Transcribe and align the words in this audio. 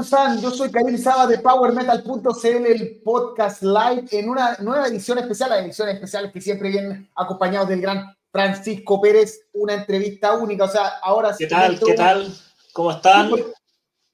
Hola, 0.00 0.08
¿cómo 0.08 0.16
están? 0.16 0.40
Yo 0.40 0.50
soy 0.50 0.70
Karim 0.70 0.96
Saba 0.96 1.26
de 1.26 1.40
PowerMetal.cl, 1.40 2.46
el 2.46 3.02
podcast 3.04 3.62
live, 3.62 4.06
en 4.12 4.30
una 4.30 4.56
nueva 4.60 4.88
edición 4.88 5.18
especial, 5.18 5.50
la 5.50 5.58
edición 5.58 5.90
especial 5.90 6.32
que 6.32 6.40
siempre 6.40 6.70
vienen 6.70 7.10
acompañados 7.14 7.68
del 7.68 7.82
gran 7.82 8.16
Francisco 8.32 8.98
Pérez, 8.98 9.42
una 9.52 9.74
entrevista 9.74 10.38
única. 10.38 10.64
O 10.64 10.68
sea, 10.68 10.86
ahora 11.02 11.34
¿Qué 11.38 11.46
tal? 11.46 11.78
¿Qué 11.78 11.92
tal? 11.92 12.34
¿Cómo 12.72 12.92
están? 12.92 13.30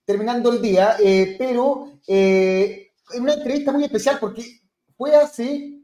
Terminando 0.04 0.52
el 0.52 0.60
día, 0.60 0.96
eh, 0.98 1.36
pero 1.38 1.92
eh, 2.08 2.90
en 3.12 3.22
una 3.22 3.34
entrevista 3.34 3.70
muy 3.70 3.84
especial 3.84 4.18
porque 4.18 4.60
fue 4.96 5.14
hace 5.14 5.75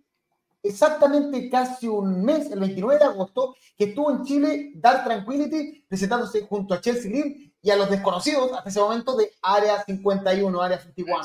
exactamente 0.63 1.51
casi 1.51 1.89
un 1.89 2.25
mes, 2.25 2.51
el 2.51 2.61
29 2.61 2.99
de 2.99 3.05
agosto, 3.05 3.57
que 3.77 3.85
estuvo 3.87 4.11
en 4.11 4.23
Chile 4.25 4.73
Dark 4.77 5.05
Tranquility 5.05 5.85
presentándose 5.89 6.43
junto 6.43 6.75
a 6.75 6.81
Chelsea 6.81 7.11
Green 7.11 7.53
y 7.61 7.71
a 7.71 7.77
los 7.77 7.91
desconocidos 7.91 8.53
hasta 8.53 8.69
ese 8.69 8.81
momento 8.81 9.17
de 9.17 9.33
Área 9.41 9.85
51, 9.85 10.63
Área 10.63 10.79
51. 10.79 11.23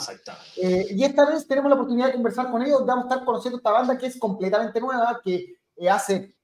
Eh, 0.57 0.87
y 0.91 1.03
esta 1.03 1.25
vez 1.29 1.47
tenemos 1.47 1.69
la 1.69 1.75
oportunidad 1.75 2.07
de 2.07 2.13
conversar 2.13 2.51
con 2.51 2.61
ellos, 2.61 2.85
vamos 2.85 3.05
a 3.05 3.07
estar 3.09 3.25
conociendo 3.25 3.57
esta 3.57 3.71
banda 3.71 3.97
que 3.97 4.07
es 4.07 4.19
completamente 4.19 4.79
nueva, 4.79 5.19
que 5.23 5.55
eh, 5.75 5.89
hace... 5.89 6.35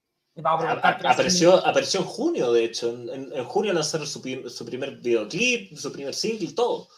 apareció, 0.42 1.64
apareció 1.64 2.00
en 2.00 2.06
junio, 2.06 2.52
de 2.52 2.64
hecho. 2.64 2.90
En, 2.90 3.44
junio 3.44 3.72
lanzaron 3.72 4.06
su, 4.06 4.20
su 4.48 4.64
primer 4.64 4.96
videoclip, 4.96 5.76
su 5.76 5.92
primer 5.92 6.14
single, 6.14 6.52
todo. 6.54 6.88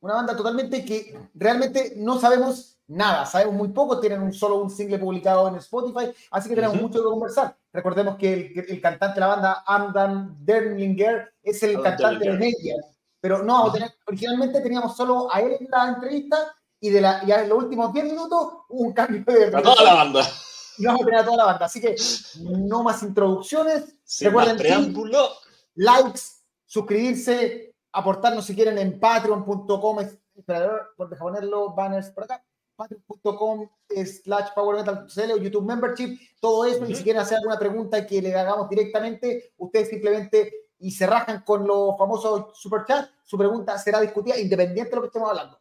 Una 0.00 0.14
banda 0.14 0.36
totalmente 0.36 0.84
que 0.84 1.18
realmente 1.34 1.94
no 1.96 2.20
sabemos 2.20 2.77
nada, 2.88 3.26
sabemos 3.26 3.54
muy 3.54 3.68
poco, 3.68 4.00
tienen 4.00 4.22
un 4.22 4.32
solo 4.32 4.56
un 4.56 4.70
single 4.70 4.98
publicado 4.98 5.46
en 5.48 5.56
Spotify, 5.56 6.10
así 6.30 6.48
que 6.48 6.54
tenemos 6.54 6.80
mucho 6.80 6.98
que 6.98 7.04
conversar. 7.04 7.56
Recordemos 7.72 8.16
que 8.16 8.32
el, 8.32 8.64
el, 8.68 8.80
cantante 8.80 9.14
de 9.16 9.20
la 9.20 9.26
banda, 9.26 9.64
Amdan 9.66 10.36
Derlinger, 10.44 11.34
es 11.42 11.62
el 11.62 11.80
cantante 11.82 12.30
de 12.30 12.38
Media, 12.38 12.76
pero 13.20 13.42
no, 13.42 13.72
originalmente 14.06 14.60
teníamos 14.60 14.96
solo 14.96 15.32
a 15.32 15.40
él 15.40 15.56
en 15.60 15.68
la 15.70 15.88
entrevista 15.88 16.54
y, 16.80 16.90
de 16.90 17.00
la, 17.00 17.22
y 17.26 17.30
en 17.30 17.48
los 17.48 17.58
últimos 17.58 17.92
10 17.92 18.06
minutos 18.06 18.52
hubo 18.68 18.82
un 18.82 18.92
cambio 18.92 19.22
de... 19.26 19.54
A 19.54 19.62
toda 19.62 19.84
la 19.84 19.94
banda. 19.94 20.22
Y 20.78 20.86
vamos 20.86 21.02
a 21.02 21.04
tener 21.04 21.20
a 21.20 21.24
toda 21.24 21.36
la 21.36 21.44
banda, 21.44 21.66
así 21.66 21.80
que 21.80 21.94
no 22.40 22.82
más 22.82 23.02
introducciones. 23.02 23.96
Sin 24.04 24.28
Recuerden, 24.28 24.54
más 24.54 24.62
preámbulo. 24.62 25.28
likes, 25.74 26.20
suscribirse, 26.64 27.74
aportarnos 27.92 28.46
si 28.46 28.54
quieren 28.54 28.78
en 28.78 28.98
patreon.com, 28.98 29.66
por 30.96 31.08
dejar 31.10 31.18
ponerlo, 31.18 31.74
banners 31.74 32.10
por 32.10 32.24
acá 32.24 32.42
patreon.com 32.78 33.68
slash 34.04 34.50
powermetal.cl 34.54 35.32
o 35.32 35.36
YouTube 35.36 35.66
Membership, 35.66 36.18
todo 36.40 36.64
eso, 36.64 36.86
y 36.86 36.94
si 36.94 37.02
quieren 37.02 37.20
hacer 37.20 37.38
alguna 37.38 37.58
pregunta 37.58 38.06
que 38.06 38.22
le 38.22 38.34
hagamos 38.34 38.70
directamente, 38.70 39.52
ustedes 39.58 39.88
simplemente 39.88 40.52
y 40.78 40.92
se 40.92 41.06
rajan 41.06 41.42
con 41.42 41.66
los 41.66 41.98
famosos 41.98 42.56
super 42.56 42.84
chat, 42.86 43.10
su 43.24 43.36
pregunta 43.36 43.76
será 43.78 44.00
discutida 44.00 44.38
independiente 44.38 44.90
de 44.90 44.96
lo 44.96 45.02
que 45.02 45.08
estemos 45.08 45.28
hablando. 45.28 45.58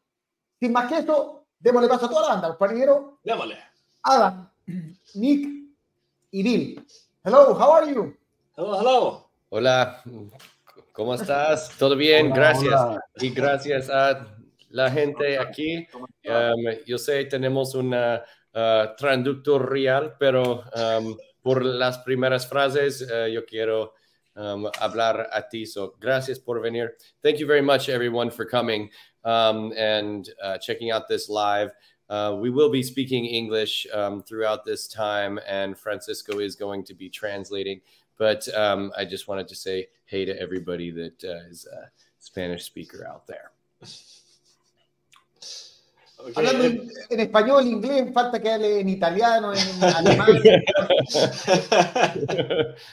Sin 0.60 0.72
más 0.72 0.88
que 0.88 1.00
esto, 1.00 1.46
démosle 1.60 1.88
paso 1.88 2.06
a 2.06 2.10
toda 2.10 2.22
la 2.22 2.28
banda, 2.30 2.48
los 2.50 2.58
parineros. 2.58 3.02
Démosle. 3.24 3.58
Adam, 4.04 4.50
Nick 5.16 5.50
y 6.32 6.44
Bill. 6.44 6.88
Hello, 7.24 7.56
how 7.56 7.74
are 7.74 7.92
you? 7.92 8.16
Hello, 8.56 8.80
hello. 8.80 9.30
Hola, 9.50 10.04
¿cómo 10.94 11.16
estás? 11.16 11.72
¿Todo 11.80 11.96
bien? 11.96 12.32
gracias. 12.32 12.80
Y 13.16 13.32
gracias 13.32 13.90
a 13.90 14.37
la 14.70 14.92
gente 14.92 15.38
aquí. 15.38 15.88
Um, 16.26 16.66
yo 16.86 16.98
sé, 16.98 17.26
tenemos 17.26 17.76
una 17.76 18.24
uh, 18.54 18.96
traductor 18.98 19.70
real, 19.70 20.16
pero 20.20 20.64
um, 20.76 21.18
por 21.42 21.64
las 21.64 22.00
primeras 22.00 22.48
frases 22.48 23.02
uh, 23.02 23.28
yo 23.28 23.46
quiero 23.46 23.94
um, 24.36 24.70
hablar 24.80 25.30
a 25.32 25.48
ti. 25.48 25.66
So, 25.66 25.96
gracias 26.00 26.40
por 26.40 26.60
venir. 26.60 26.96
Thank 27.22 27.40
you 27.40 27.48
very 27.48 27.62
much, 27.62 27.90
everyone, 27.90 28.30
for 28.30 28.46
coming 28.46 28.90
um, 29.24 29.74
and 29.78 30.30
uh, 30.42 30.58
checking 30.58 30.92
out 30.92 31.08
this 31.08 31.30
live. 31.30 31.72
Uh, 32.10 32.38
we 32.40 32.50
will 32.50 32.70
be 32.70 32.82
speaking 32.84 33.26
English 33.26 33.86
um, 33.94 34.24
throughout 34.24 34.64
this 34.64 34.88
time, 34.88 35.40
and 35.48 35.78
Francisco 35.78 36.40
is 36.40 36.56
going 36.56 36.84
to 36.86 36.94
be 36.94 37.10
translating. 37.10 37.82
But 38.18 38.48
um, 38.56 38.92
I 38.98 39.06
just 39.06 39.28
wanted 39.28 39.48
to 39.50 39.56
say 39.56 39.88
hey 40.06 40.26
to 40.26 40.40
everybody 40.42 40.90
that 40.92 41.24
uh, 41.24 41.50
is 41.50 41.66
a 41.66 41.92
Spanish 42.20 42.64
speaker 42.64 43.06
out 43.06 43.28
there. 43.28 43.52
Hablando 46.36 46.66
en, 46.66 47.20
español, 47.20 47.66
inglés, 47.68 48.12
falta 48.14 48.42
que 48.42 48.52
hable 48.52 48.80
en 48.80 48.90
italiano, 48.90 49.54
en 49.54 49.84
alemán. 49.96 50.30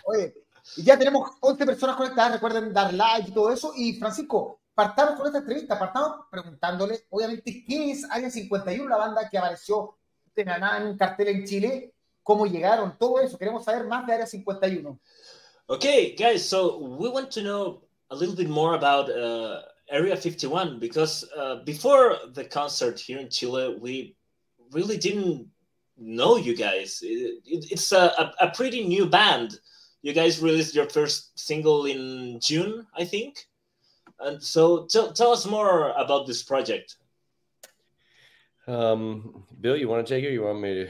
Oye, 0.05 0.35
ya 0.77 0.99
tenemos 0.99 1.31
11 1.41 1.67
personas 1.67 1.97
conectadas, 1.97 2.33
recuerden 2.35 2.73
dar 2.73 2.93
like 2.93 3.31
y 3.31 3.35
todo 3.35 3.51
eso. 3.51 3.73
Y 3.77 3.95
Francisco, 3.95 4.61
partamos 4.75 5.17
con 5.17 5.27
esta 5.27 5.39
entrevista, 5.39 5.79
partamos 5.79 6.27
preguntándole, 6.31 7.07
obviamente, 7.11 7.65
¿qué 7.67 7.93
es 7.93 8.05
Área 8.11 8.31
51, 8.31 8.89
la 8.89 8.97
banda 8.97 9.29
que 9.31 9.39
apareció 9.39 9.97
de 10.35 10.43
en 10.43 10.87
un 10.87 10.97
cartel 10.99 11.29
en 11.29 11.45
Chile? 11.45 11.95
¿Cómo 12.23 12.47
llegaron? 12.47 12.97
Todo 12.99 13.21
eso, 13.21 13.39
queremos 13.39 13.65
saber 13.65 13.87
más 13.87 14.07
de 14.07 14.15
Área 14.15 14.27
51. 14.27 14.99
Okay, 15.67 16.15
guys, 16.15 16.47
so 16.47 16.79
we 16.79 17.09
want 17.09 17.31
to 17.31 17.41
know 17.41 17.83
a 18.11 18.15
little 18.15 18.37
bit 18.37 18.49
more 18.49 18.77
about 18.77 19.09
uh, 19.09 19.63
Area 19.91 20.17
51 20.17 20.79
because 20.79 21.25
uh, 21.37 21.57
before 21.65 22.17
the 22.33 22.45
concert 22.45 22.99
here 22.99 23.19
in 23.19 23.29
Chile, 23.29 23.77
we 23.81 24.17
really 24.73 24.97
didn't 24.97 25.49
know 25.97 26.37
you 26.37 26.57
guys. 26.57 27.01
It, 27.03 27.43
it, 27.45 27.67
it's 27.71 27.93
a, 27.93 28.13
a, 28.19 28.47
a, 28.47 28.51
pretty 28.51 28.87
new 28.87 29.07
band. 29.07 29.59
You 30.03 30.13
guys 30.13 30.41
released 30.41 30.75
your 30.75 30.89
first 30.89 31.39
single 31.39 31.87
in 31.87 32.41
June, 32.41 32.87
I 32.97 33.05
think. 33.05 33.47
And 34.21 34.43
so 34.43 34.87
tell, 34.87 35.13
tell 35.13 35.33
us 35.33 35.47
more 35.47 35.91
about 35.91 36.27
this 36.27 36.43
project. 36.43 36.97
Um, 38.67 39.45
Bill, 39.61 39.77
you 39.77 39.89
want 39.89 40.07
to 40.07 40.15
take 40.15 40.25
it? 40.25 40.29
Or 40.29 40.33
you 40.33 40.43
want 40.43 40.61
me 40.61 40.75
to 40.75 40.89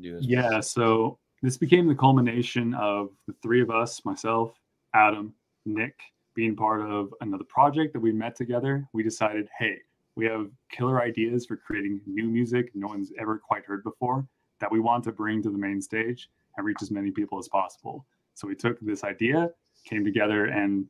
do 0.00 0.16
this? 0.16 0.26
Yeah, 0.26 0.60
so 0.60 1.18
this 1.42 1.56
became 1.56 1.86
the 1.86 1.94
culmination 1.94 2.74
of 2.74 3.10
the 3.26 3.34
three 3.42 3.60
of 3.60 3.70
us 3.70 4.04
myself, 4.04 4.52
Adam, 4.94 5.34
Nick, 5.64 5.98
being 6.36 6.54
part 6.54 6.82
of 6.82 7.12
another 7.22 7.44
project 7.44 7.94
that 7.94 8.00
we 8.00 8.12
met 8.12 8.36
together, 8.36 8.86
we 8.92 9.02
decided, 9.02 9.48
hey, 9.58 9.78
we 10.14 10.26
have 10.26 10.48
killer 10.70 11.02
ideas 11.02 11.46
for 11.46 11.56
creating 11.56 12.00
new 12.06 12.28
music 12.28 12.70
no 12.74 12.86
one's 12.86 13.12
ever 13.18 13.38
quite 13.38 13.64
heard 13.64 13.82
before 13.82 14.26
that 14.60 14.70
we 14.70 14.80
want 14.80 15.02
to 15.04 15.12
bring 15.12 15.42
to 15.42 15.50
the 15.50 15.58
main 15.58 15.80
stage 15.80 16.30
and 16.56 16.64
reach 16.64 16.78
as 16.80 16.90
many 16.90 17.10
people 17.10 17.38
as 17.38 17.48
possible. 17.48 18.06
So 18.34 18.46
we 18.46 18.54
took 18.54 18.78
this 18.80 19.02
idea, 19.04 19.50
came 19.84 20.04
together, 20.04 20.46
and 20.46 20.86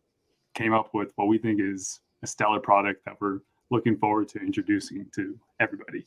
came 0.55 0.73
up 0.73 0.95
with 0.95 1.11
what 1.17 1.27
we 1.27 1.39
think 1.39 1.61
is 1.61 2.01
a 2.23 2.27
stellar 2.27 2.61
product 2.61 3.05
that 3.05 3.15
we're 3.21 3.41
looking 3.71 3.97
forward 3.97 4.29
to 4.29 4.39
introducing 4.39 5.07
to 5.15 5.37
everybody. 5.59 6.07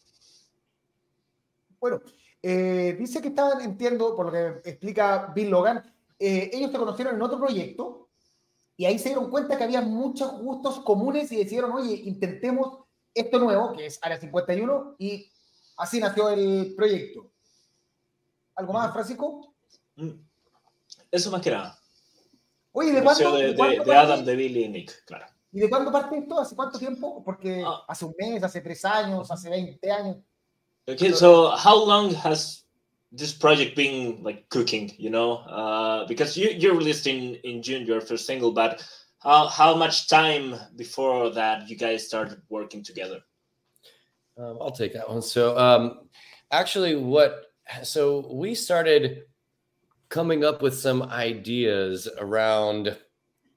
Bueno, 1.79 2.01
eh, 2.41 2.95
dice 2.97 3.21
que 3.21 3.29
estaban, 3.29 3.61
entiendo, 3.61 4.15
por 4.15 4.25
lo 4.25 4.31
que 4.31 4.69
explica 4.69 5.31
Bill 5.33 5.49
Logan, 5.49 5.83
eh, 6.17 6.49
ellos 6.53 6.71
te 6.71 6.77
conocieron 6.77 7.15
en 7.15 7.21
otro 7.21 7.37
proyecto 7.37 8.08
Y 8.79 8.85
ahí 8.85 8.97
se 8.97 9.09
dieron 9.09 9.29
cuenta 9.29 9.57
que 9.57 9.65
había 9.65 9.81
muchos 9.81 10.31
gustos 10.39 10.79
comunes 10.85 11.29
y 11.33 11.35
decidieron, 11.35 11.73
oye, 11.73 11.95
intentemos 12.05 12.85
esto 13.13 13.37
nuevo, 13.37 13.73
que 13.73 13.87
es 13.87 13.99
Área 14.01 14.17
51, 14.17 14.95
y 14.97 15.29
así 15.75 15.99
nació 15.99 16.29
el 16.29 16.75
proyecto. 16.77 17.29
¿Algo 18.55 18.71
más, 18.71 18.93
Francisco? 18.93 19.53
Mm. 19.97 20.11
Eso 21.11 21.29
más 21.29 21.41
que 21.41 21.51
nada. 21.51 21.77
Oye, 22.71 22.93
¿de 22.93 23.03
cuándo? 23.03 23.35
De, 23.35 23.53
de, 23.53 23.83
de, 23.83 23.93
Adam, 23.93 24.23
de 24.23 24.35
Billy 24.37 24.63
y 24.63 24.69
Nick, 24.69 25.03
claro. 25.03 25.25
¿Y 25.51 25.59
de 25.59 25.69
cuándo 25.69 25.91
parte 25.91 26.17
esto? 26.17 26.39
¿Hace 26.39 26.55
cuánto 26.55 26.79
tiempo? 26.79 27.21
Porque 27.21 27.61
ah. 27.67 27.83
hace 27.85 28.05
un 28.05 28.15
mes, 28.17 28.41
hace 28.43 28.61
tres 28.61 28.85
años, 28.85 29.29
hace 29.29 29.49
20 29.49 29.91
años. 29.91 30.17
Okay, 30.87 31.11
so 31.11 31.51
how 31.51 31.85
long 31.85 32.15
has 32.15 32.65
this 33.11 33.33
project 33.33 33.75
being 33.75 34.23
like 34.23 34.47
cooking 34.49 34.91
you 34.97 35.09
know? 35.09 35.37
Uh, 35.37 36.07
because 36.07 36.37
you 36.37 36.49
you 36.49 36.73
released 36.73 37.07
in 37.07 37.35
in 37.43 37.61
june 37.61 37.85
your 37.85 38.01
first 38.01 38.25
single 38.25 38.51
but 38.51 38.83
how 39.19 39.47
how 39.47 39.75
much 39.75 40.07
time 40.07 40.55
before 40.75 41.29
that 41.31 41.67
you 41.69 41.75
guys 41.75 42.07
started 42.07 42.41
working 42.49 42.83
together? 42.83 43.19
Um, 44.37 44.57
i'll 44.61 44.71
take 44.71 44.93
that 44.93 45.09
one. 45.09 45.21
So 45.21 45.57
um 45.57 46.07
actually 46.51 46.95
what 46.95 47.45
so 47.83 48.27
we 48.33 48.55
started 48.55 49.23
coming 50.09 50.43
up 50.43 50.61
with 50.61 50.75
some 50.75 51.03
ideas 51.03 52.07
around 52.17 52.97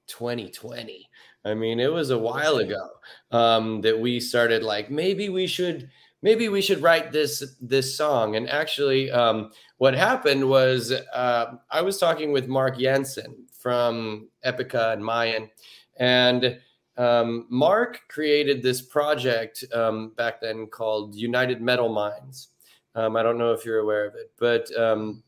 2020 0.07 1.09
i 1.45 1.53
mean 1.53 1.79
it 1.79 1.91
was 1.91 2.11
a 2.11 2.17
while 2.17 2.57
ago 2.57 2.89
um 3.31 3.81
that 3.81 3.97
we 3.97 4.19
started 4.19 4.61
like 4.61 4.91
maybe 4.91 5.29
we 5.29 5.47
should 5.47 5.89
maybe 6.23 6.49
we 6.49 6.61
should 6.61 6.81
write 6.81 7.11
this 7.11 7.55
this 7.61 7.95
song. 7.95 8.35
And 8.37 8.49
actually, 8.49 9.11
um, 9.11 9.51
what 9.77 9.93
happened 9.93 10.49
was 10.49 10.91
uh, 10.91 11.45
I 11.69 11.81
was 11.81 11.99
talking 11.99 12.31
with 12.31 12.47
Mark 12.47 12.79
Jansen 12.79 13.45
from 13.51 14.29
Epica 14.43 14.93
and 14.93 15.05
Mayan, 15.05 15.51
and 15.97 16.59
um, 16.97 17.45
Mark 17.49 18.01
created 18.07 18.63
this 18.63 18.81
project 18.81 19.63
um, 19.73 20.13
back 20.17 20.41
then 20.41 20.67
called 20.67 21.13
United 21.13 21.61
Metal 21.61 21.89
Minds. 21.89 22.49
Um, 22.95 23.15
I 23.15 23.23
don't 23.23 23.37
know 23.37 23.51
if 23.53 23.65
you're 23.65 23.79
aware 23.79 24.05
of 24.05 24.15
it, 24.15 24.31
but 24.39 24.75
um, 24.77 25.23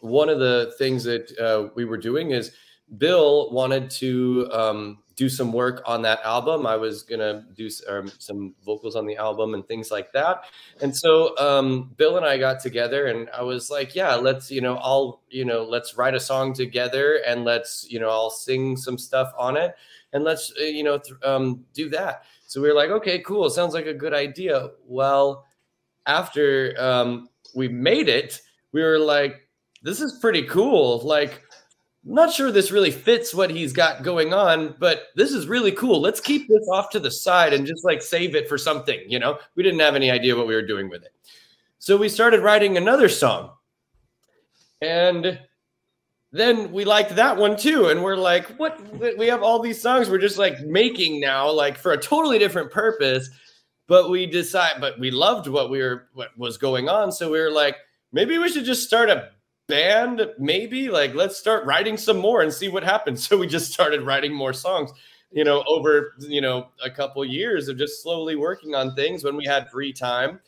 one 0.00 0.28
of 0.28 0.38
the 0.38 0.74
things 0.78 1.04
that 1.04 1.38
uh, 1.38 1.68
we 1.74 1.84
were 1.84 1.98
doing 1.98 2.30
is 2.30 2.52
Bill 2.98 3.50
wanted 3.52 3.90
to 3.90 4.48
um, 4.50 5.01
do 5.16 5.28
some 5.28 5.52
work 5.52 5.82
on 5.86 6.02
that 6.02 6.20
album. 6.24 6.66
I 6.66 6.76
was 6.76 7.02
gonna 7.02 7.44
do 7.54 7.68
um, 7.88 8.10
some 8.18 8.54
vocals 8.64 8.96
on 8.96 9.06
the 9.06 9.16
album 9.16 9.54
and 9.54 9.66
things 9.66 9.90
like 9.90 10.12
that. 10.12 10.44
And 10.80 10.96
so 10.96 11.36
um, 11.38 11.92
Bill 11.96 12.16
and 12.16 12.26
I 12.26 12.38
got 12.38 12.60
together, 12.60 13.06
and 13.06 13.28
I 13.30 13.42
was 13.42 13.70
like, 13.70 13.94
"Yeah, 13.94 14.14
let's 14.14 14.50
you 14.50 14.60
know, 14.60 14.76
I'll 14.76 15.22
you 15.30 15.44
know, 15.44 15.62
let's 15.64 15.96
write 15.96 16.14
a 16.14 16.20
song 16.20 16.52
together, 16.54 17.20
and 17.26 17.44
let's 17.44 17.86
you 17.90 18.00
know, 18.00 18.10
I'll 18.10 18.30
sing 18.30 18.76
some 18.76 18.98
stuff 18.98 19.32
on 19.38 19.56
it, 19.56 19.74
and 20.12 20.24
let's 20.24 20.52
uh, 20.60 20.64
you 20.64 20.82
know, 20.84 20.98
th- 20.98 21.16
um, 21.24 21.64
do 21.74 21.88
that." 21.90 22.24
So 22.46 22.60
we 22.60 22.68
were 22.68 22.74
like, 22.74 22.90
"Okay, 22.90 23.18
cool. 23.20 23.48
Sounds 23.50 23.74
like 23.74 23.86
a 23.86 23.94
good 23.94 24.14
idea." 24.14 24.70
Well, 24.86 25.46
after 26.06 26.74
um, 26.78 27.28
we 27.54 27.68
made 27.68 28.08
it, 28.08 28.40
we 28.72 28.82
were 28.82 28.98
like, 28.98 29.48
"This 29.82 30.00
is 30.00 30.18
pretty 30.18 30.42
cool." 30.44 31.00
Like 31.00 31.42
I'm 32.04 32.14
not 32.14 32.32
sure 32.32 32.50
this 32.50 32.72
really 32.72 32.90
fits 32.90 33.32
what 33.32 33.50
he's 33.50 33.72
got 33.72 34.02
going 34.02 34.34
on, 34.34 34.74
but 34.80 35.08
this 35.14 35.32
is 35.32 35.46
really 35.46 35.70
cool. 35.70 36.00
Let's 36.00 36.20
keep 36.20 36.48
this 36.48 36.68
off 36.72 36.90
to 36.90 37.00
the 37.00 37.10
side 37.10 37.52
and 37.52 37.66
just 37.66 37.84
like 37.84 38.02
save 38.02 38.34
it 38.34 38.48
for 38.48 38.58
something. 38.58 39.00
You 39.06 39.20
know, 39.20 39.38
we 39.54 39.62
didn't 39.62 39.80
have 39.80 39.94
any 39.94 40.10
idea 40.10 40.36
what 40.36 40.48
we 40.48 40.54
were 40.54 40.66
doing 40.66 40.88
with 40.88 41.04
it. 41.04 41.12
So 41.78 41.96
we 41.96 42.08
started 42.08 42.40
writing 42.40 42.76
another 42.76 43.08
song. 43.08 43.52
And 44.80 45.38
then 46.32 46.72
we 46.72 46.84
liked 46.84 47.14
that 47.14 47.36
one 47.36 47.56
too. 47.56 47.88
And 47.88 48.02
we're 48.02 48.16
like, 48.16 48.48
what? 48.56 48.80
We 49.16 49.28
have 49.28 49.44
all 49.44 49.60
these 49.60 49.80
songs 49.80 50.10
we're 50.10 50.18
just 50.18 50.38
like 50.38 50.60
making 50.60 51.20
now, 51.20 51.50
like 51.50 51.78
for 51.78 51.92
a 51.92 52.00
totally 52.00 52.38
different 52.38 52.72
purpose. 52.72 53.30
But 53.86 54.10
we 54.10 54.26
decide, 54.26 54.80
but 54.80 54.98
we 54.98 55.12
loved 55.12 55.46
what 55.46 55.70
we 55.70 55.80
were, 55.80 56.08
what 56.14 56.36
was 56.36 56.56
going 56.56 56.88
on. 56.88 57.12
So 57.12 57.30
we 57.30 57.38
were 57.38 57.50
like, 57.50 57.76
maybe 58.12 58.38
we 58.38 58.48
should 58.48 58.64
just 58.64 58.84
start 58.84 59.10
a 59.10 59.30
band 59.72 60.26
maybe? 60.38 60.88
Like 60.88 61.14
let's 61.14 61.36
start 61.36 61.64
writing 61.64 61.96
some 61.96 62.18
more 62.18 62.42
and 62.42 62.52
see 62.52 62.68
what 62.68 62.84
happens. 62.84 63.26
So 63.32 63.38
we 63.38 63.46
just 63.46 63.72
started 63.72 64.02
writing 64.02 64.34
more 64.34 64.52
songs 64.52 64.92
you 65.32 65.44
know 65.44 65.64
over 65.66 66.12
you 66.18 66.40
know 66.40 66.68
a 66.84 66.90
couple 66.90 67.24
years 67.24 67.68
of 67.68 67.78
just 67.78 68.02
slowly 68.02 68.36
working 68.36 68.74
on 68.74 68.94
things 68.94 69.24
when 69.24 69.36
we 69.36 69.46
had 69.46 69.70
free 69.70 69.92
time. 69.92 70.40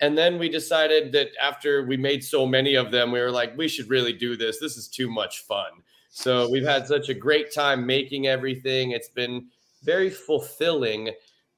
And 0.00 0.16
then 0.16 0.38
we 0.38 0.48
decided 0.48 1.12
that 1.12 1.28
after 1.42 1.84
we 1.84 1.96
made 1.96 2.22
so 2.22 2.46
many 2.46 2.76
of 2.76 2.90
them 2.90 3.12
we 3.12 3.20
were 3.20 3.30
like 3.30 3.56
we 3.56 3.68
should 3.68 3.88
really 3.88 4.12
do 4.12 4.36
this. 4.36 4.58
This 4.58 4.76
is 4.76 4.88
too 4.88 5.10
much 5.10 5.40
fun. 5.40 5.70
So 6.10 6.50
we've 6.50 6.66
had 6.66 6.86
such 6.86 7.08
a 7.08 7.14
great 7.14 7.52
time 7.54 7.86
making 7.86 8.26
everything. 8.26 8.90
It's 8.90 9.08
been 9.10 9.46
very 9.84 10.10
fulfilling 10.10 11.10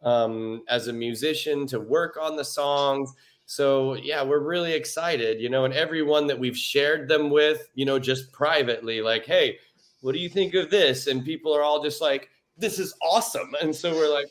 um, 0.02 0.62
as 0.68 0.88
a 0.88 0.92
musician 0.92 1.66
to 1.68 1.80
work 1.80 2.18
on 2.20 2.36
the 2.36 2.44
songs 2.44 3.14
so 3.50 3.94
yeah, 3.94 4.22
we're 4.22 4.38
really 4.38 4.74
excited, 4.74 5.40
you 5.40 5.48
know, 5.48 5.64
and 5.64 5.74
everyone 5.74 6.28
that 6.28 6.38
we've 6.38 6.56
shared 6.56 7.08
them 7.08 7.30
with, 7.30 7.68
you 7.74 7.84
know, 7.84 7.98
just 7.98 8.30
privately, 8.30 9.02
like, 9.02 9.26
hey, 9.26 9.58
what 10.02 10.12
do 10.12 10.20
you 10.20 10.28
think 10.28 10.54
of 10.54 10.70
this? 10.70 11.08
And 11.08 11.24
people 11.24 11.52
are 11.52 11.64
all 11.64 11.82
just 11.82 12.00
like, 12.00 12.30
this 12.56 12.78
is 12.78 12.94
awesome. 13.02 13.56
And 13.60 13.74
so 13.74 13.92
we're 13.92 14.14
like, 14.14 14.28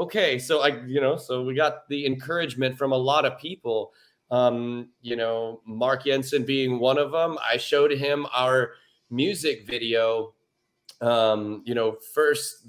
okay, 0.00 0.38
so 0.38 0.62
I, 0.62 0.82
you 0.86 1.02
know, 1.02 1.18
so 1.18 1.44
we 1.44 1.54
got 1.54 1.86
the 1.90 2.06
encouragement 2.06 2.78
from 2.78 2.92
a 2.92 2.96
lot 2.96 3.26
of 3.26 3.38
people. 3.38 3.92
Um, 4.30 4.88
you 5.02 5.16
know, 5.16 5.60
Mark 5.66 6.06
Jansen 6.06 6.46
being 6.46 6.78
one 6.78 6.96
of 6.96 7.12
them. 7.12 7.36
I 7.46 7.58
showed 7.58 7.90
him 7.90 8.26
our 8.32 8.76
music 9.10 9.66
video 9.66 10.32
um, 11.02 11.62
you 11.66 11.74
know, 11.74 11.98
first 12.14 12.66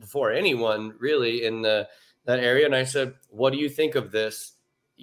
before 0.00 0.32
anyone 0.32 0.94
really 0.98 1.44
in 1.44 1.60
the 1.60 1.86
that 2.24 2.38
area. 2.38 2.64
And 2.64 2.74
I 2.74 2.84
said, 2.84 3.12
What 3.28 3.52
do 3.52 3.58
you 3.58 3.68
think 3.68 3.96
of 3.96 4.10
this? 4.10 4.55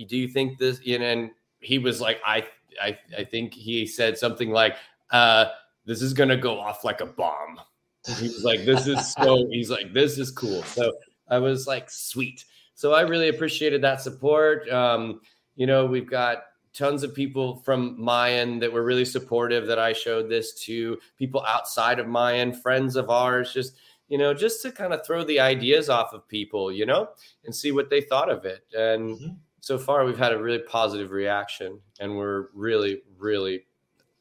Do 0.08 0.18
you 0.18 0.28
think 0.28 0.58
this? 0.58 0.80
You 0.84 1.00
know, 1.00 1.06
and 1.06 1.32
he 1.64 1.80
was 1.80 2.02
like, 2.02 2.20
I, 2.26 2.46
I, 2.82 2.98
I 3.18 3.24
think 3.24 3.54
he 3.54 3.88
said 3.88 4.18
something 4.18 4.52
like, 4.52 4.76
uh, 5.12 5.46
this 5.86 6.02
is 6.02 6.14
gonna 6.14 6.38
go 6.38 6.60
off 6.60 6.84
like 6.84 7.02
a 7.02 7.06
bomb. 7.06 7.60
He 8.20 8.28
was 8.28 8.44
like, 8.44 8.66
this 8.66 8.88
is 8.88 9.14
so. 9.14 9.48
He's 9.52 9.70
like, 9.70 9.94
this 9.94 10.18
is 10.18 10.32
cool. 10.32 10.64
So 10.64 10.94
I 11.30 11.40
was 11.40 11.68
like, 11.68 11.90
sweet. 11.90 12.46
So 12.76 12.94
I 12.94 13.02
really 13.02 13.30
appreciated 13.30 13.82
that 13.82 14.02
support. 14.02 14.70
Um, 14.70 15.22
you 15.56 15.68
know, 15.68 15.86
we've 15.86 16.10
got 16.10 16.44
tons 16.74 17.04
of 17.04 17.14
people 17.14 17.58
from 17.58 18.02
Mayan 18.02 18.60
that 18.60 18.74
were 18.74 18.84
really 18.84 19.06
supportive 19.06 19.68
that 19.68 19.80
I 19.80 19.94
showed 19.94 20.30
this 20.30 20.54
to 20.66 20.98
people 21.18 21.46
outside 21.48 22.00
of 22.00 22.08
Mayan, 22.08 22.52
friends 22.52 22.96
of 22.96 23.10
ours, 23.10 23.54
just 23.54 23.76
you 24.10 24.18
know, 24.18 24.34
just 24.34 24.62
to 24.62 24.72
kind 24.72 24.94
of 24.94 25.06
throw 25.06 25.24
the 25.24 25.40
ideas 25.40 25.90
off 25.90 26.14
of 26.14 26.28
people, 26.28 26.72
you 26.72 26.86
know, 26.86 27.10
and 27.46 27.56
see 27.56 27.72
what 27.72 27.90
they 27.90 28.02
thought 28.02 28.30
of 28.30 28.46
it. 28.46 28.66
And 28.74 29.18
mm-hmm 29.18 29.34
so 29.64 29.78
far 29.78 30.04
we've 30.04 30.18
had 30.18 30.34
a 30.34 30.44
really 30.44 30.60
positive 30.60 31.12
reaction 31.12 31.80
and 32.02 32.14
we're 32.14 32.48
really 32.54 33.02
really 33.18 33.66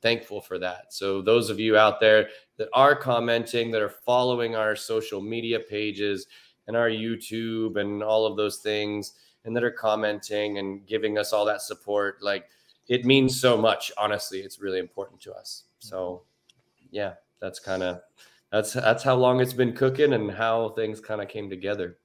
thankful 0.01 0.41
for 0.41 0.57
that. 0.57 0.93
So 0.93 1.21
those 1.21 1.51
of 1.51 1.59
you 1.59 1.77
out 1.77 1.99
there 1.99 2.29
that 2.59 2.69
are 2.73 2.95
commenting 2.95 3.73
that 3.73 3.83
are 3.83 3.89
following 3.89 4.55
our 4.55 4.77
social 4.77 5.21
media 5.21 5.59
pages 5.59 6.29
and 6.69 6.77
our 6.77 6.89
youtube 6.89 7.77
and 7.77 8.05
all 8.05 8.25
of 8.25 8.37
those 8.37 8.59
things 8.59 9.15
and 9.45 9.57
that 9.57 9.65
are 9.65 9.73
commenting 9.73 10.59
and 10.59 10.87
giving 10.87 11.19
us 11.19 11.33
all 11.33 11.45
that 11.47 11.61
support 11.61 12.23
like 12.23 12.49
it 12.87 13.05
means 13.05 13.41
so 13.41 13.57
much 13.57 13.91
honestly. 13.99 14.41
It's 14.41 14.61
really 14.61 14.79
important 14.79 15.21
to 15.23 15.33
us. 15.33 15.65
So 15.81 16.23
yeah 16.93 17.15
that's 17.41 17.59
kind 17.59 17.83
of 17.83 18.01
that's 18.53 18.75
that's 18.75 19.03
how 19.03 19.17
long 19.17 19.41
it's 19.41 19.55
been 19.55 19.73
cooking 19.73 20.13
and 20.13 20.31
how 20.31 20.69
things 20.69 21.01
kind 21.01 21.21
of 21.21 21.27
came 21.27 21.51
together 21.51 21.99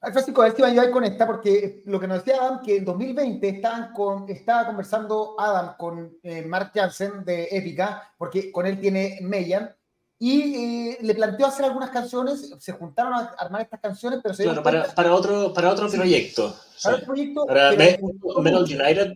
Francisco, 0.00 0.42
a 0.42 0.44
ver 0.44 0.56
si 0.56 0.62
me 0.62 0.68
ayudar 0.68 0.90
con 0.90 1.04
esta, 1.04 1.26
porque 1.26 1.82
lo 1.86 1.98
que 1.98 2.06
nos 2.06 2.24
decía 2.24 2.40
Adam, 2.40 2.62
que 2.62 2.76
en 2.76 2.84
2020 2.84 3.48
estaban 3.48 3.92
con, 3.92 4.28
estaba 4.28 4.66
conversando 4.66 5.34
Adam 5.38 5.76
con 5.76 6.18
eh, 6.22 6.42
Mark 6.42 6.70
Jansen 6.72 7.24
de 7.24 7.48
Épica, 7.50 8.12
porque 8.16 8.52
con 8.52 8.66
él 8.66 8.80
tiene 8.80 9.18
Meyan, 9.22 9.74
y 10.20 10.90
eh, 10.90 10.98
le 11.00 11.14
planteó 11.14 11.46
hacer 11.46 11.64
algunas 11.64 11.90
canciones, 11.90 12.52
se 12.58 12.72
juntaron 12.72 13.12
a 13.14 13.34
armar 13.38 13.62
estas 13.62 13.80
canciones, 13.80 14.20
pero 14.22 14.34
se 14.34 14.44
claro, 14.44 14.62
para, 14.62 14.84
para, 14.94 15.14
otro, 15.14 15.52
para 15.52 15.70
otro 15.70 15.88
proyecto. 15.88 16.56
Para 16.82 16.96
otro 16.96 17.06
proyecto. 17.06 17.46
Para 17.46 17.70
Metal 17.70 18.64
United, 18.64 19.14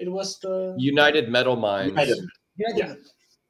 it 0.00 0.08
was 0.08 0.38
United 0.76 1.28
Metal 1.28 1.56
Minds. 1.56 1.94
United. 2.56 2.98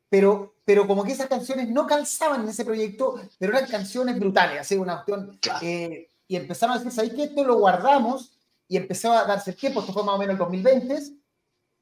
Pero, 0.08 0.56
pero 0.64 0.86
como 0.86 1.04
que 1.04 1.12
esas 1.12 1.28
canciones 1.28 1.68
no 1.68 1.86
calzaban 1.86 2.42
en 2.42 2.48
ese 2.48 2.64
proyecto, 2.64 3.20
pero 3.38 3.56
eran 3.56 3.68
canciones 3.68 4.18
brutales, 4.18 4.60
así 4.60 4.76
una 4.76 5.04
cuestión... 5.04 5.38
Eh, 5.62 6.08
y 6.30 6.36
empezaron 6.36 6.76
a 6.76 6.78
decir, 6.78 6.92
¿sabéis 6.92 7.14
qué? 7.14 7.24
Esto 7.24 7.42
lo 7.42 7.58
guardamos 7.58 8.38
y 8.68 8.76
empezó 8.76 9.12
a 9.12 9.24
darse 9.24 9.50
el 9.50 9.56
tiempo, 9.56 9.80
esto 9.80 9.92
fue 9.92 10.04
más 10.04 10.14
o 10.14 10.18
menos 10.18 10.34
el 10.34 10.38
2020, 10.38 10.96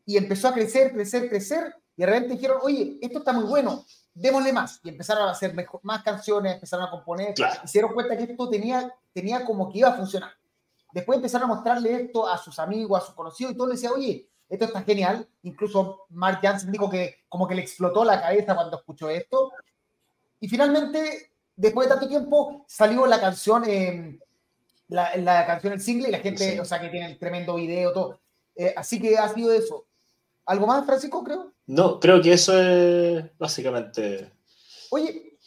y 0.07 0.17
empezó 0.17 0.49
a 0.49 0.55
crecer, 0.55 0.91
crecer, 0.91 1.29
crecer, 1.29 1.77
y 1.95 2.01
de 2.01 2.07
repente 2.07 2.33
dijeron, 2.33 2.57
oye, 2.63 2.99
esto 3.03 3.19
está 3.19 3.35
muy 3.35 3.45
bueno, 3.45 3.85
démosle 4.15 4.55
más, 4.55 4.81
y 4.83 4.89
empezaron 4.89 5.29
a 5.29 5.33
hacer 5.33 5.55
más 5.83 6.03
canciones, 6.03 6.55
empezaron 6.55 6.87
a 6.87 6.91
componer, 6.91 7.35
y 7.39 7.69
se 7.69 7.73
dieron 7.75 7.93
cuenta 7.93 8.17
que 8.17 8.23
esto 8.23 8.49
tenía, 8.49 8.91
tenía 9.13 9.45
como 9.45 9.71
que 9.71 9.81
iba 9.81 9.91
a 9.91 9.97
funcionar. 9.97 10.31
Después 10.95 11.17
empezaron 11.17 11.51
a 11.51 11.55
mostrarle 11.55 12.05
esto 12.05 12.27
a 12.27 12.39
sus 12.39 12.59
amigos, 12.59 13.03
a 13.03 13.05
sus 13.05 13.15
conocidos, 13.15 13.53
y 13.53 13.55
todos 13.55 13.69
les 13.69 13.83
decían, 13.83 14.01
oye, 14.01 14.31
esto 14.49 14.65
está 14.65 14.81
genial. 14.81 15.29
Incluso 15.43 16.07
Mark 16.09 16.39
Jansen 16.41 16.73
dijo 16.73 16.89
que 16.89 17.17
como 17.29 17.47
que 17.47 17.55
le 17.55 17.61
explotó 17.61 18.03
la 18.03 18.19
cabeza 18.19 18.55
cuando 18.55 18.79
escuchó 18.79 19.11
esto. 19.11 19.53
Y 20.41 20.49
finalmente, 20.49 21.33
después 21.55 21.87
de 21.87 21.95
tanto 21.95 22.09
tiempo, 22.09 22.65
salió 22.67 23.07
la 23.07 23.21
canción 23.21 23.65
eh, 23.67 24.19
la, 24.89 25.17
la 25.17 25.47
canción, 25.47 25.73
el 25.73 25.81
single, 25.81 26.09
y 26.09 26.13
la 26.13 26.19
gente, 26.19 26.61
o 26.61 26.65
sea, 26.65 26.81
que 26.81 26.89
tiene 26.89 27.07
el 27.07 27.19
tremendo 27.19 27.55
video, 27.55 27.93
todo. 27.93 28.21
Eh, 28.57 28.75
así 28.77 29.01
que 29.01 29.17
ha 29.17 29.29
sido 29.29 29.53
eso. 29.53 29.87
¿Algo 30.47 30.67
más, 30.67 30.85
Francisco, 30.85 31.23
creo? 31.23 31.53
No, 31.67 32.01
creo 32.01 32.21
que 32.23 32.33
eso 32.33 32.59
es 32.59 33.25
básicamente. 33.39 34.33
Oye, 34.91 35.39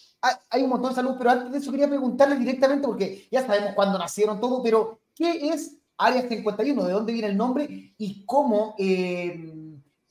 hay 0.50 0.62
un 0.62 0.70
montón 0.70 0.92
de 0.92 0.96
salud, 0.96 1.16
pero 1.18 1.32
antes 1.32 1.52
de 1.52 1.58
eso 1.58 1.72
quería 1.72 1.88
preguntarle 1.88 2.36
directamente, 2.36 2.88
porque 2.88 3.28
ya 3.32 3.46
sabemos 3.46 3.74
cuándo 3.74 3.98
nacieron 3.98 4.40
todo, 4.40 4.62
pero 4.62 5.02
¿qué 5.16 5.50
es 5.50 5.78
Área 5.98 6.28
51? 6.28 6.84
¿De 6.84 6.94
dónde 6.94 7.14
viene 7.14 7.30
el 7.30 7.38
nombre? 7.38 7.68
¿Y 7.98 8.24
cómo? 8.26 8.76
Eh, 8.78 9.54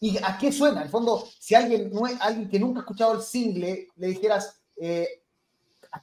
¿Y 0.01 0.19
a 0.19 0.37
qué 0.39 0.51
suena? 0.51 0.79
En 0.79 0.83
el 0.85 0.89
fondo, 0.89 1.25
si 1.39 1.55
alguien, 1.55 1.93
alguien 2.21 2.49
que 2.49 2.59
nunca 2.59 2.81
ha 2.81 2.83
escuchado 2.83 3.15
el 3.15 3.23
single, 3.23 3.89
le 3.95 4.07
dijeras, 4.09 4.61
eh, 4.77 5.07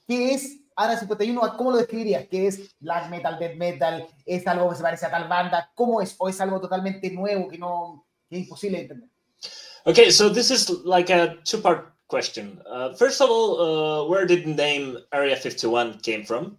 ¿qué 0.08 0.34
es 0.34 0.62
Ahora 0.80 0.96
51, 0.96 1.58
¿cómo 1.58 1.72
lo 1.72 1.78
describirías? 1.78 2.28
¿Qué 2.30 2.46
es 2.46 2.76
black 2.80 3.10
metal, 3.10 3.40
death 3.40 3.56
metal? 3.56 4.08
¿Es 4.28 4.46
algo 4.46 4.70
que 4.70 4.76
se 4.76 4.84
parece 4.84 5.08
a 5.08 5.10
tal 5.10 5.28
banda? 5.28 5.72
¿Cómo 5.74 6.02
es? 6.02 6.14
¿O 6.20 6.30
es 6.30 6.40
algo 6.40 6.62
totalmente 6.62 7.10
nuevo 7.10 7.48
que 7.48 7.58
no 7.58 8.06
que 8.30 8.36
es 8.36 8.44
imposible 8.44 8.78
de 8.78 8.84
entender? 8.84 9.10
Okay, 9.86 10.12
so 10.12 10.30
this 10.30 10.52
is 10.52 10.70
like 10.86 11.10
a 11.10 11.36
two-part 11.44 11.92
question. 12.10 12.62
Uh, 12.70 12.94
first 12.94 13.22
of 13.22 13.30
all, 13.32 13.60
uh, 13.60 14.08
where 14.08 14.28
did 14.28 14.46
the 14.46 14.54
name 14.54 15.00
Area 15.12 15.36
51 15.36 15.98
came 16.04 16.24
from? 16.24 16.58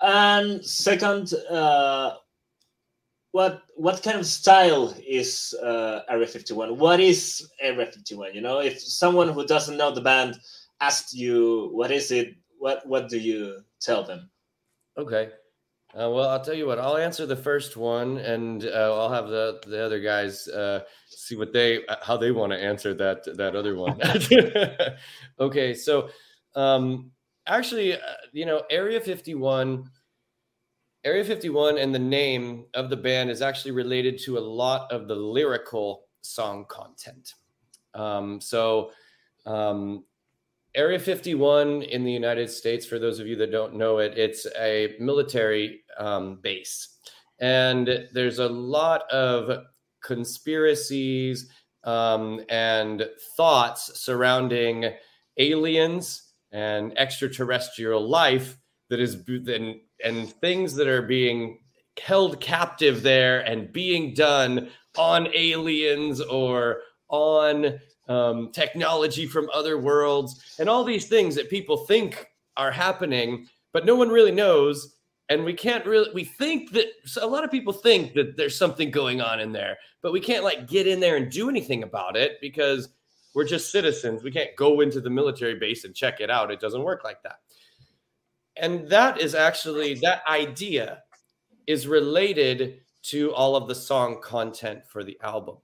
And 0.00 0.64
second, 0.64 1.34
uh, 1.50 2.18
what 3.32 3.62
what 3.74 4.00
kind 4.04 4.16
of 4.16 4.26
style 4.26 4.94
is 5.04 5.56
uh, 5.60 6.02
Area 6.08 6.28
51? 6.28 6.78
What 6.78 7.00
is 7.00 7.50
Area 7.60 7.86
51? 7.86 8.32
You 8.32 8.42
know, 8.42 8.60
if 8.60 8.80
someone 8.80 9.30
who 9.30 9.44
doesn't 9.44 9.76
know 9.76 9.90
the 9.90 10.02
band 10.02 10.38
asked 10.80 11.12
you, 11.12 11.70
what 11.72 11.90
is 11.90 12.12
it? 12.12 12.36
What 12.60 12.86
what 12.86 13.08
do 13.08 13.18
you 13.18 13.64
tell 13.80 14.04
them? 14.04 14.30
Okay. 14.96 15.30
Uh, 15.92 16.08
well, 16.08 16.28
I'll 16.28 16.44
tell 16.44 16.54
you 16.54 16.68
what. 16.68 16.78
I'll 16.78 16.96
answer 16.96 17.26
the 17.26 17.34
first 17.34 17.76
one, 17.76 18.18
and 18.18 18.64
uh, 18.64 18.96
I'll 18.96 19.12
have 19.12 19.26
the 19.26 19.60
the 19.66 19.84
other 19.84 19.98
guys 19.98 20.46
uh, 20.46 20.84
see 21.08 21.34
what 21.34 21.52
they 21.52 21.80
how 22.02 22.16
they 22.16 22.30
want 22.30 22.52
to 22.52 22.62
answer 22.62 22.94
that 22.94 23.24
that 23.36 23.56
other 23.56 23.74
one. 23.74 24.00
okay, 25.40 25.74
so 25.74 26.10
um, 26.54 27.10
actually, 27.46 27.94
uh, 27.94 27.98
you 28.32 28.46
know, 28.46 28.62
Area 28.70 29.00
51, 29.00 29.90
Area 31.04 31.24
51 31.24 31.78
and 31.78 31.94
the 31.94 31.98
name 31.98 32.66
of 32.74 32.90
the 32.90 32.96
band 32.96 33.30
is 33.30 33.42
actually 33.42 33.72
related 33.72 34.18
to 34.20 34.38
a 34.38 34.40
lot 34.40 34.90
of 34.92 35.08
the 35.08 35.14
lyrical 35.14 36.04
song 36.22 36.66
content. 36.68 37.34
Um, 37.94 38.40
so, 38.40 38.92
um, 39.46 40.04
Area 40.74 41.00
51 41.00 41.82
in 41.82 42.04
the 42.04 42.12
United 42.12 42.48
States, 42.48 42.86
for 42.86 42.98
those 42.98 43.18
of 43.18 43.26
you 43.26 43.34
that 43.36 43.50
don't 43.50 43.74
know 43.74 43.98
it, 43.98 44.16
it's 44.16 44.46
a 44.58 44.94
military 45.00 45.80
um, 45.98 46.38
base. 46.42 46.96
And 47.40 48.06
there's 48.12 48.38
a 48.38 48.48
lot 48.48 49.10
of 49.10 49.64
conspiracies 50.04 51.50
um, 51.82 52.40
and 52.48 53.08
thoughts 53.36 54.00
surrounding 54.00 54.92
aliens 55.38 56.22
and 56.52 56.96
extraterrestrial 56.96 58.08
life 58.08 58.56
that 58.90 59.00
is 59.00 59.16
and, 59.28 59.76
and 60.04 60.32
things 60.40 60.74
that 60.74 60.86
are 60.86 61.02
being 61.02 61.58
held 62.00 62.40
captive 62.40 63.02
there 63.02 63.40
and 63.40 63.72
being 63.72 64.14
done 64.14 64.70
on 64.96 65.28
aliens 65.34 66.20
or 66.20 66.82
on 67.10 67.78
um, 68.08 68.50
technology 68.52 69.26
from 69.26 69.48
other 69.52 69.78
worlds 69.78 70.56
and 70.58 70.68
all 70.68 70.84
these 70.84 71.06
things 71.06 71.34
that 71.34 71.50
people 71.50 71.76
think 71.76 72.26
are 72.56 72.70
happening 72.70 73.46
but 73.72 73.86
no 73.86 73.94
one 73.94 74.08
really 74.08 74.32
knows. 74.32 74.96
And 75.28 75.44
we 75.44 75.54
can't 75.54 75.86
really 75.86 76.10
we 76.12 76.24
think 76.24 76.72
that 76.72 76.86
a 77.20 77.26
lot 77.26 77.44
of 77.44 77.52
people 77.52 77.72
think 77.72 78.14
that 78.14 78.36
there's 78.36 78.58
something 78.58 78.90
going 78.90 79.20
on 79.20 79.38
in 79.38 79.52
there 79.52 79.78
but 80.02 80.12
we 80.12 80.20
can't 80.20 80.44
like 80.44 80.66
get 80.66 80.86
in 80.86 80.98
there 80.98 81.16
and 81.16 81.30
do 81.30 81.48
anything 81.48 81.82
about 81.82 82.16
it 82.16 82.38
because 82.40 82.88
we're 83.32 83.46
just 83.46 83.70
citizens. 83.70 84.24
We 84.24 84.32
can't 84.32 84.56
go 84.56 84.80
into 84.80 85.00
the 85.00 85.10
military 85.10 85.54
base 85.54 85.84
and 85.84 85.94
check 85.94 86.20
it 86.20 86.30
out. 86.30 86.50
It 86.50 86.58
doesn't 86.58 86.82
work 86.82 87.04
like 87.04 87.22
that. 87.22 87.36
And 88.56 88.88
that 88.88 89.20
is 89.20 89.36
actually 89.36 89.94
that 90.02 90.22
idea 90.26 91.04
is 91.68 91.86
related 91.86 92.80
to 93.02 93.32
all 93.32 93.54
of 93.54 93.68
the 93.68 93.74
song 93.74 94.20
content 94.20 94.80
for 94.88 95.04
the 95.04 95.16
album 95.22 95.58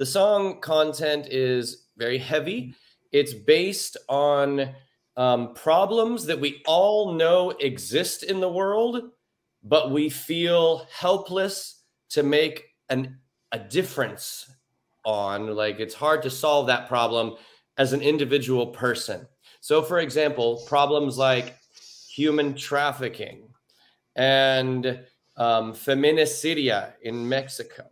the 0.00 0.06
song 0.06 0.60
content 0.60 1.28
is 1.30 1.84
very 1.96 2.18
heavy 2.18 2.74
it's 3.12 3.34
based 3.34 3.96
on 4.08 4.70
um, 5.16 5.54
problems 5.54 6.26
that 6.26 6.40
we 6.40 6.62
all 6.66 7.12
know 7.12 7.50
exist 7.50 8.22
in 8.22 8.40
the 8.40 8.48
world, 8.48 9.10
but 9.62 9.90
we 9.90 10.08
feel 10.08 10.86
helpless 10.92 11.82
to 12.10 12.22
make 12.22 12.64
an, 12.88 13.18
a 13.52 13.58
difference 13.58 14.50
on. 15.04 15.54
Like 15.54 15.80
it's 15.80 15.94
hard 15.94 16.22
to 16.22 16.30
solve 16.30 16.68
that 16.68 16.88
problem 16.88 17.34
as 17.76 17.92
an 17.92 18.00
individual 18.00 18.68
person. 18.68 19.26
So, 19.60 19.82
for 19.82 19.98
example, 19.98 20.62
problems 20.66 21.18
like 21.18 21.56
human 22.08 22.54
trafficking 22.54 23.48
and 24.16 25.00
um, 25.36 25.72
feminicidia 25.72 26.92
in 27.02 27.28
Mexico 27.28 27.89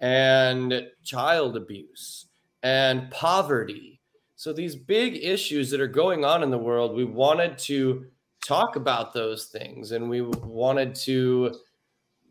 and 0.00 0.86
child 1.02 1.56
abuse 1.56 2.26
and 2.62 3.10
poverty. 3.10 4.00
So 4.36 4.52
these 4.52 4.76
big 4.76 5.16
issues 5.16 5.70
that 5.70 5.80
are 5.80 5.88
going 5.88 6.24
on 6.24 6.42
in 6.42 6.50
the 6.50 6.58
world, 6.58 6.94
we 6.94 7.04
wanted 7.04 7.58
to 7.58 8.06
talk 8.46 8.76
about 8.76 9.12
those 9.12 9.46
things 9.46 9.92
and 9.92 10.08
we 10.08 10.22
wanted 10.22 10.94
to 10.94 11.54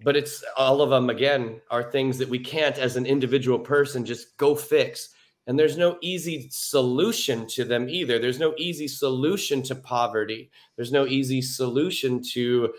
but 0.04 0.16
it's 0.16 0.44
all 0.56 0.82
of 0.82 0.90
them 0.90 1.10
again 1.10 1.60
are 1.72 1.92
things 1.92 2.18
that 2.18 2.30
we 2.30 2.40
can't 2.40 2.78
as 2.78 2.96
an 2.96 3.06
individual 3.06 3.60
person 3.60 4.06
just 4.06 4.38
go 4.38 4.56
fix. 4.56 5.10
And 5.48 5.58
there's 5.58 5.78
no 5.78 5.98
easy 6.02 6.50
solution 6.52 7.48
to 7.48 7.64
them 7.64 7.90
either. 7.90 8.20
There's 8.20 8.40
no 8.40 8.54
easy 8.58 8.88
solution 8.88 9.64
to 9.64 9.76
poverty. 9.76 10.52
There's 10.76 10.92
no 10.92 11.08
easy 11.08 11.42
solution 11.42 12.22
to 12.34 12.74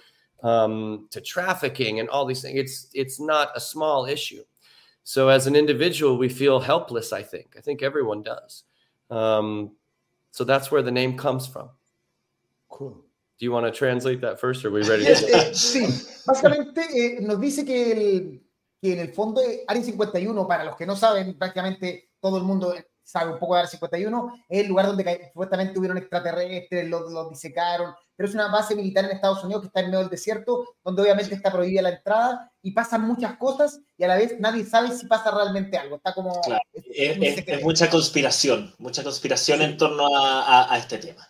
um, 0.44 1.08
to 1.10 1.20
trafficking 1.20 1.98
and 1.98 2.08
all 2.08 2.24
these 2.24 2.42
things. 2.42 2.58
It's 2.58 2.88
it's 2.94 3.18
not 3.18 3.50
a 3.56 3.60
small 3.60 4.06
issue 4.06 4.44
so 5.14 5.28
as 5.28 5.46
an 5.46 5.56
individual 5.56 6.12
we 6.18 6.28
feel 6.28 6.58
helpless 6.60 7.12
i 7.12 7.22
think 7.22 7.48
i 7.58 7.60
think 7.60 7.82
everyone 7.82 8.22
does 8.22 8.64
um, 9.10 9.72
so 10.30 10.44
that's 10.44 10.70
where 10.70 10.82
the 10.82 10.90
name 10.90 11.16
comes 11.16 11.46
from. 11.46 11.70
Cool. 12.68 13.04
Do 13.38 13.44
you 13.44 13.52
want 13.52 13.66
to 13.66 13.72
translate 13.72 14.20
that 14.20 14.40
first 14.40 14.64
or 14.64 14.68
are 14.68 14.72
we 14.72 14.82
ready? 14.82 15.04
To... 15.04 15.10
Eh, 15.10 15.50
sí, 15.54 15.86
básicamente 16.26 16.80
eh, 16.94 17.20
nos 17.20 17.40
dice 17.40 17.64
que, 17.64 17.92
el, 17.92 18.42
que 18.80 18.92
en 18.92 18.98
el 19.00 19.12
fondo 19.12 19.40
Área 19.66 19.82
51, 19.82 20.46
para 20.46 20.64
los 20.64 20.76
que 20.76 20.86
no 20.86 20.96
saben, 20.96 21.38
prácticamente 21.38 22.10
todo 22.20 22.38
el 22.38 22.44
mundo 22.44 22.74
sabe 23.02 23.32
un 23.32 23.38
poco 23.38 23.54
de 23.54 23.60
Área 23.60 23.70
51, 23.70 24.44
es 24.48 24.60
el 24.60 24.68
lugar 24.68 24.86
donde 24.86 25.30
supuestamente 25.32 25.78
hubieron 25.78 25.98
extraterrestres, 25.98 26.88
los, 26.88 27.10
los 27.10 27.30
disecaron, 27.30 27.94
pero 28.18 28.28
es 28.28 28.34
una 28.34 28.48
base 28.48 28.74
militar 28.74 29.04
en 29.04 29.12
Estados 29.12 29.44
Unidos 29.44 29.62
que 29.62 29.66
está 29.68 29.78
en 29.78 29.86
medio 29.86 30.00
del 30.00 30.08
desierto, 30.08 30.74
donde 30.82 31.02
obviamente 31.02 31.36
está 31.36 31.52
prohibida 31.52 31.82
la 31.82 31.90
entrada 31.90 32.52
y 32.60 32.72
pasan 32.72 33.02
muchas 33.02 33.36
cosas 33.36 33.78
y 33.96 34.02
a 34.02 34.08
la 34.08 34.16
vez 34.16 34.40
nadie 34.40 34.64
sabe 34.64 34.90
si 34.90 35.06
pasa 35.06 35.30
realmente 35.30 35.78
algo. 35.78 35.96
Está 35.96 36.12
como... 36.14 36.40
Es, 36.74 37.62
mucha 37.62 37.88
conspiración, 37.88 38.74
mucha 38.78 39.04
conspiración 39.04 39.62
en 39.62 39.76
torno 39.76 40.16
a, 40.16 40.74
a, 40.74 40.78
este 40.78 40.98
tema. 40.98 41.28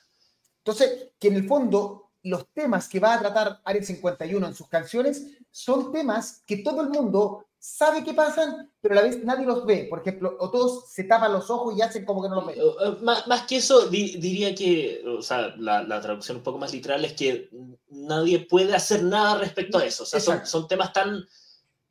Entonces, 0.64 1.10
que 1.20 1.28
en 1.28 1.34
el 1.34 1.46
fondo 1.46 2.10
los 2.22 2.48
temas 2.54 2.88
que 2.88 3.00
va 3.00 3.12
a 3.12 3.20
tratar 3.20 3.60
Área 3.66 3.82
51 3.82 4.46
en 4.46 4.54
sus 4.54 4.68
canciones 4.68 5.26
son 5.50 5.92
temas 5.92 6.42
que 6.46 6.56
todo 6.56 6.80
el 6.80 6.88
mundo 6.88 7.47
sabe 7.58 8.04
que 8.04 8.14
pasan, 8.14 8.70
pero 8.80 8.94
a 8.94 8.96
la 8.96 9.02
vez 9.02 9.24
nadie 9.24 9.46
los 9.46 9.64
ve. 9.66 9.86
Por 9.90 10.00
ejemplo, 10.00 10.36
o 10.38 10.50
todos 10.50 10.90
se 10.90 11.04
tapan 11.04 11.32
los 11.32 11.50
ojos 11.50 11.76
y 11.76 11.82
hacen 11.82 12.04
como 12.04 12.22
que 12.22 12.28
no 12.28 12.36
los 12.36 12.46
ven. 12.46 12.56
Eh, 12.58 12.96
más, 13.02 13.42
que 13.46 13.56
eso, 13.56 13.88
diría 13.88 14.54
que, 14.54 15.02
o 15.06 15.22
sea, 15.22 15.54
la, 15.58 16.00
traducción 16.00 16.38
un 16.38 16.42
poco 16.42 16.58
más 16.58 16.72
literal 16.72 17.04
es 17.04 17.14
que 17.14 17.50
nadie 17.90 18.40
puede 18.40 18.74
hacer 18.74 19.02
nada 19.02 19.38
respecto 19.38 19.78
a 19.78 19.84
eso. 19.84 20.04
O 20.04 20.06
sea, 20.06 20.20
son, 20.20 20.68
temas 20.68 20.92
tan, 20.92 21.26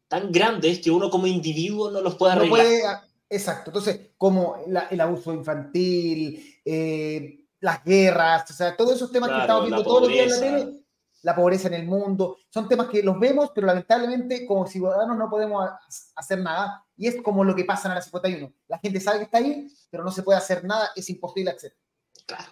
tan 0.07 0.31
grandes 0.31 0.79
que 0.79 0.91
uno 0.91 1.09
como 1.09 1.27
individuo 1.27 1.91
no 1.91 2.01
los 2.01 2.15
puede 2.15 2.33
arreglar. 2.33 2.65
Ah, 2.85 3.07
exacto. 3.29 3.69
Entonces, 3.71 4.11
como 4.17 4.55
el 4.89 5.01
abuso 5.01 5.33
infantil, 5.33 6.59
eh, 6.63 7.41
las 7.59 7.83
guerras, 7.83 8.49
o 8.49 8.53
sea, 8.53 8.77
todos 8.77 8.95
esos 8.95 9.11
temas 9.11 9.31
que 9.31 9.41
estamos 9.41 9.65
viendo 9.65 9.83
todos 9.83 10.03
los 10.03 10.11
días 10.11 10.25
en 10.25 10.31
la 10.31 10.39
tele 10.39 10.86
la 11.23 11.35
pobreza 11.35 11.67
en 11.67 11.75
el 11.75 11.85
mundo. 11.85 12.37
Son 12.49 12.67
temas 12.67 12.87
que 12.87 13.03
los 13.03 13.19
vemos, 13.19 13.51
pero 13.53 13.67
lamentablemente 13.67 14.45
como 14.45 14.67
ciudadanos 14.67 15.17
no 15.17 15.29
podemos 15.29 15.69
hacer 16.15 16.39
nada. 16.39 16.85
Y 16.95 17.07
es 17.07 17.21
como 17.21 17.43
lo 17.43 17.55
que 17.55 17.65
pasa 17.65 17.87
en 17.87 17.95
la 17.95 18.01
51. 18.01 18.51
La 18.67 18.79
gente 18.79 18.99
sabe 18.99 19.19
que 19.19 19.23
está 19.25 19.37
ahí, 19.39 19.67
pero 19.89 20.03
no 20.03 20.11
se 20.11 20.23
puede 20.23 20.37
hacer 20.37 20.63
nada, 20.63 20.89
es 20.95 21.09
imposible 21.09 21.51
acceder. 21.51 21.77
Claro. 22.25 22.45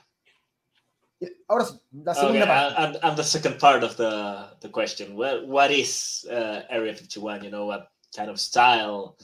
Ahora 1.48 1.66
sí, 1.66 1.80
la 1.92 2.14
segunda 2.14 2.46
parte. 2.46 2.82
And, 2.82 2.98
and, 3.02 3.18
the 3.18 3.24
second 3.24 3.58
part 3.60 3.84
of 3.84 3.96
the, 3.96 4.58
the 4.62 4.70
question, 4.70 5.16
what, 5.16 5.48
what 5.48 5.72
is 5.72 6.26
uh, 6.30 6.62
Area 6.70 6.94
51? 6.94 7.44
You 7.44 7.52
know, 7.52 7.66
what 7.66 7.90
kind 8.16 8.30
of 8.30 8.40
style? 8.40 9.18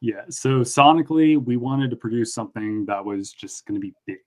Yeah, 0.00 0.24
so 0.28 0.60
sonically, 0.60 1.42
we 1.42 1.56
wanted 1.56 1.90
to 1.90 1.96
produce 1.96 2.34
something 2.34 2.84
that 2.86 3.04
was 3.04 3.32
just 3.32 3.64
going 3.66 3.76
to 3.76 3.80
be 3.80 3.94
big. 4.06 4.18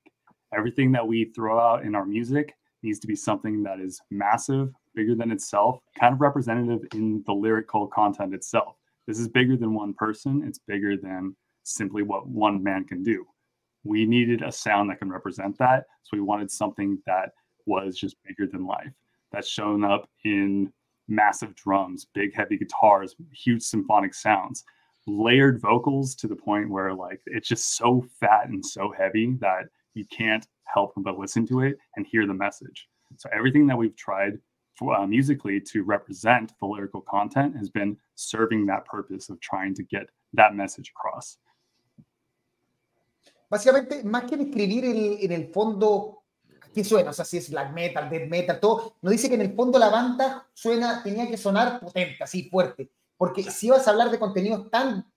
Everything 0.51 0.93
that 0.93 1.05
we 1.05 1.25
throw 1.35 1.59
out 1.59 1.83
in 1.83 1.93
our 1.93 2.05
music 2.05 2.55
needs 2.83 2.99
to 2.99 3.07
be 3.07 3.15
something 3.15 3.63
that 3.63 3.79
is 3.79 3.99
massive, 4.11 4.73
bigger 4.95 5.15
than 5.15 5.31
itself, 5.31 5.79
kind 5.99 6.13
of 6.13 6.21
representative 6.21 6.87
in 6.93 7.23
the 7.25 7.33
lyrical 7.33 7.87
content 7.87 8.33
itself. 8.33 8.75
This 9.07 9.19
is 9.19 9.27
bigger 9.27 9.55
than 9.55 9.73
one 9.73 9.93
person, 9.93 10.43
it's 10.45 10.59
bigger 10.59 10.97
than 10.97 11.35
simply 11.63 12.03
what 12.03 12.27
one 12.27 12.63
man 12.63 12.83
can 12.85 13.03
do. 13.03 13.25
We 13.83 14.05
needed 14.05 14.41
a 14.41 14.51
sound 14.51 14.89
that 14.89 14.99
can 14.99 15.09
represent 15.09 15.57
that. 15.59 15.85
So 16.03 16.17
we 16.17 16.21
wanted 16.21 16.51
something 16.51 16.99
that 17.05 17.31
was 17.65 17.97
just 17.97 18.15
bigger 18.23 18.49
than 18.49 18.65
life. 18.65 18.91
That's 19.31 19.47
shown 19.47 19.83
up 19.83 20.09
in 20.23 20.71
massive 21.07 21.55
drums, 21.55 22.07
big 22.13 22.35
heavy 22.35 22.57
guitars, 22.57 23.15
huge 23.31 23.63
symphonic 23.63 24.13
sounds, 24.13 24.63
layered 25.05 25.61
vocals 25.61 26.15
to 26.15 26.27
the 26.27 26.35
point 26.35 26.69
where 26.69 26.93
like 26.93 27.21
it's 27.27 27.47
just 27.47 27.77
so 27.77 28.05
fat 28.19 28.49
and 28.49 28.65
so 28.65 28.93
heavy 28.97 29.35
that 29.39 29.65
you 29.97 30.05
can't 30.05 30.45
help 30.63 30.93
but 30.97 31.17
listen 31.17 31.45
to 31.47 31.61
it 31.61 31.77
and 31.95 32.05
hear 32.05 32.25
the 32.25 32.33
message. 32.33 32.87
So 33.17 33.29
everything 33.33 33.67
that 33.67 33.77
we've 33.77 33.95
tried 33.95 34.39
for, 34.75 34.95
uh, 34.95 35.07
musically 35.07 35.59
to 35.59 35.83
represent 35.83 36.53
the 36.59 36.67
lyrical 36.67 37.01
content 37.01 37.57
has 37.57 37.69
been 37.69 37.97
serving 38.15 38.65
that 38.67 38.85
purpose 38.85 39.29
of 39.29 39.39
trying 39.39 39.73
to 39.75 39.83
get 39.83 40.09
that 40.33 40.55
message 40.55 40.91
across. 40.95 41.37
Básicamente, 43.49 44.03
más 44.03 44.25
que 44.25 44.35
describir 44.35 44.83
el, 44.85 45.17
en 45.21 45.31
el 45.31 45.53
fondo 45.53 46.23
qué 46.73 46.83
suena, 46.83 47.09
o 47.09 47.13
sea, 47.13 47.25
si 47.25 47.37
es 47.37 47.49
black 47.49 47.73
metal, 47.73 48.09
death 48.09 48.29
metal, 48.29 48.59
todo, 48.59 48.97
nos 49.01 49.11
dice 49.11 49.29
que 49.29 49.35
en 49.35 49.41
el 49.41 49.55
fondo 49.55 49.79
la 49.79 49.89
banda 49.89 50.47
suena, 50.53 51.01
tenía 51.01 51.27
que 51.27 51.37
sonar 51.37 51.79
potente, 51.79 52.23
así 52.23 52.49
fuerte, 52.49 52.91
porque 53.17 53.41
si 53.43 53.69
vas 53.69 53.87
a 53.87 53.91
hablar 53.91 54.11
de 54.11 54.19
contenidos 54.19 54.69
tan 54.69 55.11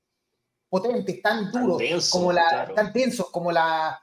potentes, 0.70 1.20
tan 1.20 1.50
duros, 1.50 1.76
tan 1.76 1.88
denso, 1.88 2.10
como 2.12 2.32
la, 2.32 2.48
claro. 2.48 2.74
tan 2.74 2.92
tensos 2.92 3.30
como 3.30 3.52
la, 3.52 4.00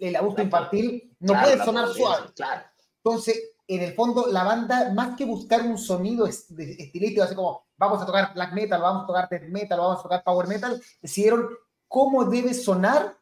el 0.00 0.16
abuso 0.16 0.42
infantil, 0.42 1.14
no 1.20 1.34
puede 1.40 1.64
sonar 1.64 1.88
suave. 1.88 2.32
Claro. 2.34 2.62
Entonces, 2.96 3.52
en 3.66 3.82
el 3.82 3.94
fondo, 3.94 4.26
la 4.26 4.44
banda, 4.44 4.92
más 4.92 5.16
que 5.16 5.24
buscar 5.24 5.62
un 5.62 5.78
sonido 5.78 6.26
estilístico, 6.26 7.22
así 7.22 7.34
como 7.34 7.66
vamos 7.76 8.02
a 8.02 8.06
tocar 8.06 8.34
black 8.34 8.52
metal, 8.52 8.80
vamos 8.80 9.04
a 9.04 9.06
tocar 9.06 9.28
death 9.28 9.48
metal, 9.48 9.78
vamos 9.78 9.98
a 9.98 10.02
tocar 10.02 10.22
power 10.22 10.46
metal, 10.46 10.80
decidieron 11.00 11.48
cómo 11.88 12.24
debe 12.24 12.54
sonar 12.54 13.16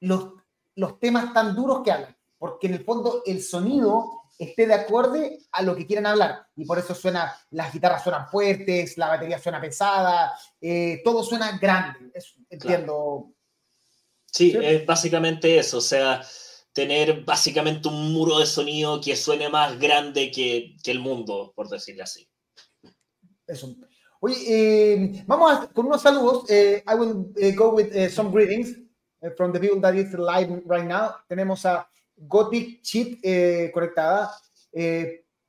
los, 0.00 0.32
los 0.74 0.98
temas 0.98 1.32
tan 1.32 1.54
duros 1.54 1.82
que 1.84 1.92
hablan. 1.92 2.16
porque 2.38 2.68
en 2.68 2.74
el 2.74 2.84
fondo 2.84 3.22
el 3.26 3.42
sonido 3.42 4.22
esté 4.38 4.66
de 4.66 4.72
acorde 4.72 5.38
a 5.52 5.62
lo 5.62 5.76
que 5.76 5.86
quieren 5.86 6.06
hablar. 6.06 6.46
Y 6.56 6.64
por 6.64 6.78
eso 6.78 6.94
suena, 6.94 7.34
las 7.50 7.72
guitarras 7.72 8.02
suenan 8.02 8.28
fuertes, 8.28 8.96
la 8.96 9.08
batería 9.08 9.38
suena 9.38 9.60
pesada, 9.60 10.32
eh, 10.60 11.02
todo 11.04 11.22
suena 11.22 11.58
grande. 11.58 12.10
entiendo. 12.48 13.32
Sí, 14.32 14.56
es 14.62 14.86
básicamente 14.86 15.58
eso. 15.58 15.78
O 15.78 15.82
sea, 15.82 16.22
tener 16.72 17.24
básicamente 17.24 17.88
un 17.88 18.12
muro 18.12 18.38
de 18.38 18.46
sonido 18.46 19.00
que 19.00 19.16
suene 19.16 19.48
más 19.48 19.78
grande 19.78 20.30
que, 20.30 20.76
que 20.82 20.90
el 20.90 21.00
mundo, 21.00 21.52
por 21.54 21.68
decirlo 21.68 22.04
así. 22.04 22.28
Eso. 23.46 23.74
Oye, 24.22 24.36
eh, 24.46 25.24
vamos 25.26 25.68
con 25.72 25.86
unos 25.86 26.02
saludos. 26.02 26.44
Eh, 26.50 26.84
I 26.86 26.94
will 26.94 27.32
eh, 27.36 27.52
go 27.52 27.70
with 27.70 27.90
some 28.10 28.30
greetings 28.30 28.76
from 29.36 29.50
the 29.52 29.58
people 29.58 29.80
that 29.80 29.94
is 29.94 30.12
live 30.12 30.62
right 30.66 30.86
now. 30.86 31.16
Tenemos 31.26 31.64
a 31.64 31.88
Gothic 32.16 32.82
Cheat 32.82 33.20
conectada. 33.72 34.30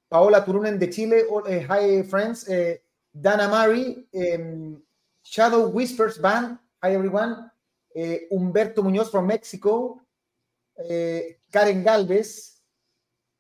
Paola 0.08 0.44
Turunen 0.44 0.80
de 0.80 0.90
Chile. 0.90 1.24
hi, 1.70 2.04
friends. 2.04 2.48
Dana 3.14 3.48
Mari. 3.50 4.08
Um, 4.14 4.82
Shadow 5.24 5.68
Whispers 5.68 6.18
Band. 6.18 6.58
Hi, 6.82 6.94
everyone. 6.94 7.52
Humberto 8.32 8.84
Muñoz 8.84 9.10
from 9.10 9.28
Mexico. 9.28 10.02
Karen 11.52 11.84
Galvez. 11.84 12.62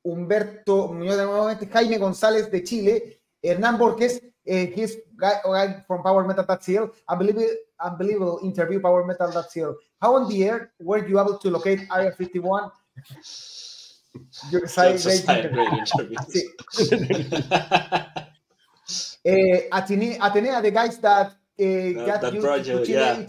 Humberto 0.03 0.89
Muñoz 0.89 1.17
de 1.17 1.25
nuevamente. 1.25 1.67
Jaime 1.67 1.98
González 1.98 2.51
de 2.51 2.63
Chile. 2.63 3.22
Hernán 3.41 3.77
Borges. 3.77 4.22
Uh, 4.48 4.65
he's 4.74 4.98
guy, 5.15 5.39
guy 5.46 5.84
from 5.86 6.01
Power 6.01 6.25
Metal.cl. 6.25 6.89
Unbelievable, 7.08 7.46
unbelievable 7.79 8.39
interview, 8.41 8.79
Power 8.79 9.05
Metal.cl. 9.05 9.75
How 10.01 10.15
on 10.15 10.27
the 10.27 10.43
air 10.43 10.72
were 10.79 11.08
you 11.08 11.20
able 11.20 11.38
to 11.38 11.51
locate 11.51 11.81
Area 11.93 12.12
51? 12.12 12.72
Your 14.50 14.67
side, 14.67 14.96
sí. 14.96 15.24
Atenea, 19.72 20.17
Atenea, 20.20 20.60
the 20.62 20.72
guys 20.72 20.98
that 20.98 21.27
uh, 21.27 21.31
got 22.05 22.22
that 22.22 22.34
you 22.34 22.41
project, 22.41 22.79
to 22.79 22.86
Chile, 22.86 23.00
yeah. 23.00 23.27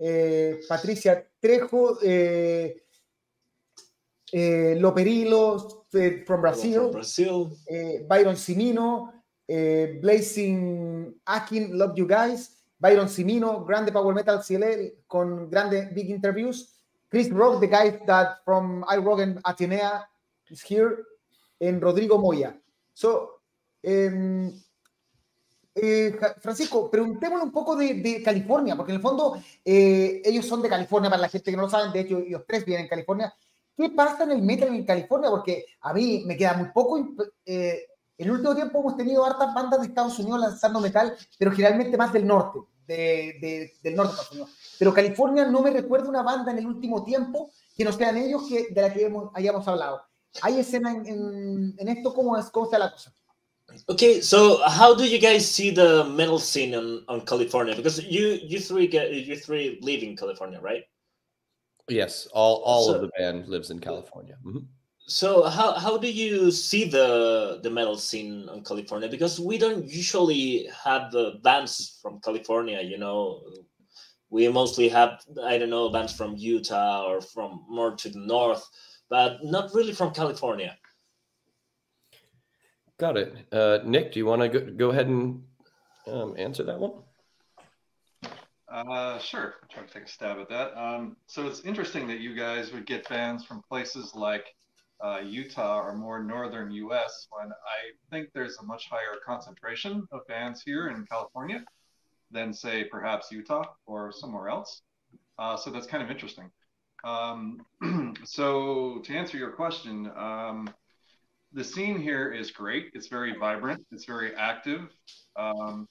Uh, 0.00 0.56
Patricia 0.68 1.24
Trejo, 1.42 1.96
uh, 1.96 2.68
uh, 4.32 4.74
Loperilo, 4.80 5.84
from 6.26 6.40
Brazil, 6.40 6.82
from 6.84 6.92
Brazil. 6.92 7.56
Uh, 7.70 8.04
Byron 8.08 8.36
Simino, 8.36 9.12
Blazing 10.00 11.14
Akin, 11.26 11.78
love 11.78 11.96
you 11.96 12.06
guys. 12.06 12.50
Byron 12.78 13.08
Simino, 13.08 13.64
Grande 13.64 13.90
Power 13.90 14.12
Metal 14.12 14.38
CLL 14.38 14.92
con 15.08 15.48
grande 15.48 15.94
big 15.94 16.10
interviews. 16.10 16.72
Chris 17.10 17.30
Rock, 17.30 17.60
the 17.60 17.66
guy 17.66 18.00
that 18.06 18.38
from 18.44 18.84
iRock 18.88 19.22
and 19.22 19.42
Atenea 19.44 20.04
is 20.50 20.60
here, 20.60 21.04
and 21.60 21.80
Rodrigo 21.82 22.18
Moya. 22.18 22.54
So, 22.92 23.30
um, 23.86 24.60
eh, 25.76 26.18
Francisco, 26.40 26.90
preguntémosle 26.90 27.44
un 27.44 27.52
poco 27.52 27.76
de, 27.76 28.22
California, 28.24 28.76
porque 28.76 28.92
en 28.92 28.96
el 28.96 29.02
fondo 29.02 29.38
eh, 29.64 30.22
ellos 30.24 30.46
son 30.46 30.62
de 30.62 30.68
California, 30.68 31.10
para 31.10 31.22
la 31.22 31.28
gente 31.28 31.50
que 31.50 31.56
no 31.56 31.64
lo 31.64 31.70
saben, 31.70 31.92
de 31.92 32.00
hecho 32.00 32.18
ellos 32.18 32.42
tres 32.46 32.64
vienen 32.64 32.84
en 32.84 32.90
California, 32.90 33.34
¿Qué 33.76 33.90
pasa 33.90 34.24
en 34.24 34.32
el 34.32 34.42
metal 34.42 34.74
en 34.74 34.86
California? 34.86 35.28
Porque 35.28 35.66
a 35.82 35.92
mí 35.92 36.22
me 36.24 36.36
queda 36.36 36.54
muy 36.54 36.70
poco. 36.70 36.98
Eh, 37.44 37.86
en 38.16 38.26
el 38.26 38.30
último 38.30 38.54
tiempo 38.54 38.80
hemos 38.80 38.96
tenido 38.96 39.24
hartas 39.24 39.52
bandas 39.52 39.80
de 39.80 39.88
Estados 39.88 40.18
Unidos 40.18 40.40
lanzando 40.40 40.80
metal, 40.80 41.14
pero 41.38 41.52
generalmente 41.52 41.98
más 41.98 42.10
del 42.10 42.26
norte, 42.26 42.60
de, 42.86 43.36
de, 43.38 43.72
del 43.82 43.94
norte 43.94 44.12
de 44.12 44.14
Estados 44.14 44.32
Unidos. 44.32 44.50
Pero 44.78 44.94
California 44.94 45.44
no 45.44 45.60
me 45.60 45.70
recuerda 45.70 46.08
una 46.08 46.22
banda 46.22 46.52
en 46.52 46.58
el 46.58 46.66
último 46.66 47.04
tiempo 47.04 47.50
que 47.76 47.84
no 47.84 47.92
sean 47.92 48.16
ellos 48.16 48.44
que, 48.48 48.68
de 48.70 48.80
la 48.80 48.90
que 48.90 49.12
hayamos 49.34 49.68
hablado. 49.68 50.00
¿Hay 50.40 50.58
escena 50.58 50.92
en, 50.92 51.06
en, 51.06 51.74
en 51.76 51.88
esto? 51.88 52.14
¿Cómo, 52.14 52.38
es, 52.38 52.46
¿Cómo 52.46 52.64
está 52.64 52.78
la 52.78 52.92
cosa? 52.92 53.12
Okay, 53.88 54.20
so 54.20 54.62
how 54.68 54.94
do 54.94 55.04
you 55.04 55.18
guys 55.18 55.48
see 55.48 55.70
the 55.70 56.04
metal 56.04 56.38
scene 56.38 56.74
on, 56.74 57.04
on 57.08 57.20
California? 57.22 57.74
Because 57.74 58.02
you 58.04 58.38
you 58.42 58.60
three 58.60 58.86
get 58.86 59.12
you 59.12 59.36
three 59.36 59.78
live 59.82 60.02
in 60.02 60.16
California, 60.16 60.60
right? 60.60 60.84
Yes, 61.88 62.26
all 62.32 62.62
all 62.64 62.86
so, 62.86 62.94
of 62.94 63.00
the 63.00 63.10
band 63.18 63.48
lives 63.48 63.70
in 63.70 63.78
California. 63.78 64.36
Mm-hmm. 64.44 64.66
So 65.08 65.44
how 65.44 65.72
how 65.72 65.96
do 65.96 66.10
you 66.10 66.50
see 66.50 66.84
the 66.88 67.60
the 67.62 67.70
metal 67.70 67.96
scene 67.96 68.48
on 68.48 68.64
California? 68.64 69.08
Because 69.08 69.38
we 69.38 69.56
don't 69.56 69.86
usually 69.86 70.68
have 70.84 71.12
the 71.12 71.38
bands 71.42 71.98
from 72.02 72.20
California. 72.20 72.80
You 72.82 72.98
know, 72.98 73.40
we 74.30 74.48
mostly 74.48 74.88
have 74.88 75.22
I 75.44 75.58
don't 75.58 75.70
know 75.70 75.90
bands 75.90 76.12
from 76.12 76.36
Utah 76.36 77.06
or 77.06 77.20
from 77.20 77.64
more 77.68 77.94
to 77.94 78.08
the 78.08 78.18
north, 78.18 78.68
but 79.08 79.44
not 79.44 79.72
really 79.74 79.92
from 79.92 80.12
California. 80.12 80.76
Got 82.98 83.18
it. 83.18 83.34
Uh, 83.52 83.78
Nick, 83.84 84.12
do 84.12 84.18
you 84.18 84.26
want 84.26 84.42
to 84.42 84.48
go, 84.48 84.70
go 84.72 84.90
ahead 84.90 85.06
and 85.06 85.42
um, 86.06 86.34
answer 86.38 86.62
that 86.64 86.78
one? 86.78 86.92
Uh, 88.68 89.18
sure. 89.18 89.54
I'll 89.62 89.68
try 89.68 89.82
to 89.82 89.92
take 89.92 90.04
a 90.04 90.08
stab 90.08 90.38
at 90.38 90.48
that. 90.48 90.76
Um, 90.78 91.16
so 91.26 91.46
it's 91.46 91.60
interesting 91.60 92.06
that 92.08 92.20
you 92.20 92.34
guys 92.34 92.72
would 92.72 92.86
get 92.86 93.06
fans 93.06 93.44
from 93.44 93.62
places 93.68 94.14
like 94.14 94.46
uh, 95.00 95.20
Utah 95.24 95.80
or 95.80 95.94
more 95.94 96.22
northern 96.22 96.70
U.S. 96.70 97.28
when 97.30 97.52
I 97.52 97.92
think 98.10 98.30
there's 98.32 98.56
a 98.58 98.64
much 98.64 98.88
higher 98.88 99.18
concentration 99.24 100.06
of 100.10 100.22
fans 100.26 100.62
here 100.64 100.88
in 100.88 101.04
California 101.06 101.64
than, 102.30 102.52
say, 102.52 102.84
perhaps 102.84 103.30
Utah 103.30 103.64
or 103.86 104.10
somewhere 104.10 104.48
else. 104.48 104.82
Uh, 105.38 105.56
so 105.56 105.70
that's 105.70 105.86
kind 105.86 106.02
of 106.02 106.10
interesting. 106.10 106.50
Um, 107.04 107.60
so 108.24 109.00
to 109.04 109.14
answer 109.14 109.36
your 109.36 109.50
question, 109.50 110.10
um, 110.16 110.68
the 111.52 111.64
scene 111.64 112.00
here 112.00 112.32
is 112.32 112.50
great. 112.50 112.90
It's 112.94 113.08
very 113.08 113.34
vibrant. 113.36 113.84
It's 113.92 114.04
very 114.04 114.34
active. 114.34 114.88
Um, 115.36 115.86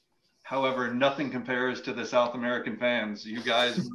However, 0.46 0.94
nothing 0.94 1.32
compares 1.32 1.82
to 1.82 1.92
the 1.92 2.06
South 2.06 2.36
American 2.36 2.78
fans. 2.78 3.26
You 3.26 3.42
guys, 3.42 3.90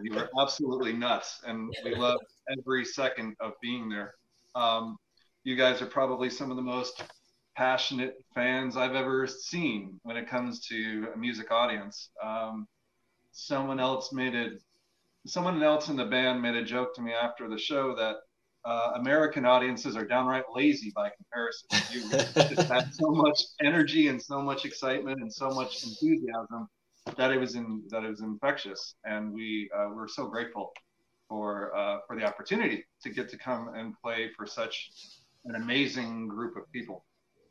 you 0.00 0.14
were 0.14 0.30
absolutely 0.40 0.92
nuts, 0.92 1.40
and 1.44 1.74
we 1.84 1.96
love 1.96 2.20
every 2.56 2.84
second 2.84 3.34
of 3.40 3.54
being 3.60 3.88
there. 3.88 4.14
Um, 4.54 4.96
you 5.42 5.56
guys 5.56 5.82
are 5.82 5.86
probably 5.86 6.30
some 6.30 6.52
of 6.52 6.56
the 6.56 6.62
most 6.62 7.02
passionate 7.56 8.14
fans 8.32 8.76
I've 8.76 8.94
ever 8.94 9.26
seen 9.26 9.98
when 10.04 10.16
it 10.16 10.28
comes 10.28 10.64
to 10.68 11.08
a 11.12 11.18
music 11.18 11.50
audience. 11.50 12.10
Um, 12.22 12.68
someone 13.32 13.80
else 13.80 14.12
made 14.12 14.36
it. 14.36 14.62
Someone 15.26 15.60
else 15.64 15.88
in 15.88 15.96
the 15.96 16.04
band 16.04 16.40
made 16.40 16.54
a 16.54 16.64
joke 16.64 16.94
to 16.94 17.02
me 17.02 17.12
after 17.12 17.48
the 17.48 17.58
show 17.58 17.92
that 17.96 18.18
uh, 18.66 18.92
American 18.96 19.46
audiences 19.46 19.96
are 19.96 20.04
downright 20.04 20.42
lazy 20.52 20.92
by 20.94 21.08
comparison. 21.10 21.68
You 21.92 22.10
just 22.54 22.68
had 22.68 22.92
so 22.92 23.10
much 23.10 23.40
energy 23.62 24.08
and 24.08 24.20
so 24.20 24.42
much 24.42 24.64
excitement 24.64 25.20
and 25.20 25.32
so 25.32 25.50
much 25.50 25.84
enthusiasm 25.84 26.68
that 27.16 27.30
it 27.30 27.38
was 27.38 27.54
in 27.54 27.82
that 27.90 28.02
it 28.02 28.08
was 28.08 28.22
infectious, 28.22 28.96
and 29.04 29.32
we 29.32 29.70
uh, 29.76 29.90
we're 29.94 30.08
so 30.08 30.26
grateful 30.26 30.72
for 31.28 31.76
uh, 31.76 31.98
for 32.08 32.16
the 32.16 32.24
opportunity 32.24 32.84
to 33.02 33.10
get 33.10 33.28
to 33.28 33.38
come 33.38 33.70
and 33.76 33.94
play 34.02 34.30
for 34.36 34.46
such 34.46 34.90
an 35.44 35.54
amazing 35.54 36.26
group 36.26 36.56
of 36.56 36.64
people. 36.72 37.04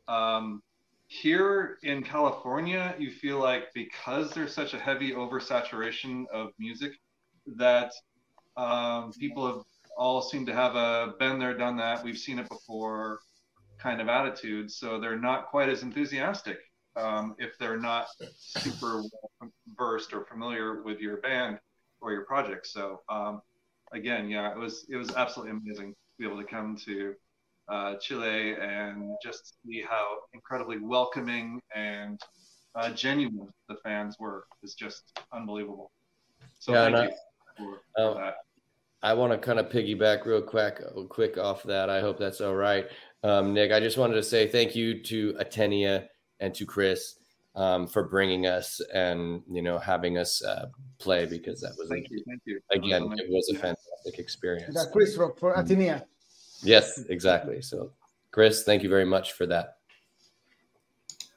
Um, 0.08 0.62
here 1.08 1.78
in 1.82 2.02
California, 2.02 2.94
you 2.98 3.10
feel 3.10 3.38
like 3.38 3.72
because 3.72 4.32
there's 4.32 4.52
such 4.52 4.74
a 4.74 4.78
heavy 4.78 5.12
oversaturation 5.12 6.24
of 6.30 6.50
music 6.58 6.92
that 7.56 7.92
um, 8.56 9.12
people 9.18 9.46
have 9.46 9.62
all 9.96 10.20
seem 10.22 10.46
to 10.46 10.54
have 10.54 10.76
a 10.76 11.14
been 11.18 11.38
there, 11.38 11.56
done 11.56 11.76
that, 11.78 12.04
we've 12.04 12.18
seen 12.18 12.38
it 12.38 12.48
before 12.48 13.20
kind 13.78 14.00
of 14.00 14.08
attitude. 14.08 14.70
So 14.70 15.00
they're 15.00 15.18
not 15.18 15.46
quite 15.46 15.68
as 15.68 15.82
enthusiastic 15.82 16.58
um, 16.96 17.34
if 17.38 17.56
they're 17.58 17.78
not 17.78 18.06
super 18.36 19.02
versed 19.76 20.12
or 20.12 20.24
familiar 20.24 20.82
with 20.82 21.00
your 21.00 21.18
band 21.18 21.58
or 22.00 22.12
your 22.12 22.24
project. 22.24 22.66
So 22.66 23.00
um, 23.08 23.40
again, 23.92 24.28
yeah, 24.28 24.50
it 24.50 24.58
was 24.58 24.86
it 24.88 24.96
was 24.96 25.14
absolutely 25.14 25.52
amazing 25.52 25.92
to 25.92 25.96
be 26.18 26.26
able 26.26 26.38
to 26.38 26.48
come 26.48 26.76
to 26.84 27.14
uh, 27.68 27.94
Chile 27.96 28.54
and 28.60 29.12
just 29.22 29.56
see 29.64 29.82
how 29.88 30.18
incredibly 30.32 30.78
welcoming 30.78 31.60
and 31.74 32.20
uh, 32.74 32.90
genuine 32.90 33.48
the 33.68 33.76
fans 33.82 34.16
were. 34.18 34.46
Is 34.62 34.74
just 34.74 35.18
unbelievable. 35.32 35.90
So 36.58 36.72
yeah, 36.72 36.90
thank 36.90 37.10
you 37.10 37.16
for, 37.56 37.80
for 37.96 38.10
uh, 38.10 38.14
that. 38.14 38.34
I 39.02 39.14
want 39.14 39.32
to 39.32 39.38
kind 39.38 39.58
of 39.58 39.68
piggyback 39.68 40.24
real 40.24 40.42
quick, 40.42 40.80
quick 41.08 41.38
off 41.38 41.62
that. 41.64 41.90
I 41.90 42.00
hope 42.00 42.18
that's 42.18 42.40
all 42.40 42.54
right, 42.54 42.86
um, 43.22 43.52
Nick. 43.52 43.72
I 43.72 43.80
just 43.80 43.98
wanted 43.98 44.14
to 44.14 44.22
say 44.22 44.48
thank 44.48 44.74
you 44.74 45.02
to 45.04 45.34
Atenea 45.34 46.08
and 46.40 46.54
to 46.54 46.66
Chris 46.66 47.16
um, 47.54 47.86
for 47.86 48.04
bringing 48.04 48.46
us 48.46 48.80
and 48.92 49.42
you 49.50 49.62
know 49.62 49.78
having 49.78 50.18
us 50.18 50.42
uh, 50.44 50.66
play 50.98 51.26
because 51.26 51.60
that 51.60 51.74
was 51.78 51.88
thank 51.88 52.06
a, 52.06 52.08
you, 52.10 52.24
thank 52.28 52.42
you. 52.44 52.60
again 52.72 53.02
it 53.18 53.30
was 53.30 53.50
a 53.54 53.58
fantastic 53.58 54.18
experience. 54.18 54.74
That 54.74 54.92
Chris 54.92 55.16
for, 55.16 55.34
for 55.36 55.54
Atenea. 55.54 56.04
Yes, 56.62 56.98
exactly. 57.08 57.60
So, 57.62 57.92
Chris, 58.30 58.64
thank 58.64 58.82
you 58.82 58.88
very 58.88 59.04
much 59.04 59.32
for 59.32 59.46
that. 59.46 59.76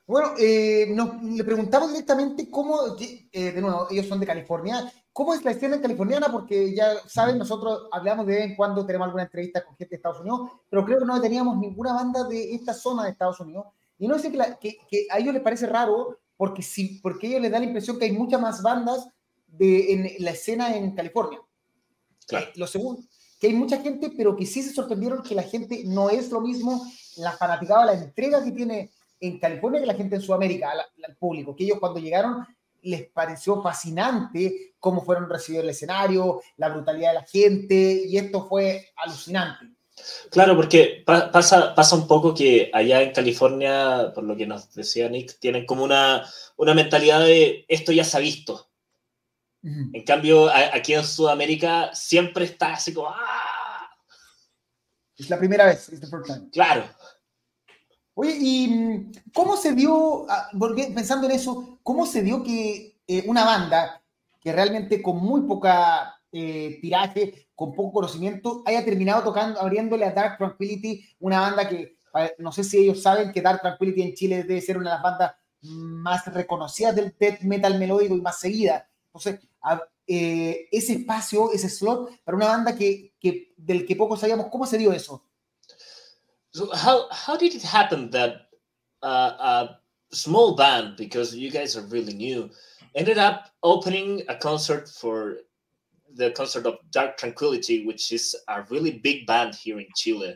Bueno, 0.08 0.34
eh, 0.40 0.88
nos, 0.90 1.22
le 1.22 1.44
preguntamos 1.44 1.92
directamente 1.92 2.50
cómo, 2.50 2.98
eh, 3.00 3.52
de 3.52 3.62
nuevo, 3.62 3.88
ellos 3.92 4.08
son 4.08 4.20
de 4.20 4.26
California, 4.26 4.92
¿cómo 5.20 5.34
es 5.34 5.44
la 5.44 5.52
escena 5.52 5.82
californiana? 5.82 6.32
Porque 6.32 6.74
ya 6.74 6.94
saben, 7.06 7.38
nosotros 7.38 7.90
hablamos 7.92 8.26
de 8.26 8.36
vez 8.36 8.46
en 8.46 8.56
cuando, 8.56 8.86
tenemos 8.86 9.08
alguna 9.08 9.24
entrevista 9.24 9.66
con 9.66 9.76
gente 9.76 9.90
de 9.90 9.96
Estados 9.98 10.22
Unidos, 10.22 10.50
pero 10.70 10.86
creo 10.86 11.00
que 11.00 11.06
no 11.06 11.20
teníamos 11.20 11.58
ninguna 11.58 11.92
banda 11.92 12.24
de 12.24 12.56
esta 12.56 12.74
zona 12.74 13.04
de 13.04 13.10
Estados 13.10 13.38
Unidos. 13.42 13.66
Y 13.98 14.08
no 14.08 14.18
sé 14.18 14.32
que, 14.32 14.78
que, 14.90 15.08
a 15.10 15.20
ellos 15.20 15.34
les 15.34 15.44
parece 15.44 15.68
raro, 15.68 16.20
porque, 16.38 16.62
sí, 16.62 17.02
porque 17.04 17.28
a 17.28 17.30
ellos 17.32 17.42
les 17.42 17.52
da 17.52 17.60
la 17.60 17.66
impresión 17.66 18.00
que 18.00 18.06
hay 18.06 18.14
muchas 18.14 18.40
más 18.40 18.62
bandas 18.62 19.10
de, 19.46 19.92
en 19.92 20.24
la 20.24 20.32
escena 20.32 20.74
en 20.78 20.96
California. 20.96 21.42
Claro. 22.26 22.46
Eh, 22.46 22.52
lo 22.56 22.66
segundo, 22.66 23.02
que 23.42 23.48
hay 23.48 23.54
mucha 23.54 23.82
gente, 23.82 24.14
pero 24.16 24.38
que 24.38 24.46
sí 24.46 24.64
se 24.64 24.74
sorprendieron 24.74 25.22
que 25.22 25.36
la 25.36 25.44
gente 25.44 25.84
no 25.86 26.10
es 26.10 26.32
lo 26.32 26.40
mismo, 26.40 26.82
la 27.18 27.34
fanaticada, 27.34 27.88
la 27.88 27.94
entrega 27.94 28.42
que 28.42 28.54
tiene 28.54 28.90
en 29.20 29.38
California 29.38 29.82
que 29.82 29.86
la 29.86 29.96
gente 29.96 30.16
en 30.16 30.22
Sudamérica, 30.22 30.72
al, 30.72 31.16
público, 31.18 31.54
que 31.58 31.66
ellos 31.66 31.80
cuando 31.82 32.00
llegaron 32.00 32.46
les 32.84 33.08
pareció 33.10 33.62
fascinante 33.62 34.74
cómo 34.80 35.04
fueron 35.04 35.30
recibidos 35.30 35.64
el 35.64 35.72
escenario, 35.72 36.42
la 36.58 36.70
brutalidad 36.70 37.10
de 37.10 37.16
la 37.16 37.26
gente, 37.26 38.04
y 38.06 38.18
esto 38.18 38.48
fue 38.48 38.90
alucinante. 38.96 39.66
Claro, 40.32 40.56
porque 40.56 41.04
pasa, 41.06 41.76
pasa 41.76 41.96
un 41.96 42.08
poco 42.08 42.34
que 42.34 42.72
allá 42.74 43.02
en 43.02 43.12
California, 43.12 44.12
por 44.16 44.24
lo 44.24 44.38
que 44.38 44.48
nos 44.48 44.74
decía 44.74 45.10
Nick, 45.10 45.40
tienen 45.40 45.66
como 45.66 45.84
una, 45.84 46.26
una 46.56 46.74
mentalidad 46.74 47.20
de 47.20 47.66
esto 47.68 47.92
ya 47.92 48.04
se 48.04 48.18
ha 48.18 48.22
visto. 48.22 48.70
En 49.62 50.06
cambio, 50.06 50.50
aquí 50.50 50.94
en 50.94 51.04
Sudamérica 51.04 51.94
siempre 51.94 52.46
está 52.46 52.74
así 52.74 52.94
como 52.94 53.10
¡ah! 53.10 53.90
Es 55.18 55.30
la 55.30 55.38
primera 55.38 55.66
vez, 55.66 55.90
es 55.90 56.00
the 56.00 56.08
first 56.08 56.28
time. 56.28 56.50
Claro. 56.50 56.86
Oye, 58.22 58.36
¿y 58.38 58.68
mm, 58.68 59.12
cómo 59.34 59.56
se 59.56 59.72
dio, 59.74 60.30
ah, 60.30 60.50
pensando 60.94 61.26
en 61.26 61.32
eso, 61.32 61.80
cómo 61.84 62.06
se 62.06 62.22
dio 62.22 62.44
que 62.44 62.98
eh, 63.08 63.24
una 63.28 63.46
banda 63.46 64.02
que 64.42 64.52
realmente 64.52 65.02
con 65.02 65.24
muy 65.24 65.44
poca 65.44 66.20
eh, 66.30 66.80
tiraje, 66.82 67.48
con 67.56 67.74
poco 67.74 67.94
conocimiento, 67.94 68.62
haya 68.66 68.84
terminado 68.84 69.24
tocando, 69.24 69.62
abriéndole 69.62 70.04
a 70.04 70.12
Dark 70.12 70.38
Tranquility, 70.38 71.02
una 71.22 71.40
banda 71.40 71.70
que 71.70 71.96
no 72.40 72.52
sé 72.52 72.66
si 72.66 72.80
ellos 72.80 73.02
saben 73.02 73.32
que 73.32 73.42
Dark 73.42 73.62
Tranquility 73.62 74.02
en 74.02 74.14
Chile 74.14 74.44
debe 74.44 74.60
ser 74.60 74.78
una 74.78 74.90
de 74.90 74.96
las 74.96 75.04
bandas 75.04 75.36
más 75.62 76.26
reconocidas 76.26 76.98
del 76.98 77.16
death 77.18 77.40
metal 77.44 77.80
melódico 77.80 78.18
y 78.18 78.22
más 78.22 78.38
seguida. 78.38 78.90
Entonces, 79.06 79.40
eh, 80.06 80.68
ese 80.74 80.92
espacio, 80.92 81.54
ese 81.54 81.70
slot 81.70 82.22
para 82.26 82.36
una 82.36 82.48
banda 82.48 82.76
que, 82.76 83.14
que, 83.18 83.54
del 83.56 83.86
que 83.86 83.96
poco 83.96 84.18
sabíamos, 84.18 84.48
¿cómo 84.48 84.66
se 84.66 84.78
dio 84.78 84.92
eso? 84.92 85.24
So 86.52 86.74
how 86.76 87.10
how 87.12 87.38
did 87.38 87.54
it 87.54 87.62
happen 87.62 88.10
that 88.12 88.48
uh, 89.04 89.08
a 89.08 90.16
small 90.16 90.56
band, 90.56 90.98
because 90.98 91.36
you 91.36 91.52
guys 91.52 91.78
are 91.78 91.86
really 91.88 92.14
new, 92.14 92.50
ended 92.96 93.18
up 93.18 93.52
opening 93.64 94.24
a 94.28 94.36
concert 94.36 94.90
for 94.90 95.38
the 96.16 96.32
concert 96.32 96.66
of 96.66 96.78
Dark 96.92 97.18
Tranquillity, 97.18 97.86
which 97.86 98.12
is 98.12 98.36
a 98.48 98.64
really 98.70 99.00
big 99.00 99.28
band 99.28 99.54
here 99.56 99.80
in 99.80 99.86
Chile. 99.96 100.36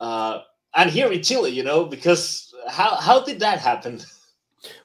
Uh, 0.00 0.40
and 0.74 0.90
here 0.90 1.12
in 1.12 1.22
Chile, 1.22 1.50
you 1.50 1.62
know, 1.62 1.84
because 1.84 2.54
how 2.68 2.96
how 2.96 3.22
did 3.22 3.40
that 3.40 3.60
happen? 3.60 4.00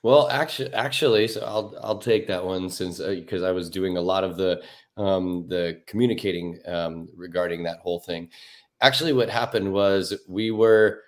Well, 0.03 0.29
actually, 0.29 0.73
actually, 0.73 1.27
so 1.27 1.41
I'll 1.41 1.77
I'll 1.83 1.97
take 1.97 2.27
that 2.27 2.45
one 2.45 2.69
since 2.69 2.99
because 2.99 3.43
uh, 3.43 3.47
I 3.49 3.51
was 3.51 3.69
doing 3.69 3.97
a 3.97 4.01
lot 4.01 4.23
of 4.23 4.37
the 4.37 4.63
um, 4.95 5.49
the 5.49 5.81
communicating 5.85 6.57
um, 6.65 7.09
regarding 7.13 7.63
that 7.63 7.79
whole 7.79 7.99
thing 7.99 8.29
actually 8.85 9.13
what 9.13 9.29
happened 9.29 9.71
was 9.71 10.13
we 10.27 10.51
were 10.51 11.01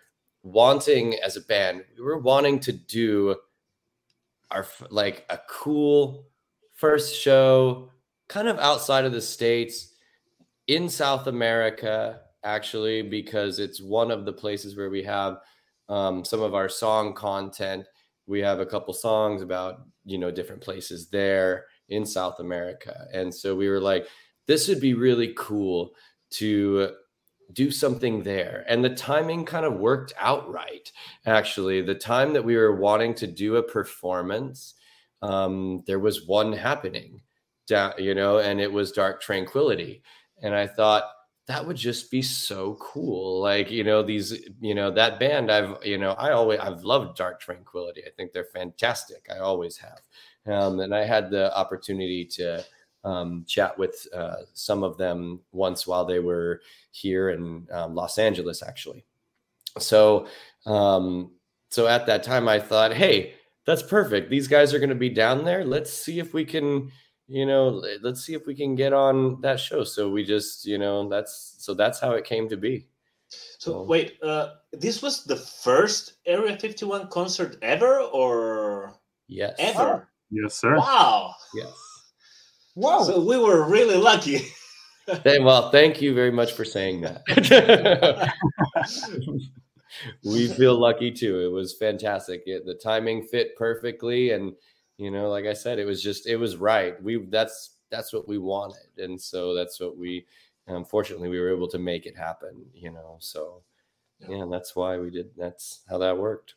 wanting 0.44 1.16
as 1.26 1.36
a 1.38 1.42
band 1.42 1.84
we 1.98 2.04
were 2.04 2.20
wanting 2.20 2.60
to 2.60 2.72
do 2.72 3.36
our 4.52 4.66
like 4.90 5.26
a 5.30 5.40
cool 5.50 6.26
first 6.74 7.16
show 7.16 7.92
kind 8.30 8.48
of 8.48 8.58
outside 8.60 9.06
of 9.06 9.12
the 9.12 9.22
states 9.22 9.94
in 10.68 10.88
south 10.90 11.28
america 11.28 12.22
actually 12.44 13.02
because 13.02 13.60
it's 13.60 13.82
one 13.82 14.12
of 14.12 14.26
the 14.26 14.34
places 14.34 14.76
where 14.78 14.90
we 14.90 15.04
have 15.04 15.40
um, 15.90 16.24
some 16.26 16.42
of 16.42 16.54
our 16.54 16.70
song 16.70 17.14
content. 17.14 17.86
We 18.26 18.40
have 18.42 18.60
a 18.60 18.66
couple 18.66 18.94
songs 18.94 19.42
about 19.42 19.82
you 20.06 20.18
know 20.18 20.32
different 20.32 20.62
places 20.62 21.10
there 21.10 21.66
in 21.90 22.06
south 22.06 22.40
america. 22.40 23.08
And 23.14 23.34
so 23.34 23.56
we 23.56 23.70
were 23.70 23.80
like 23.80 24.08
this 24.48 24.68
would 24.68 24.80
be 24.82 24.94
really 24.94 25.34
cool 25.38 25.92
to 26.32 26.92
do 27.54 27.72
something 27.72 28.24
there. 28.24 28.66
And 28.68 28.84
the 28.84 28.96
timing 28.96 29.46
kind 29.46 29.66
of 29.66 29.80
worked 29.80 30.14
out 30.20 30.52
right. 30.52 30.92
Actually, 31.26 31.82
the 31.82 31.96
time 31.96 32.34
that 32.34 32.44
we 32.44 32.56
were 32.56 32.76
wanting 32.76 33.14
to 33.16 33.28
do 33.28 33.56
a 33.56 33.64
performance, 33.64 34.74
um, 35.22 35.84
there 35.88 36.00
was 36.00 36.28
one 36.28 36.54
happening, 36.54 37.22
down, 37.68 37.94
you 37.98 38.14
know, 38.16 38.40
and 38.40 38.60
it 38.60 38.72
was 38.72 38.92
Dark 38.92 39.22
Tranquillity. 39.22 40.04
And 40.42 40.54
I 40.54 40.68
thought 40.68 41.06
that 41.48 41.66
would 41.66 41.78
just 41.78 42.12
be 42.12 42.22
so 42.22 42.78
cool. 42.82 43.42
Like, 43.42 43.72
you 43.72 43.84
know, 43.84 44.04
these, 44.04 44.50
you 44.60 44.76
know, 44.76 44.92
that 44.92 45.20
band, 45.20 45.50
I've, 45.50 45.78
you 45.84 45.98
know, 45.98 46.12
I 46.12 46.32
always, 46.32 46.60
I've 46.60 46.84
loved 46.84 47.18
Dark 47.18 47.40
Tranquillity. 47.40 48.04
I 48.06 48.10
think 48.18 48.34
they're 48.34 48.44
fantastic. 48.44 49.26
I 49.34 49.40
always 49.40 49.78
have. 49.78 50.02
Um, 50.46 50.82
and 50.82 50.94
I 50.94 51.06
had 51.06 51.32
the 51.32 51.56
opportunity 51.58 52.26
to, 52.26 52.64
um, 53.04 53.46
chat 53.48 53.78
with 53.78 54.08
uh, 54.14 54.38
some 54.54 54.84
of 54.84 54.98
them 54.98 55.40
once 55.52 55.88
while 55.88 56.06
they 56.06 56.20
were 56.20 56.62
here 56.92 57.30
in 57.30 57.68
um, 57.72 57.96
Los 57.96 58.18
Angeles, 58.18 58.62
actually. 58.64 59.06
So, 59.80 60.28
um, 60.66 61.32
so 61.70 61.88
at 61.88 62.06
that 62.08 62.24
time, 62.24 62.48
I 62.48 62.60
thought, 62.60 62.94
hey, 62.94 63.34
that's 63.66 63.84
perfect. 63.84 64.30
These 64.30 64.48
guys 64.48 64.74
are 64.74 64.80
going 64.80 64.90
to 64.90 64.96
be 64.96 65.10
down 65.10 65.44
there. 65.44 65.66
Let's 65.66 65.92
see 65.92 66.20
if 66.20 66.34
we 66.34 66.46
can, 66.46 66.92
you 67.28 67.46
know, 67.46 67.84
let's 68.02 68.24
see 68.24 68.34
if 68.34 68.48
we 68.48 68.56
can 68.56 68.76
get 68.76 68.94
on 68.94 69.42
that 69.42 69.60
show. 69.60 69.84
So 69.84 70.10
we 70.10 70.24
just, 70.24 70.66
you 70.66 70.78
know, 70.78 71.08
that's 71.08 71.56
so 71.60 71.74
that's 71.74 72.00
how 72.00 72.12
it 72.12 72.26
came 72.26 72.48
to 72.50 72.58
be. 72.58 72.88
So, 73.30 73.72
so 73.72 73.84
wait, 73.84 74.18
uh, 74.24 74.54
this 74.72 75.02
was 75.02 75.26
the 75.26 75.36
first 75.36 76.14
Area 76.26 76.58
51 76.58 77.10
concert 77.10 77.58
ever, 77.62 78.00
or 78.00 78.94
yes, 79.28 79.56
ever? 79.60 80.08
Yes, 80.32 80.56
sir. 80.56 80.78
Wow. 80.78 81.36
Yes. 81.54 81.74
Wow. 82.78 83.02
So 83.02 83.20
we 83.20 83.40
were 83.40 83.68
really 83.68 83.98
lucky. 83.98 84.46
well, 85.26 85.72
thank 85.72 86.00
you 86.00 86.14
very 86.14 86.30
much 86.32 86.54
for 86.54 86.64
saying 86.64 87.02
that. 87.02 87.24
we 90.24 90.48
feel 90.50 90.78
lucky 90.78 91.12
too. 91.12 91.40
It 91.40 91.52
was 91.52 91.74
fantastic. 91.74 92.44
It, 92.46 92.68
the 92.68 92.76
timing 92.76 93.24
fit 93.24 93.56
perfectly, 93.56 94.30
and 94.30 94.54
you 94.98 95.10
know, 95.10 95.28
like 95.28 95.46
I 95.46 95.54
said, 95.54 95.80
it 95.80 95.86
was 95.86 96.04
just 96.04 96.28
it 96.28 96.36
was 96.36 96.56
right. 96.56 97.02
We 97.02 97.26
that's 97.26 97.78
that's 97.90 98.14
what 98.14 98.28
we 98.28 98.38
wanted, 98.38 98.90
and 99.00 99.20
so 99.20 99.56
that's 99.56 99.80
what 99.80 99.98
we. 99.98 100.28
Unfortunately, 100.68 101.30
we 101.30 101.40
were 101.40 101.52
able 101.52 101.70
to 101.70 101.80
make 101.80 102.06
it 102.06 102.16
happen. 102.16 102.64
You 102.76 102.92
know, 102.92 103.18
so 103.20 103.64
yeah, 104.20 104.46
that's 104.52 104.76
why 104.76 105.00
we 105.00 105.10
did. 105.10 105.32
That's 105.36 105.82
how 105.90 105.98
that 105.98 106.16
worked. 106.16 106.54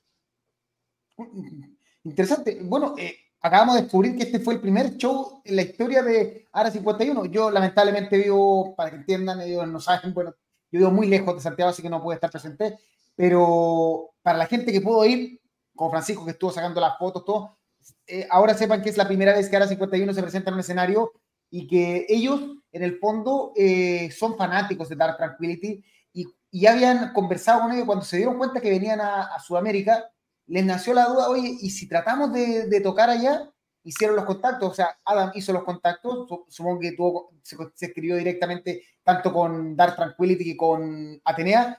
Mm, 1.18 1.26
mm, 1.34 1.44
mm. 1.44 1.62
Interesante. 2.04 2.60
Bueno, 2.62 2.94
eh, 2.98 3.14
acabamos 3.40 3.76
de 3.76 3.82
descubrir 3.82 4.16
que 4.16 4.24
este 4.24 4.40
fue 4.40 4.54
el 4.54 4.60
primer 4.60 4.96
show 4.96 5.40
en 5.44 5.56
la 5.56 5.62
historia 5.62 6.02
de 6.02 6.46
Ara 6.52 6.70
51. 6.70 7.26
Yo 7.26 7.50
lamentablemente 7.50 8.18
vivo, 8.18 8.74
para 8.76 8.90
que 8.90 8.96
entiendan, 8.96 9.40
ellos 9.40 9.66
no 9.66 9.80
saben, 9.80 10.12
bueno, 10.12 10.34
yo 10.70 10.78
vivo 10.78 10.90
muy 10.90 11.08
lejos 11.08 11.34
de 11.34 11.40
Santiago, 11.40 11.70
así 11.70 11.82
que 11.82 11.90
no 11.90 12.02
puedo 12.02 12.14
estar 12.14 12.30
presente, 12.30 12.78
pero 13.16 14.10
para 14.22 14.38
la 14.38 14.46
gente 14.46 14.72
que 14.72 14.80
pudo 14.80 15.04
ir, 15.06 15.40
como 15.74 15.90
Francisco 15.90 16.24
que 16.24 16.32
estuvo 16.32 16.52
sacando 16.52 16.80
las 16.80 16.98
fotos, 16.98 17.24
todo, 17.24 17.58
eh, 18.06 18.26
ahora 18.30 18.54
sepan 18.54 18.82
que 18.82 18.90
es 18.90 18.96
la 18.96 19.06
primera 19.06 19.32
vez 19.32 19.48
que 19.48 19.56
Ara 19.56 19.66
51 19.66 20.12
se 20.12 20.22
presenta 20.22 20.50
en 20.50 20.54
un 20.54 20.60
escenario 20.60 21.12
y 21.50 21.66
que 21.66 22.06
ellos, 22.08 22.40
en 22.72 22.82
el 22.82 22.98
fondo, 22.98 23.52
eh, 23.56 24.10
son 24.10 24.36
fanáticos 24.36 24.88
de 24.88 24.96
Dark 24.96 25.16
Tranquility 25.16 25.82
y, 26.12 26.26
y, 26.50 26.66
habían 26.66 27.12
conversado 27.12 27.62
con 27.62 27.72
ellos 27.72 27.86
cuando 27.86 28.04
se 28.04 28.18
dieron 28.18 28.36
cuenta 28.36 28.60
que 28.60 28.70
venían 28.70 29.00
a, 29.00 29.22
a 29.34 29.40
Sudamérica 29.40 30.10
les 30.50 30.64
nació 30.64 30.92
la 30.94 31.06
duda, 31.06 31.28
oye, 31.28 31.56
¿y 31.60 31.70
si 31.70 31.88
tratamos 31.88 32.32
de, 32.32 32.80
tocar 32.82 33.08
allá? 33.08 33.48
Hicieron 33.84 34.16
los 34.16 34.24
contactos, 34.24 34.68
o 34.68 34.74
sea, 34.74 34.98
Adam 35.04 35.30
hizo 35.34 35.52
los 35.52 35.62
contactos, 35.62 36.28
supongo 36.48 36.80
que 36.80 36.96
se, 37.42 37.86
escribió 37.86 38.16
directamente 38.16 38.82
tanto 39.04 39.32
con 39.32 39.76
Dark 39.76 39.94
Tranquility 39.94 40.44
que 40.44 40.56
con 40.56 41.20
Atenea. 41.24 41.78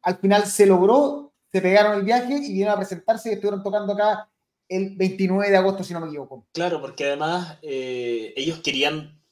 Al 0.00 0.16
final 0.16 0.46
se 0.46 0.64
logró, 0.64 1.34
se 1.52 1.60
pegaron 1.60 1.98
el 1.98 2.04
viaje 2.04 2.34
y 2.36 2.48
vinieron 2.48 2.72
a 2.72 2.78
presentarse 2.78 3.28
y 3.28 3.32
estuvieron 3.34 3.62
tocando 3.62 3.92
acá 3.92 4.30
el 4.66 4.96
29 4.96 5.50
de 5.50 5.56
agosto, 5.58 5.84
si 5.84 5.92
no 5.92 6.00
me 6.00 6.06
equivoco. 6.06 6.46
Claro, 6.52 6.80
porque 6.80 7.04
además 7.04 7.58
eh, 7.60 8.32
ellos 8.34 8.60
querían 8.60 9.22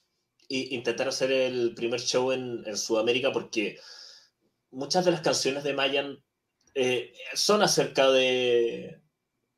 intentar 0.49 1.09
hacer 1.09 1.33
el 1.33 1.75
primer 1.75 2.01
show 2.01 2.33
en, 2.33 2.63
en, 2.67 2.77
Sudamérica 2.77 3.33
porque 3.33 3.79
muchas 4.71 5.07
de 5.07 5.11
las 5.11 5.23
canciones 5.23 5.65
de 5.65 5.73
Mayan 5.73 6.23
eh, 6.75 7.13
son 7.35 7.63
acerca 7.63 8.11
de, 8.11 9.01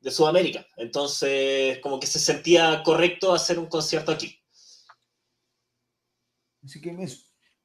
de 0.00 0.11
Sudamérica. 0.11 0.66
Entonces, 0.76 1.79
como 1.81 1.98
que 1.98 2.07
se 2.07 2.18
sentía 2.18 2.83
correcto 2.83 3.33
hacer 3.33 3.59
un 3.59 3.66
concierto 3.66 4.12
aquí. 4.12 4.38
Así 6.64 6.81
que 6.81 6.96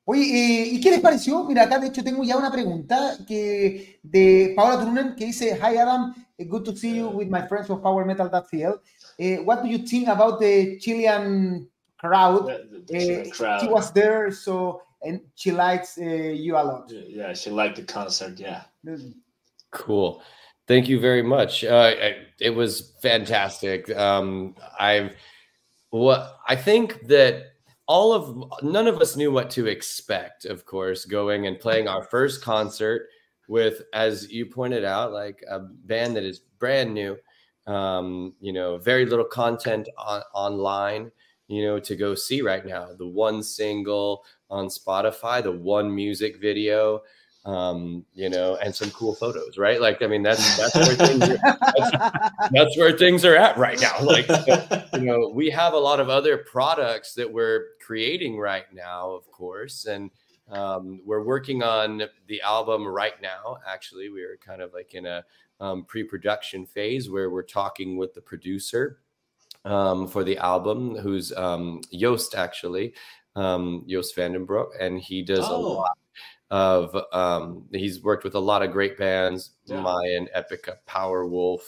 Oye, 0.04 0.24
eh, 0.24 0.68
¿y 0.74 0.82
qué 0.82 0.90
les 0.92 1.00
pareció? 1.00 1.44
Mira, 1.44 1.64
acá 1.64 1.80
de 1.80 1.88
hecho 1.88 2.04
tengo 2.04 2.24
ya 2.24 2.36
una 2.36 2.52
pregunta 2.52 3.18
que 3.28 4.00
de 4.02 4.54
Paola 4.56 4.80
Turunen 4.80 5.16
que 5.16 5.26
dice, 5.26 5.56
Hi 5.58 5.78
Adam, 5.78 6.14
eh, 6.38 6.46
good 6.46 6.64
to 6.64 6.76
see 6.76 6.98
you 6.98 7.10
with 7.10 7.28
my 7.28 7.48
friends 7.48 7.70
of 7.70 7.82
PowerMetal.cl. 7.82 8.82
Uh, 9.20 9.44
what 9.44 9.62
do 9.62 9.70
you 9.70 9.86
think 9.86 10.08
about 10.08 10.40
the 10.40 10.80
Chilean 10.80 11.70
crowd? 11.98 12.48
The, 12.48 12.84
the 12.88 13.00
Chilean 13.00 13.28
Uh, 13.28 13.32
crowd. 13.32 13.62
She 13.62 13.68
was 13.68 13.92
there, 13.94 14.32
so 14.32 14.82
and 15.04 15.22
she 15.36 15.52
likes 15.52 15.98
uh, 15.98 16.04
you 16.04 16.56
a 16.58 16.64
lot. 16.64 16.92
Yeah, 16.92 17.34
she 17.34 17.52
liked 17.52 17.76
the 17.76 17.84
concert. 17.84 18.40
Yeah. 18.40 18.64
Cool. 19.72 20.22
Thank 20.68 20.88
you 20.88 21.00
very 21.00 21.24
much. 21.24 21.64
Uh, 21.64 21.94
it 22.40 22.52
was 22.52 22.94
fantastic. 23.02 23.94
Um, 23.96 24.56
I've 24.80 25.16
what 25.90 26.38
I 26.48 26.56
think 26.56 27.08
that 27.08 27.48
all 27.88 28.14
of 28.14 28.64
none 28.64 28.88
of 28.88 29.02
us 29.02 29.16
knew 29.16 29.32
what 29.32 29.50
to 29.52 29.68
expect. 29.68 30.46
Of 30.46 30.66
course, 30.66 31.06
going 31.06 31.48
and 31.48 31.60
playing 31.60 31.88
our 31.88 32.04
first 32.04 32.42
concert 32.42 33.08
with, 33.48 33.82
as 33.94 34.32
you 34.32 34.46
pointed 34.46 34.86
out, 34.86 35.12
like 35.12 35.44
a 35.50 35.60
band 35.60 36.16
that 36.16 36.24
is 36.24 36.40
brand 36.60 36.94
new. 36.94 37.18
Um, 37.68 38.34
you 38.40 38.54
know, 38.54 38.78
very 38.78 39.06
little 39.06 39.26
content 39.26 39.90
on, 39.98 40.22
online. 40.34 41.12
You 41.48 41.66
know, 41.66 41.80
to 41.80 41.96
go 41.98 42.16
see 42.16 42.42
right 42.42 42.66
now. 42.66 42.90
The 42.98 43.08
one 43.08 43.44
single 43.44 44.24
on 44.50 44.68
Spotify, 44.68 45.44
the 45.44 45.52
one 45.52 45.94
music 45.94 46.40
video 46.40 47.02
um 47.46 48.06
you 48.14 48.30
know 48.30 48.56
and 48.58 48.76
some 48.76 48.92
cool 48.92 49.16
photos 49.16 49.58
right? 49.58 49.82
Like 49.82 50.04
i 50.04 50.08
mean 50.08 50.22
that's 50.22 50.58
that's 50.58 50.76
where 50.76 50.96
things 50.96 51.24
are, 51.28 51.38
that's, 51.38 52.52
that's 52.52 52.78
where 52.78 52.96
things 52.96 53.26
are 53.26 53.36
at 53.36 53.58
right 53.58 53.82
now. 53.82 53.98
Like 54.04 54.28
you 54.94 55.02
know 55.02 55.32
we 55.34 55.50
have 55.50 55.74
a 55.74 55.78
lot 55.80 56.00
of 56.00 56.08
other 56.10 56.38
products 56.38 57.16
that 57.16 57.32
we're 57.32 57.70
creating 57.84 58.38
right 58.38 58.66
now 58.74 59.10
of 59.12 59.30
course 59.32 59.86
and 59.86 60.12
um, 60.50 61.02
we're 61.06 61.24
working 61.24 61.64
on 61.64 62.04
the 62.28 62.42
album 62.42 62.86
right 62.86 63.20
now. 63.22 63.58
Actually 63.66 64.10
we 64.10 64.22
are 64.22 64.38
kind 64.46 64.62
of 64.62 64.74
like 64.74 64.94
in 64.94 65.06
a 65.06 65.24
um, 65.62 65.86
pre-production 65.86 66.66
phase 66.66 67.10
where 67.10 67.30
we're 67.30 67.42
talking 67.42 67.96
with 67.98 68.14
the 68.14 68.22
producer 68.22 69.00
um, 69.66 70.08
for 70.08 70.24
the 70.24 70.38
album 70.38 70.96
who's 70.98 71.32
um, 71.34 71.82
Joost 71.94 72.36
actually 72.36 72.94
um, 73.36 73.86
Joost 73.88 74.14
van 74.16 74.34
den 74.34 74.46
Broek 74.46 74.74
and 74.80 75.00
he 75.00 75.22
does 75.24 75.40
a 75.48 75.52
Oh. 75.52 75.62
lot 75.74 75.98
of 76.52 76.96
um 77.14 77.66
he's 77.72 78.04
worked 78.04 78.24
with 78.26 78.36
a 78.36 78.40
lot 78.40 78.62
of 78.62 78.72
great 78.72 78.98
bands 78.98 79.52
Yeah. 79.66 79.82
mayan 79.82 80.28
epica 80.36 80.76
Powerwolf 80.88 81.62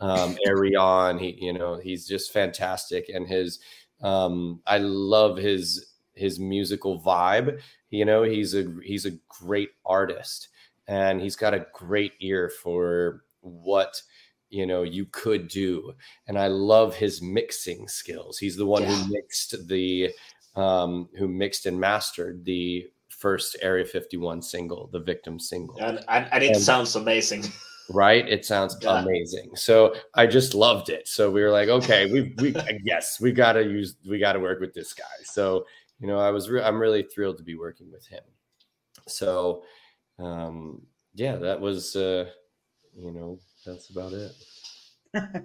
um 0.00 0.36
arion. 0.46 1.18
He 1.18 1.38
you 1.40 1.52
know 1.54 1.76
he's 1.78 2.06
just 2.06 2.32
fantastic. 2.32 3.08
And 3.08 3.26
his 3.26 3.60
um 4.02 4.60
i 4.66 4.78
love 4.78 5.38
his 5.38 5.94
his 6.14 6.38
musical 6.40 7.00
vibe. 7.00 7.60
You 7.90 8.04
know 8.04 8.22
he's 8.24 8.54
a 8.54 8.64
he's 8.84 9.06
a 9.06 9.12
great 9.28 9.70
artist. 9.86 10.48
And 10.88 11.20
he's 11.20 11.36
got 11.36 11.54
a 11.54 11.66
great 11.72 12.12
ear 12.20 12.48
for 12.62 13.24
what 13.40 14.02
you 14.50 14.66
know 14.66 14.82
you 14.82 15.06
could 15.06 15.48
do. 15.48 15.92
And 16.26 16.38
i 16.38 16.48
love 16.48 16.94
his 16.96 17.22
mixing 17.22 17.88
skills. 17.88 18.38
He's 18.38 18.56
the 18.56 18.66
one 18.66 18.82
Yeah. 18.82 18.94
who 18.94 19.12
mixed 19.12 19.68
the 19.68 20.10
um 20.56 21.08
who 21.18 21.28
mixed 21.28 21.66
and 21.66 21.78
mastered 21.80 22.44
the 22.44 22.86
first 23.26 23.56
area 23.70 23.84
51 23.84 24.40
single 24.42 24.88
the 24.92 25.00
victim 25.12 25.34
single 25.40 25.76
and, 25.86 25.98
and, 26.14 26.24
and 26.32 26.42
it 26.44 26.52
And- 26.54 26.60
sounds 26.70 26.94
amazing. 26.96 27.42
right 28.04 28.24
it 28.36 28.42
sounds 28.44 28.72
Yeah. 28.82 29.00
amazing 29.02 29.48
so 29.66 29.76
i 30.20 30.24
just 30.38 30.50
loved 30.66 30.88
it 30.96 31.04
so 31.16 31.22
we 31.34 31.40
were 31.44 31.54
like 31.58 31.68
okay 31.78 32.02
we 32.12 32.20
we 32.42 32.48
yes 32.92 33.04
we 33.24 33.30
got 33.44 33.52
to 33.58 33.62
use 33.78 33.90
we 34.10 34.16
got 34.26 34.34
to 34.36 34.40
work 34.48 34.58
with 34.64 34.72
this 34.78 34.90
guy 35.04 35.16
so 35.36 35.44
you 36.00 36.06
know 36.10 36.18
i 36.28 36.30
was 36.36 36.44
re- 36.52 36.64
i'm 36.66 36.78
really 36.86 37.04
thrilled 37.12 37.36
to 37.38 37.44
be 37.52 37.56
working 37.66 37.88
with 37.96 38.04
him 38.14 38.24
so 39.20 39.62
um 40.28 40.82
yeah 41.22 41.36
that 41.46 41.58
was 41.66 41.94
uh 41.96 42.24
you 43.04 43.12
know 43.16 43.30
that's 43.64 43.86
about 43.94 44.12
it 44.12 44.32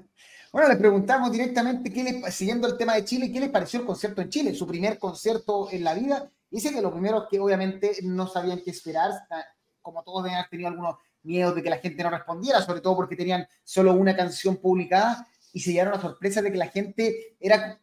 Bueno, 0.53 0.67
le 0.67 0.75
preguntamos 0.75 1.31
directamente, 1.31 1.89
qué 1.93 2.03
le- 2.03 2.29
siguiendo 2.29 2.67
el 2.67 2.75
tema 2.75 2.95
de 2.95 3.05
Chile, 3.05 3.31
¿qué 3.31 3.39
les 3.39 3.49
pareció 3.49 3.79
el 3.79 3.85
concierto 3.85 4.21
en 4.21 4.29
Chile? 4.29 4.53
Su 4.53 4.67
primer 4.67 4.99
concierto 4.99 5.69
en 5.71 5.81
la 5.85 5.93
vida. 5.93 6.29
Dice 6.51 6.73
que 6.73 6.81
lo 6.81 6.91
primero 6.91 7.27
que 7.29 7.39
obviamente 7.39 7.97
no 8.03 8.27
sabían 8.27 8.61
qué 8.63 8.71
esperar, 8.71 9.11
ah, 9.31 9.43
como 9.81 10.03
todos 10.03 10.23
deben 10.23 10.37
haber 10.37 10.49
tenido 10.49 10.69
algunos 10.69 10.97
miedos 11.23 11.55
de 11.55 11.63
que 11.63 11.69
la 11.69 11.77
gente 11.77 12.03
no 12.03 12.09
respondiera, 12.09 12.61
sobre 12.61 12.81
todo 12.81 12.97
porque 12.97 13.15
tenían 13.15 13.47
solo 13.63 13.93
una 13.93 14.15
canción 14.15 14.57
publicada 14.57 15.25
y 15.53 15.61
se 15.61 15.71
llevaron 15.71 15.93
la 15.93 16.01
sorpresa 16.01 16.41
de 16.41 16.51
que 16.51 16.57
la 16.57 16.67
gente 16.67 17.35
era, 17.39 17.79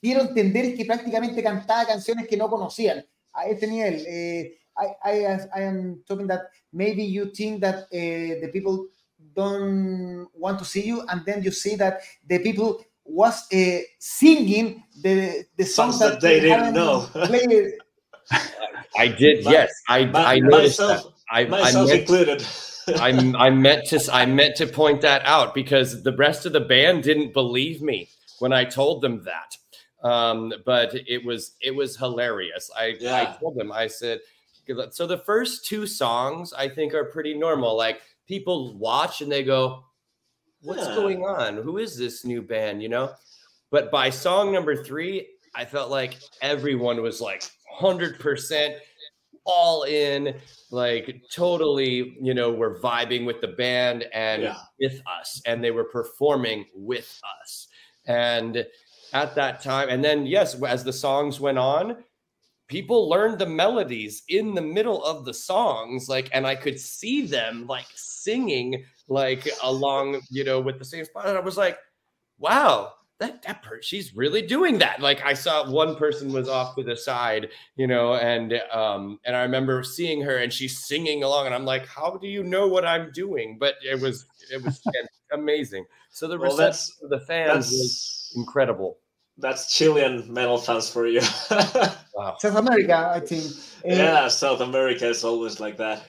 quiero 0.00 0.22
entender 0.22 0.74
que 0.74 0.84
prácticamente 0.84 1.42
cantaba 1.42 1.86
canciones 1.86 2.26
que 2.26 2.36
no 2.36 2.48
conocían 2.48 3.04
a 3.32 3.46
este 3.46 3.66
nivel. 3.66 4.04
Eh, 4.06 4.58
I, 4.76 4.86
I, 5.04 5.24
I 5.54 5.62
am 5.64 6.02
talking 6.04 6.26
that 6.28 6.48
maybe 6.72 7.04
you 7.04 7.26
think 7.26 7.60
that 7.60 7.86
eh, 7.92 8.38
the 8.40 8.48
people 8.48 8.88
don't 9.34 10.28
want 10.34 10.58
to 10.58 10.64
see 10.64 10.86
you, 10.86 11.04
and 11.08 11.24
then 11.24 11.42
you 11.42 11.50
see 11.50 11.76
that 11.76 12.00
the 12.26 12.38
people 12.38 12.84
was 13.04 13.46
uh, 13.52 13.80
singing 13.98 14.82
the 15.02 15.46
the 15.56 15.64
songs, 15.64 15.98
Songs 15.98 16.12
that 16.12 16.20
they 16.20 16.40
didn't 16.40 16.58
haven't 16.58 16.74
know. 16.74 17.06
played. 17.26 17.74
I 18.98 19.08
did 19.08 19.44
My- 19.44 19.50
yes 19.52 19.70
i 19.88 20.04
My- 20.06 20.34
i 20.34 20.38
noticed 20.38 20.80
myself, 20.80 21.02
that 21.04 21.12
i, 21.30 21.40
I 21.42 21.72
meant 21.72 21.90
included. 21.90 22.46
I, 22.96 23.10
I 23.38 23.50
meant 23.50 23.86
to 23.90 24.00
I 24.12 24.26
meant 24.26 24.56
to 24.56 24.66
point 24.66 25.02
that 25.02 25.24
out 25.24 25.54
because 25.54 26.02
the 26.02 26.16
rest 26.16 26.46
of 26.46 26.52
the 26.52 26.60
band 26.60 27.04
didn't 27.04 27.32
believe 27.32 27.80
me 27.80 28.08
when 28.40 28.52
I 28.52 28.64
told 28.64 29.02
them 29.02 29.22
that. 29.22 29.56
Um, 30.08 30.52
but 30.66 30.92
it 31.06 31.24
was 31.24 31.52
it 31.60 31.70
was 31.70 31.96
hilarious. 31.96 32.68
I, 32.76 32.96
yeah. 32.98 33.14
I 33.22 33.38
told 33.38 33.54
them 33.54 33.70
I 33.70 33.86
said 33.86 34.18
so 34.90 35.06
the 35.06 35.18
first 35.18 35.64
two 35.64 35.86
songs 35.86 36.52
I 36.52 36.68
think 36.68 36.92
are 36.92 37.04
pretty 37.04 37.34
normal. 37.34 37.76
Like 37.76 38.00
people 38.26 38.76
watch 38.76 39.20
and 39.22 39.30
they 39.30 39.44
go, 39.44 39.84
"What's 40.62 40.88
Yeah. 40.88 40.96
going 40.96 41.22
on? 41.22 41.58
Who 41.58 41.78
is 41.78 41.96
this 41.96 42.24
new 42.24 42.42
band?" 42.42 42.82
You 42.82 42.88
know. 42.88 43.12
But 43.70 43.92
by 43.92 44.10
song 44.10 44.52
number 44.52 44.82
three, 44.82 45.28
I 45.54 45.64
felt 45.66 45.88
like 45.88 46.18
everyone 46.40 47.00
was 47.00 47.20
like 47.20 47.44
hundred 47.72 48.18
percent 48.18 48.74
all 49.44 49.82
in 49.84 50.34
like 50.70 51.20
totally 51.32 52.16
you 52.20 52.32
know 52.32 52.52
were 52.52 52.78
vibing 52.80 53.26
with 53.26 53.40
the 53.40 53.48
band 53.48 54.04
and 54.12 54.42
Yeah. 54.42 54.56
with 54.78 55.00
us 55.20 55.42
and 55.46 55.62
they 55.64 55.72
were 55.72 55.84
performing 55.84 56.66
with 56.74 57.20
us 57.42 57.66
and 58.06 58.64
at 59.12 59.34
that 59.34 59.60
time 59.60 59.88
and 59.88 60.02
then 60.04 60.26
yes 60.26 60.60
as 60.62 60.84
the 60.84 60.92
songs 60.92 61.40
went 61.40 61.58
on 61.58 62.04
people 62.68 63.08
learned 63.08 63.38
the 63.38 63.46
melodies 63.46 64.22
in 64.28 64.54
the 64.54 64.62
middle 64.62 65.02
of 65.04 65.24
the 65.24 65.34
songs 65.34 66.08
like 66.08 66.30
and 66.32 66.46
i 66.46 66.54
could 66.54 66.78
see 66.78 67.26
them 67.26 67.66
like 67.66 67.86
singing 67.96 68.84
like 69.08 69.48
along 69.64 70.20
you 70.30 70.44
know 70.44 70.60
with 70.60 70.78
the 70.78 70.84
same 70.84 71.04
spot 71.04 71.26
and 71.26 71.36
i 71.36 71.40
was 71.40 71.56
like 71.56 71.78
wow 72.38 72.92
that 73.22 73.40
that 73.42 73.62
per- 73.62 73.80
she's 73.80 74.14
really 74.14 74.42
doing 74.42 74.78
that 74.78 75.00
like 75.00 75.24
i 75.24 75.32
saw 75.32 75.70
one 75.70 75.94
person 75.94 76.32
was 76.32 76.48
off 76.48 76.74
to 76.74 76.82
the 76.82 76.96
side 76.96 77.48
you 77.76 77.86
know 77.86 78.14
and 78.14 78.54
um 78.72 79.18
and 79.24 79.36
i 79.36 79.42
remember 79.42 79.82
seeing 79.82 80.20
her 80.20 80.38
and 80.38 80.52
she's 80.52 80.84
singing 80.84 81.22
along 81.22 81.46
and 81.46 81.54
i'm 81.54 81.64
like 81.64 81.86
how 81.86 82.18
do 82.20 82.26
you 82.26 82.42
know 82.42 82.66
what 82.66 82.84
i'm 82.84 83.10
doing 83.12 83.56
but 83.58 83.74
it 83.88 84.00
was 84.00 84.26
it 84.52 84.62
was 84.62 84.82
amazing 85.32 85.84
so 86.10 86.26
the 86.26 86.36
Well, 86.38 86.50
reception 86.50 86.94
of 87.04 87.10
the 87.10 87.20
fans 87.20 87.70
was 87.70 88.32
incredible 88.36 88.98
that's 89.38 89.74
Chilean 89.74 90.30
metal 90.30 90.58
fans 90.58 90.90
for 90.90 91.06
you. 91.06 91.22
wow 92.14 92.36
South 92.38 92.54
America, 92.56 93.10
I 93.14 93.20
think. 93.20 93.44
Yeah, 93.82 94.28
South 94.28 94.60
America 94.60 95.08
is 95.08 95.24
always 95.24 95.58
like 95.58 95.78
that. 95.78 96.02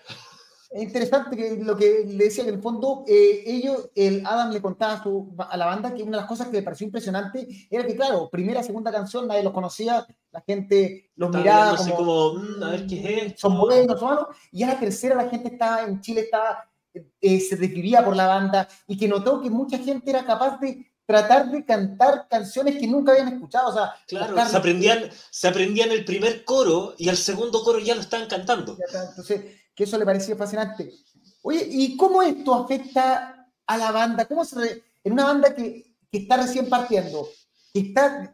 Es 0.73 0.81
interesante 0.81 1.37
que 1.37 1.57
lo 1.63 1.75
que 1.77 2.03
le 2.07 2.23
decía 2.25 2.43
que 2.43 2.49
en 2.49 2.55
el 2.55 2.61
fondo 2.61 3.03
eh, 3.07 3.43
ellos, 3.45 3.91
el 3.93 4.25
Adam 4.25 4.51
le 4.51 4.59
contaba 4.61 4.93
a, 4.93 5.03
su- 5.03 5.35
a 5.37 5.55
la 5.55 5.67
banda 5.67 5.93
que 5.93 6.01
una 6.01 6.13
de 6.17 6.21
las 6.21 6.25
cosas 6.25 6.47
que 6.47 6.57
le 6.57 6.63
pareció 6.63 6.85
impresionante 6.85 7.47
era 7.69 7.85
que, 7.85 7.95
claro, 7.95 8.27
primera, 8.31 8.63
segunda 8.63 8.91
canción, 8.91 9.27
nadie 9.27 9.43
los 9.43 9.53
conocía, 9.53 10.05
la 10.31 10.41
gente 10.41 11.11
los 11.15 11.27
Estaba 11.27 11.43
miraba 11.43 11.77
como, 11.77 11.95
como, 11.95 12.33
"Mm, 12.33 12.63
a 12.63 12.69
ver 12.71 12.87
qué 12.87 12.99
es 12.99 13.23
esto". 13.27 13.49
son 13.49 13.59
buenos, 13.59 13.99
son 13.99 14.09
malos, 14.09 14.27
y 14.51 14.63
a 14.63 14.67
la 14.67 14.79
tercera 14.79 15.13
la 15.15 15.29
gente 15.29 15.49
estaba 15.49 15.83
en 15.83 16.01
Chile, 16.01 16.21
estaba, 16.21 16.67
eh, 17.21 17.39
se 17.39 17.55
desvivía 17.55 18.03
por 18.03 18.15
la 18.15 18.25
banda 18.27 18.67
y 18.87 18.97
que 18.97 19.07
notó 19.07 19.41
que 19.41 19.49
mucha 19.51 19.77
gente 19.77 20.09
era 20.09 20.25
capaz 20.25 20.59
de 20.59 20.91
tratar 21.05 21.51
de 21.51 21.65
cantar 21.65 22.27
canciones 22.29 22.77
que 22.77 22.87
nunca 22.87 23.11
habían 23.11 23.27
escuchado, 23.33 23.69
o 23.69 23.73
sea, 23.73 23.93
Claro, 24.07 24.49
se 24.49 24.57
aprendían, 24.57 25.09
se 25.29 25.47
aprendían 25.47 25.91
el 25.91 26.05
primer 26.05 26.45
coro 26.45 26.95
y 26.97 27.09
al 27.09 27.17
segundo 27.17 27.63
coro 27.63 27.79
ya 27.79 27.95
lo 27.95 28.01
estaban 28.01 28.27
cantando. 28.27 28.77
Entonces, 29.09 29.41
que 29.75 29.83
eso 29.83 29.97
le 29.97 30.05
parecía 30.05 30.35
fascinante. 30.35 30.93
Oye, 31.41 31.67
¿y 31.69 31.97
cómo 31.97 32.21
esto 32.21 32.53
afecta 32.53 33.49
a 33.67 33.77
la 33.77 33.91
banda? 33.91 34.25
¿Cómo 34.25 34.45
se 34.45 34.55
re- 34.59 34.83
en 35.03 35.13
una 35.13 35.25
banda 35.25 35.53
que, 35.53 35.95
que 36.09 36.19
está 36.19 36.37
recién 36.37 36.69
partiendo, 36.69 37.27
que 37.73 37.79
está 37.81 38.33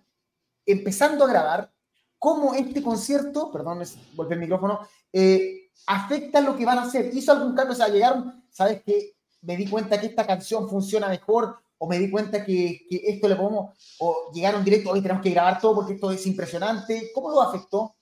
empezando 0.65 1.25
a 1.25 1.27
grabar, 1.27 1.73
cómo 2.19 2.53
este 2.53 2.83
concierto, 2.83 3.51
perdón, 3.51 3.81
es- 3.81 3.97
volví 4.15 4.33
el 4.33 4.39
micrófono, 4.41 4.87
eh, 5.11 5.71
afecta 5.87 6.39
lo 6.41 6.55
que 6.55 6.65
van 6.65 6.77
a 6.77 6.83
hacer? 6.83 7.09
¿Hizo 7.13 7.31
algún 7.31 7.55
cambio? 7.55 7.73
O 7.73 7.77
sea, 7.77 7.87
llegaron, 7.87 8.43
¿sabes 8.51 8.83
que 8.83 9.15
Me 9.41 9.55
di 9.55 9.67
cuenta 9.67 9.97
que 9.97 10.07
esta 10.07 10.27
canción 10.27 10.69
funciona 10.69 11.07
mejor, 11.07 11.57
o 11.79 11.87
me 11.87 11.97
di 11.97 12.11
cuenta 12.11 12.45
que, 12.45 12.85
que 12.89 13.01
esto 13.05 13.27
le 13.27 13.35
podemos, 13.35 13.75
o 13.99 14.31
llegaron 14.33 14.63
directo, 14.63 14.91
hoy 14.91 15.01
tenemos 15.01 15.23
que 15.23 15.31
grabar 15.31 15.59
todo 15.59 15.75
porque 15.75 15.93
esto 15.93 16.11
es 16.11 16.25
impresionante. 16.27 17.11
¿Cómo 17.13 17.31
lo 17.31 17.41
afectó? 17.41 17.95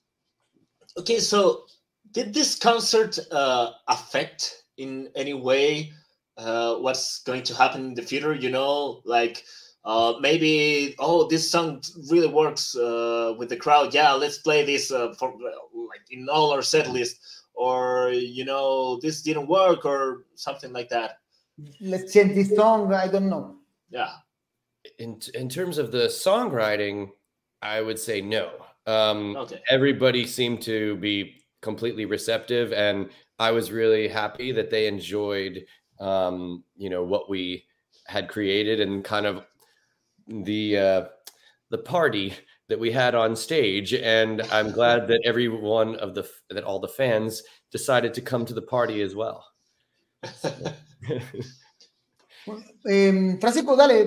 Okay, 0.96 1.20
so 1.20 1.64
did 2.12 2.32
this 2.32 2.56
concert 2.56 3.18
uh, 3.30 3.70
affect 3.86 4.64
in 4.78 5.08
any 5.14 5.32
way 5.32 5.92
uh, 6.36 6.76
what's 6.76 7.22
going 7.24 7.42
to 7.44 7.54
happen 7.54 7.86
in 7.86 7.94
the 7.94 8.02
future? 8.02 8.34
You 8.34 8.50
know, 8.50 9.00
like 9.04 9.44
uh, 9.84 10.14
maybe 10.20 10.96
oh, 10.98 11.28
this 11.28 11.48
song 11.48 11.82
really 12.10 12.28
works 12.28 12.74
uh, 12.74 13.34
with 13.38 13.48
the 13.48 13.56
crowd. 13.56 13.94
Yeah, 13.94 14.12
let's 14.12 14.38
play 14.38 14.64
this 14.64 14.90
uh, 14.90 15.14
for 15.14 15.30
like 15.30 16.02
in 16.10 16.28
all 16.28 16.50
our 16.52 16.62
set 16.62 16.90
list, 16.90 17.18
or 17.54 18.10
you 18.10 18.44
know, 18.44 18.98
this 19.00 19.22
didn't 19.22 19.46
work, 19.46 19.84
or 19.84 20.24
something 20.34 20.72
like 20.72 20.88
that. 20.88 21.18
Let's 21.80 22.12
change 22.12 22.34
this 22.34 22.54
song. 22.56 22.92
I 22.92 23.08
don't 23.08 23.28
know. 23.28 23.57
Yeah. 23.90 24.10
In 24.98 25.20
in 25.34 25.48
terms 25.48 25.78
of 25.78 25.92
the 25.92 26.06
songwriting, 26.06 27.10
I 27.62 27.80
would 27.80 27.98
say 27.98 28.20
no. 28.20 28.50
Um, 28.86 29.36
Okay. 29.36 29.60
everybody 29.68 30.26
seemed 30.26 30.62
to 30.62 30.96
be 30.96 31.42
completely 31.60 32.04
receptive 32.04 32.72
and 32.72 33.10
i 33.40 33.50
was 33.50 33.72
really 33.72 34.06
happy 34.08 34.52
that 34.52 34.70
they 34.70 34.86
enjoyed 34.86 35.66
um, 36.00 36.62
you 36.76 36.88
know 36.88 37.02
what 37.02 37.28
we 37.28 37.64
had 38.06 38.28
created 38.28 38.80
and 38.80 39.04
kind 39.04 39.26
of 39.26 39.44
the 40.28 40.78
uh, 40.78 41.04
the 41.70 41.78
party 41.78 42.32
that 42.68 42.78
we 42.78 42.92
had 42.92 43.14
on 43.14 43.34
stage 43.34 43.92
and 43.92 44.40
i'm 44.52 44.70
glad 44.70 45.08
that 45.08 45.20
every 45.24 45.48
one 45.48 45.96
of 45.96 46.14
the 46.14 46.28
that 46.50 46.64
all 46.64 46.78
the 46.78 46.88
fans 46.88 47.42
decided 47.72 48.14
to 48.14 48.20
come 48.20 48.46
to 48.46 48.54
the 48.54 48.62
party 48.62 49.02
as 49.02 49.14
well 49.16 49.44
Eh, 52.84 53.36
Francisco, 53.40 53.76
dale, 53.76 54.06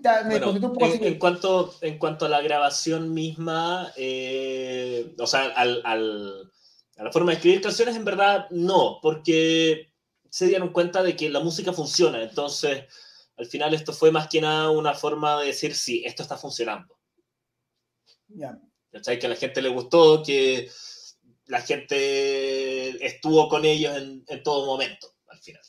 da- 0.00 0.22
me 0.24 0.38
Bueno, 0.38 0.50
un 0.52 0.60
poco 0.60 0.84
así 0.84 0.94
en, 0.94 1.00
que- 1.00 1.08
en 1.08 1.18
cuanto, 1.18 1.74
en 1.80 1.98
cuanto 1.98 2.26
a 2.26 2.28
la 2.28 2.40
grabación 2.40 3.12
misma, 3.12 3.92
eh, 3.96 5.14
o 5.18 5.26
sea, 5.26 5.44
al, 5.56 5.80
al- 5.84 6.52
a 6.96 7.04
la 7.04 7.12
forma 7.12 7.30
de 7.32 7.36
escribir 7.36 7.60
canciones, 7.62 7.96
en 7.96 8.04
verdad 8.04 8.46
no, 8.50 8.98
porque 9.02 9.92
se 10.28 10.46
dieron 10.46 10.72
cuenta 10.72 11.02
de 11.02 11.16
que 11.16 11.28
la 11.30 11.40
música 11.40 11.72
funciona. 11.72 12.22
Entonces, 12.22 12.84
al 13.36 13.46
final 13.46 13.74
esto 13.74 13.92
fue 13.92 14.12
más 14.12 14.28
que 14.28 14.40
nada 14.40 14.70
una 14.70 14.94
forma 14.94 15.40
de 15.40 15.46
decir, 15.48 15.74
sí, 15.74 16.02
esto 16.04 16.22
está 16.22 16.36
funcionando. 16.36 16.96
Ya. 18.28 18.58
¿Cachai? 18.92 19.18
Que 19.18 19.26
a 19.26 19.30
la 19.30 19.36
gente 19.36 19.62
le 19.62 19.68
gustó, 19.70 20.22
que 20.22 20.70
la 21.46 21.60
gente 21.62 23.04
estuvo 23.04 23.48
con 23.48 23.64
ellos 23.64 23.96
en, 23.96 24.24
en 24.28 24.42
todo 24.42 24.66
momento, 24.66 25.08
al 25.28 25.38
final. 25.38 25.62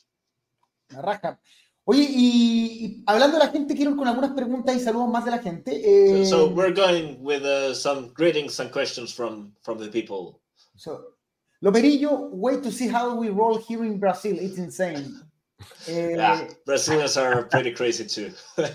La 0.89 1.02
raja. 1.02 1.39
Oye, 1.86 2.04
y, 2.10 2.86
y 2.86 3.04
hablando 3.08 3.38
de 3.39 3.46
la 3.46 3.52
gente, 3.52 3.74
quiero 3.76 3.91
ir 3.91 3.98
con 3.98 4.08
algunas 4.08 4.32
preguntas 4.32 4.76
y 4.76 4.80
saludos 4.80 5.10
más 5.10 5.26
de 5.26 5.32
la 5.32 5.39
gente. 5.39 5.72
Eh, 5.74 6.26
So, 6.26 6.48
so 6.48 6.54
we're 6.54 6.74
going 6.74 7.17
with 7.22 7.44
uh, 7.44 7.74
some 7.74 8.10
greetings 8.13 8.60
and 8.60 8.72
questions 8.72 9.12
from, 9.13 9.52
from 9.63 9.78
the 9.80 9.88
people. 9.89 10.39
so, 10.76 11.15
Loperillo, 11.63 12.30
wait 12.32 12.62
to 12.63 12.72
see 12.72 12.88
how 12.88 13.15
we 13.15 13.30
roll 13.30 13.58
here 13.60 13.84
in 13.84 14.00
Brazil. 14.00 14.38
It's 14.39 14.58
insane. 14.58 15.22
Eh, 15.88 16.15
Yeah, 16.15 16.48
Brazilians 16.65 17.17
are 17.17 17.44
pretty 17.46 17.72
crazy 17.72 18.06
too. 18.06 18.32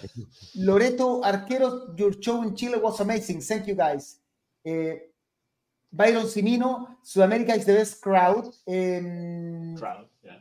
Loreto 0.57 1.21
Arqueros, 1.23 1.99
your 1.99 2.12
show 2.21 2.42
in 2.42 2.55
Chile 2.57 2.79
was 2.79 3.01
amazing. 3.01 3.40
Thank 3.40 3.66
you, 3.66 3.75
guys. 3.75 4.19
Eh, 4.64 4.99
Byron 5.92 6.27
Simino, 6.27 6.88
Sudamérica 7.05 7.57
is 7.57 7.64
the 7.64 7.73
best 7.75 8.01
crowd. 8.03 8.53
Em, 8.66 9.77
Crowd, 9.77 10.07
yeah, 10.23 10.40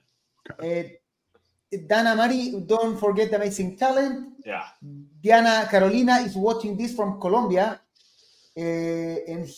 eh, 0.61 0.89
Dana 1.87 2.15
Mari, 2.15 2.61
don't 2.65 2.97
forget 2.99 3.29
the 3.31 3.37
amazing 3.37 3.75
talent. 3.77 4.33
yeah. 4.45 4.63
Diana 5.21 5.67
Carolina 5.69 6.17
is 6.25 6.35
watching 6.35 6.77
this 6.77 6.93
from 6.95 7.19
Colombia. 7.19 7.81
Eh, 8.55 9.17
and 9.27 9.49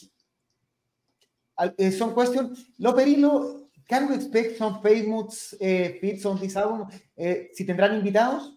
uh, 1.57 1.69
uh, 1.79 1.91
some 1.91 2.13
question. 2.13 2.55
Loperilo, 2.79 3.67
can 3.87 4.07
we 4.09 4.15
expect 4.15 4.57
some 4.57 4.81
famous 4.81 5.53
uh, 5.53 5.89
feats 6.01 6.25
on 6.25 6.39
this 6.39 6.55
album? 6.55 6.87
Eh, 7.17 7.49
si 7.53 7.65
tendrán 7.65 7.95
invitados, 7.95 8.53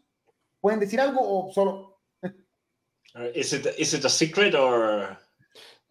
¿pueden 0.63 0.81
decir 0.81 1.01
algo 1.01 1.21
o 1.21 1.53
solo? 1.53 1.99
Uh, 3.13 3.27
Is 3.35 3.53
it 3.53 3.67
is 3.77 3.93
it 3.93 4.05
a 4.05 4.09
secret 4.09 4.55
or? 4.55 5.19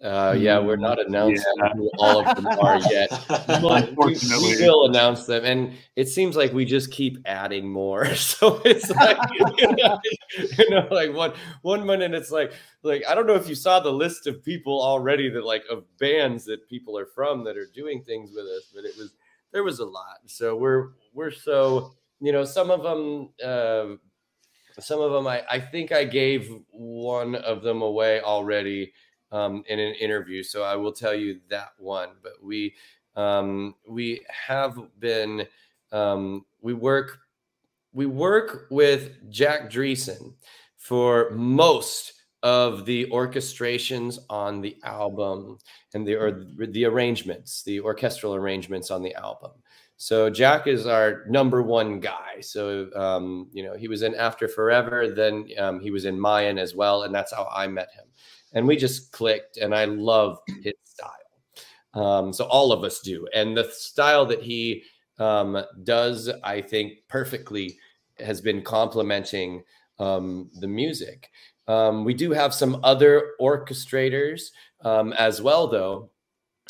Uh, 0.01 0.33
yeah 0.37 0.57
we're 0.57 0.77
not 0.77 0.97
announcing 1.05 1.43
Yeah. 1.57 1.73
who 1.73 1.89
all 1.99 2.25
of 2.25 2.35
them 2.35 2.47
are 2.47 2.79
yet 2.91 3.09
but 3.61 3.89
we, 3.97 4.17
we 4.41 4.55
will 4.65 4.85
announce 4.85 5.25
them 5.25 5.43
and 5.43 5.73
it 5.97 6.07
seems 6.07 6.37
like 6.37 6.53
we 6.53 6.63
just 6.63 6.91
keep 6.91 7.17
adding 7.25 7.69
more 7.69 8.15
so 8.15 8.61
it's 8.63 8.89
like 8.91 9.17
you 9.57 9.75
know, 9.75 9.99
you 10.57 10.69
know, 10.69 10.87
like 10.89 11.13
one 11.13 11.33
one 11.63 11.85
minute 11.85 12.13
it's 12.13 12.31
like 12.31 12.53
like 12.83 13.03
i 13.09 13.13
don't 13.13 13.27
know 13.27 13.35
if 13.35 13.49
you 13.49 13.55
saw 13.55 13.79
the 13.81 13.91
list 13.91 14.25
of 14.25 14.41
people 14.43 14.81
already 14.81 15.29
that 15.29 15.43
like 15.43 15.63
of 15.69 15.83
bands 15.97 16.45
that 16.45 16.65
people 16.69 16.97
are 16.97 17.07
from 17.07 17.43
that 17.43 17.57
are 17.57 17.67
doing 17.75 18.01
things 18.03 18.31
with 18.33 18.45
us 18.45 18.71
but 18.73 18.85
it 18.85 18.95
was 18.97 19.11
there 19.51 19.63
was 19.63 19.79
a 19.79 19.85
lot 19.85 20.19
so 20.27 20.55
we're 20.55 20.91
we're 21.13 21.31
so 21.31 21.91
you 22.21 22.31
know 22.31 22.45
some 22.45 22.71
of 22.71 22.83
them 22.83 23.29
uh, 23.43 23.95
some 24.79 25.01
of 25.01 25.11
them 25.11 25.27
I, 25.27 25.43
I 25.49 25.59
think 25.59 25.91
i 25.91 26.05
gave 26.05 26.49
one 26.69 27.35
of 27.35 27.63
them 27.63 27.81
away 27.81 28.21
already 28.21 28.93
um, 29.31 29.63
in 29.67 29.79
an 29.79 29.93
interview, 29.95 30.43
so 30.43 30.63
I 30.63 30.75
will 30.75 30.91
tell 30.91 31.13
you 31.13 31.39
that 31.49 31.73
one. 31.77 32.09
But 32.21 32.43
we 32.43 32.75
um, 33.15 33.75
we 33.87 34.21
have 34.47 34.77
been 34.99 35.45
um, 35.91 36.45
we 36.61 36.73
work 36.73 37.19
we 37.93 38.05
work 38.05 38.67
with 38.69 39.29
Jack 39.29 39.69
Driessen 39.69 40.33
for 40.77 41.31
most 41.31 42.13
of 42.41 42.85
the 42.85 43.05
orchestrations 43.07 44.17
on 44.29 44.61
the 44.61 44.77
album 44.83 45.57
and 45.93 46.07
the 46.07 46.15
or 46.15 46.45
the 46.57 46.85
arrangements, 46.85 47.63
the 47.63 47.79
orchestral 47.79 48.35
arrangements 48.35 48.91
on 48.91 49.03
the 49.03 49.13
album. 49.15 49.51
So 49.97 50.29
Jack 50.29 50.65
is 50.65 50.87
our 50.87 51.25
number 51.27 51.61
one 51.61 51.99
guy. 51.99 52.39
So 52.39 52.89
um, 52.95 53.49
you 53.51 53.63
know 53.63 53.75
he 53.75 53.87
was 53.87 54.01
in 54.01 54.15
After 54.15 54.47
Forever, 54.47 55.09
then 55.09 55.49
um, 55.57 55.79
he 55.79 55.91
was 55.91 56.05
in 56.05 56.17
Mayan 56.17 56.57
as 56.57 56.73
well, 56.73 57.03
and 57.03 57.13
that's 57.13 57.33
how 57.33 57.49
I 57.53 57.67
met 57.67 57.89
him 57.93 58.05
and 58.53 58.67
we 58.67 58.75
just 58.75 59.11
clicked 59.11 59.57
and 59.57 59.73
i 59.73 59.85
love 59.85 60.39
his 60.63 60.73
style. 60.83 61.09
Um, 61.93 62.31
so 62.33 62.45
all 62.45 62.71
of 62.71 62.83
us 62.83 62.99
do. 62.99 63.27
And 63.33 63.57
the 63.57 63.69
style 63.71 64.25
that 64.27 64.43
he 64.43 64.83
um, 65.17 65.63
does 65.83 66.29
i 66.43 66.61
think 66.61 66.93
perfectly 67.07 67.77
has 68.19 68.41
been 68.41 68.61
complementing 68.61 69.63
um, 69.99 70.49
the 70.59 70.67
music. 70.67 71.29
Um, 71.67 72.03
we 72.03 72.13
do 72.13 72.31
have 72.31 72.53
some 72.53 72.79
other 72.83 73.33
orchestrators 73.39 74.51
um, 74.81 75.13
as 75.13 75.41
well 75.41 75.67
though 75.67 76.09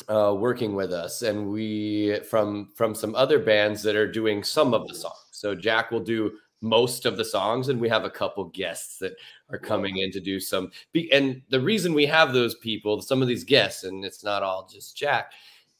uh, 0.08 0.34
working 0.36 0.74
with 0.74 0.92
us. 0.92 1.22
And 1.22 1.48
we 1.50 2.20
from 2.28 2.70
from 2.74 2.94
some 2.94 3.14
other 3.14 3.38
bands 3.38 3.82
that 3.82 3.96
are 3.96 4.10
doing 4.10 4.42
some 4.42 4.74
of 4.74 4.88
the 4.88 4.94
songs. 4.94 5.14
So 5.32 5.54
jack 5.54 5.90
will 5.90 6.00
do 6.00 6.32
most 6.60 7.06
of 7.06 7.16
the 7.16 7.24
songs 7.24 7.68
and 7.68 7.80
we 7.80 7.88
have 7.88 8.04
a 8.04 8.10
couple 8.10 8.44
guests 8.44 8.98
that 8.98 9.12
are 9.50 9.58
coming 9.58 9.98
in 9.98 10.10
to 10.10 10.20
do 10.20 10.38
some 10.38 10.70
and 11.12 11.40
the 11.48 11.60
reason 11.60 11.94
we 11.94 12.04
have 12.04 12.32
those 12.32 12.54
people 12.56 13.00
some 13.00 13.22
of 13.22 13.28
these 13.28 13.44
guests 13.44 13.84
and 13.84 14.04
it's 14.04 14.22
not 14.22 14.42
all 14.42 14.68
just 14.70 14.96
jack 14.96 15.32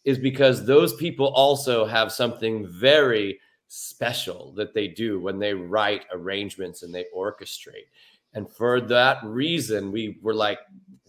is 0.05 0.19
because 0.19 0.65
those 0.65 0.95
people 0.95 1.27
also 1.29 1.85
have 1.85 2.11
something 2.11 2.67
very 2.67 3.39
special 3.69 4.53
that 4.57 4.75
they 4.75 4.89
do 4.89 5.21
when 5.21 5.39
they 5.39 5.55
write 5.55 6.05
arrangements 6.13 6.83
and 6.83 6.93
they 6.93 7.05
orchestrate. 7.17 7.87
And 8.35 8.51
for 8.51 8.81
that 8.81 9.19
reason 9.25 9.93
we 9.93 10.19
were 10.23 10.35
like 10.35 10.59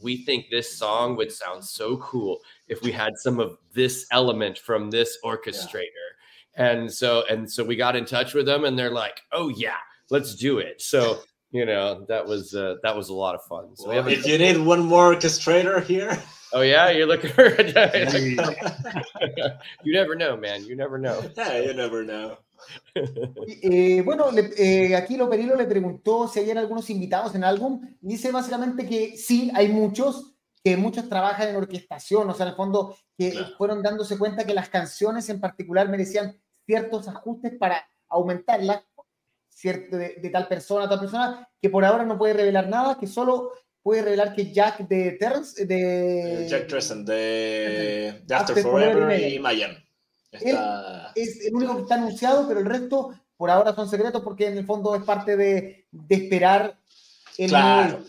we 0.02 0.18
think 0.18 0.48
this 0.50 0.78
song 0.78 1.16
would 1.16 1.32
sound 1.32 1.64
so 1.64 1.98
cool 1.98 2.40
if 2.68 2.82
we 2.82 2.92
had 2.92 3.14
some 3.18 3.40
of 3.40 3.58
this 3.72 4.08
element 4.12 4.58
from 4.58 4.90
this 4.90 5.18
orchestrator 5.24 6.10
and 6.56 6.92
so 6.92 7.24
and 7.30 7.50
so 7.52 7.64
we 7.64 7.76
got 7.76 7.96
in 7.96 8.06
touch 8.06 8.34
with 8.34 8.46
them 8.46 8.66
and 8.66 8.78
they're 8.78 8.92
like 8.92 9.22
oh 9.32 9.50
yeah 9.50 9.78
let's 10.10 10.36
do 10.36 10.60
it. 10.60 10.82
So 10.82 11.20
you 11.52 11.66
know 11.66 12.06
that 12.08 12.26
was 12.26 12.54
uh, 12.56 12.76
that 12.84 12.96
was 12.96 13.10
a 13.10 13.14
lot 13.14 13.36
of 13.36 13.44
fun. 13.44 13.76
So 13.76 13.90
we 13.90 13.96
Well, 13.96 14.04
have 14.04 14.12
a- 14.12 14.16
if 14.18 14.26
you 14.26 14.38
need 14.38 14.58
one 14.58 14.82
more 14.86 15.16
orchestrator 15.16 15.84
here, 15.84 16.18
oh 16.54 16.62
yeah 16.62 16.90
you're 16.92 17.08
looking 17.08 17.32
for 17.32 17.46
you 19.84 19.94
never 19.94 20.16
know 20.16 20.38
man. 20.38 20.66
You 20.66 20.76
never 20.76 20.98
know. 20.98 21.22
Yeah, 21.38 21.60
you 21.62 21.74
never 21.74 22.04
know. 22.04 22.38
Eh, 22.96 24.02
bueno, 24.06 24.32
le- 24.32 24.52
eh, 24.56 24.96
aquí 24.96 25.18
Loperilo 25.18 25.56
le 25.56 25.66
preguntó 25.66 26.28
si 26.28 26.40
habían 26.40 26.58
algunos 26.60 26.90
invitados 26.90 27.34
en 27.36 27.44
el 27.44 27.50
álbum. 27.50 27.82
Dice 28.02 28.32
básicamente 28.32 28.88
que 28.88 29.18
sí, 29.18 29.52
hay 29.56 29.68
muchos, 29.70 30.31
que 30.64 30.78
muchos 30.78 31.10
trabajan 31.10 31.50
en 31.50 31.56
orquestación, 31.56 32.30
o 32.30 32.34
sea, 32.34 32.46
en 32.46 32.52
el 32.52 32.56
fondo, 32.56 32.96
que 33.18 33.32
Claro. 33.32 33.56
fueron 33.58 33.82
dándose 33.82 34.18
cuenta 34.18 34.46
que 34.46 34.54
las 34.54 34.70
canciones 34.70 35.28
en 35.30 35.40
particular 35.40 35.90
merecían 35.90 36.40
ciertos 36.66 37.08
ajustes 37.08 37.54
para 37.58 37.84
aumentarlas, 38.10 38.84
cierto, 39.50 39.98
de, 39.98 40.16
de 40.22 40.30
tal 40.30 40.48
persona 40.48 40.86
a 40.86 40.90
tal 40.90 41.00
persona, 41.00 41.50
que 41.62 41.70
por 41.70 41.84
ahora 41.84 42.04
no 42.06 42.18
puede 42.18 42.34
revelar 42.34 42.68
nada, 42.70 42.98
que 43.00 43.08
solo 43.08 43.52
puede 43.84 44.04
revelar 44.04 44.36
que 44.36 44.52
Jack 44.52 44.88
de 44.88 45.14
Terrence, 45.14 45.66
de... 45.66 46.46
Jack 46.48 46.68
Tresson 46.68 47.04
de, 47.04 48.22
de 48.26 48.36
After 48.36 48.56
After 48.58 48.64
Forever 48.64 48.94
Forever 48.94 49.34
y 49.34 49.40
Mayan. 49.40 49.72
Está... 50.32 51.12
es 51.16 51.42
el 51.46 51.56
único 51.56 51.76
que 51.76 51.82
está 51.82 51.96
anunciado, 51.96 52.48
pero 52.48 52.60
el 52.60 52.66
resto 52.68 53.14
por 53.36 53.50
ahora 53.50 53.74
son 53.74 53.90
secretos 53.90 54.22
porque 54.22 54.48
en 54.48 54.58
el 54.60 54.66
fondo 54.66 54.94
es 54.96 55.04
parte 55.04 55.36
de, 55.36 55.88
de 55.92 56.16
esperar 56.16 56.78
el 57.40 57.50
Claro. 57.50 58.04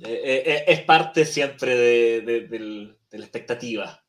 Eh, 0.00 0.20
eh, 0.24 0.42
eh, 0.46 0.64
es 0.68 0.80
parte 0.82 1.24
siempre 1.24 1.74
de, 1.76 2.20
de- 2.20 2.40
del- 2.48 2.96
de 3.10 3.18
la 3.18 3.24
expectativa. 3.24 4.02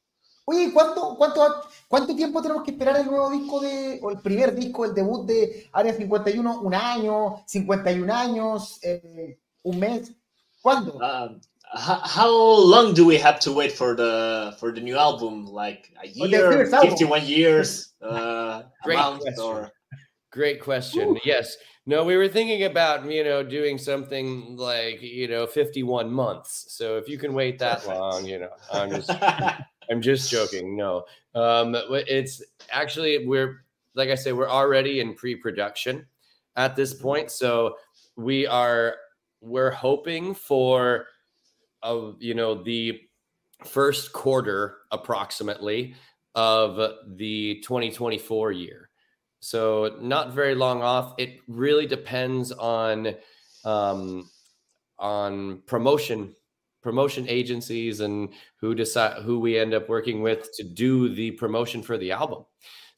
Oye, 0.45 0.71
¿cuánto, 0.73 1.15
cuánto, 1.17 1.61
¿cuánto 1.88 2.15
tiempo 2.15 2.41
tenemos 2.41 2.63
que 2.63 2.71
esperar 2.71 2.97
el 2.97 3.05
nuevo 3.07 3.29
disco 3.29 3.59
de, 3.59 3.99
o 4.01 4.11
el 4.11 4.19
primer 4.19 4.55
disco, 4.55 4.85
el 4.85 4.93
debut 4.93 5.25
de 5.27 5.67
Área 5.73 5.93
51? 5.93 6.61
¿Un 6.61 6.73
año? 6.73 7.43
¿51 7.45 8.09
años? 8.11 8.79
Eh, 8.81 9.38
¿Un 9.63 9.79
mes? 9.79 10.11
¿Cuándo? 10.61 10.93
Um, 10.95 11.39
how 11.75 12.29
long 12.65 12.93
do 12.93 13.05
we 13.05 13.17
have 13.21 13.39
to 13.39 13.51
wait 13.51 13.73
for 13.73 13.93
the 13.95 14.53
for 14.57 14.73
the 14.73 14.79
new 14.79 14.97
album? 14.97 15.45
Like 15.53 15.91
a 16.01 16.07
year, 16.07 16.65
51 16.65 17.25
years, 17.25 17.93
uh, 18.01 18.63
Great 18.83 18.97
question. 18.97 19.39
Or... 19.43 19.71
Great 20.31 20.59
question. 20.63 21.09
Ooh. 21.09 21.19
Yes. 21.25 21.57
No, 21.89 22.03
we 22.03 22.17
were 22.17 22.27
thinking 22.27 22.65
about, 22.65 23.09
you 23.09 23.23
know, 23.23 23.41
doing 23.41 23.77
something 23.77 24.57
like, 24.57 25.01
you 25.01 25.29
know, 25.29 25.47
51 25.47 26.11
months. 26.11 26.65
So 26.67 26.97
if 26.97 27.07
you 27.07 27.17
can 27.17 27.33
wait 27.33 27.57
that 27.59 27.79
Perfect. 27.79 27.97
long, 27.99 28.25
you 28.25 28.39
know, 28.39 28.49
I'm 28.73 28.89
just 28.89 29.09
I'm 29.89 30.01
just 30.01 30.29
joking. 30.29 30.75
No. 30.75 31.05
Um 31.33 31.77
it's 31.91 32.43
actually 32.69 33.25
we're 33.25 33.63
like 33.95 34.09
I 34.09 34.15
say 34.15 34.33
we're 34.33 34.49
already 34.49 34.99
in 34.99 35.13
pre-production 35.13 36.05
at 36.57 36.75
this 36.75 36.93
point. 36.93 37.31
So 37.31 37.77
we 38.17 38.45
are 38.45 38.97
we're 39.39 39.71
hoping 39.71 40.35
for 40.35 41.05
of 41.83 42.17
you 42.19 42.33
know 42.33 42.61
the 42.63 42.99
first 43.63 44.11
quarter 44.11 44.79
approximately 44.91 45.95
of 46.35 46.75
the 47.15 47.61
2024 47.61 48.51
year. 48.51 48.86
So 49.47 49.95
not 50.01 50.33
very 50.33 50.55
long 50.55 50.81
off. 50.81 51.13
It 51.17 51.39
really 51.47 51.87
depends 51.87 52.51
on 52.51 53.15
um, 53.63 54.29
on 54.99 55.61
promotion 55.65 56.35
promotion 56.83 57.25
agencies 57.29 58.01
and 58.01 58.33
who 58.59 58.75
decide 58.75 59.23
who 59.23 59.39
we 59.39 59.57
end 59.57 59.73
up 59.73 59.87
working 59.87 60.21
with 60.21 60.49
to 60.57 60.65
do 60.65 61.15
the 61.15 61.31
promotion 61.31 61.81
for 61.81 61.97
the 61.97 62.11
album. 62.11 62.43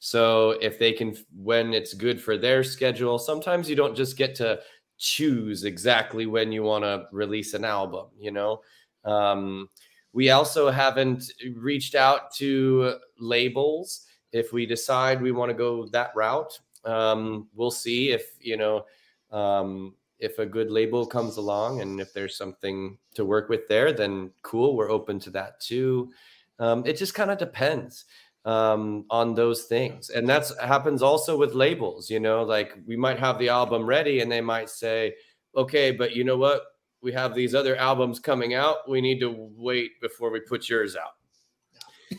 So 0.00 0.58
if 0.60 0.76
they 0.76 0.92
can 0.92 1.16
when 1.36 1.72
it's 1.72 1.94
good 1.94 2.20
for 2.20 2.36
their 2.36 2.64
schedule, 2.64 3.20
sometimes 3.20 3.70
you 3.70 3.76
don't 3.76 3.94
just 3.94 4.16
get 4.16 4.34
to 4.36 4.58
choose 4.98 5.62
exactly 5.62 6.26
when 6.26 6.50
you 6.50 6.64
want 6.64 6.82
to 6.82 7.06
release 7.12 7.54
an 7.54 7.64
album, 7.64 8.06
you 8.18 8.32
know. 8.32 8.62
Um, 9.04 9.68
we 10.12 10.30
also 10.30 10.68
haven't 10.68 11.30
reached 11.54 11.94
out 11.94 12.34
to 12.38 12.96
labels 13.20 14.06
if 14.32 14.52
we 14.52 14.66
decide 14.66 15.20
we 15.20 15.32
want 15.32 15.50
to 15.50 15.54
go 15.54 15.86
that 15.88 16.12
route. 16.14 16.58
Um, 16.84 17.48
we'll 17.54 17.70
see 17.70 18.10
if 18.10 18.24
you 18.40 18.56
know 18.56 18.86
um, 19.30 19.94
if 20.18 20.38
a 20.38 20.46
good 20.46 20.70
label 20.70 21.06
comes 21.06 21.36
along 21.36 21.80
and 21.80 22.00
if 22.00 22.12
there's 22.12 22.36
something 22.36 22.98
to 23.14 23.24
work 23.24 23.48
with 23.48 23.68
there, 23.68 23.92
then 23.92 24.30
cool, 24.42 24.76
we're 24.76 24.90
open 24.90 25.18
to 25.20 25.30
that 25.30 25.60
too. 25.60 26.10
Um, 26.58 26.84
it 26.86 26.96
just 26.96 27.14
kind 27.14 27.30
of 27.30 27.38
depends 27.38 28.04
um, 28.44 29.04
on 29.10 29.34
those 29.34 29.64
things, 29.64 30.10
and 30.10 30.28
that's 30.28 30.58
happens 30.58 31.02
also 31.02 31.36
with 31.36 31.54
labels. 31.54 32.10
You 32.10 32.20
know, 32.20 32.42
like 32.42 32.76
we 32.86 32.96
might 32.96 33.18
have 33.18 33.38
the 33.38 33.48
album 33.48 33.84
ready, 33.84 34.20
and 34.20 34.30
they 34.30 34.40
might 34.40 34.70
say, 34.70 35.14
"Okay, 35.56 35.90
but 35.90 36.14
you 36.14 36.24
know 36.24 36.36
what? 36.36 36.62
we 37.02 37.12
have 37.12 37.34
these 37.34 37.54
other 37.54 37.76
albums 37.76 38.18
coming 38.18 38.54
out. 38.54 38.88
We 38.88 39.00
need 39.00 39.20
to 39.20 39.34
wait 39.56 40.00
before 40.00 40.30
we 40.30 40.40
put 40.40 40.68
yours 40.68 40.96
out. 40.96 41.14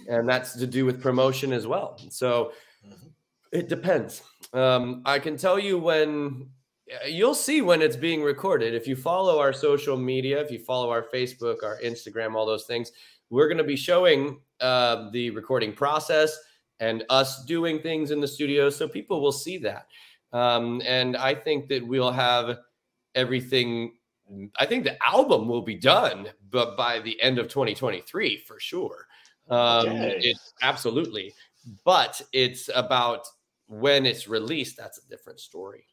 And 0.07 0.27
that's 0.27 0.53
to 0.53 0.67
do 0.67 0.85
with 0.85 1.01
promotion 1.01 1.53
as 1.53 1.67
well. 1.67 1.99
So 2.09 2.53
mm-hmm. 2.85 3.07
it 3.51 3.69
depends. 3.69 4.23
Um, 4.53 5.01
I 5.05 5.19
can 5.19 5.37
tell 5.37 5.59
you 5.59 5.77
when 5.77 6.49
you'll 7.07 7.35
see 7.35 7.61
when 7.61 7.81
it's 7.81 7.95
being 7.95 8.21
recorded. 8.21 8.73
If 8.73 8.87
you 8.87 8.95
follow 8.95 9.39
our 9.39 9.53
social 9.53 9.97
media, 9.97 10.41
if 10.41 10.51
you 10.51 10.59
follow 10.59 10.89
our 10.89 11.05
Facebook, 11.13 11.63
our 11.63 11.79
Instagram, 11.81 12.35
all 12.35 12.45
those 12.45 12.65
things, 12.65 12.91
we're 13.29 13.47
going 13.47 13.57
to 13.57 13.63
be 13.63 13.77
showing 13.77 14.39
uh, 14.59 15.09
the 15.11 15.29
recording 15.31 15.73
process 15.73 16.37
and 16.79 17.03
us 17.09 17.45
doing 17.45 17.79
things 17.79 18.11
in 18.11 18.19
the 18.19 18.27
studio. 18.27 18.69
So 18.69 18.87
people 18.87 19.21
will 19.21 19.31
see 19.31 19.57
that. 19.59 19.87
Um, 20.33 20.81
and 20.85 21.15
I 21.15 21.35
think 21.35 21.67
that 21.69 21.85
we'll 21.85 22.11
have 22.11 22.57
everything 23.15 23.93
I 24.57 24.65
think 24.65 24.83
the 24.83 24.97
album 25.05 25.47
will 25.47 25.61
be 25.61 25.75
done, 25.75 26.29
but 26.49 26.77
by 26.77 26.99
the 26.99 27.21
end 27.21 27.37
of 27.39 27.47
2023 27.47 28.37
for 28.47 28.59
sure. 28.59 29.07
Um, 29.49 29.89
okay. 29.89 30.19
it, 30.23 30.37
absolutely, 30.61 31.33
but 31.83 32.21
it's 32.31 32.69
about 32.73 33.27
when 33.67 34.05
it's 34.05 34.27
released. 34.27 34.77
That's 34.77 34.99
a 34.99 35.07
different 35.07 35.39
story. 35.39 35.85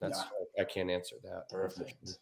That's 0.00 0.18
yeah. 0.18 0.62
I 0.62 0.64
can't 0.64 0.90
answer 0.90 1.16
that. 1.22 1.48
Perfect. 1.48 2.18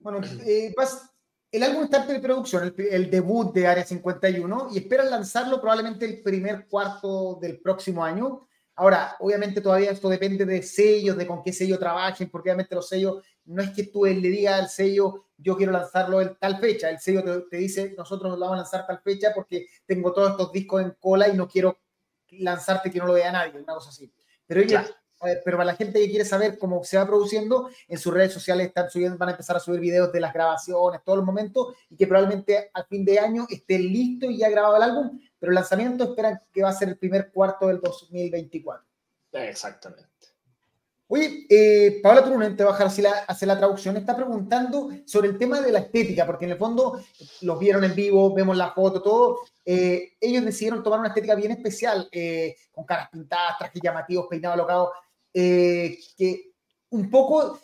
Bueno, 0.00 0.20
eh, 0.44 0.72
vas, 0.76 1.10
el 1.50 1.62
álbum 1.62 1.84
está 1.84 2.02
en 2.02 2.06
preproducción, 2.08 2.64
el, 2.64 2.88
el, 2.88 3.10
debut 3.10 3.52
de 3.52 3.66
Área 3.66 3.84
51, 3.84 4.68
y 4.72 4.78
esperan 4.78 5.10
lanzarlo 5.10 5.60
probablemente 5.60 6.04
el 6.04 6.22
primer 6.22 6.68
cuarto 6.68 7.38
del 7.40 7.60
próximo 7.60 8.04
año. 8.04 8.46
Ahora, 8.78 9.16
obviamente 9.18 9.60
todavía 9.60 9.90
esto 9.90 10.08
depende 10.08 10.46
de 10.46 10.62
sellos, 10.62 11.16
de 11.16 11.26
con 11.26 11.42
qué 11.42 11.52
sello 11.52 11.80
trabajen, 11.80 12.30
porque 12.30 12.48
obviamente 12.48 12.76
los 12.76 12.88
sellos 12.88 13.24
no 13.44 13.60
es 13.60 13.70
que 13.70 13.82
tú 13.82 14.04
le 14.04 14.14
digas 14.14 14.60
al 14.60 14.68
sello, 14.68 15.24
yo 15.36 15.56
quiero 15.56 15.72
lanzarlo 15.72 16.20
en 16.20 16.36
tal 16.36 16.60
fecha. 16.60 16.88
El 16.88 17.00
sello 17.00 17.48
te, 17.48 17.56
dice, 17.56 17.92
nosotros 17.98 18.30
lo 18.30 18.38
vamos 18.38 18.54
a 18.54 18.58
lanzar 18.58 18.86
tal 18.86 19.00
fecha 19.00 19.32
porque 19.34 19.66
tengo 19.84 20.12
todos 20.12 20.30
estos 20.30 20.52
discos 20.52 20.80
en 20.80 20.92
cola 21.00 21.26
y 21.28 21.36
no 21.36 21.48
quiero 21.48 21.76
lanzarte 22.30 22.88
que 22.92 23.00
no 23.00 23.06
lo 23.06 23.14
vea 23.14 23.32
nadie, 23.32 23.58
una 23.60 23.74
cosa 23.74 23.90
así. 23.90 24.12
Pero 24.46 24.62
pero 25.20 25.56
para 25.56 25.64
la 25.64 25.76
gente 25.76 26.00
que 26.00 26.08
quiere 26.08 26.24
saber 26.24 26.58
cómo 26.58 26.82
se 26.84 26.96
va 26.96 27.06
produciendo, 27.06 27.68
en 27.86 27.98
sus 27.98 28.12
redes 28.12 28.32
sociales 28.32 28.68
están 28.68 28.90
subiendo, 28.90 29.18
van 29.18 29.30
a 29.30 29.32
empezar 29.32 29.56
a 29.56 29.60
subir 29.60 29.80
videos 29.80 30.12
de 30.12 30.20
las 30.20 30.32
grabaciones, 30.32 31.00
todos 31.04 31.18
los 31.18 31.26
momentos, 31.26 31.74
y 31.90 31.96
que 31.96 32.06
probablemente 32.06 32.70
al 32.72 32.86
fin 32.86 33.04
de 33.04 33.18
año 33.18 33.46
esté 33.48 33.78
listo 33.78 34.26
y 34.30 34.38
ya 34.38 34.48
grabado 34.48 34.76
el 34.76 34.82
álbum, 34.82 35.20
pero 35.38 35.50
el 35.50 35.54
lanzamiento 35.54 36.04
esperan 36.04 36.40
que 36.52 36.62
va 36.62 36.70
a 36.70 36.72
ser 36.72 36.88
el 36.88 36.98
primer 36.98 37.30
cuarto 37.30 37.68
del 37.68 37.80
2024. 37.80 38.84
Exactamente. 39.32 40.08
Oye, 41.10 41.46
eh, 41.48 42.00
Paola 42.02 42.22
Turunen, 42.22 42.54
te 42.54 42.62
va 42.62 42.70
a 42.70 42.72
dejar 42.74 42.88
así 42.88 43.00
la, 43.00 43.10
hacer 43.26 43.48
la 43.48 43.56
traducción, 43.56 43.96
está 43.96 44.14
preguntando 44.14 44.90
sobre 45.06 45.28
el 45.28 45.38
tema 45.38 45.58
de 45.62 45.72
la 45.72 45.78
estética, 45.78 46.26
porque 46.26 46.44
en 46.44 46.50
el 46.50 46.58
fondo 46.58 47.00
los 47.40 47.58
vieron 47.58 47.82
en 47.84 47.94
vivo, 47.94 48.34
vemos 48.34 48.54
la 48.58 48.72
foto, 48.72 49.00
todo. 49.00 49.38
Eh, 49.64 50.12
ellos 50.20 50.44
decidieron 50.44 50.82
tomar 50.82 50.98
una 50.98 51.08
estética 51.08 51.34
bien 51.34 51.52
especial, 51.52 52.10
eh, 52.12 52.56
con 52.70 52.84
caras 52.84 53.08
pintadas, 53.10 53.56
trajes 53.58 53.80
llamativos, 53.82 54.26
peinados 54.28 54.56
alocados, 54.56 54.90
eh, 55.32 55.98
que 56.16 56.52
un 56.90 57.10
poco 57.10 57.60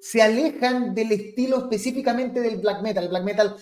se 0.00 0.22
alejan 0.22 0.94
del 0.94 1.12
estilo 1.12 1.58
específicamente 1.58 2.40
del 2.40 2.58
black 2.58 2.82
metal. 2.82 3.04
El 3.04 3.10
black 3.10 3.24
metal 3.24 3.56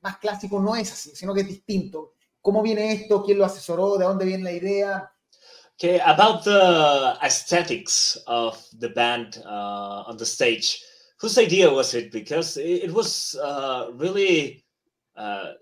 más 0.00 0.18
clásico 0.18 0.60
no 0.60 0.74
es 0.76 0.92
así, 0.92 1.10
sino 1.14 1.34
que 1.34 1.42
es 1.42 1.48
distinto. 1.48 2.14
¿Cómo 2.40 2.62
viene 2.62 2.92
esto? 2.92 3.22
¿Quién 3.24 3.38
lo 3.38 3.44
asesoró? 3.44 3.98
¿De 3.98 4.04
dónde 4.04 4.24
viene 4.24 4.44
la 4.44 4.52
idea? 4.52 5.12
Okay, 5.78 6.00
about 6.06 6.42
the 6.44 7.18
aesthetics 7.20 8.16
of 8.26 8.56
the 8.78 8.88
band 8.88 9.42
uh, 9.44 10.04
on 10.06 10.16
the 10.16 10.24
stage, 10.24 10.82
whose 11.20 11.36
idea 11.36 11.70
was 11.70 11.92
it? 11.92 12.10
Because 12.10 12.56
it, 12.56 12.90
was 12.90 13.38
uh, 13.42 13.90
really, 13.92 14.64
uh, 15.16 15.52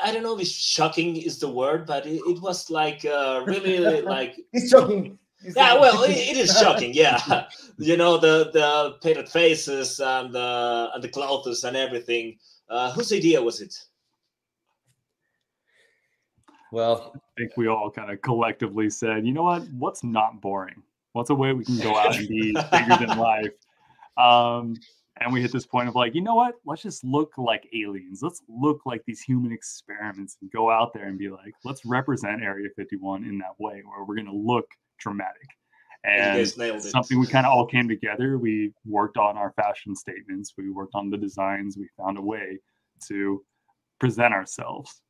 I 0.00 0.12
don't 0.12 0.22
know 0.22 0.38
if 0.38 0.46
shocking 0.46 1.16
is 1.16 1.40
the 1.40 1.48
word, 1.48 1.86
but 1.86 2.06
it, 2.06 2.20
it 2.28 2.40
was 2.40 2.70
like 2.70 3.04
uh, 3.04 3.42
really 3.46 4.00
like. 4.02 4.36
it's 4.52 4.70
shocking. 4.70 5.18
It's 5.42 5.56
yeah, 5.56 5.74
well, 5.74 6.02
it, 6.02 6.10
it 6.16 6.36
is 6.36 6.58
shocking. 6.58 6.92
Yeah, 6.94 7.46
you 7.78 7.96
know 7.96 8.18
the 8.18 8.50
the 8.52 8.96
painted 9.02 9.28
faces 9.28 10.00
and 10.00 10.34
the 10.34 10.90
and 10.94 11.02
the 11.02 11.08
clothes 11.08 11.64
and 11.64 11.76
everything. 11.76 12.38
Uh, 12.68 12.92
whose 12.92 13.12
idea 13.12 13.40
was 13.40 13.60
it? 13.60 13.74
Well, 16.70 17.12
I 17.14 17.18
think 17.38 17.56
we 17.56 17.66
all 17.66 17.90
kind 17.90 18.10
of 18.10 18.20
collectively 18.20 18.90
said, 18.90 19.26
you 19.26 19.32
know 19.32 19.44
what? 19.44 19.66
What's 19.70 20.04
not 20.04 20.40
boring? 20.42 20.82
What's 21.12 21.30
a 21.30 21.34
way 21.34 21.54
we 21.54 21.64
can 21.64 21.78
go 21.78 21.96
out 21.96 22.14
and 22.14 22.28
be 22.28 22.52
bigger 22.70 23.06
than 23.06 23.16
life? 23.16 23.52
Um, 24.18 24.74
and 25.20 25.32
we 25.32 25.40
hit 25.40 25.50
this 25.50 25.66
point 25.66 25.88
of 25.88 25.94
like, 25.94 26.14
you 26.14 26.20
know 26.20 26.34
what? 26.34 26.56
Let's 26.66 26.82
just 26.82 27.02
look 27.04 27.38
like 27.38 27.66
aliens. 27.74 28.20
Let's 28.22 28.42
look 28.48 28.82
like 28.84 29.02
these 29.06 29.22
human 29.22 29.50
experiments 29.50 30.36
and 30.42 30.50
go 30.50 30.70
out 30.70 30.92
there 30.92 31.06
and 31.06 31.18
be 31.18 31.30
like, 31.30 31.54
let's 31.64 31.84
represent 31.86 32.42
Area 32.42 32.68
51 32.76 33.24
in 33.24 33.38
that 33.38 33.58
way, 33.58 33.82
where 33.84 34.04
we're 34.04 34.14
going 34.14 34.26
to 34.26 34.32
look 34.32 34.66
dramatic. 34.98 35.48
And 36.04 36.48
something 36.80 37.18
we 37.18 37.26
kind 37.26 37.44
of 37.44 37.52
all 37.52 37.66
came 37.66 37.88
together. 37.88 38.38
We 38.38 38.72
worked 38.86 39.16
on 39.18 39.36
our 39.36 39.52
fashion 39.52 39.96
statements. 39.96 40.54
We 40.56 40.70
worked 40.70 40.94
on 40.94 41.10
the 41.10 41.18
designs. 41.18 41.76
We 41.76 41.88
found 41.98 42.18
a 42.18 42.22
way 42.22 42.58
to 43.08 43.44
present 43.98 44.32
ourselves 44.32 45.02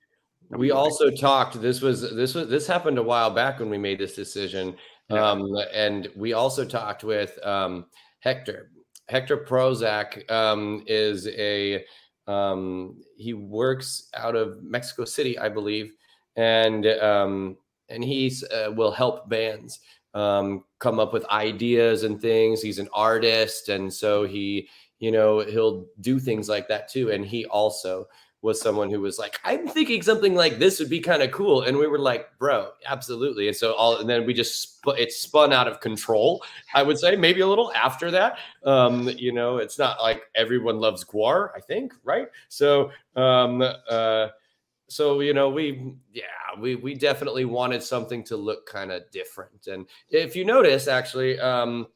we 0.50 0.70
also 0.70 1.10
talked 1.10 1.60
this 1.60 1.80
was 1.80 2.00
this 2.14 2.34
was 2.34 2.48
this 2.48 2.66
happened 2.66 2.98
a 2.98 3.02
while 3.02 3.30
back 3.30 3.58
when 3.58 3.68
we 3.68 3.78
made 3.78 3.98
this 3.98 4.14
decision 4.14 4.74
yeah. 5.10 5.30
um, 5.30 5.46
and 5.74 6.08
we 6.16 6.32
also 6.32 6.64
talked 6.64 7.04
with 7.04 7.38
um, 7.44 7.86
hector 8.20 8.70
hector 9.08 9.36
prozac 9.36 10.30
um, 10.30 10.82
is 10.86 11.28
a 11.28 11.84
um, 12.26 12.96
he 13.16 13.34
works 13.34 14.08
out 14.14 14.34
of 14.34 14.62
mexico 14.62 15.04
city 15.04 15.38
i 15.38 15.48
believe 15.48 15.92
and 16.36 16.86
um, 16.86 17.56
and 17.88 18.04
he 18.04 18.32
uh, 18.52 18.70
will 18.72 18.90
help 18.90 19.28
bands 19.28 19.80
um, 20.14 20.64
come 20.78 20.98
up 20.98 21.12
with 21.12 21.24
ideas 21.26 22.02
and 22.02 22.20
things 22.20 22.62
he's 22.62 22.78
an 22.78 22.88
artist 22.92 23.68
and 23.68 23.92
so 23.92 24.24
he 24.24 24.68
you 24.98 25.10
know 25.10 25.40
he'll 25.40 25.86
do 26.00 26.18
things 26.18 26.48
like 26.48 26.66
that 26.68 26.88
too 26.88 27.10
and 27.10 27.24
he 27.24 27.44
also 27.46 28.06
was 28.40 28.60
someone 28.60 28.88
who 28.88 29.00
was 29.00 29.18
like, 29.18 29.40
I'm 29.44 29.66
thinking 29.66 30.00
something 30.02 30.34
like 30.34 30.58
this 30.58 30.78
would 30.78 30.88
be 30.88 31.00
kind 31.00 31.22
of 31.22 31.32
cool. 31.32 31.62
And 31.62 31.76
we 31.76 31.88
were 31.88 31.98
like, 31.98 32.28
bro, 32.38 32.70
absolutely. 32.86 33.48
And 33.48 33.56
so 33.56 33.74
all, 33.74 33.96
and 33.96 34.08
then 34.08 34.24
we 34.26 34.32
just, 34.32 34.78
sp- 34.78 34.94
it 34.96 35.12
spun 35.12 35.52
out 35.52 35.66
of 35.66 35.80
control, 35.80 36.44
I 36.72 36.84
would 36.84 36.98
say, 36.98 37.16
maybe 37.16 37.40
a 37.40 37.46
little 37.46 37.72
after 37.72 38.12
that. 38.12 38.38
Um, 38.64 39.08
you 39.16 39.32
know, 39.32 39.56
it's 39.56 39.78
not 39.78 40.00
like 40.00 40.22
everyone 40.36 40.78
loves 40.78 41.04
GWAR, 41.04 41.50
I 41.56 41.60
think, 41.60 41.94
right? 42.04 42.28
So, 42.48 42.90
um, 43.16 43.60
uh, 43.62 44.28
so 44.88 45.20
you 45.20 45.34
know 45.34 45.48
we 45.48 45.94
yeah 46.12 46.24
we 46.60 46.74
we 46.74 46.94
definitely 46.94 47.44
wanted 47.44 47.82
something 47.82 48.24
to 48.24 48.36
look 48.36 48.66
kind 48.66 48.90
of 48.90 49.02
different. 49.10 49.66
And 49.66 49.86
if 50.10 50.34
you 50.34 50.44
notice 50.44 50.88
actually 50.88 51.38
um 51.38 51.86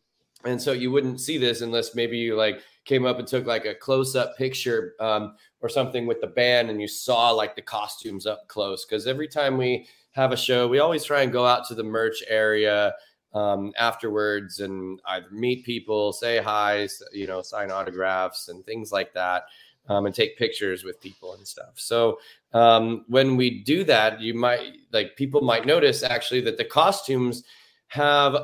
and 0.45 0.61
so 0.61 0.72
you 0.72 0.90
wouldn't 0.90 1.20
see 1.20 1.38
this 1.38 1.61
unless 1.61 1.95
maybe 1.95 2.18
you 2.18 2.36
like 2.36 2.61
came 2.84 3.07
up 3.07 3.18
and 3.18 3.28
took 3.28 3.47
like 3.47 3.64
a 3.64 3.74
close-up 3.74 4.36
picture 4.36 4.95
um, 4.99 5.36
or 5.61 5.68
something 5.68 6.05
with 6.05 6.20
the 6.20 6.26
band 6.26 6.68
and 6.68 6.80
you 6.80 6.88
saw 6.88 7.30
like 7.30 7.55
the 7.55 7.62
costumes 7.62 8.26
up 8.26 8.49
close. 8.49 8.84
Because 8.84 9.07
every 9.07 9.28
time 9.28 9.57
we 9.57 9.86
have 10.12 10.32
a 10.32 10.36
show 10.36 10.68
we 10.68 10.78
always 10.78 11.05
try 11.05 11.22
and 11.22 11.32
go 11.32 11.47
out 11.47 11.66
to 11.68 11.74
the 11.74 11.82
merch 11.82 12.22
area 12.28 12.95
um, 13.34 13.72
afterwards 13.78 14.61
and 14.61 15.01
either 15.07 15.30
meet 15.30 15.64
people 15.64 16.12
say 16.12 16.36
hi 16.43 16.86
you 17.12 17.26
know 17.26 17.40
sign 17.40 17.70
autographs 17.70 18.49
and 18.49 18.64
things 18.66 18.93
like 18.93 19.14
that 19.14 19.45
um, 19.88 20.06
and 20.06 20.14
take 20.14 20.38
pictures 20.38 20.84
with 20.84 21.00
people 21.00 21.34
and 21.34 21.46
stuff 21.46 21.74
so 21.74 22.18
um, 22.52 23.04
when 23.08 23.36
we 23.36 23.62
do 23.62 23.84
that 23.84 24.20
you 24.20 24.34
might 24.34 24.76
like 24.92 25.16
people 25.16 25.40
might 25.40 25.66
notice 25.66 26.02
actually 26.02 26.40
that 26.40 26.56
the 26.56 26.64
costumes 26.64 27.44
have 27.88 28.36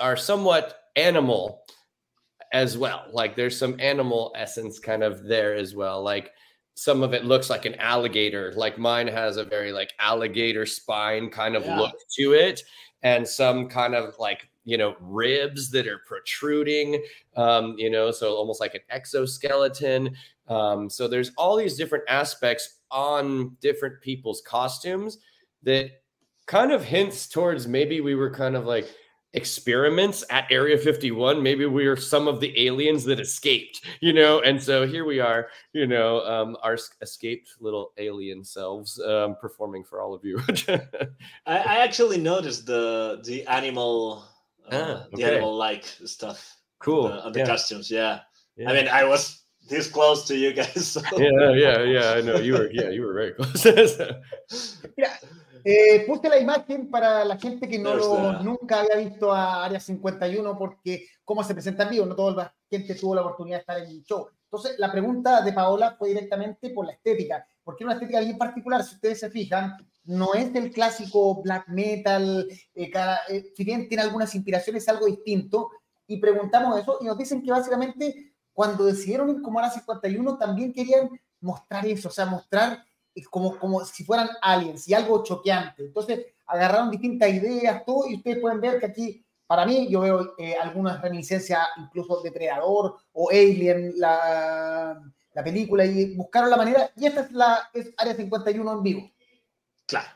are 0.00 0.16
somewhat 0.16 0.80
animal 0.96 1.62
as 2.52 2.78
well. 2.78 3.04
Like 3.12 3.36
there's 3.36 3.58
some 3.58 3.76
animal 3.78 4.32
essence 4.36 4.78
kind 4.78 5.02
of 5.02 5.24
there 5.24 5.54
as 5.54 5.74
well. 5.74 6.02
Like 6.02 6.32
some 6.74 7.02
of 7.02 7.12
it 7.12 7.24
looks 7.24 7.50
like 7.50 7.64
an 7.64 7.74
alligator. 7.76 8.52
Like 8.54 8.78
mine 8.78 9.08
has 9.08 9.36
a 9.36 9.44
very 9.44 9.72
like 9.72 9.92
alligator 9.98 10.66
spine 10.66 11.30
kind 11.30 11.56
of 11.56 11.64
yeah. 11.64 11.78
look 11.78 11.94
to 12.16 12.32
it, 12.32 12.62
and 13.02 13.26
some 13.26 13.68
kind 13.68 13.94
of 13.94 14.14
like 14.18 14.48
you 14.68 14.76
know 14.76 14.94
ribs 15.00 15.70
that 15.70 15.86
are 15.86 16.02
protruding. 16.06 17.02
Um, 17.36 17.74
you 17.78 17.88
know, 17.88 18.10
so 18.10 18.34
almost 18.34 18.60
like 18.60 18.74
an 18.74 18.82
exoskeleton. 18.90 20.14
Um, 20.46 20.90
so 20.90 21.08
there's 21.08 21.32
all 21.36 21.56
these 21.56 21.76
different 21.76 22.04
aspects 22.08 22.80
on 22.90 23.56
different 23.60 24.00
people's 24.00 24.42
costumes 24.42 25.18
that 25.62 26.02
kind 26.46 26.70
of 26.72 26.84
hints 26.84 27.28
towards 27.28 27.66
maybe 27.66 28.00
we 28.00 28.14
were 28.14 28.30
kind 28.30 28.56
of 28.56 28.64
like 28.64 28.88
experiments 29.34 30.24
at 30.30 30.46
Area 30.50 30.78
51. 30.78 31.42
Maybe 31.42 31.66
we 31.66 31.86
are 31.86 31.96
some 31.96 32.28
of 32.28 32.40
the 32.40 32.66
aliens 32.66 33.04
that 33.04 33.20
escaped, 33.20 33.84
you 34.00 34.12
know. 34.12 34.40
And 34.40 34.62
so 34.62 34.86
here 34.86 35.04
we 35.04 35.20
are, 35.20 35.48
you 35.72 35.86
know, 35.86 36.24
um, 36.24 36.56
our 36.62 36.78
escaped 37.02 37.56
little 37.60 37.92
alien 37.98 38.44
selves 38.44 39.00
um, 39.00 39.36
performing 39.40 39.84
for 39.84 40.00
all 40.00 40.14
of 40.14 40.24
you. 40.24 40.40
I, 41.46 41.58
I, 41.58 41.78
actually 41.84 42.18
noticed 42.18 42.66
the 42.66 43.20
the 43.24 43.46
animal, 43.46 44.24
uh, 44.72 44.76
ah, 44.76 45.06
okay. 45.06 45.16
the 45.16 45.30
animal 45.30 45.56
like 45.56 45.84
stuff. 45.84 46.56
Cool. 46.78 47.08
The, 47.08 47.24
on 47.24 47.32
the 47.32 47.40
yeah. 47.40 47.46
costumes, 47.46 47.90
yeah. 47.90 48.20
yeah. 48.56 48.70
I 48.70 48.72
mean, 48.72 48.88
I 48.88 49.04
was 49.04 49.44
this 49.68 49.88
close 49.90 50.26
to 50.28 50.36
you 50.36 50.52
guys. 50.52 50.74
So. 50.92 51.02
Yeah, 51.16 51.52
yeah, 51.52 51.82
yeah. 51.82 52.12
I 52.16 52.20
know 52.22 52.36
you 52.36 52.54
were. 52.54 52.70
Yeah, 52.72 52.90
you 52.90 53.02
were 53.02 53.14
very 53.14 53.32
close. 53.32 53.64
yeah. 54.96 55.16
Eh, 55.64 56.04
puse 56.06 56.28
la 56.28 56.38
imagen 56.38 56.90
para 56.90 57.24
la 57.24 57.36
gente 57.36 57.68
que 57.68 57.78
no 57.78 57.94
lo, 57.94 58.42
nunca 58.42 58.80
había 58.80 58.96
visto 58.96 59.32
a 59.32 59.64
Área 59.64 59.80
51 59.80 60.56
porque 60.56 61.08
cómo 61.24 61.42
se 61.44 61.52
presenta 61.52 61.82
en 61.82 61.90
vivo, 61.90 62.06
no 62.06 62.14
toda 62.14 62.44
la 62.44 62.54
gente 62.70 62.94
tuvo 62.94 63.14
la 63.14 63.22
oportunidad 63.22 63.58
de 63.58 63.60
estar 63.60 63.78
en 63.78 63.90
el 63.90 64.02
show. 64.02 64.28
Entonces, 64.44 64.78
la 64.78 64.90
pregunta 64.90 65.42
de 65.42 65.52
Paola 65.52 65.94
fue 65.98 66.08
directamente 66.08 66.70
por 66.70 66.86
la 66.86 66.92
estética, 66.92 67.46
porque 67.62 67.84
es 67.84 67.86
una 67.86 67.94
estética 67.94 68.20
bien 68.20 68.38
particular, 68.38 68.82
si 68.82 68.94
ustedes 68.94 69.20
se 69.20 69.30
fijan, 69.30 69.76
no 70.08 70.32
es 70.32 70.52
del 70.54 70.72
clásico 70.72 71.42
black 71.42 71.68
metal, 71.68 72.48
eh, 72.74 72.90
eh, 73.28 73.52
si 73.54 73.62
bien 73.62 73.88
tiene 73.88 74.02
algunas 74.02 74.34
inspiraciones, 74.34 74.82
es 74.82 74.88
algo 74.88 75.04
distinto, 75.04 75.70
y 76.06 76.16
preguntamos 76.16 76.80
eso, 76.80 76.96
y 77.02 77.04
nos 77.04 77.18
dicen 77.18 77.42
que 77.42 77.50
básicamente 77.50 78.32
cuando 78.54 78.86
decidieron 78.86 79.28
ir 79.28 79.42
como 79.42 79.58
Área 79.58 79.70
51 79.70 80.38
también 80.38 80.72
querían 80.72 81.10
mostrar 81.40 81.86
eso, 81.86 82.08
o 82.08 82.10
sea, 82.10 82.24
mostrar 82.24 82.82
como, 83.30 83.58
como 83.58 83.84
si 83.84 84.02
fueran 84.02 84.28
aliens 84.40 84.88
y 84.88 84.94
algo 84.94 85.22
choqueante. 85.22 85.84
Entonces, 85.84 86.26
agarraron 86.46 86.90
distintas 86.90 87.28
ideas, 87.28 87.84
todo, 87.84 88.08
y 88.08 88.16
ustedes 88.16 88.38
pueden 88.38 88.60
ver 88.60 88.80
que 88.80 88.86
aquí, 88.86 89.24
para 89.46 89.66
mí, 89.66 89.88
yo 89.90 90.00
veo 90.00 90.34
eh, 90.38 90.54
algunas 90.54 91.02
reminiscencias 91.02 91.60
incluso 91.76 92.22
de 92.22 92.32
Predador 92.32 92.96
o 93.12 93.28
Alien, 93.30 93.92
la, 93.96 95.02
la, 95.34 95.44
película, 95.44 95.84
y 95.84 96.14
buscaron 96.14 96.48
la 96.48 96.56
manera, 96.56 96.90
y 96.96 97.04
esta 97.04 97.20
es 97.22 97.32
la 97.32 97.68
es 97.74 97.92
Área 97.98 98.14
51 98.14 98.72
en 98.72 98.82
vivo. 98.82 99.10
Claro, 99.88 100.08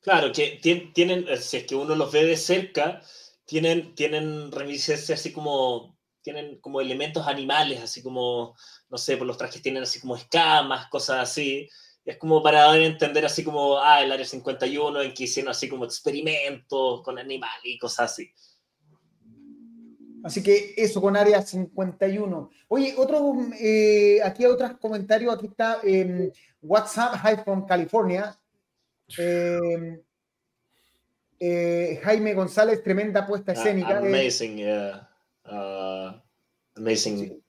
claro, 0.00 0.32
que 0.32 0.60
tienen, 0.94 1.26
eh, 1.28 1.38
si 1.38 1.56
es 1.56 1.64
que 1.64 1.74
uno 1.74 1.96
los 1.96 2.12
ve 2.12 2.24
de 2.24 2.36
cerca, 2.36 3.02
tienen, 3.44 3.96
tienen 3.96 4.52
reminiscencias 4.52 5.18
así 5.18 5.32
como, 5.32 5.98
tienen 6.22 6.60
como 6.60 6.80
elementos 6.80 7.26
animales, 7.26 7.80
así 7.80 8.00
como, 8.00 8.54
no 8.88 8.98
sé, 8.98 9.16
por 9.16 9.26
los 9.26 9.36
trajes 9.36 9.60
tienen 9.60 9.82
así 9.82 9.98
como 9.98 10.14
escamas, 10.14 10.88
cosas 10.88 11.20
así 11.28 11.68
es 12.06 12.18
como 12.18 12.40
para 12.40 12.60
dar 12.60 12.78
a 12.78 12.84
entender 12.84 13.26
así 13.26 13.42
como, 13.42 13.78
ah, 13.78 14.00
el 14.00 14.12
Área 14.12 14.24
51 14.24 15.02
en 15.02 15.12
que 15.12 15.24
hicieron 15.24 15.50
así 15.50 15.68
como 15.68 15.84
experimentos 15.84 17.02
con 17.02 17.18
animales 17.18 17.64
y 17.64 17.78
cosas 17.78 18.12
así. 18.12 18.30
Así 20.22 20.40
que 20.40 20.74
eso 20.76 21.00
con 21.00 21.16
Área 21.16 21.42
51. 21.42 22.50
Oye, 22.68 22.94
otro, 22.96 23.34
eh, 23.60 24.20
aquí 24.24 24.44
hay 24.44 24.50
otros 24.50 24.78
comentarios, 24.78 25.34
aquí 25.34 25.46
está 25.46 25.80
eh, 25.82 26.32
WhatsApp 26.62 27.16
High 27.16 27.42
from 27.42 27.66
California. 27.66 28.38
Em, 29.18 30.00
eh, 31.40 32.00
Jaime 32.02 32.34
González, 32.34 32.82
tremenda 32.82 33.26
puesta 33.26 33.52
ah, 33.52 33.54
escénica. 33.54 33.98
amazing, 33.98 34.58
yeah. 34.58 35.08
Uh, 35.44 36.12
amazing 36.76 37.40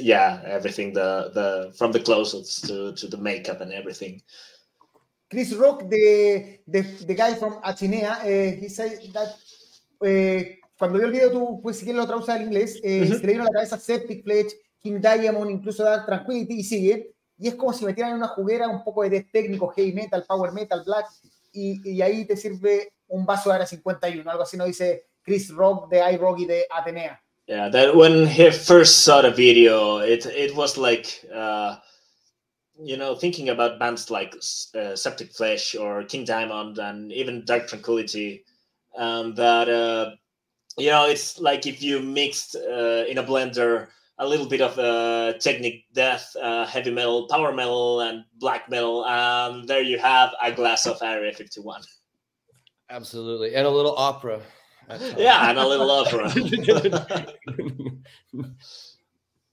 yeah, 0.00 0.42
everything 0.44 0.92
the 0.92 1.30
the 1.34 1.72
from 1.76 1.92
the 1.92 2.00
clothes 2.00 2.60
to 2.62 2.92
to 2.92 3.08
the 3.08 3.16
makeup 3.16 3.60
and 3.60 3.72
everything. 3.72 4.22
Chris 5.30 5.52
Rock, 5.54 5.88
the 5.88 6.60
the, 6.66 6.82
the 7.06 7.14
guy 7.14 7.34
from 7.34 7.60
Atenea, 7.62 8.20
uh, 8.20 8.60
he 8.60 8.68
said 8.68 8.98
that 9.12 9.36
uh, 10.00 10.44
cuando 10.78 10.98
vio 10.98 11.06
el 11.06 11.12
video, 11.12 11.30
tú 11.30 11.60
puedes 11.62 11.78
si 11.78 11.84
quieres 11.84 12.00
lo 12.00 12.06
traduces 12.06 12.34
al 12.34 12.42
inglés, 12.42 12.80
eh, 12.82 13.02
uh 13.02 13.04
-huh. 13.04 13.20
se 13.20 13.26
le 13.26 13.32
vino 13.32 13.42
a 13.42 13.46
la 13.46 13.52
cabeza 13.52 13.78
Septic 13.78 14.22
Fletch, 14.22 14.52
King 14.80 15.00
Diamond, 15.00 15.50
incluso 15.50 15.84
Dark 15.84 16.06
Tranquility 16.06 16.60
y 16.60 16.64
sigue. 16.64 17.14
Y 17.38 17.48
es 17.48 17.54
como 17.54 17.72
si 17.72 17.84
metieran 17.84 18.12
en 18.12 18.18
una 18.18 18.28
juguera 18.28 18.68
un 18.68 18.82
poco 18.82 19.08
de 19.08 19.22
técnico, 19.22 19.68
heavy 19.68 19.92
metal, 19.92 20.24
power 20.26 20.52
metal, 20.52 20.82
black, 20.84 21.06
y, 21.52 21.80
y 21.88 22.02
ahí 22.02 22.24
te 22.24 22.36
sirve 22.36 22.92
un 23.08 23.24
vaso 23.24 23.48
de 23.48 23.56
Área 23.56 23.66
51, 23.66 24.30
algo 24.30 24.42
así 24.42 24.56
nos 24.56 24.66
dice 24.66 25.06
Chris 25.22 25.50
Rock 25.50 25.88
de 25.90 26.12
iRock 26.12 26.40
y 26.40 26.46
de 26.46 26.66
Atenea. 26.70 27.20
Yeah, 27.46 27.70
that 27.70 27.96
when 27.96 28.26
he 28.26 28.50
first 28.50 29.04
saw 29.04 29.22
the 29.22 29.30
video, 29.30 29.98
it 30.00 30.26
it 30.26 30.54
was 30.54 30.76
like 30.76 31.06
uh, 31.34 31.76
you 32.78 32.98
know 32.98 33.14
thinking 33.14 33.48
about 33.48 33.78
bands 33.78 34.10
like 34.10 34.34
uh, 34.74 34.94
Septic 34.94 35.32
Flesh 35.32 35.74
or 35.74 36.04
King 36.04 36.26
Diamond 36.26 36.78
and 36.78 37.10
even 37.10 37.46
Dark 37.46 37.66
Tranquility, 37.66 38.44
um, 38.98 39.34
that 39.36 39.66
uh, 39.66 40.10
you 40.76 40.90
know 40.90 41.06
it's 41.06 41.40
like 41.40 41.66
if 41.66 41.82
you 41.82 42.00
mixed 42.00 42.54
uh, 42.54 43.04
in 43.08 43.16
a 43.16 43.24
blender 43.24 43.88
a 44.18 44.26
little 44.26 44.46
bit 44.46 44.60
of 44.60 44.78
uh, 44.78 45.34
technic 45.38 45.84
death, 45.92 46.34
uh, 46.42 46.66
heavy 46.66 46.90
metal, 46.90 47.28
power 47.28 47.52
metal, 47.52 48.00
and 48.00 48.24
black 48.38 48.68
metal, 48.68 49.06
and 49.06 49.68
there 49.68 49.82
you 49.82 49.98
have 49.98 50.30
a 50.42 50.50
glass 50.52 50.86
of 50.86 51.00
Area 51.02 51.32
51. 51.32 51.82
Absolutely, 52.90 53.54
and 53.54 53.66
a 53.66 53.70
little 53.70 53.94
opera. 53.96 54.40
Yeah, 55.16 55.50
and 55.50 55.58
a 55.58 55.66
little 55.66 55.90
opera. 55.90 56.32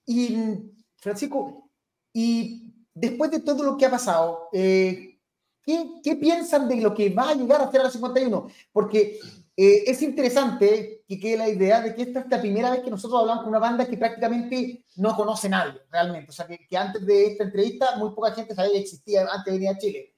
y 0.08 0.56
Francisco, 0.98 1.70
y 2.14 2.74
después 2.94 3.30
de 3.32 3.42
todo 3.42 3.64
lo 3.64 3.78
que 3.78 3.86
ha 3.86 3.92
pasado, 3.92 4.50
eh, 4.54 5.20
¿qué, 5.64 6.00
¿qué, 6.04 6.16
piensan 6.16 6.70
de 6.70 6.78
lo 6.78 6.94
que 6.96 7.10
va 7.10 7.32
a 7.32 7.36
llegar 7.36 7.62
a 7.62 7.66
hacer 7.66 7.84
la 7.84 7.92
51? 7.92 8.48
Porque 8.72 9.20
eh, 9.58 9.84
es 9.86 10.02
interesante 10.02 10.95
que 11.08 11.20
quede 11.20 11.38
la 11.38 11.50
idea 11.50 11.82
de 11.82 11.94
que 11.94 12.02
esta 12.02 12.22
es 12.22 12.30
la 12.30 12.42
primera 12.42 12.72
vez 12.72 12.82
que 12.82 12.90
nosotros 12.90 13.22
hablamos 13.22 13.44
con 13.44 13.50
una 13.50 13.60
banda 13.60 13.86
que 13.86 13.98
prácticamente 13.98 14.84
no 14.96 15.16
conoce 15.16 15.48
nadie, 15.48 15.80
realmente. 15.92 16.32
O 16.32 16.34
sea, 16.34 16.48
que, 16.48 16.66
que 16.68 16.78
antes 16.78 17.06
de 17.06 17.28
esta 17.28 17.44
entrevista 17.44 17.96
muy 17.98 18.12
poca 18.12 18.32
gente 18.32 18.56
sabía 18.56 18.74
que 18.74 18.80
existía 18.80 19.22
antes 19.32 19.46
de 19.46 19.60
venir 19.60 19.70
a 19.70 19.78
Chile. 19.78 20.16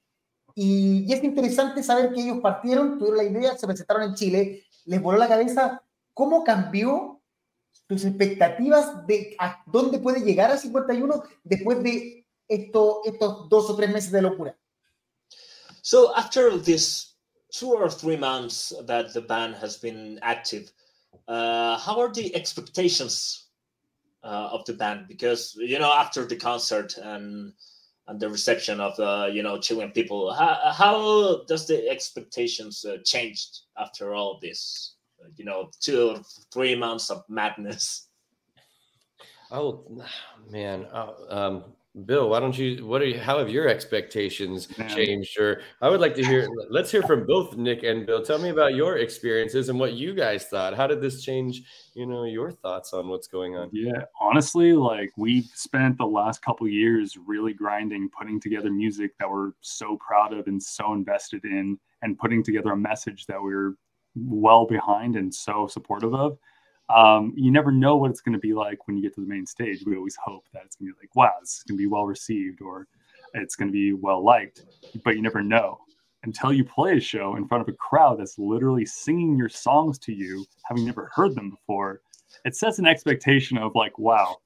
Y, 0.55 1.05
y, 1.07 1.13
es 1.13 1.23
interesante 1.23 1.83
saber 1.83 2.13
que 2.13 2.21
ellos 2.21 2.39
partieron, 2.41 2.97
tuvieron 2.97 3.17
la 3.17 3.23
idea, 3.23 3.57
se 3.57 3.67
presentaron 3.67 4.03
en 4.03 4.15
Chile, 4.15 4.63
les 4.85 5.01
voló 5.01 5.17
la 5.17 5.27
cabeza 5.27 5.83
cómo 6.13 6.43
cambió 6.43 7.21
tus 7.85 8.05
expectativas 8.05 9.05
de 9.05 9.35
a 9.39 9.63
dónde 9.65 9.99
puede 9.99 10.21
llegar 10.21 10.51
a 10.51 10.57
51 10.57 11.23
después 11.43 11.83
de 11.83 12.25
esto, 12.47 13.01
estos 13.05 13.49
dos 13.49 13.69
o 13.69 13.75
tres 13.75 13.91
meses 13.91 14.11
de 14.11 14.21
locura. 14.21 14.57
So 15.81 16.15
after 16.15 16.61
this 16.61 17.16
two 17.51 17.73
or 17.73 17.89
three 17.89 18.17
months 18.17 18.73
that 18.85 19.13
the 19.13 19.21
band 19.21 19.55
has 19.55 19.77
been 19.77 20.19
active, 20.21 20.71
uh, 21.27 21.77
how 21.77 21.99
are 21.99 22.11
the 22.11 22.35
expectations 22.35 23.47
uh, 24.23 24.49
of 24.51 24.65
the 24.65 24.73
band? 24.73 25.07
Because 25.07 25.55
you 25.57 25.79
know 25.79 25.91
after 25.91 26.25
the 26.25 26.35
concert 26.35 26.97
and 26.97 27.53
and 28.07 28.19
the 28.19 28.29
reception 28.29 28.79
of 28.79 28.95
the 28.95 29.29
you 29.33 29.43
know 29.43 29.59
Chilean 29.59 29.91
people. 29.91 30.33
How, 30.33 30.71
how 30.73 31.43
does 31.47 31.67
the 31.67 31.89
expectations 31.89 32.85
uh, 32.85 32.97
changed 33.03 33.61
after 33.77 34.13
all 34.13 34.39
this? 34.41 34.95
You 35.35 35.45
know, 35.45 35.69
two 35.81 36.11
or 36.11 36.21
three 36.53 36.75
months 36.75 37.09
of 37.09 37.23
madness. 37.27 38.07
Oh 39.51 39.83
man, 40.49 40.85
uh, 40.91 41.13
um, 41.29 41.63
Bill, 42.05 42.29
why 42.29 42.39
don't 42.39 42.55
you? 42.57 42.85
What 42.85 43.01
are 43.01 43.05
you? 43.05 43.19
How 43.19 43.39
have 43.39 43.49
your 43.49 43.67
expectations 43.67 44.77
Man. 44.77 44.87
changed? 44.89 45.39
Or 45.39 45.61
I 45.81 45.89
would 45.89 45.99
like 45.99 46.13
to 46.15 46.23
hear. 46.23 46.47
let's 46.69 46.91
hear 46.91 47.01
from 47.01 47.25
both 47.25 47.57
Nick 47.57 47.81
and 47.83 48.05
Bill. 48.05 48.23
Tell 48.23 48.37
me 48.37 48.49
about 48.49 48.75
your 48.75 48.97
experiences 48.97 49.69
and 49.69 49.79
what 49.79 49.93
you 49.93 50.13
guys 50.13 50.45
thought. 50.45 50.75
How 50.75 50.85
did 50.85 51.01
this 51.01 51.23
change? 51.23 51.63
You 51.95 52.05
know, 52.05 52.25
your 52.25 52.51
thoughts 52.51 52.93
on 52.93 53.07
what's 53.07 53.27
going 53.27 53.55
on. 53.55 53.69
Yeah, 53.71 54.03
honestly, 54.21 54.73
like 54.73 55.11
we've 55.17 55.49
spent 55.55 55.97
the 55.97 56.05
last 56.05 56.43
couple 56.43 56.67
years 56.67 57.17
really 57.25 57.53
grinding, 57.53 58.09
putting 58.09 58.39
together 58.39 58.71
music 58.71 59.17
that 59.19 59.29
we're 59.29 59.51
so 59.61 59.97
proud 59.97 60.33
of 60.33 60.45
and 60.47 60.61
so 60.61 60.93
invested 60.93 61.45
in, 61.45 61.79
and 62.03 62.19
putting 62.19 62.43
together 62.43 62.73
a 62.73 62.77
message 62.77 63.25
that 63.25 63.41
we're 63.41 63.73
well 64.15 64.65
behind 64.65 65.15
and 65.15 65.33
so 65.33 65.67
supportive 65.67 66.13
of 66.13 66.37
um, 66.89 67.33
you 67.35 67.51
never 67.51 67.71
know 67.71 67.97
what 67.97 68.11
it's 68.11 68.21
going 68.21 68.33
to 68.33 68.39
be 68.39 68.53
like 68.53 68.87
when 68.87 68.95
you 68.97 69.03
get 69.03 69.13
to 69.15 69.21
the 69.21 69.27
main 69.27 69.45
stage. 69.45 69.83
We 69.85 69.97
always 69.97 70.17
hope 70.23 70.45
that 70.53 70.63
it's 70.65 70.75
going 70.75 70.91
to 70.91 70.93
be 70.93 70.99
like, 71.01 71.15
wow, 71.15 71.33
this 71.41 71.57
is 71.57 71.63
going 71.63 71.77
to 71.77 71.81
be 71.81 71.87
well 71.87 72.05
received 72.05 72.61
or 72.61 72.87
it's 73.33 73.55
going 73.55 73.67
to 73.67 73.73
be 73.73 73.93
well 73.93 74.23
liked, 74.23 74.65
but 75.03 75.15
you 75.15 75.21
never 75.21 75.43
know 75.43 75.79
until 76.23 76.51
you 76.51 76.63
play 76.63 76.97
a 76.97 76.99
show 76.99 77.35
in 77.35 77.47
front 77.47 77.61
of 77.61 77.67
a 77.67 77.77
crowd 77.77 78.19
that's 78.19 78.39
literally 78.39 78.85
singing 78.85 79.37
your 79.37 79.49
songs 79.49 79.99
to 79.99 80.13
you, 80.13 80.45
having 80.65 80.85
never 80.85 81.09
heard 81.13 81.35
them 81.35 81.49
before. 81.49 82.01
It 82.45 82.55
sets 82.55 82.79
an 82.79 82.87
expectation 82.87 83.57
of 83.57 83.75
like, 83.75 83.97
wow, 83.99 84.37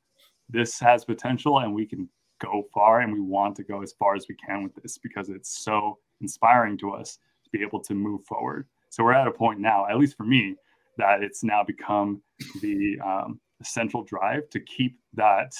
this 0.50 0.80
has 0.80 1.06
potential 1.06 1.60
and 1.60 1.74
we 1.74 1.86
can 1.86 2.10
go 2.39 2.68
far 2.74 3.02
and 3.02 3.14
we 3.14 3.22
want 3.22 3.56
to 3.56 3.64
go 3.64 3.82
as 3.82 3.94
far 3.94 4.16
as 4.16 4.28
we 4.28 4.36
can 4.36 4.64
with 4.64 4.76
this 4.76 4.98
because 4.98 5.30
it's 5.30 5.64
so 5.64 5.98
inspiring 6.22 6.78
to 6.80 6.92
us 6.92 7.20
to 7.44 7.50
be 7.52 7.64
able 7.64 7.80
to 7.82 7.94
move 7.94 8.24
forward. 8.26 8.68
So 8.89 9.04
we're 9.04 9.14
at 9.14 9.28
a 9.28 9.32
point 9.32 9.60
now, 9.60 9.88
at 9.88 9.98
least 9.98 10.18
for 10.18 10.24
me, 10.26 10.56
that 10.98 11.24
it's 11.24 11.44
now 11.44 11.64
become 11.64 12.22
the, 12.62 13.00
um, 13.06 13.39
central 13.64 14.04
drive 14.04 14.50
to 14.50 14.60
keep 14.60 14.98
that 15.14 15.54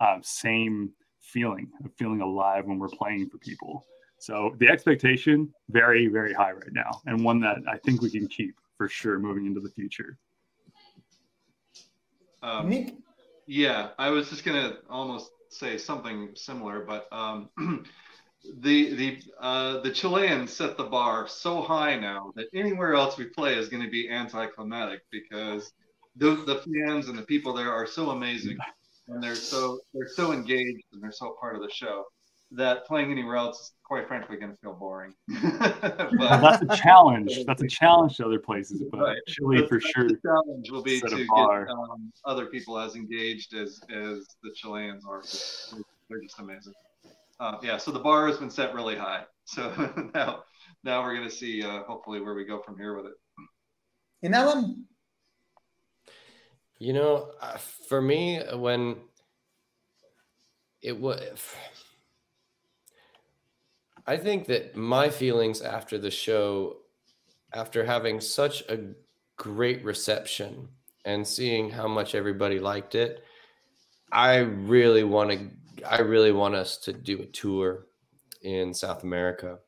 uh, 0.00 0.18
same 0.22 0.90
feeling 1.20 1.70
of 1.84 1.92
feeling 1.98 2.20
alive 2.20 2.64
when 2.66 2.78
we're 2.78 2.88
playing 2.88 3.28
for 3.28 3.38
people. 3.38 3.84
So 4.20 4.54
the 4.58 4.68
expectation 4.68 5.52
very 5.70 6.08
very 6.08 6.32
high 6.32 6.52
right 6.52 6.72
now, 6.72 6.90
and 7.06 7.24
one 7.24 7.40
that 7.40 7.58
I 7.70 7.78
think 7.78 8.02
we 8.02 8.10
can 8.10 8.26
keep 8.26 8.56
for 8.76 8.88
sure 8.88 9.18
moving 9.18 9.46
into 9.46 9.60
the 9.60 9.70
future. 9.70 10.18
Um, 12.42 13.00
yeah, 13.46 13.90
I 13.98 14.10
was 14.10 14.28
just 14.28 14.44
gonna 14.44 14.78
almost 14.90 15.30
say 15.50 15.78
something 15.78 16.30
similar, 16.34 16.80
but 16.80 17.08
um, 17.12 17.48
the 18.60 18.94
the 18.94 19.22
uh, 19.40 19.80
the 19.80 19.90
Chileans 19.90 20.52
set 20.52 20.76
the 20.76 20.84
bar 20.84 21.28
so 21.28 21.62
high 21.62 21.96
now 21.96 22.32
that 22.36 22.46
anywhere 22.54 22.94
else 22.94 23.16
we 23.16 23.24
play 23.24 23.54
is 23.54 23.68
going 23.68 23.82
to 23.82 23.90
be 23.90 24.08
anticlimactic 24.10 25.00
because 25.10 25.72
the 26.16 26.36
the 26.46 26.62
fans 26.62 27.08
and 27.08 27.18
the 27.18 27.22
people 27.22 27.52
there 27.52 27.72
are 27.72 27.86
so 27.86 28.10
amazing 28.10 28.56
and 29.08 29.22
they're 29.22 29.34
so 29.34 29.78
they're 29.94 30.08
so 30.08 30.32
engaged 30.32 30.84
and 30.92 31.02
they're 31.02 31.12
so 31.12 31.36
part 31.40 31.56
of 31.56 31.62
the 31.62 31.70
show 31.70 32.04
that 32.50 32.86
playing 32.86 33.10
anywhere 33.10 33.36
else 33.36 33.60
is 33.60 33.72
quite 33.84 34.08
frankly 34.08 34.36
going 34.36 34.50
to 34.50 34.56
feel 34.58 34.72
boring. 34.72 35.12
but, 35.28 36.10
that's 36.18 36.62
a 36.62 36.76
challenge. 36.76 37.44
That's 37.46 37.62
a 37.62 37.68
challenge 37.68 38.16
to 38.16 38.26
other 38.26 38.38
places, 38.38 38.82
but 38.90 39.00
right. 39.00 39.18
Chile 39.28 39.58
that's, 39.58 39.68
for 39.68 39.78
that's 39.78 39.90
sure. 39.90 40.08
The 40.08 40.18
challenge 40.24 40.70
will 40.70 40.82
be 40.82 41.00
to 41.00 41.08
get 41.08 41.28
um, 41.28 42.10
other 42.24 42.46
people 42.46 42.78
as 42.78 42.96
engaged 42.96 43.54
as 43.54 43.80
as 43.94 44.26
the 44.42 44.50
Chileans 44.54 45.04
are. 45.06 45.22
They're 46.08 46.22
just 46.22 46.38
amazing. 46.38 46.72
Uh, 47.40 47.56
yeah, 47.62 47.76
so 47.76 47.90
the 47.90 47.98
bar 47.98 48.26
has 48.26 48.38
been 48.38 48.50
set 48.50 48.74
really 48.74 48.96
high. 48.96 49.24
So 49.44 49.70
now, 50.14 50.44
now 50.84 51.02
we're 51.02 51.16
going 51.16 51.28
to 51.28 51.34
see 51.34 51.62
uh, 51.62 51.82
hopefully 51.84 52.20
where 52.20 52.34
we 52.34 52.44
go 52.44 52.60
from 52.60 52.76
here 52.76 52.96
with 52.96 53.06
it. 53.06 53.12
And 54.22 54.34
Alan, 54.34 54.86
you 56.78 56.92
know, 56.92 57.32
uh, 57.40 57.56
for 57.88 58.00
me, 58.00 58.40
when 58.54 58.96
it 60.82 60.98
was, 60.98 61.38
I 64.06 64.16
think 64.16 64.46
that 64.46 64.76
my 64.76 65.10
feelings 65.10 65.60
after 65.60 65.98
the 65.98 66.10
show, 66.10 66.78
after 67.52 67.84
having 67.84 68.20
such 68.20 68.62
a 68.68 68.78
great 69.36 69.84
reception 69.84 70.68
and 71.04 71.26
seeing 71.26 71.70
how 71.70 71.88
much 71.88 72.14
everybody 72.14 72.58
liked 72.58 72.94
it, 72.94 73.24
I 74.10 74.38
really 74.38 75.04
want 75.04 75.30
to 75.30 75.50
I 75.86 76.00
really 76.00 76.32
want 76.32 76.54
us 76.54 76.78
to 76.78 76.92
do 76.92 77.20
a 77.20 77.26
tour 77.26 77.86
in 78.42 78.72
South 78.72 79.02
America. 79.02 79.58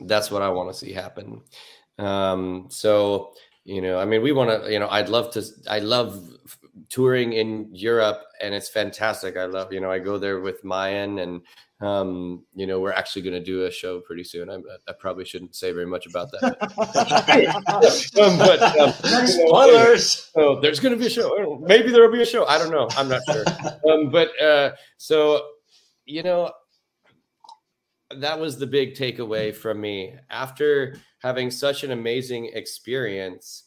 That's 0.00 0.30
what 0.30 0.42
I 0.42 0.48
want 0.48 0.70
to 0.70 0.78
see 0.78 0.92
happen. 0.92 1.40
Um, 1.98 2.66
so, 2.70 3.32
you 3.64 3.80
know, 3.80 3.98
I 3.98 4.04
mean, 4.04 4.22
we 4.22 4.32
want 4.32 4.50
to, 4.50 4.70
you 4.70 4.78
know, 4.78 4.88
I'd 4.88 5.08
love 5.08 5.32
to, 5.32 5.44
I 5.68 5.78
love 5.78 6.28
touring 6.90 7.32
in 7.32 7.74
Europe 7.74 8.22
and 8.40 8.54
it's 8.54 8.68
fantastic. 8.68 9.36
I 9.36 9.46
love, 9.46 9.72
you 9.72 9.80
know, 9.80 9.90
I 9.90 9.98
go 9.98 10.18
there 10.18 10.40
with 10.40 10.62
Mayan 10.64 11.20
and, 11.20 11.40
um, 11.80 12.44
you 12.54 12.66
know, 12.66 12.80
we're 12.80 12.92
actually 12.92 13.22
going 13.22 13.34
to 13.34 13.44
do 13.44 13.66
a 13.66 13.70
show 13.70 14.00
pretty 14.00 14.24
soon. 14.24 14.48
I, 14.48 14.56
I, 14.88 14.92
probably 14.98 15.26
shouldn't 15.26 15.54
say 15.54 15.72
very 15.72 15.84
much 15.84 16.06
about 16.06 16.30
that. 16.30 16.42
um, 18.18 18.38
but 18.38 18.62
um, 18.78 19.26
spoilers. 19.26 20.30
You 20.34 20.42
know, 20.42 20.48
oh, 20.48 20.60
there's 20.60 20.80
going 20.80 20.94
to 20.94 20.98
be 20.98 21.06
a 21.06 21.10
show. 21.10 21.62
Maybe 21.66 21.90
there 21.90 22.02
will 22.02 22.12
be 22.12 22.22
a 22.22 22.26
show. 22.26 22.46
I 22.46 22.56
don't 22.56 22.70
know. 22.70 22.88
I'm 22.96 23.10
not 23.10 23.20
sure. 23.30 23.44
Um, 23.90 24.10
but 24.10 24.28
uh, 24.40 24.72
so, 24.96 25.46
you 26.06 26.22
know, 26.22 26.50
that 28.10 28.40
was 28.40 28.58
the 28.58 28.66
big 28.66 28.94
takeaway 28.94 29.54
from 29.54 29.78
me 29.78 30.14
after 30.30 30.96
having 31.20 31.50
such 31.50 31.84
an 31.84 31.90
amazing 31.90 32.52
experience. 32.54 33.64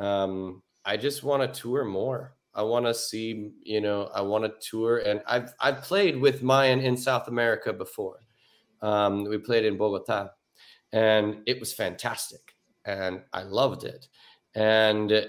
Um, 0.00 0.62
I 0.84 0.96
just 0.96 1.22
want 1.22 1.42
to 1.42 1.60
tour 1.60 1.84
more. 1.84 2.34
I 2.54 2.62
want 2.62 2.86
to 2.86 2.94
see, 2.94 3.52
you 3.62 3.80
know, 3.80 4.10
I 4.14 4.20
want 4.22 4.44
to 4.44 4.68
tour, 4.68 4.98
and 4.98 5.22
I've 5.26 5.54
I've 5.60 5.82
played 5.82 6.20
with 6.20 6.42
Mayan 6.42 6.80
in 6.80 6.96
South 6.96 7.28
America 7.28 7.72
before. 7.72 8.20
Um, 8.82 9.24
we 9.24 9.38
played 9.38 9.64
in 9.64 9.76
Bogota, 9.78 10.30
and 10.92 11.42
it 11.46 11.60
was 11.60 11.72
fantastic, 11.72 12.54
and 12.84 13.22
I 13.32 13.42
loved 13.44 13.84
it, 13.84 14.08
and 14.54 15.26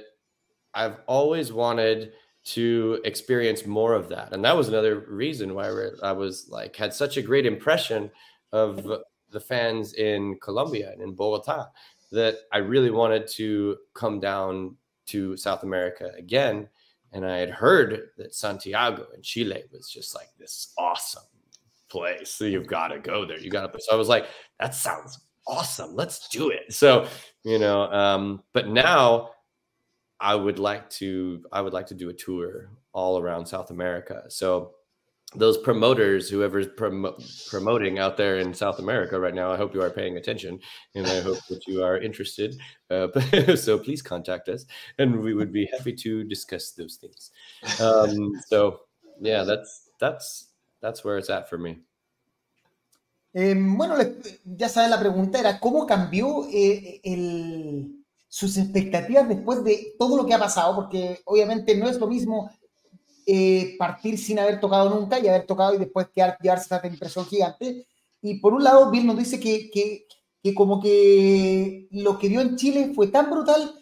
I've 0.73 0.97
always 1.07 1.53
wanted 1.53 2.13
to 2.45 2.99
experience 3.05 3.65
more 3.65 3.93
of 3.93 4.09
that, 4.09 4.33
and 4.33 4.43
that 4.43 4.57
was 4.57 4.67
another 4.67 5.05
reason 5.07 5.53
why 5.53 5.69
I 6.01 6.11
was 6.11 6.47
like 6.49 6.75
had 6.75 6.93
such 6.93 7.17
a 7.17 7.21
great 7.21 7.45
impression 7.45 8.11
of 8.51 8.85
the 9.29 9.39
fans 9.39 9.93
in 9.93 10.37
Colombia 10.41 10.91
and 10.91 11.01
in 11.01 11.15
Bogota 11.15 11.67
that 12.11 12.35
I 12.51 12.59
really 12.59 12.91
wanted 12.91 13.27
to 13.29 13.77
come 13.95 14.19
down 14.19 14.77
to 15.07 15.35
South 15.35 15.63
America 15.63 16.11
again 16.17 16.69
and 17.13 17.25
I 17.25 17.37
had 17.37 17.51
heard 17.51 18.09
that 18.17 18.33
Santiago 18.33 19.05
in 19.15 19.21
Chile 19.21 19.63
was 19.71 19.89
just 19.89 20.15
like 20.15 20.29
this 20.39 20.73
awesome 20.77 21.23
place. 21.89 22.31
So 22.31 22.45
you've 22.45 22.67
got 22.67 22.87
to 22.87 22.99
go 22.99 23.25
there. 23.25 23.39
You 23.39 23.51
got 23.51 23.71
to. 23.71 23.79
So 23.79 23.93
I 23.93 23.95
was 23.95 24.09
like, 24.09 24.25
that 24.59 24.73
sounds 24.73 25.19
awesome. 25.47 25.95
Let's 25.95 26.27
do 26.29 26.49
it. 26.49 26.73
So 26.73 27.07
you 27.43 27.59
know, 27.59 27.91
um, 27.91 28.43
but 28.53 28.67
now 28.67 29.29
I 30.19 30.35
would 30.35 30.59
like 30.59 30.89
to. 30.91 31.43
I 31.51 31.61
would 31.61 31.73
like 31.73 31.87
to 31.87 31.95
do 31.95 32.09
a 32.09 32.13
tour 32.13 32.69
all 32.93 33.19
around 33.19 33.45
South 33.45 33.69
America. 33.69 34.23
So 34.29 34.71
those 35.35 35.57
promoters, 35.57 36.29
whoever's 36.29 36.67
prom- 36.67 37.15
promoting 37.49 37.99
out 37.99 38.17
there 38.17 38.39
in 38.39 38.53
South 38.53 38.79
America 38.79 39.19
right 39.19 39.33
now, 39.33 39.51
I 39.51 39.57
hope 39.57 39.73
you 39.73 39.81
are 39.81 39.89
paying 39.89 40.17
attention, 40.17 40.59
and 40.95 41.05
I 41.07 41.21
hope 41.21 41.39
that 41.49 41.67
you 41.67 41.83
are 41.83 41.97
interested. 41.97 42.55
Uh, 42.89 43.07
so 43.55 43.77
please 43.77 44.01
contact 44.01 44.49
us, 44.49 44.65
and 44.97 45.21
we 45.21 45.33
would 45.33 45.51
be 45.51 45.67
happy 45.77 45.93
to 45.93 46.23
discuss 46.23 46.71
those 46.71 46.95
things. 46.95 47.31
Um, 47.81 48.33
so 48.47 48.81
yeah, 49.21 49.43
that's 49.43 49.89
that's 49.99 50.49
that's 50.81 51.03
where 51.03 51.17
it's 51.17 51.29
at 51.29 51.49
for 51.49 51.57
me. 51.57 51.79
Eh, 53.35 53.55
bueno, 53.57 53.97
ya 54.45 54.69
saben, 54.69 54.91
la 54.91 54.99
pregunta 54.99 55.39
era 55.39 55.59
cómo 55.59 55.87
cambió 55.87 56.47
eh, 56.53 57.01
el, 57.03 58.05
sus 58.27 58.57
expectativas 58.57 59.27
después 59.27 59.63
de 59.63 59.95
todo 59.97 60.17
lo 60.17 60.25
que 60.27 60.35
ha 60.35 60.39
pasado, 60.39 60.75
porque 60.75 61.19
obviamente 61.25 61.75
no 61.75 61.89
es 61.89 61.99
lo 61.99 62.05
mismo 62.05 62.51
Eh, 63.25 63.75
partir 63.77 64.17
sin 64.17 64.37
haber 64.39 64.59
tocado 64.59 64.89
nunca 64.89 65.17
y 65.17 65.27
haber 65.27 65.45
tocado 65.45 65.73
y 65.73 65.77
después 65.77 66.07
quedar, 66.13 66.37
llevarse 66.41 66.65
esa 66.65 66.85
impresión 66.85 67.25
gigante. 67.25 67.87
Y 68.21 68.35
por 68.35 68.53
un 68.53 68.63
lado, 68.63 68.89
Bill 68.91 69.05
nos 69.05 69.17
dice 69.17 69.39
que, 69.39 69.69
que, 69.71 70.05
que, 70.41 70.53
como 70.53 70.81
que 70.81 71.87
lo 71.91 72.17
que 72.17 72.29
dio 72.29 72.41
en 72.41 72.55
Chile 72.55 72.91
fue 72.93 73.07
tan 73.07 73.29
brutal 73.29 73.73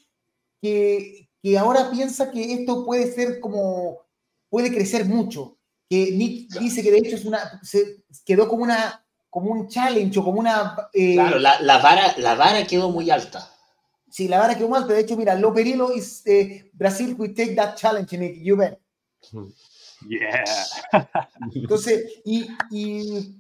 que, 0.62 1.30
que 1.42 1.58
ahora 1.58 1.90
piensa 1.90 2.32
que 2.32 2.54
esto 2.54 2.86
puede 2.86 3.12
ser 3.12 3.40
como, 3.40 4.00
puede 4.50 4.72
crecer 4.72 5.06
mucho. 5.06 5.58
Que 5.90 6.12
Nick 6.12 6.52
dice 6.60 6.84
que 6.84 6.92
de 6.92 7.00
hecho 7.00 7.16
es 7.16 7.26
una, 7.26 7.60
se 7.64 8.04
quedó 8.26 8.48
como 8.48 8.64
una, 8.64 9.06
como 9.30 9.52
un 9.52 9.68
challenge 9.68 10.20
o 10.20 10.24
como 10.24 10.40
una... 10.40 10.76
Eh, 10.94 11.14
claro, 11.14 11.40
la, 11.40 11.60
la, 11.62 11.80
vara, 11.80 12.16
la 12.18 12.36
vara 12.36 12.66
quedó 12.68 12.90
muy 12.90 13.10
alta. 13.10 13.52
Sí, 14.10 14.28
la 14.28 14.40
vara 14.40 14.56
quedó 14.56 14.70
muy 14.70 14.78
alta. 14.78 14.94
De 14.94 15.02
hecho, 15.02 15.16
mira, 15.18 15.36
Lo 15.36 15.54
Perillo 15.54 15.92
is 15.92 16.22
eh, 16.26 16.70
Brasil, 16.74 17.16
we 17.18 17.30
take 17.30 17.56
that 17.56 17.76
challenge, 17.76 18.18
Nick, 18.18 18.42
you 18.42 18.56
bet. 18.56 18.81
Yeah. 20.08 20.44
Entonces, 21.56 22.22
y, 22.26 22.48
y, 22.72 23.36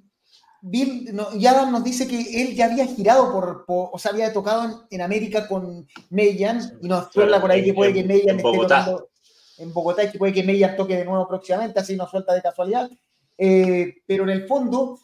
Bill, 0.61 1.09
no, 1.13 1.36
y 1.36 1.45
Adam 1.47 1.71
nos 1.71 1.84
dice 1.84 2.07
que 2.07 2.19
él 2.43 2.55
ya 2.55 2.65
había 2.65 2.86
girado 2.86 3.32
por, 3.32 3.65
por 3.65 3.89
o 3.93 3.97
sea, 3.99 4.11
había 4.11 4.32
tocado 4.32 4.65
en, 4.65 4.73
en 4.91 5.01
América 5.01 5.47
con 5.47 5.88
Meyan 6.11 6.77
y 6.82 6.88
nos 6.88 7.07
Claro, 7.07 7.11
suelta 7.11 7.41
por 7.41 7.51
ahí 7.51 7.59
en- 7.59 7.65
que 7.65 7.73
puede 7.73 7.93
que 7.93 8.03
Meyan 8.03 8.29
en 8.29 8.36
esté 8.38 8.43
Bogotá. 8.43 8.86
tocando 8.86 9.09
en 9.57 9.73
Bogotá 9.73 10.03
y 10.03 10.11
que 10.11 10.17
puede 10.19 10.34
que 10.34 10.43
Meyan 10.43 10.75
toque 10.75 10.97
de 10.97 11.05
nuevo 11.05 11.27
próximamente, 11.27 11.79
así 11.79 11.95
nos 11.95 12.09
suelta 12.11 12.34
de 12.34 12.41
casualidad. 12.41 12.89
Eh, 13.38 13.95
pero 14.05 14.23
en 14.23 14.29
el 14.29 14.47
fondo, 14.47 14.99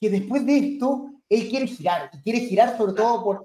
que 0.00 0.10
después 0.10 0.46
de 0.46 0.56
esto, 0.58 1.10
él 1.28 1.48
quiere 1.48 1.66
girar, 1.66 2.10
y 2.14 2.18
quiere 2.22 2.40
girar 2.40 2.76
sobre 2.76 2.92
todo 2.92 3.22
por 3.24 3.44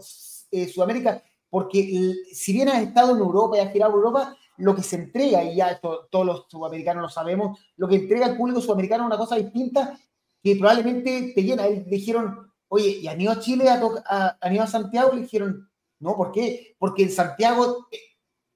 eh, 0.51 0.67
Sudamérica, 0.67 1.23
porque 1.49 2.13
si 2.31 2.53
bien 2.53 2.69
has 2.69 2.81
estado 2.83 3.11
en 3.13 3.17
Europa 3.19 3.57
y 3.57 3.61
has 3.61 3.71
girado 3.73 3.93
Europa, 3.93 4.35
lo 4.57 4.75
que 4.75 4.83
se 4.83 4.95
entrega, 4.95 5.43
y 5.43 5.55
ya 5.55 5.71
esto 5.71 6.07
todos 6.09 6.25
los 6.25 6.45
sudamericanos 6.49 7.03
lo 7.03 7.09
sabemos, 7.09 7.59
lo 7.75 7.87
que 7.87 7.95
entrega 7.95 8.25
al 8.25 8.37
público 8.37 8.61
sudamericano 8.61 9.03
es 9.03 9.07
una 9.07 9.17
cosa 9.17 9.35
distinta 9.35 9.99
que 10.41 10.55
probablemente 10.55 11.33
te 11.35 11.43
llena. 11.43 11.67
Le 11.67 11.81
dijeron, 11.81 12.51
oye, 12.67 12.89
¿y 13.01 13.07
han 13.07 13.19
ido 13.19 13.31
a 13.31 13.39
Chile, 13.39 13.67
a, 13.69 13.81
a, 14.05 14.37
han 14.39 14.53
ido 14.53 14.63
a 14.63 14.67
Santiago? 14.67 15.13
Le 15.13 15.21
dijeron, 15.21 15.69
no, 15.99 16.15
¿por 16.15 16.31
qué? 16.31 16.75
Porque 16.77 17.03
en 17.03 17.11
Santiago 17.11 17.87
eh, 17.91 17.99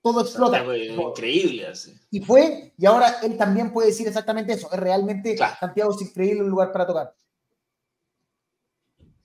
todo 0.02 0.22
explota. 0.22 0.60
Santiago 0.60 1.10
increíble 1.10 1.68
así. 1.68 1.94
Y 2.12 2.22
fue, 2.22 2.74
y 2.78 2.86
ahora 2.86 3.18
él 3.24 3.38
también 3.38 3.74
puede 3.74 3.88
decir 3.88 4.08
exactamente 4.08 4.54
eso. 4.54 4.72
Es 4.72 4.80
realmente 4.80 5.36
Claro. 5.36 5.56
Santiago 5.60 5.92
es 5.94 6.02
increíble 6.02 6.44
un 6.44 6.50
lugar 6.50 6.72
para 6.72 6.88
tocar. 6.88 7.16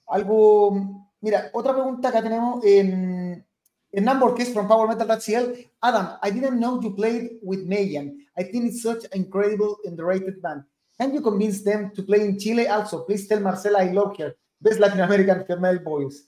Algo, 0.07 1.11
mira, 1.21 1.51
otra 1.53 1.73
pregunta 1.73 2.13
que 2.13 2.23
tenemos 2.23 2.65
en 2.65 3.47
Hernán 3.95 4.19
Borges 4.19 4.53
from 4.53 4.67
Power 4.67 4.89
Metal.cl. 4.89 5.55
Adam, 5.83 6.09
I 6.21 6.31
didn't 6.31 6.59
know 6.59 6.81
you 6.81 6.91
played 6.95 7.39
with 7.43 7.65
Mayan. 7.65 8.27
I 8.37 8.43
think 8.43 8.67
it's 8.67 8.83
such 8.83 9.05
an 9.05 9.11
incredible, 9.13 9.79
underrated 9.85 10.43
band. 10.43 10.65
Can 11.01 11.15
you 11.15 11.21
convince 11.21 11.63
them 11.63 11.93
to 11.95 12.03
play 12.03 12.21
in 12.21 12.39
Chile 12.39 12.67
also? 12.67 13.05
Please 13.05 13.29
tell 13.29 13.41
Marcela 13.41 13.79
I 13.81 13.93
love 13.93 14.17
her. 14.19 14.35
Best 14.61 14.81
Latin 14.81 15.01
American 15.01 15.45
female 15.45 15.79
voice. 15.79 16.25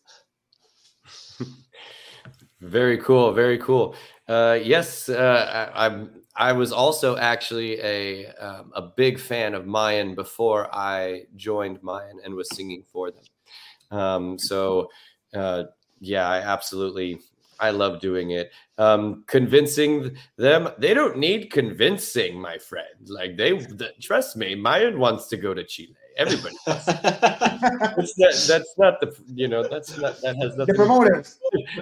Very 2.60 2.98
cool. 2.98 3.32
Very 3.32 3.58
cool. 3.58 3.96
Uh, 4.28 4.58
yes, 4.62 5.08
uh, 5.08 5.70
I, 5.74 5.86
I'm. 5.86 6.10
I 6.38 6.52
was 6.52 6.70
also 6.70 7.16
actually 7.16 7.80
a 7.80 8.26
um, 8.34 8.72
a 8.74 8.82
big 8.82 9.18
fan 9.18 9.54
of 9.54 9.66
Mayan 9.66 10.14
before 10.14 10.68
I 10.74 11.22
joined 11.34 11.82
Mayan 11.82 12.18
and 12.22 12.34
was 12.34 12.54
singing 12.54 12.82
for 12.92 13.10
them. 13.10 13.98
Um, 13.98 14.38
so, 14.38 14.90
uh, 15.34 15.64
yeah, 16.00 16.28
I 16.28 16.38
absolutely 16.40 17.20
I 17.60 17.70
love 17.70 18.00
doing 18.00 18.30
it. 18.30 18.52
Um, 18.78 19.24
convincing 19.26 20.16
them, 20.36 20.68
they 20.78 20.94
don't 20.94 21.16
need 21.18 21.50
convincing, 21.50 22.40
my 22.40 22.58
friend. 22.58 22.86
Like 23.06 23.36
they, 23.36 23.56
th- 23.58 23.92
trust 24.00 24.36
me, 24.36 24.54
Mayan 24.54 24.98
wants 24.98 25.28
to 25.28 25.36
go 25.36 25.54
to 25.54 25.64
Chile. 25.64 25.94
Everybody. 26.16 26.56
It's 27.98 28.14
that, 28.14 28.44
that's 28.48 28.74
not 28.78 29.00
the 29.00 29.14
you 29.34 29.48
know 29.48 29.66
that's 29.66 29.98
not 29.98 30.20
that 30.22 30.36
has 30.36 30.52
The 30.52 30.58
nothing. 30.58 30.74
promoters. 30.74 31.38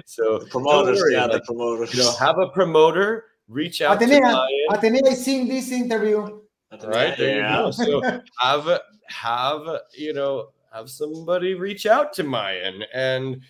So 0.06 0.38
promoters, 0.46 0.98
worry, 1.00 1.14
yeah, 1.14 1.26
the 1.26 1.34
like, 1.34 1.44
promoters. 1.44 1.94
you 1.94 2.02
know, 2.02 2.12
have 2.18 2.38
a 2.38 2.48
promoter 2.48 3.26
reach 3.48 3.80
out 3.82 4.00
to 4.00 4.06
Atenea, 4.06 4.20
Mayan. 4.22 4.48
Atenea 4.70 5.12
is 5.12 5.24
seeing 5.24 5.46
this 5.48 5.70
interview. 5.70 6.40
Right 6.84 7.16
there 7.16 7.38
yeah. 7.38 7.58
you 7.58 7.64
go. 7.64 7.70
So 7.70 8.02
have 8.40 8.80
have 9.08 9.62
you 9.96 10.12
know 10.12 10.48
have 10.72 10.90
somebody 10.90 11.54
reach 11.54 11.86
out 11.86 12.12
to 12.14 12.24
Mayan 12.24 12.82
and 12.92 13.40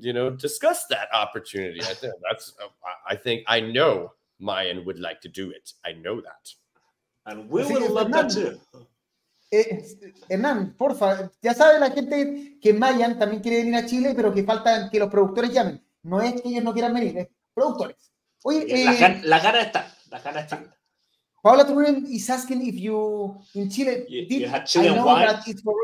you 0.00 0.12
know 0.12 0.30
discuss 0.30 0.86
that 0.88 1.08
opportunity. 1.12 1.80
I 1.80 1.94
think 1.94 2.12
that's 2.28 2.54
I- 2.84 3.14
I 3.14 3.16
think 3.16 3.44
I 3.46 3.60
know 3.60 4.12
Mayan 4.38 4.84
would 4.84 4.98
like 4.98 5.20
to 5.22 5.28
do 5.28 5.50
it. 5.50 5.72
I 5.84 5.92
know 5.94 6.20
that. 6.20 6.54
And 7.26 7.48
we 7.50 7.62
Sí, 7.64 7.72
will 7.72 7.92
love 7.92 8.10
that 8.12 8.28
too. 8.30 8.60
Eh, 9.50 9.82
Hernán, 10.28 10.74
porfa, 10.76 11.30
ya 11.40 11.54
sabe 11.54 11.78
la 11.78 11.90
gente 11.90 12.58
que 12.60 12.72
Mayan 12.74 13.18
también 13.18 13.40
quiere 13.40 13.58
venir 13.58 13.76
a 13.76 13.86
Chile, 13.86 14.12
pero 14.14 14.32
que 14.34 14.42
falta 14.42 14.90
que 14.90 14.98
los 14.98 15.08
productores 15.10 15.52
llamen. 15.52 15.80
No 16.02 16.20
es 16.20 16.40
que 16.42 16.48
ellos 16.48 16.64
no 16.64 16.72
quieran 16.72 16.92
venir, 16.92 17.16
es 17.18 17.28
productores. 17.54 17.96
Oye, 18.42 18.66
La, 18.84 18.92
eh, 18.92 18.96
gan- 18.98 19.20
la 19.24 19.38
gana 19.40 19.60
está, 19.62 19.94
la 20.10 20.18
gana 20.20 20.40
está. 20.40 20.62
Paula 21.42 21.64
Turunen 21.66 22.04
is 22.08 22.28
asking 22.30 22.62
if 22.66 22.74
you 22.74 23.38
in 23.54 23.68
Chile 23.70 24.06
You- 24.08 24.26
did 24.26 24.40
you 24.42 24.48
had 24.48 24.64
I 24.76 24.88
know 24.94 25.06
wine? 25.06 25.26
that 25.26 25.46
it's 25.46 25.62
for, 25.62 25.74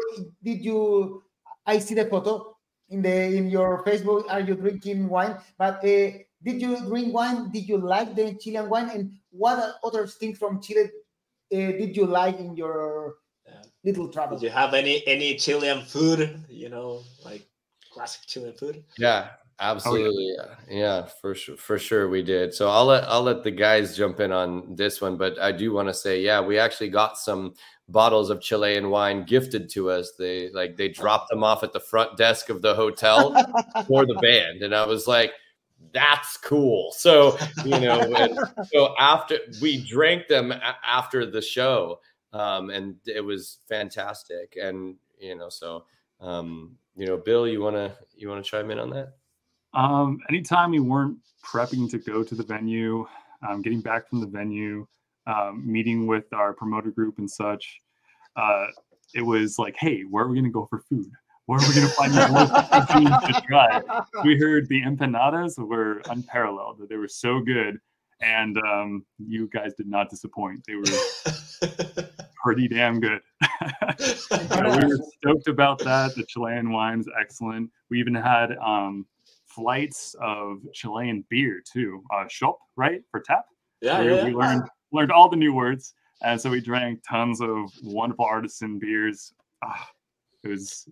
did 0.42 0.60
you 0.62 1.22
I 1.66 1.78
see 1.80 1.94
the 1.94 2.06
photo 2.06 2.56
in 2.90 3.02
the 3.02 3.36
in 3.36 3.48
your 3.48 3.82
Facebook 3.84 4.24
are 4.28 4.40
you 4.40 4.54
drinking 4.54 5.08
wine 5.08 5.38
but 5.58 5.78
uh, 5.84 6.10
did 6.42 6.60
you 6.60 6.76
drink 6.86 7.14
wine 7.14 7.50
did 7.50 7.66
you 7.68 7.78
like 7.78 8.14
the 8.14 8.34
Chilean 8.34 8.68
wine 8.68 8.90
and 8.90 9.12
what 9.30 9.76
other 9.82 10.06
things 10.06 10.38
from 10.38 10.60
Chile 10.60 10.90
uh, 11.52 11.56
did 11.80 11.96
you 11.96 12.06
like 12.06 12.38
in 12.38 12.54
your 12.56 13.16
Yeah. 13.46 13.62
little 13.82 14.08
travel 14.08 14.38
Did 14.38 14.46
you 14.46 14.54
have 14.54 14.74
any 14.74 15.02
any 15.06 15.34
Chilean 15.34 15.82
food? 15.82 16.38
You 16.48 16.68
know, 16.68 17.02
like 17.24 17.42
classic 17.92 18.22
Chilean 18.26 18.54
food. 18.54 18.84
Yeah, 18.98 19.30
absolutely. 19.58 20.36
yeah. 20.36 20.54
yeah, 20.68 21.06
for 21.20 21.34
sure, 21.34 21.56
for 21.56 21.78
sure 21.78 22.08
we 22.08 22.22
did. 22.22 22.54
So 22.54 22.68
I'll 22.70 22.86
let 22.86 23.04
I'll 23.08 23.22
let 23.22 23.42
the 23.42 23.50
guys 23.50 23.96
jump 23.96 24.20
in 24.20 24.30
on 24.30 24.76
this 24.76 25.00
one, 25.00 25.16
but 25.16 25.38
I 25.40 25.50
do 25.50 25.72
want 25.72 25.88
to 25.88 25.94
say, 25.94 26.20
yeah, 26.22 26.40
we 26.40 26.58
actually 26.58 26.90
got 26.90 27.18
some 27.18 27.54
bottles 27.90 28.30
of 28.30 28.40
Chilean 28.40 28.90
wine 28.90 29.24
gifted 29.24 29.68
to 29.70 29.90
us. 29.90 30.12
They 30.18 30.50
like 30.50 30.76
they 30.76 30.88
dropped 30.88 31.30
them 31.30 31.44
off 31.44 31.62
at 31.62 31.72
the 31.72 31.80
front 31.80 32.16
desk 32.16 32.48
of 32.48 32.62
the 32.62 32.74
hotel 32.74 33.32
for 33.86 34.06
the 34.06 34.14
band, 34.14 34.62
and 34.62 34.74
I 34.74 34.86
was 34.86 35.06
like, 35.06 35.32
that's 35.92 36.36
cool. 36.36 36.92
So 36.92 37.36
you 37.64 37.80
know, 37.80 38.36
so 38.72 38.94
after 38.98 39.38
we 39.60 39.84
drank 39.84 40.28
them 40.28 40.52
after 40.84 41.26
the 41.26 41.42
show, 41.42 42.00
um, 42.32 42.70
and 42.70 42.96
it 43.06 43.24
was 43.24 43.58
fantastic, 43.68 44.56
and 44.60 44.96
you 45.18 45.36
know, 45.36 45.48
so 45.48 45.84
um, 46.20 46.76
you 46.96 47.06
know, 47.06 47.16
Bill, 47.16 47.48
you 47.48 47.60
wanna 47.60 47.96
you 48.14 48.28
wanna 48.28 48.42
chime 48.42 48.70
in 48.70 48.78
on 48.78 48.90
that? 48.90 49.14
Um, 49.72 50.18
anytime 50.28 50.72
we 50.72 50.80
weren't 50.80 51.18
prepping 51.44 51.90
to 51.90 51.98
go 51.98 52.22
to 52.22 52.34
the 52.34 52.42
venue, 52.42 53.06
um, 53.48 53.62
getting 53.62 53.80
back 53.80 54.08
from 54.08 54.20
the 54.20 54.26
venue, 54.26 54.86
um, 55.26 55.62
meeting 55.64 56.06
with 56.06 56.24
our 56.32 56.52
promoter 56.52 56.90
group 56.90 57.18
and 57.18 57.30
such, 57.30 57.80
uh, 58.36 58.66
it 59.14 59.22
was 59.22 59.58
like, 59.58 59.76
hey, 59.78 60.02
where 60.02 60.24
are 60.24 60.28
we 60.28 60.34
going 60.34 60.44
to 60.44 60.50
go 60.50 60.66
for 60.70 60.80
food? 60.88 61.10
Where 61.46 61.58
are 61.58 61.68
we 61.68 61.74
going 61.74 61.88
to 61.88 61.92
find 61.94 62.12
the 62.12 62.28
local 62.28 62.62
cuisine 62.84 63.32
to 63.34 63.42
try? 63.46 63.80
We 64.24 64.38
heard 64.38 64.68
the 64.68 64.82
empanadas 64.82 65.58
were 65.58 66.00
unparalleled; 66.08 66.78
that 66.78 66.88
they 66.88 66.96
were 66.96 67.08
so 67.08 67.40
good, 67.40 67.78
and 68.20 68.56
um, 68.58 69.04
you 69.18 69.48
guys 69.48 69.74
did 69.74 69.88
not 69.88 70.10
disappoint. 70.10 70.62
They 70.66 70.76
were 70.76 70.84
pretty 72.42 72.68
damn 72.68 73.00
good. 73.00 73.20
We 74.30 74.86
were 74.86 74.98
stoked 75.18 75.48
about 75.48 75.80
that. 75.80 76.14
The 76.14 76.24
Chilean 76.28 76.70
wine 76.70 77.00
is 77.00 77.08
excellent. 77.20 77.70
We 77.90 77.98
even 77.98 78.14
had 78.14 78.56
um, 78.58 79.06
flights 79.46 80.14
of 80.20 80.58
Chilean 80.72 81.24
beer 81.28 81.62
too. 81.70 82.02
Uh, 82.14 82.26
shop, 82.28 82.58
right, 82.76 83.02
for 83.10 83.20
tap. 83.20 83.46
yeah, 83.80 84.00
yeah. 84.02 84.24
we 84.24 84.32
learned 84.32 84.68
learned 84.92 85.12
all 85.12 85.28
the 85.28 85.36
new 85.36 85.52
words, 85.52 85.94
and 86.22 86.40
so 86.40 86.50
we 86.50 86.60
drank 86.60 87.02
tons 87.08 87.40
of 87.40 87.70
wonderful 87.82 88.24
artisan 88.24 88.78
beers. 88.78 89.32
Ah, 89.62 89.88
it 90.42 90.48
was 90.48 90.88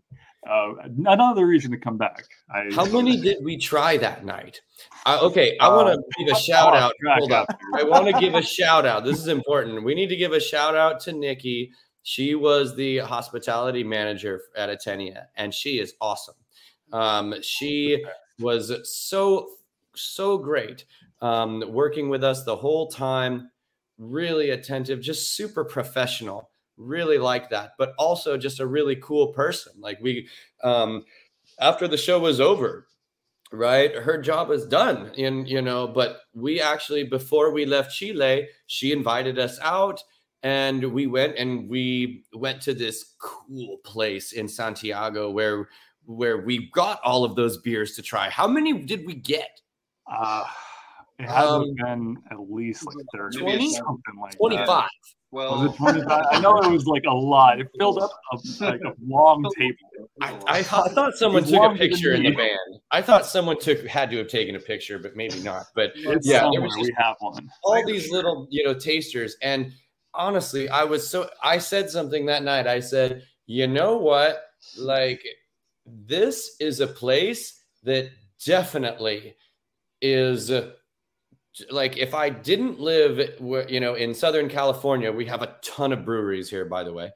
uh, 0.49 0.75
another 1.07 1.47
reason 1.47 1.71
to 1.71 1.79
come 1.79 1.97
back. 1.97 2.25
I, 2.51 2.69
How 2.73 2.85
many 2.85 3.21
did 3.21 3.43
we 3.43 3.57
try 3.57 3.97
that 3.99 4.25
night? 4.25 4.61
Uh, 5.07 5.19
okay, 5.23 5.57
I 5.61 5.69
want 5.69 5.89
to 5.95 6.25
give 6.25 6.35
a 6.35 6.39
shout 6.39 6.77
out. 6.77 6.93
Hold 7.07 7.33
up. 7.33 7.49
I 7.75 7.83
want 7.83 8.07
to 8.07 8.21
give 8.21 8.35
a 8.35 8.43
shout 8.43 8.87
out. 8.87 9.05
This 9.05 9.19
is 9.19 9.29
important. 9.29 9.83
We 9.85 9.95
need 9.95 10.09
to 10.09 10.17
give 10.17 10.33
a 10.33 10.41
shout 10.41 10.77
out 10.77 11.01
to 11.01 11.13
Nikki. 11.13 11.73
She 12.03 12.35
was 12.35 12.75
the 12.75 12.99
hospitality 12.99 13.85
manager 13.85 14.43
at 14.57 14.71
Atenea, 14.71 15.27
and 15.37 15.53
she 15.53 15.79
is 15.79 15.95
awesome. 16.01 16.37
Um, 16.93 17.35
she 17.43 18.05
was 18.39 18.73
so 18.85 19.51
so 19.95 20.39
great 20.39 20.85
um, 21.21 21.65
working 21.69 22.09
with 22.09 22.23
us 22.23 22.45
the 22.45 22.57
whole 22.57 22.87
time. 22.89 23.51
Really 23.99 24.51
attentive, 24.51 25.01
just 25.01 25.35
super 25.35 25.65
professional. 25.65 26.51
Really 26.77 27.19
like 27.19 27.51
that, 27.51 27.73
but 27.79 27.95
also 27.99 28.37
just 28.37 28.61
a 28.61 28.67
really 28.67 28.97
cool 28.97 29.33
person. 29.33 29.73
Like 29.79 29.99
we, 30.01 30.29
um, 30.63 31.05
after 31.61 31.89
the 31.89 31.97
show 31.97 32.21
was 32.21 32.41
over, 32.41 32.87
right 33.51 33.95
her 33.95 34.21
job 34.21 34.49
was 34.49 34.67
done 34.67 35.11
and 35.17 35.49
you 35.49 35.63
know 35.63 35.89
but 35.89 36.21
we 36.35 36.61
actually 36.61 37.03
before 37.03 37.51
we 37.51 37.65
left 37.65 37.95
chile 37.95 38.47
she 38.67 38.93
invited 38.93 39.39
us 39.39 39.59
out 39.63 40.03
and 40.43 40.85
we 40.93 41.07
went 41.07 41.35
and 41.39 41.69
we 41.69 42.25
went 42.35 42.61
to 42.61 42.75
this 42.75 43.15
cool 43.19 43.79
place 43.85 44.33
in 44.33 44.47
santiago 44.47 45.31
where 45.31 45.69
where 46.05 46.39
we 46.39 46.71
got 46.73 47.01
all 47.03 47.25
of 47.25 47.37
those 47.37 47.57
beers 47.59 47.97
to 47.97 48.03
try 48.03 48.29
how 48.29 48.47
many 48.47 48.83
did 48.83 49.07
we 49.07 49.15
get 49.15 49.61
Uh, 50.07 50.45
it 51.19 51.29
had 51.29 51.43
to 51.43 51.49
Um, 51.49 51.75
been 51.75 52.17
at 52.31 52.39
least 52.51 52.87
like 52.87 52.97
30, 53.15 53.39
20? 53.39 53.71
something 53.75 54.03
like 54.21 54.31
that. 54.33 54.39
25 54.39 54.89
Well, 55.31 55.63
Was 55.63 55.73
it 55.75 55.77
25? 55.77 56.23
I 56.33 56.41
know 56.41 56.59
it 56.59 56.71
was 56.71 56.87
like 56.87 57.05
a 57.09 57.15
lot. 57.15 57.61
It 57.61 57.69
filled 57.79 57.99
up 57.99 58.11
a, 58.33 58.65
like 58.65 58.81
a 58.83 58.93
long 59.05 59.45
table. 59.59 60.09
I, 60.23 60.59
I, 60.59 60.63
thought- 60.63 60.91
I 60.91 60.95
thought 60.95 61.15
someone 61.17 61.45
took 61.45 61.63
a 61.73 61.75
picture 61.77 62.15
in 62.15 62.23
the 62.23 62.31
me. 62.31 62.37
band. 62.37 62.81
I 62.91 63.03
thought 63.03 63.27
someone 63.27 63.59
took 63.59 63.87
had 63.87 64.11
to 64.11 64.19
have 64.19 64.29
taken 64.29 64.55
a 64.57 64.61
picture, 64.61 64.99
but 64.99 65.17
maybe 65.17 65.41
not. 65.41 65.67
But 65.75 65.93
It's 65.97 66.27
yeah, 66.27 66.49
there 66.51 66.63
was 66.63 66.73
just 66.75 66.83
we 66.89 66.95
have 66.97 67.17
one. 67.21 67.51
all 67.65 67.85
these 67.85 68.11
little 68.11 68.47
you 68.51 68.65
know 68.65 68.73
tasters 68.75 69.37
and 69.43 69.73
honestly 70.15 70.71
i 70.71 70.83
was 70.83 71.07
so 71.09 71.29
i 71.45 71.59
said 71.59 71.91
something 71.91 72.25
that 72.25 72.43
night 72.43 72.67
i 72.67 72.81
said 72.81 73.23
you 73.45 73.67
know 73.69 73.99
what 73.99 74.41
like 74.79 75.23
this 75.87 76.57
is 76.61 76.81
a 76.81 76.87
place 76.87 77.63
that 77.83 78.11
definitely 78.45 79.37
is 80.01 80.51
like 81.71 81.97
if 81.97 82.15
I 82.15 82.31
didn't 82.31 82.81
live, 82.81 83.19
you 83.69 83.81
know, 83.81 83.95
in 83.95 84.15
Southern 84.15 84.49
California, 84.49 85.11
we 85.11 85.27
have 85.27 85.43
a 85.43 85.57
ton 85.63 85.93
of 85.93 86.05
breweries 86.05 86.51
here, 86.51 86.65
by 86.65 86.85
the 86.85 86.93
way. 86.93 87.11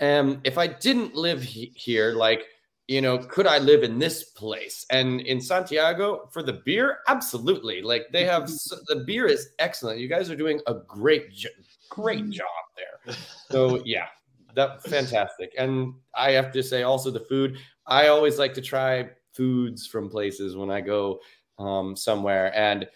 Um, 0.00 0.40
if 0.44 0.58
I 0.58 0.66
didn't 0.66 1.14
live 1.14 1.42
he- 1.42 1.72
here, 1.74 2.12
like, 2.12 2.44
you 2.88 3.00
know, 3.00 3.18
could 3.18 3.46
I 3.46 3.58
live 3.58 3.82
in 3.82 3.98
this 3.98 4.24
place? 4.24 4.84
And 4.90 5.20
in 5.20 5.40
Santiago 5.40 6.28
for 6.32 6.42
the 6.42 6.54
beer, 6.64 6.98
absolutely. 7.08 7.82
Like 7.82 8.06
they 8.12 8.24
have 8.24 8.48
the 8.88 9.04
beer 9.06 9.26
is 9.26 9.50
excellent. 9.58 10.00
You 10.00 10.08
guys 10.08 10.30
are 10.30 10.36
doing 10.36 10.60
a 10.66 10.74
great, 10.74 11.30
jo- 11.32 11.50
great 11.88 12.30
job 12.30 12.46
there. 12.76 13.14
So 13.50 13.82
yeah, 13.84 14.06
that 14.54 14.82
fantastic. 14.82 15.52
And 15.56 15.94
I 16.14 16.32
have 16.32 16.50
to 16.52 16.62
say 16.62 16.82
also 16.82 17.10
the 17.10 17.20
food. 17.20 17.58
I 17.86 18.08
always 18.08 18.38
like 18.38 18.54
to 18.54 18.60
try 18.62 19.10
foods 19.32 19.86
from 19.86 20.08
places 20.08 20.56
when 20.56 20.70
I 20.70 20.80
go 20.80 21.20
um, 21.58 21.94
somewhere 21.94 22.56
and 22.56 22.88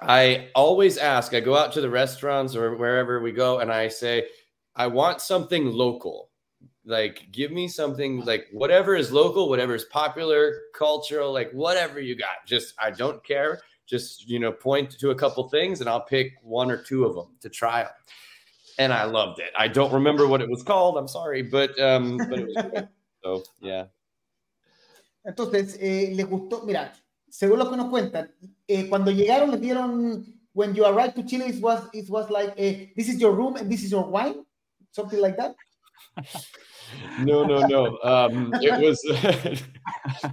I 0.00 0.48
always 0.54 0.98
ask, 0.98 1.34
I 1.34 1.40
go 1.40 1.56
out 1.56 1.72
to 1.72 1.80
the 1.80 1.90
restaurants 1.90 2.56
or 2.56 2.76
wherever 2.76 3.20
we 3.20 3.32
go, 3.32 3.60
and 3.60 3.72
I 3.72 3.88
say, 3.88 4.26
I 4.76 4.86
want 4.86 5.20
something 5.20 5.66
local. 5.66 6.30
Like, 6.84 7.28
give 7.32 7.50
me 7.50 7.68
something 7.68 8.24
like 8.24 8.46
whatever 8.52 8.94
is 8.94 9.12
local, 9.12 9.48
whatever 9.48 9.74
is 9.74 9.84
popular, 9.84 10.62
cultural, 10.74 11.32
like 11.32 11.50
whatever 11.52 12.00
you 12.00 12.16
got. 12.16 12.44
Just, 12.46 12.74
I 12.78 12.90
don't 12.90 13.24
care. 13.24 13.60
Just, 13.86 14.28
you 14.28 14.38
know, 14.38 14.52
point 14.52 14.90
to 14.98 15.10
a 15.10 15.14
couple 15.14 15.48
things 15.48 15.80
and 15.80 15.88
I'll 15.88 16.04
pick 16.04 16.34
one 16.42 16.70
or 16.70 16.76
two 16.76 17.04
of 17.04 17.14
them 17.14 17.28
to 17.40 17.48
try 17.48 17.84
them. 17.84 17.92
And 18.78 18.92
I 18.92 19.04
loved 19.04 19.38
it. 19.38 19.50
I 19.58 19.68
don't 19.68 19.92
remember 19.92 20.26
what 20.26 20.42
it 20.42 20.50
was 20.50 20.62
called. 20.62 20.98
I'm 20.98 21.08
sorry, 21.08 21.42
but, 21.42 21.78
um, 21.80 22.18
but 22.18 22.38
it 22.40 22.46
was 22.46 22.64
good. 22.72 22.88
So, 23.24 23.42
yeah. 23.62 23.86
Entonces, 25.24 25.78
eh, 25.80 26.12
les 26.14 26.26
gustó, 26.26 26.62
mira, 26.66 26.92
según 27.30 27.58
lo 27.58 27.70
que 27.70 27.76
nos 27.78 27.88
cuentan, 27.88 28.30
eh, 28.68 28.88
cuando 28.88 29.10
llegaron 29.10 29.50
les 29.50 29.60
dieron, 29.60 30.24
when 30.52 30.74
you 30.74 30.84
arrived 30.84 31.16
to 31.16 31.22
Chile, 31.24 31.46
it 31.46 31.60
was, 31.60 31.82
it 31.92 32.08
was 32.08 32.30
like, 32.30 32.54
eh, 32.56 32.86
this 32.96 33.08
is 33.08 33.20
your 33.20 33.32
room 33.32 33.56
and 33.56 33.70
this 33.70 33.82
is 33.82 33.90
your 33.90 34.04
wine, 34.04 34.44
something 34.92 35.20
like 35.20 35.36
that. 35.36 35.54
no, 37.20 37.44
no, 37.44 37.66
no. 37.66 37.98
Um, 38.02 38.52
it 38.60 38.80
was. 38.80 39.62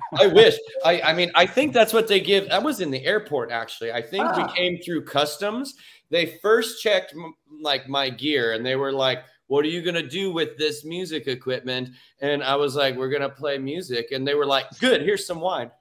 I 0.19 0.27
wish. 0.27 0.55
I. 0.85 1.01
I 1.01 1.13
mean, 1.13 1.31
I 1.35 1.45
think 1.45 1.73
that's 1.73 1.93
what 1.93 2.07
they 2.07 2.19
give. 2.19 2.49
That 2.49 2.63
was 2.63 2.81
in 2.81 2.91
the 2.91 3.03
airport, 3.03 3.51
actually. 3.51 3.91
I 3.91 4.01
think 4.01 4.25
ah. 4.25 4.45
we 4.45 4.53
came 4.53 4.79
through 4.81 5.05
customs. 5.05 5.75
They 6.09 6.37
first 6.41 6.81
checked 6.81 7.15
like 7.61 7.87
my 7.87 8.09
gear, 8.09 8.53
and 8.53 8.65
they 8.65 8.75
were 8.75 8.91
like, 8.91 9.23
"What 9.47 9.65
are 9.65 9.69
you 9.69 9.81
gonna 9.81 10.07
do 10.07 10.31
with 10.31 10.57
this 10.57 10.83
music 10.83 11.27
equipment?" 11.27 11.89
And 12.19 12.43
I 12.43 12.55
was 12.55 12.75
like, 12.75 12.95
"We're 12.95 13.09
gonna 13.09 13.29
play 13.29 13.57
music." 13.57 14.11
And 14.11 14.27
they 14.27 14.35
were 14.35 14.45
like, 14.45 14.65
"Good. 14.79 15.01
Here's 15.01 15.25
some 15.25 15.39
wine." 15.39 15.71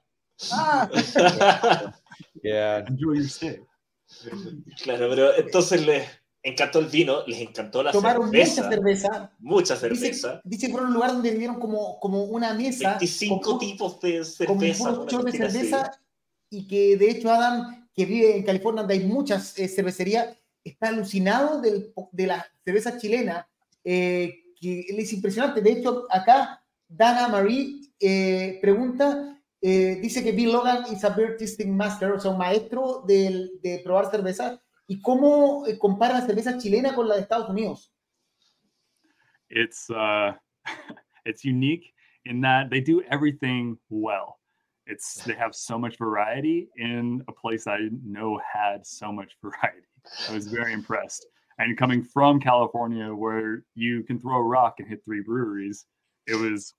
Ah. 0.51 1.93
yeah. 2.43 2.79
Enjoy 2.87 3.17
your 3.17 3.25
stay. 3.25 3.59
Claro, 4.83 5.09
pero 5.09 5.37
entonces 5.37 5.85
les 5.85 6.07
encantó 6.43 6.79
el 6.79 6.87
vino, 6.87 7.25
les 7.27 7.39
encantó 7.39 7.83
la 7.83 7.91
Tomaron 7.91 8.31
cerveza. 8.31 8.63
mucha 8.63 8.69
cerveza. 8.69 9.31
Mucha 9.39 9.75
cerveza. 9.75 10.41
Dice, 10.43 10.67
que 10.67 10.71
fueron 10.71 10.89
un 10.89 10.95
lugar 10.95 11.13
donde 11.13 11.31
vivieron 11.31 11.59
como, 11.59 11.99
como 11.99 12.23
una 12.23 12.53
mesa. 12.53 12.97
25 12.99 13.41
con, 13.41 13.59
tipos 13.59 13.99
de 14.01 14.25
cerveza. 14.25 15.05
Como 15.07 15.23
de 15.23 15.31
cerveza. 15.31 15.91
Y 16.49 16.67
que 16.67 16.97
de 16.97 17.11
hecho 17.11 17.31
Adam, 17.31 17.87
que 17.93 18.05
vive 18.05 18.35
en 18.35 18.43
California, 18.43 18.81
donde 18.81 18.95
hay 18.95 19.05
muchas 19.05 19.57
eh, 19.57 19.67
cervecerías, 19.67 20.35
está 20.63 20.89
alucinado 20.89 21.61
del, 21.61 21.93
de 22.11 22.27
la 22.27 22.45
cerveza 22.63 22.97
chilena, 22.97 23.47
eh, 23.83 24.53
que 24.59 24.85
es 24.89 25.13
impresionante. 25.13 25.61
De 25.61 25.71
hecho, 25.71 26.05
acá 26.09 26.63
Dana 26.87 27.27
Marie 27.29 27.81
eh, 27.99 28.59
pregunta 28.61 29.40
eh, 29.61 29.99
dice 30.01 30.23
que 30.23 30.31
Bill 30.31 30.51
Logan 30.51 30.85
master, 31.67 32.11
o 32.13 32.19
sea, 32.19 32.31
un 32.31 32.37
maestro 32.37 33.03
de, 33.07 33.49
de 33.61 33.79
probar 33.83 34.09
cerveza. 34.09 34.61
¿Y 34.87 35.01
cómo 35.01 35.65
eh, 35.67 35.77
compara 35.77 36.15
la 36.15 36.25
cerveza 36.25 36.57
chilena 36.57 36.93
con 36.93 37.07
la 37.07 37.15
de 37.15 37.21
Estados 37.21 37.49
Unidos? 37.49 37.93
It's, 39.49 39.89
uh, 39.89 40.33
it's 41.25 41.45
unique 41.45 41.93
in 42.25 42.41
that 42.41 42.69
they 42.69 42.81
do 42.81 43.01
everything 43.09 43.77
well. 43.89 44.39
It's 44.87 45.23
they 45.23 45.35
have 45.35 45.53
so 45.53 45.77
much 45.77 45.97
variety 45.97 46.69
in 46.75 47.23
a 47.27 47.31
place 47.31 47.67
I 47.67 47.89
know 48.03 48.39
had 48.39 48.85
so 48.85 49.11
much 49.11 49.37
variety. 49.41 49.87
I 50.27 50.33
was 50.33 50.47
very 50.47 50.73
impressed. 50.73 51.25
And 51.59 51.77
coming 51.77 52.03
from 52.03 52.39
California, 52.39 53.13
where 53.13 53.63
you 53.75 54.03
can 54.03 54.19
throw 54.19 54.37
a 54.37 54.43
rock 54.43 54.79
and 54.79 54.87
hit 54.87 55.05
three 55.05 55.21
breweries, 55.21 55.85
it 56.27 56.35
was 56.35 56.73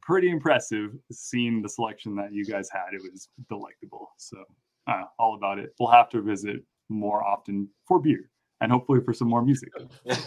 pretty 0.00 0.30
impressive 0.30 0.90
seeing 1.12 1.62
the 1.62 1.68
selection 1.68 2.14
that 2.16 2.32
you 2.32 2.44
guys 2.44 2.68
had. 2.70 2.92
It 2.92 3.02
was 3.02 3.28
delectable. 3.48 4.10
So 4.16 4.38
uh, 4.86 5.04
all 5.18 5.34
about 5.34 5.58
it. 5.58 5.74
We'll 5.78 5.90
have 5.90 6.08
to 6.10 6.22
visit 6.22 6.62
more 6.88 7.24
often 7.24 7.68
for 7.86 8.00
beer 8.00 8.30
and 8.60 8.72
hopefully 8.72 9.00
for 9.04 9.12
some 9.12 9.28
more 9.28 9.42
music. 9.42 9.70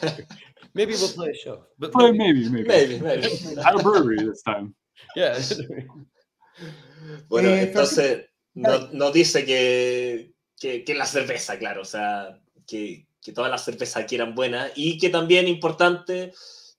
maybe 0.73 0.93
we'll 0.93 1.09
play 1.09 1.29
a 1.29 1.33
show. 1.33 1.63
But 1.77 1.91
play, 1.91 2.11
maybe, 2.11 2.49
maybe, 2.49 2.67
maybe, 2.67 2.99
maybe. 2.99 3.27
At 3.65 3.75
a 3.75 3.79
brewery 3.79 4.17
this 4.17 4.41
time. 4.43 4.75
Yeah. 5.15 5.39
bueno, 7.29 7.49
eh, 7.49 7.63
entonces 7.63 8.25
no, 8.53 8.89
no 8.91 9.11
dice 9.11 9.45
que, 9.45 10.33
que, 10.59 10.83
que, 10.83 10.93
la 10.93 11.05
cerveza, 11.05 11.57
claro, 11.57 11.81
o 11.81 11.85
sea, 11.85 12.39
que, 12.67 13.07
que 13.21 13.31
todas 13.31 13.49
las 13.49 13.63
cervezas 13.63 14.03
aquí 14.03 14.15
eran 14.15 14.35
buenas 14.35 14.71
y 14.75 14.97
que 14.97 15.09
también 15.09 15.47
importante 15.47 16.33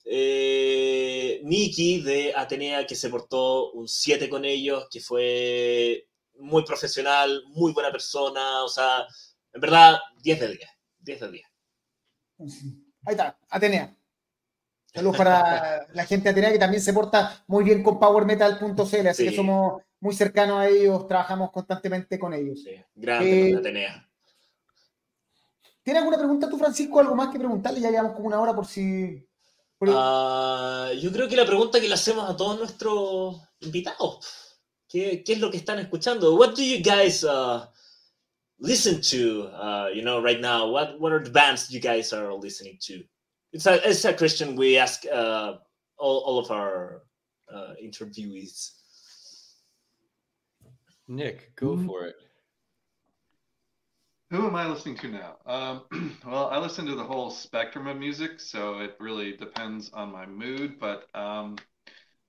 eh, 0.04 1.40
Nikki 1.44 2.02
de 2.02 2.32
Atenea, 2.34 2.86
que 2.86 2.94
se 2.94 3.10
portó 3.10 3.72
un 3.72 3.88
7 3.88 4.28
con 4.28 4.44
ellos, 4.44 4.88
que 4.90 5.00
fue 5.00 6.08
muy 6.38 6.64
profesional, 6.64 7.42
muy 7.48 7.72
buena 7.72 7.90
persona, 7.90 8.64
o 8.64 8.68
sea, 8.68 9.06
en 9.52 9.60
verdad, 9.60 9.98
10 10.22 10.40
de 10.40 10.48
10, 10.48 10.70
10 11.00 11.20
de 11.20 11.30
10. 11.30 11.46
Ahí 13.06 13.12
está, 13.12 13.38
Atenea. 13.48 13.96
Saludos 14.92 15.16
para 15.16 15.86
la 15.94 16.04
gente 16.04 16.24
de 16.24 16.30
Atenea 16.30 16.52
que 16.52 16.58
también 16.58 16.82
se 16.82 16.92
porta 16.92 17.44
muy 17.46 17.64
bien 17.64 17.82
con 17.82 17.98
PowerMetal.cl, 17.98 19.06
así 19.08 19.28
que 19.28 19.36
somos 19.36 19.82
muy 20.00 20.14
cercanos 20.14 20.58
a 20.58 20.68
ellos, 20.68 21.06
trabajamos 21.06 21.50
constantemente 21.50 22.18
con 22.18 22.32
ellos. 22.32 22.62
Sí, 22.62 22.72
grande 22.94 23.50
eh, 23.50 23.56
Atenea. 23.56 24.06
¿Tienes 25.82 26.02
alguna 26.02 26.18
pregunta 26.18 26.48
tú, 26.48 26.58
Francisco? 26.58 27.00
¿Algo 27.00 27.14
más 27.14 27.30
que 27.30 27.38
preguntarle? 27.38 27.80
Ya 27.80 27.90
llevamos 27.90 28.12
como 28.12 28.26
una 28.26 28.40
hora 28.40 28.54
por 28.54 28.66
si 28.66 29.26
Uh, 29.80 30.92
yo 31.00 31.10
creo 31.10 31.26
que 31.26 31.36
la 31.36 31.46
pregunta 31.46 31.80
que 31.80 31.88
le 31.88 31.94
hacemos 31.94 32.28
a 32.28 32.36
todos 32.36 32.58
nuestros 32.58 33.40
invitados, 33.60 34.58
¿qué, 34.86 35.22
qué 35.24 35.32
es 35.32 35.40
lo 35.40 35.50
que 35.50 35.56
están 35.56 35.78
escuchando? 35.78 36.34
What 36.34 36.54
do 36.54 36.62
you 36.62 36.82
guys 36.82 37.24
uh, 37.24 37.66
listen 38.58 39.00
to, 39.00 39.48
uh, 39.54 39.88
you 39.94 40.02
know, 40.02 40.20
right 40.20 40.40
now? 40.40 40.68
What, 40.68 41.00
what 41.00 41.12
are 41.12 41.24
the 41.24 41.30
bands 41.30 41.70
you 41.70 41.80
guys 41.80 42.12
are 42.12 42.30
listening 42.34 42.76
to? 42.82 43.02
It's 43.52 43.66
a, 43.66 43.88
it's 43.88 44.04
a 44.04 44.12
question 44.12 44.54
we 44.54 44.76
ask 44.76 45.04
uh, 45.06 45.54
all, 45.96 46.18
all 46.26 46.38
of 46.38 46.50
our 46.50 47.02
uh, 47.52 47.74
interviewees. 47.82 48.72
Nick, 51.08 51.56
go 51.56 51.68
mm-hmm. 51.68 51.86
for 51.86 52.06
it. 52.06 52.16
Who 54.30 54.46
am 54.46 54.54
I 54.54 54.68
listening 54.68 54.96
to 54.98 55.08
now? 55.08 55.36
Um, 55.44 56.16
well, 56.26 56.46
I 56.46 56.58
listen 56.58 56.86
to 56.86 56.94
the 56.94 57.02
whole 57.02 57.30
spectrum 57.30 57.88
of 57.88 57.96
music, 57.96 58.38
so 58.38 58.78
it 58.78 58.94
really 59.00 59.36
depends 59.36 59.90
on 59.92 60.12
my 60.12 60.24
mood. 60.24 60.78
But 60.78 61.06
um, 61.16 61.56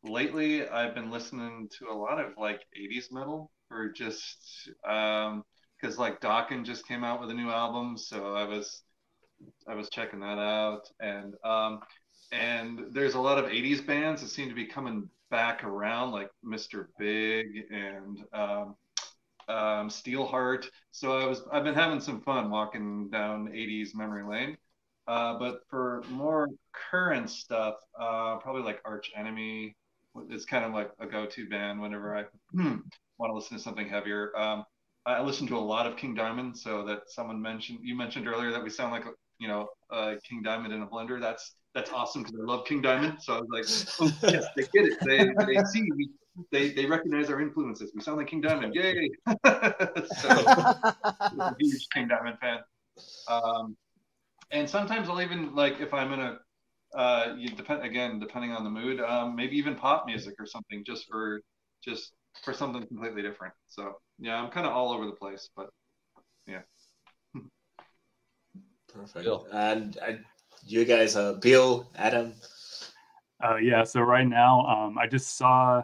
lately, 0.04 0.68
I've 0.68 0.95
been 0.95 1.12
listening 1.12 1.70
to 1.78 1.89
a 1.89 1.93
lot 1.93 2.20
of 2.20 2.34
like 2.38 2.62
80s 2.76 3.10
metal, 3.12 3.52
or 3.70 3.89
just 3.89 4.70
because 4.84 5.28
um, 5.28 5.97
like 5.97 6.20
Dokken 6.22 6.66
just 6.66 6.88
came 6.88 7.04
out 7.04 7.22
with 7.22 7.30
a 7.30 7.36
new 7.36 7.52
album, 7.52 7.97
so 7.99 8.34
I 8.34 8.45
was 8.45 8.82
I 9.68 9.76
was 9.76 9.89
checking 9.91 10.22
that 10.22 10.39
out, 10.39 10.89
and 10.99 11.36
um, 11.43 11.82
and 12.32 12.88
there's 12.93 13.14
a 13.14 13.22
lot 13.22 13.38
of 13.38 13.52
80s 13.52 13.82
bands 13.82 14.24
that 14.24 14.30
seem 14.30 14.49
to 14.49 14.56
be 14.56 14.66
coming 14.66 15.08
back 15.30 15.64
around, 15.64 16.14
like 16.14 16.32
Mr. 16.43 16.89
Big 16.97 17.66
and 17.72 18.24
um, 19.47 19.89
Steelheart. 19.89 20.69
So 20.91 21.17
I 21.17 21.25
was 21.25 21.43
I've 21.51 21.63
been 21.63 21.75
having 21.75 21.99
some 21.99 22.21
fun 22.21 22.49
walking 22.49 23.09
down 23.09 23.47
80s 23.47 23.95
memory 23.95 24.23
lane. 24.23 24.57
Uh, 25.07 25.37
but 25.37 25.61
for 25.69 26.03
more 26.09 26.47
current 26.73 27.29
stuff, 27.29 27.75
uh, 27.99 28.37
probably 28.37 28.61
like 28.61 28.79
Arch 28.85 29.11
Enemy 29.15 29.75
is 30.29 30.45
kind 30.45 30.63
of 30.63 30.73
like 30.73 30.91
a 30.99 31.07
go-to 31.07 31.49
band 31.49 31.81
whenever 31.81 32.15
I 32.15 32.25
hmm, 32.51 32.77
want 33.17 33.31
to 33.31 33.33
listen 33.33 33.57
to 33.57 33.63
something 33.63 33.87
heavier. 33.87 34.37
Um, 34.37 34.65
I 35.05 35.21
listen 35.21 35.47
to 35.47 35.57
a 35.57 35.59
lot 35.59 35.87
of 35.87 35.97
King 35.97 36.13
Diamond, 36.13 36.57
so 36.57 36.85
that 36.85 37.09
someone 37.09 37.41
mentioned 37.41 37.79
you 37.81 37.95
mentioned 37.95 38.27
earlier 38.27 38.51
that 38.51 38.63
we 38.63 38.69
sound 38.69 38.91
like 38.91 39.05
you 39.39 39.47
know 39.47 39.69
uh, 39.91 40.15
King 40.23 40.43
Diamond 40.43 40.73
in 40.73 40.81
a 40.81 40.87
blender. 40.87 41.19
That's 41.19 41.55
that's 41.74 41.91
awesome 41.91 42.24
because 42.24 42.39
I 42.39 42.43
love 42.43 42.65
King 42.65 42.82
Diamond. 42.82 43.22
So 43.22 43.34
I 43.36 43.39
was 43.41 43.99
like, 43.99 44.11
oh, 44.24 44.30
yes, 44.32 44.45
they 44.55 44.63
get 44.74 44.91
it. 44.91 44.97
They 45.01 45.55
they 45.55 45.63
see 45.65 45.89
we 45.95 46.09
they 46.51 46.72
they 46.72 46.86
recognize 46.86 47.30
our 47.30 47.41
influences. 47.41 47.91
We 47.95 48.01
sound 48.01 48.17
like 48.17 48.28
King 48.28 48.41
Diamond, 48.41 48.74
yay! 48.76 49.09
so, 49.45 50.30
a 50.30 51.55
huge 51.59 51.88
King 51.93 52.07
Diamond 52.07 52.38
fan. 52.39 52.59
Um, 53.28 53.76
and 54.51 54.69
sometimes 54.69 55.09
I'll 55.09 55.22
even 55.22 55.55
like 55.55 55.80
if 55.80 55.93
I'm 55.93 56.11
in 56.13 56.19
a 56.19 56.39
uh, 56.93 57.36
you 57.38 57.49
depend 57.49 57.84
again 57.84 58.19
depending 58.19 58.51
on 58.51 58.63
the 58.63 58.69
mood. 58.69 58.99
Um, 58.99 59.36
maybe 59.36 59.57
even 59.57 59.76
pop 59.76 60.05
music 60.05 60.36
or 60.39 60.45
something, 60.45 60.84
just 60.86 61.07
for 61.09 61.41
just 61.84 62.13
for 62.43 62.53
something 62.53 62.86
completely 62.86 63.22
different. 63.22 63.53
So 63.67 63.95
yeah, 64.19 64.41
I'm 64.41 64.51
kind 64.51 64.65
of 64.65 64.74
all 64.74 64.91
over 64.91 65.05
the 65.05 65.11
place, 65.13 65.49
but 65.55 65.69
yeah. 66.47 66.61
Perfect. 68.93 69.24
Bill. 69.24 69.47
And, 69.51 69.97
and 69.97 70.26
you 70.66 70.86
guys, 70.86 71.16
uh, 71.16 71.34
Bill, 71.34 71.89
Adam. 71.95 72.34
Uh, 73.43 73.57
yeah. 73.57 73.84
So 73.84 74.01
right 74.01 74.28
now, 74.28 74.66
um, 74.66 74.97
I 74.97 75.07
just 75.07 75.38
saw 75.38 75.84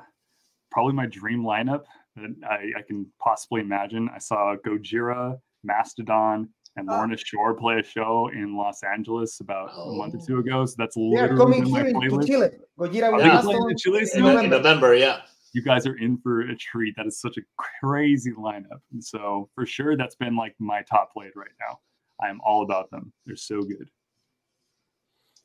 probably 0.71 0.93
my 0.93 1.07
dream 1.07 1.43
lineup 1.43 1.83
that 2.15 2.35
I, 2.47 2.79
I 2.79 2.81
can 2.87 3.05
possibly 3.19 3.61
imagine. 3.61 4.09
I 4.13 4.19
saw 4.19 4.55
Gojira, 4.65 5.37
Mastodon, 5.63 6.49
and 6.75 6.87
Lorna 6.87 7.15
oh. 7.15 7.17
Shore 7.17 7.55
play 7.55 7.79
a 7.79 7.83
show 7.83 8.29
in 8.33 8.55
Los 8.55 8.83
Angeles 8.83 9.39
about 9.39 9.71
oh. 9.73 9.91
a 9.91 9.97
month 9.97 10.15
or 10.15 10.25
two 10.25 10.37
ago. 10.39 10.65
So 10.65 10.75
that's 10.77 10.95
literally 10.95 11.59
in 11.59 11.71
my 11.71 11.83
playlist. 11.83 12.27
Chile. 12.27 12.49
Gojira 12.77 13.19
yeah. 13.19 13.73
Chile 13.77 14.07
in 14.13 14.23
November. 14.23 14.49
November, 14.49 14.95
yeah. 14.95 15.21
You 15.53 15.63
guys 15.63 15.87
are 15.87 15.97
in 15.97 16.17
for 16.19 16.41
a 16.41 16.55
treat. 16.55 16.95
That 16.97 17.07
is 17.07 17.19
such 17.19 17.37
a 17.37 17.41
crazy 17.81 18.31
lineup. 18.31 18.81
And 18.91 19.03
so 19.03 19.49
for 19.55 19.65
sure, 19.65 19.97
that's 19.97 20.15
been 20.15 20.35
like 20.35 20.53
my 20.59 20.83
top 20.83 21.13
played 21.13 21.31
right 21.35 21.49
now. 21.59 21.79
I 22.21 22.29
am 22.29 22.39
all 22.45 22.61
about 22.61 22.91
them. 22.91 23.11
They're 23.25 23.35
so 23.35 23.61
good. 23.61 23.89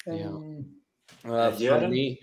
Yeah. 0.07 0.37
Uh, 1.25 1.51
for 1.53 1.89
me, 1.89 2.21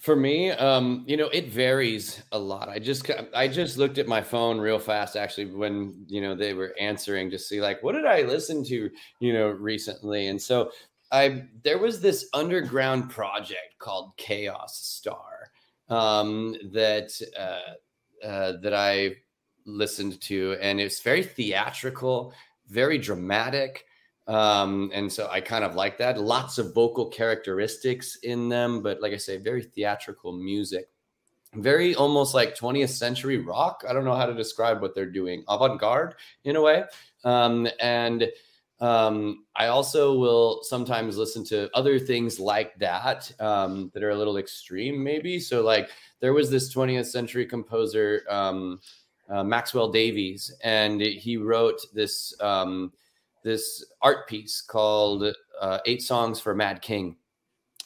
for 0.00 0.16
me, 0.16 0.50
um, 0.52 1.04
you 1.06 1.16
know, 1.16 1.28
it 1.28 1.48
varies 1.48 2.22
a 2.32 2.38
lot. 2.38 2.68
I 2.68 2.78
just 2.78 3.10
I 3.34 3.48
just 3.48 3.78
looked 3.78 3.98
at 3.98 4.06
my 4.06 4.22
phone 4.22 4.58
real 4.58 4.78
fast 4.78 5.16
actually 5.16 5.46
when 5.46 6.04
you 6.06 6.20
know 6.20 6.34
they 6.34 6.54
were 6.54 6.74
answering 6.78 7.30
to 7.30 7.38
see 7.38 7.60
like 7.60 7.82
what 7.82 7.92
did 7.92 8.06
I 8.06 8.22
listen 8.22 8.64
to 8.64 8.90
you 9.20 9.32
know 9.32 9.48
recently, 9.48 10.28
and 10.28 10.40
so 10.40 10.70
I 11.10 11.44
there 11.64 11.78
was 11.78 12.00
this 12.00 12.28
underground 12.34 13.10
project 13.10 13.78
called 13.78 14.12
Chaos 14.16 14.78
Star 14.78 15.50
um, 15.88 16.54
that 16.72 17.10
uh, 17.38 18.26
uh, 18.26 18.52
that 18.62 18.74
I 18.74 19.16
listened 19.66 20.20
to, 20.22 20.56
and 20.60 20.80
it's 20.80 21.00
very 21.00 21.22
theatrical, 21.22 22.32
very 22.68 22.98
dramatic. 22.98 23.84
Um, 24.28 24.90
and 24.92 25.10
so 25.10 25.26
I 25.30 25.40
kind 25.40 25.64
of 25.64 25.74
like 25.74 25.96
that. 25.98 26.20
Lots 26.20 26.58
of 26.58 26.74
vocal 26.74 27.06
characteristics 27.06 28.16
in 28.22 28.48
them, 28.48 28.82
but 28.82 29.00
like 29.00 29.14
I 29.14 29.16
say, 29.16 29.38
very 29.38 29.62
theatrical 29.62 30.32
music. 30.32 30.90
Very 31.54 31.94
almost 31.94 32.34
like 32.34 32.54
20th 32.54 32.90
century 32.90 33.38
rock. 33.38 33.82
I 33.88 33.94
don't 33.94 34.04
know 34.04 34.14
how 34.14 34.26
to 34.26 34.34
describe 34.34 34.82
what 34.82 34.94
they're 34.94 35.06
doing. 35.06 35.44
Avant 35.48 35.80
garde 35.80 36.14
in 36.44 36.56
a 36.56 36.60
way. 36.60 36.84
Um, 37.24 37.66
and 37.80 38.28
um, 38.80 39.46
I 39.56 39.68
also 39.68 40.14
will 40.14 40.60
sometimes 40.62 41.16
listen 41.16 41.42
to 41.46 41.70
other 41.74 41.98
things 41.98 42.38
like 42.38 42.78
that 42.78 43.32
um, 43.40 43.90
that 43.94 44.02
are 44.02 44.10
a 44.10 44.16
little 44.16 44.36
extreme, 44.36 45.02
maybe. 45.02 45.40
So, 45.40 45.62
like, 45.62 45.88
there 46.20 46.34
was 46.34 46.50
this 46.50 46.72
20th 46.72 47.06
century 47.06 47.46
composer, 47.46 48.22
um, 48.28 48.80
uh, 49.28 49.42
Maxwell 49.42 49.90
Davies, 49.90 50.54
and 50.62 51.00
he 51.00 51.38
wrote 51.38 51.80
this 51.92 52.38
um, 52.40 52.92
this 53.42 53.84
art 54.02 54.28
piece 54.28 54.60
called 54.60 55.32
uh, 55.60 55.78
Eight 55.86 56.02
Songs 56.02 56.40
for 56.40 56.54
Mad 56.54 56.82
King. 56.82 57.16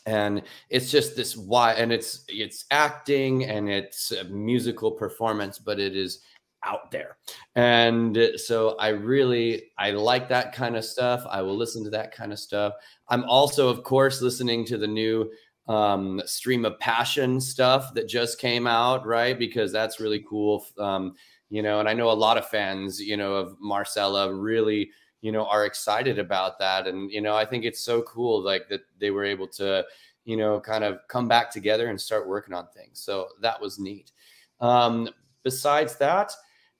And 0.04 0.42
it's 0.68 0.90
just 0.90 1.14
this 1.14 1.36
why, 1.36 1.74
and 1.74 1.92
it's 1.92 2.24
it's 2.28 2.64
acting 2.72 3.44
and 3.44 3.68
it's 3.68 4.10
a 4.10 4.24
musical 4.24 4.90
performance, 4.90 5.60
but 5.60 5.78
it 5.78 5.96
is 5.96 6.20
out 6.64 6.90
there. 6.90 7.16
And 7.54 8.18
so 8.36 8.76
I 8.78 8.88
really 8.88 9.70
I 9.78 9.92
like 9.92 10.28
that 10.28 10.52
kind 10.52 10.76
of 10.76 10.84
stuff. 10.84 11.24
I 11.28 11.42
will 11.42 11.56
listen 11.56 11.84
to 11.84 11.90
that 11.90 12.12
kind 12.12 12.32
of 12.32 12.38
stuff. 12.38 12.74
I'm 13.08 13.24
also, 13.24 13.68
of 13.68 13.84
course, 13.84 14.22
listening 14.22 14.64
to 14.66 14.78
the 14.78 14.86
new 14.86 15.30
um, 15.68 16.20
stream 16.26 16.64
of 16.64 16.78
passion 16.80 17.40
stuff 17.40 17.94
that 17.94 18.08
just 18.08 18.40
came 18.40 18.66
out, 18.66 19.06
right? 19.06 19.38
Because 19.38 19.72
that's 19.72 20.00
really 20.00 20.24
cool. 20.28 20.66
Um, 20.78 21.14
you 21.50 21.62
know, 21.62 21.80
and 21.80 21.88
I 21.88 21.92
know 21.92 22.10
a 22.10 22.12
lot 22.12 22.38
of 22.38 22.48
fans, 22.48 23.00
you 23.00 23.16
know, 23.16 23.34
of 23.34 23.56
Marcela 23.60 24.34
really 24.34 24.90
you 25.22 25.32
know 25.32 25.46
are 25.46 25.64
excited 25.64 26.18
about 26.18 26.58
that. 26.58 26.86
And 26.86 27.10
you 27.10 27.22
know 27.22 27.34
i 27.34 27.46
think 27.46 27.64
it's 27.64 27.80
so 27.80 28.02
cool 28.02 28.42
like 28.42 28.68
that 28.68 28.82
they 29.00 29.10
were 29.10 29.24
able 29.24 29.48
to 29.48 29.84
you 30.24 30.36
know 30.36 30.60
kind 30.60 30.84
of 30.84 30.98
come 31.08 31.26
back 31.26 31.50
together 31.50 31.88
and 31.88 31.98
start 31.98 32.28
working 32.28 32.54
on 32.54 32.66
things. 32.76 33.00
So 33.00 33.28
that 33.40 33.58
was 33.60 33.78
neat. 33.78 34.12
Um 34.60 35.08
besides 35.42 35.96
that 35.96 36.32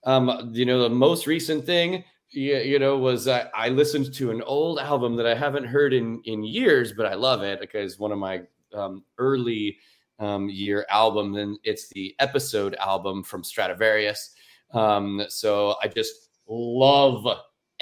um 0.05 0.51
you 0.53 0.65
know 0.65 0.83
the 0.83 0.89
most 0.89 1.27
recent 1.27 1.65
thing 1.65 2.03
you, 2.29 2.57
you 2.57 2.79
know 2.79 2.97
was 2.97 3.27
uh, 3.27 3.47
i 3.53 3.69
listened 3.69 4.13
to 4.13 4.31
an 4.31 4.41
old 4.43 4.79
album 4.79 5.15
that 5.15 5.25
i 5.25 5.35
haven't 5.35 5.65
heard 5.65 5.93
in 5.93 6.21
in 6.25 6.43
years 6.43 6.93
but 6.93 7.05
i 7.05 7.13
love 7.13 7.43
it 7.43 7.59
because 7.59 7.99
one 7.99 8.11
of 8.11 8.17
my 8.17 8.41
um, 8.73 9.03
early 9.17 9.77
um, 10.19 10.49
year 10.49 10.85
album 10.89 11.35
and 11.35 11.57
it's 11.63 11.89
the 11.89 12.15
episode 12.19 12.75
album 12.75 13.23
from 13.23 13.43
Stratovarius. 13.43 14.29
Um 14.71 15.23
so 15.29 15.75
i 15.81 15.87
just 15.87 16.29
love 16.47 17.27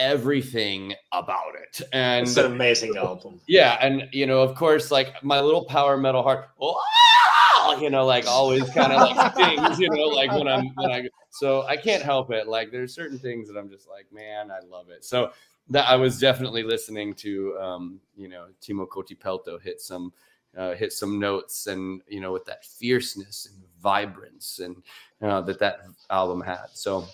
everything 0.01 0.93
about 1.11 1.53
it. 1.55 1.81
And 1.93 2.27
it's 2.27 2.35
an 2.37 2.51
amazing 2.51 2.97
album. 2.97 3.39
Yeah, 3.47 3.77
and 3.79 4.09
you 4.11 4.25
know, 4.25 4.41
of 4.41 4.55
course, 4.55 4.89
like 4.91 5.23
my 5.23 5.39
little 5.39 5.63
power 5.63 5.95
metal 5.95 6.23
heart, 6.23 6.49
oh, 6.59 7.77
you 7.79 7.89
know, 7.89 8.05
like 8.05 8.25
always 8.27 8.67
kind 8.71 8.91
of 8.91 8.99
like 8.99 9.35
things, 9.35 9.79
you 9.79 9.89
know, 9.89 10.07
like 10.07 10.31
when 10.31 10.47
I'm 10.47 10.65
when 10.75 10.91
I 10.91 11.07
so 11.29 11.63
I 11.63 11.77
can't 11.77 12.03
help 12.03 12.31
it. 12.31 12.47
Like 12.47 12.71
there's 12.71 12.93
certain 12.93 13.19
things 13.19 13.47
that 13.47 13.57
I'm 13.57 13.69
just 13.69 13.87
like, 13.87 14.11
man, 14.11 14.49
I 14.51 14.59
love 14.67 14.89
it. 14.89 15.05
So 15.05 15.31
that 15.69 15.87
I 15.87 15.95
was 15.95 16.19
definitely 16.19 16.63
listening 16.63 17.13
to 17.15 17.57
um, 17.59 17.99
you 18.17 18.27
know, 18.27 18.47
Timo 18.61 18.87
Kotipelto 18.87 19.61
hit 19.61 19.79
some 19.79 20.11
uh, 20.57 20.73
hit 20.73 20.91
some 20.91 21.19
notes 21.19 21.67
and 21.67 22.01
you 22.07 22.19
know 22.19 22.33
with 22.33 22.45
that 22.45 22.65
fierceness 22.65 23.47
and 23.51 23.63
vibrance 23.81 24.59
and 24.59 24.75
uh, 25.21 25.41
that 25.41 25.59
that 25.59 25.81
album 26.09 26.41
had. 26.41 26.65
So 26.73 27.05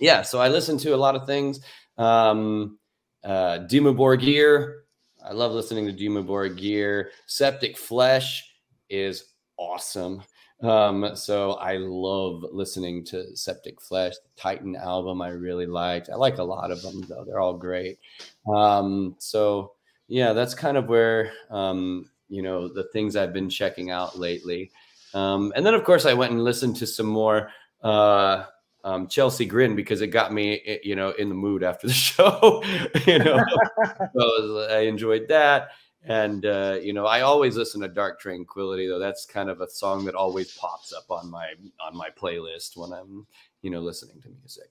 yeah, 0.00 0.22
so 0.22 0.40
I 0.40 0.48
listened 0.48 0.80
to 0.80 0.94
a 0.94 0.96
lot 0.96 1.14
of 1.14 1.26
things. 1.26 1.60
Um, 1.98 2.78
uh, 3.22 3.60
Dimmu 3.70 3.96
Borgir. 3.96 4.80
I 5.24 5.32
love 5.32 5.52
listening 5.52 5.86
to 5.86 5.92
Dimmu 5.92 6.26
Borgir. 6.26 7.06
Septic 7.26 7.76
Flesh 7.76 8.50
is 8.90 9.32
awesome. 9.56 10.22
Um, 10.62 11.14
so 11.14 11.52
I 11.54 11.76
love 11.76 12.44
listening 12.52 13.04
to 13.06 13.36
Septic 13.36 13.80
Flesh, 13.80 14.14
the 14.14 14.40
Titan 14.40 14.76
album. 14.76 15.20
I 15.20 15.28
really 15.28 15.66
liked. 15.66 16.10
I 16.10 16.14
like 16.14 16.38
a 16.38 16.44
lot 16.44 16.70
of 16.70 16.80
them 16.82 17.02
though; 17.08 17.24
they're 17.24 17.40
all 17.40 17.54
great. 17.54 17.98
Um, 18.46 19.16
so 19.18 19.72
yeah, 20.08 20.32
that's 20.32 20.54
kind 20.54 20.76
of 20.76 20.88
where 20.88 21.32
um, 21.50 22.10
you 22.28 22.42
know 22.42 22.68
the 22.68 22.84
things 22.92 23.16
I've 23.16 23.32
been 23.32 23.50
checking 23.50 23.90
out 23.90 24.18
lately. 24.18 24.70
Um, 25.12 25.52
and 25.54 25.64
then 25.66 25.74
of 25.74 25.84
course 25.84 26.06
I 26.06 26.14
went 26.14 26.32
and 26.32 26.44
listened 26.44 26.76
to 26.76 26.86
some 26.86 27.06
more 27.06 27.50
uh, 27.82 28.44
um, 28.84 29.08
Chelsea 29.08 29.46
Grin 29.46 29.74
because 29.74 30.02
it 30.02 30.08
got 30.08 30.32
me, 30.32 30.80
you 30.84 30.94
know, 30.94 31.10
in 31.10 31.28
the 31.28 31.34
mood 31.34 31.64
after 31.64 31.88
the 31.88 31.92
show. 32.08 32.62
you 33.06 33.18
know, 33.18 33.44
so 34.16 34.68
I 34.70 34.80
enjoyed 34.80 35.26
that. 35.28 35.70
And 36.06 36.44
uh, 36.44 36.78
you 36.82 36.92
know, 36.92 37.06
I 37.06 37.22
always 37.22 37.56
listen 37.56 37.80
to 37.80 37.88
Dark 37.88 38.20
Tranquillity, 38.20 38.86
though. 38.86 38.98
That's 38.98 39.24
kind 39.24 39.48
of 39.48 39.62
a 39.62 39.68
song 39.68 40.04
that 40.04 40.14
always 40.14 40.52
pops 40.52 40.92
up 40.92 41.10
on 41.10 41.30
my 41.30 41.54
on 41.80 41.96
my 41.96 42.10
playlist 42.10 42.76
when 42.76 42.92
I'm, 42.92 43.26
you 43.62 43.70
know, 43.70 43.80
listening 43.80 44.20
to 44.20 44.28
music. 44.28 44.68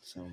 So. 0.00 0.26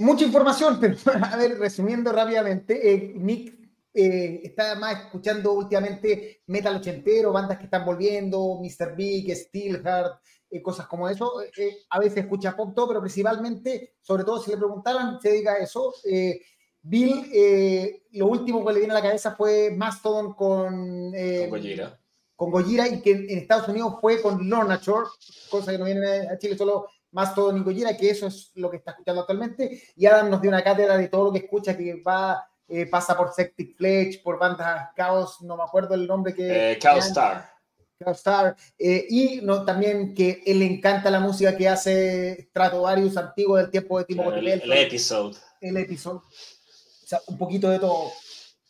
Mucha 0.00 0.24
información, 0.24 0.78
pero 0.80 0.96
a 1.24 1.36
ver, 1.36 1.58
resumiendo 1.58 2.12
rápidamente, 2.12 2.92
eh, 2.92 3.12
Nick 3.16 3.52
eh, 3.94 4.42
está 4.44 4.76
más 4.76 5.06
escuchando 5.06 5.52
últimamente 5.52 6.42
metal 6.46 6.76
ochentero, 6.76 7.32
bandas 7.32 7.58
que 7.58 7.64
están 7.64 7.84
volviendo, 7.84 8.60
Mr. 8.60 8.94
Big, 8.96 9.34
Steelheart, 9.34 10.20
eh, 10.50 10.62
cosas 10.62 10.86
como 10.86 11.08
eso. 11.08 11.42
Eh, 11.42 11.84
a 11.90 11.98
veces 11.98 12.18
escucha 12.18 12.56
pop 12.56 12.72
todo, 12.74 12.88
pero 12.88 13.00
principalmente, 13.00 13.96
sobre 14.00 14.24
todo 14.24 14.40
si 14.40 14.50
le 14.50 14.56
preguntaran, 14.56 15.20
se 15.20 15.30
dedica 15.30 15.52
a 15.52 15.58
eso. 15.58 15.94
Eh, 16.04 16.40
Bill, 16.80 18.00
lo 18.12 18.28
último 18.28 18.64
que 18.64 18.72
le 18.72 18.78
viene 18.78 18.92
a 18.92 18.96
la 18.96 19.02
cabeza 19.02 19.34
fue 19.34 19.70
Mastodon 19.76 20.32
con, 20.32 21.12
con 21.12 21.50
Gojira. 21.50 22.00
Con 22.34 22.50
Gojira 22.50 22.88
y 22.88 23.02
que 23.02 23.10
en 23.10 23.38
Estados 23.38 23.68
Unidos 23.68 23.96
fue 24.00 24.22
con 24.22 24.48
Lorna 24.48 24.80
Shore, 24.80 25.08
cosa 25.50 25.72
que 25.72 25.78
no 25.78 25.84
viene 25.84 26.28
a 26.28 26.38
Chile 26.38 26.56
solo 26.56 26.88
Mastodon 27.10 27.58
y 27.58 27.64
Gojira, 27.64 27.96
que 27.96 28.08
eso 28.08 28.28
es 28.28 28.52
lo 28.54 28.70
que 28.70 28.78
está 28.78 28.92
escuchando 28.92 29.20
actualmente. 29.20 29.82
Y 29.96 30.06
Adam 30.06 30.30
nos 30.30 30.40
dio 30.40 30.50
una 30.50 30.62
cátedra 30.62 30.96
de 30.96 31.08
todo 31.08 31.26
lo 31.26 31.32
que 31.32 31.40
escucha, 31.40 31.76
que 31.76 32.00
va, 32.00 32.48
pasa 32.90 33.16
por 33.16 33.32
Septic 33.34 33.76
Fletch, 33.76 34.22
por 34.22 34.38
bandas 34.38 34.94
Chaos, 34.96 35.42
no 35.42 35.56
me 35.56 35.64
acuerdo 35.64 35.94
el 35.94 36.06
nombre 36.06 36.32
que. 36.32 36.78
Chaos 36.80 37.06
Star. 37.08 37.57
Star, 38.06 38.56
eh, 38.78 39.06
y 39.08 39.40
no, 39.42 39.64
también 39.64 40.14
que 40.14 40.42
él 40.46 40.60
le 40.60 40.66
encanta 40.66 41.10
la 41.10 41.20
música 41.20 41.56
que 41.56 41.68
hace 41.68 42.48
Stratovarius 42.50 43.16
antiguo 43.16 43.56
del 43.56 43.70
tiempo 43.70 43.98
de 43.98 44.04
Timo 44.04 44.32
El, 44.32 44.46
el 44.46 44.72
episodio. 44.72 45.36
El 45.60 45.76
episodio. 45.78 46.22
O 46.22 47.06
sea, 47.06 47.20
un 47.26 47.36
poquito 47.36 47.68
de 47.70 47.78
todo. 47.80 48.12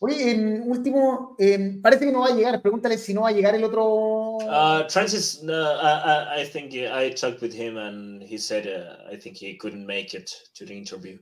Oye, 0.00 0.30
en 0.30 0.62
último, 0.62 1.36
eh, 1.38 1.78
parece 1.82 2.06
que 2.06 2.12
no 2.12 2.20
va 2.20 2.28
a 2.28 2.34
llegar. 2.34 2.62
Pregúntale 2.62 2.96
si 2.96 3.12
no 3.12 3.22
va 3.22 3.30
a 3.30 3.32
llegar 3.32 3.54
el 3.54 3.64
otro. 3.64 4.36
Uh, 4.36 4.88
Francis, 4.88 5.42
uh, 5.42 5.50
I, 5.50 6.42
I, 6.42 6.44
think 6.44 6.72
I 6.72 7.10
talked 7.10 7.42
with 7.42 7.52
him 7.52 7.76
and 7.76 8.22
he 8.22 8.38
said 8.38 8.66
uh, 8.66 9.12
I 9.12 9.18
think 9.18 9.36
he 9.36 9.58
couldn't 9.58 9.84
make 9.84 10.14
it 10.14 10.30
to 10.54 10.64
the 10.64 10.72
interview. 10.72 11.18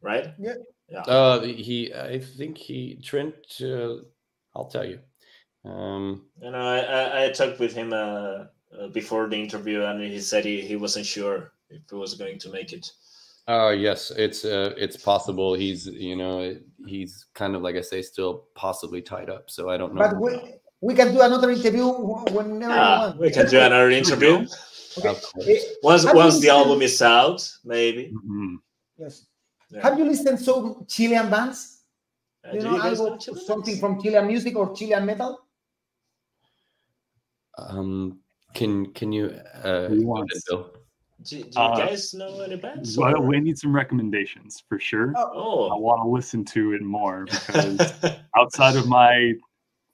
Right? 0.00 0.34
Yeah. 0.38 0.54
Yeah. 0.88 1.02
Uh, 1.02 1.42
he, 1.42 1.92
I 1.94 2.18
think 2.18 2.56
he 2.56 2.98
Trent. 3.04 3.34
Uh, 3.60 4.02
I'll 4.56 4.68
tell 4.68 4.86
you. 4.86 4.98
Um, 5.64 6.24
You 6.42 6.50
know, 6.50 6.58
I, 6.66 6.78
I, 6.78 7.24
I 7.24 7.30
talked 7.30 7.58
with 7.60 7.74
him 7.74 7.92
uh, 7.92 7.96
uh, 7.96 8.88
before 8.92 9.28
the 9.28 9.36
interview, 9.36 9.82
and 9.84 10.00
he 10.02 10.20
said 10.20 10.44
he, 10.44 10.60
he 10.62 10.76
wasn't 10.76 11.06
sure 11.06 11.52
if 11.68 11.82
he 11.90 11.96
was 11.96 12.14
going 12.14 12.38
to 12.38 12.50
make 12.50 12.72
it. 12.72 12.90
Oh 13.48 13.70
yes, 13.70 14.12
it's 14.16 14.44
uh, 14.44 14.72
it's 14.76 14.96
possible. 14.96 15.54
He's 15.54 15.86
you 15.86 16.14
know 16.14 16.56
he's 16.86 17.26
kind 17.34 17.56
of 17.56 17.62
like 17.62 17.74
I 17.76 17.80
say, 17.80 18.00
still 18.02 18.44
possibly 18.54 19.02
tied 19.02 19.28
up. 19.28 19.50
So 19.50 19.68
I 19.70 19.76
don't 19.76 19.94
know. 19.94 20.00
But 20.02 20.16
we, 20.20 20.54
we 20.80 20.94
can 20.94 21.12
do 21.12 21.20
another 21.22 21.50
interview 21.50 21.86
whenever 22.30 22.72
you 22.74 22.80
Ah, 22.80 23.06
want. 23.08 23.18
we 23.20 23.30
can 23.30 23.46
do 23.48 23.58
another 23.58 23.90
interview 23.90 24.46
Okay. 24.98 25.08
Of 25.08 25.22
course. 25.22 25.46
Eh, 25.48 25.58
once 25.82 26.04
Have 26.04 26.16
once 26.16 26.34
the 26.34 26.48
listened- 26.48 26.58
album 26.58 26.82
is 26.82 27.00
out, 27.02 27.40
maybe. 27.64 28.12
Mhm. 28.12 28.56
yes. 28.98 29.26
Yeah. 29.70 29.82
Have 29.82 29.98
you 29.98 30.04
listened 30.04 30.44
to 30.44 30.84
Chilean 30.88 31.30
bands? 31.30 31.82
Uh, 32.44 32.54
you 32.54 32.60
know, 32.62 32.74
you 32.74 32.82
guys 32.82 32.98
algo- 32.98 33.22
something 33.38 33.74
Peppers? 33.76 33.80
from 33.80 34.02
Chilean 34.02 34.26
music 34.26 34.56
or 34.56 34.74
Chilean 34.74 35.06
metal? 35.06 35.38
Um, 37.68 38.18
can 38.54 38.92
can 38.92 39.12
you? 39.12 39.26
Uh, 39.62 39.88
Who 39.88 40.04
go 40.04 40.24
Bill? 40.48 40.70
Do, 41.22 41.36
do 41.36 41.36
you 41.36 41.52
Uh, 41.56 41.76
guys 41.76 42.14
know 42.14 42.40
any 42.40 42.56
bands? 42.56 42.96
Well, 42.96 43.16
or- 43.18 43.26
we 43.26 43.40
need 43.40 43.58
some 43.58 43.74
recommendations 43.74 44.62
for 44.68 44.78
sure. 44.78 45.12
Oh. 45.16 45.68
I 45.68 45.74
Oh. 45.74 45.76
want 45.78 46.02
to 46.02 46.08
listen 46.08 46.44
to 46.46 46.72
it 46.72 46.82
more 46.82 47.26
because 47.26 47.78
outside 48.38 48.76
of 48.76 48.88
my 48.88 49.34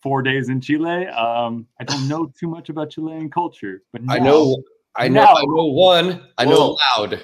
four 0.03 0.23
days 0.23 0.49
in 0.51 0.61
Chile, 0.61 1.07
um, 1.09 1.67
I 1.81 1.85
don't 1.85 2.07
know 2.07 2.33
too 2.39 2.47
much 2.49 2.69
about 2.69 2.91
Chilean 2.91 3.29
culture. 3.29 3.83
But 3.93 4.03
I 4.09 4.19
know, 4.21 4.63
I 4.95 5.09
know, 5.09 5.23
now- 5.25 5.35
I 5.35 5.43
know 5.47 5.65
one. 5.67 6.23
I 6.39 6.45
know 6.45 6.77
Whoa. 6.77 7.01
loud. 7.01 7.21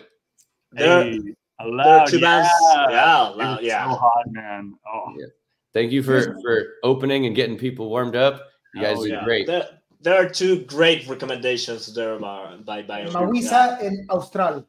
there, 0.72 1.04
Hey, 1.04 1.18
there 1.18 1.34
allowed, 1.60 2.00
are 2.00 2.06
two 2.08 2.20
bands. 2.20 2.48
yeah. 2.74 2.90
Yeah, 2.90 3.18
loud, 3.28 3.62
yeah. 3.62 3.84
so 3.92 3.96
hot, 3.98 4.24
man. 4.32 4.74
Oh, 4.92 5.14
Yeah. 5.16 5.26
Thank 5.74 5.92
you 5.92 6.02
for 6.02 6.36
for 6.42 6.74
opening 6.82 7.24
and 7.26 7.34
getting 7.36 7.56
people 7.56 7.88
warmed 7.88 8.16
up. 8.16 8.42
You 8.74 8.82
guys 8.82 8.96
Oh, 8.98 9.04
did 9.04 9.12
yeah. 9.12 9.24
great. 9.24 9.46
There, 9.46 9.68
there 10.02 10.14
are 10.14 10.28
two 10.28 10.64
great 10.64 11.06
recommendations 11.08 11.94
there 11.94 12.18
by 12.18 12.56
by, 12.64 12.82
by 12.82 13.04
Mawiza 13.06 13.80
and 13.82 14.10
Austral. 14.10 14.66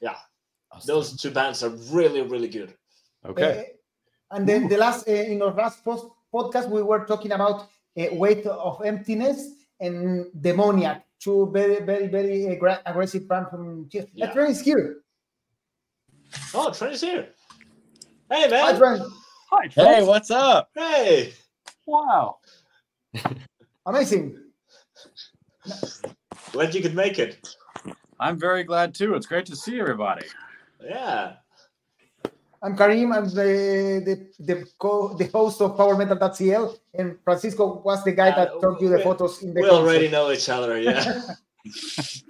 Yeah. 0.00 0.16
Those 0.86 1.16
two 1.16 1.30
bands 1.30 1.62
are 1.62 1.70
really 1.90 2.22
really 2.22 2.48
good. 2.48 2.74
Okay. 3.24 3.42
Eh, 3.42 3.64
and 4.34 4.46
then 4.48 4.68
the 4.68 4.76
last, 4.76 5.08
uh, 5.08 5.12
in 5.12 5.40
our 5.42 5.54
last 5.54 5.84
post 5.84 6.06
podcast, 6.32 6.68
we 6.68 6.82
were 6.82 7.04
talking 7.06 7.32
about 7.32 7.68
uh, 7.96 8.06
weight 8.12 8.44
of 8.46 8.82
emptiness 8.84 9.50
and 9.80 10.26
demoniac, 10.40 11.06
two 11.20 11.48
very, 11.52 11.80
very, 11.84 12.08
very 12.08 12.40
aggra- 12.50 12.80
aggressive 12.84 13.28
band 13.28 13.46
from 13.48 13.88
Chile. 13.88 14.10
Yeah. 14.12 14.26
Yeah. 14.26 14.32
Trent 14.32 14.50
is 14.50 14.60
here. 14.60 14.96
Oh, 16.52 16.72
Trent 16.72 16.94
is 16.94 17.00
here. 17.00 17.28
Hey 18.30 18.48
man. 18.48 18.64
Hi, 18.64 18.72
man. 18.72 18.78
Trent. 18.78 19.02
Hi, 19.50 19.68
Hey, 19.70 20.04
what's 20.04 20.30
up? 20.30 20.70
Hey. 20.74 21.32
Wow. 21.86 22.38
Amazing. 23.86 24.43
Glad 26.52 26.74
you 26.74 26.82
could 26.82 26.94
make 26.94 27.18
it. 27.18 27.38
I'm 28.20 28.38
very 28.38 28.64
glad 28.64 28.94
too. 28.94 29.14
It's 29.14 29.26
great 29.26 29.46
to 29.46 29.56
see 29.56 29.80
everybody. 29.80 30.26
Yeah. 30.82 31.34
I'm 32.62 32.76
Karim. 32.76 33.12
I'm 33.12 33.28
the 33.28 34.00
the 34.06 34.14
the, 34.40 34.64
co- 34.78 35.14
the 35.18 35.26
host 35.26 35.60
of 35.60 35.76
PowerMetal.cl, 35.76 36.76
and 36.94 37.18
Francisco 37.24 37.82
was 37.84 38.02
the 38.04 38.12
guy 38.12 38.30
that 38.30 38.52
Uh, 38.56 38.60
took 38.60 38.80
you 38.80 38.88
the 38.88 39.00
photos 39.00 39.42
in 39.42 39.52
the 39.52 39.60
We 39.60 39.68
concert. 39.68 39.82
already 39.84 40.08
know 40.08 40.30
each 40.32 40.48
other, 40.48 40.78
yeah. 40.80 41.04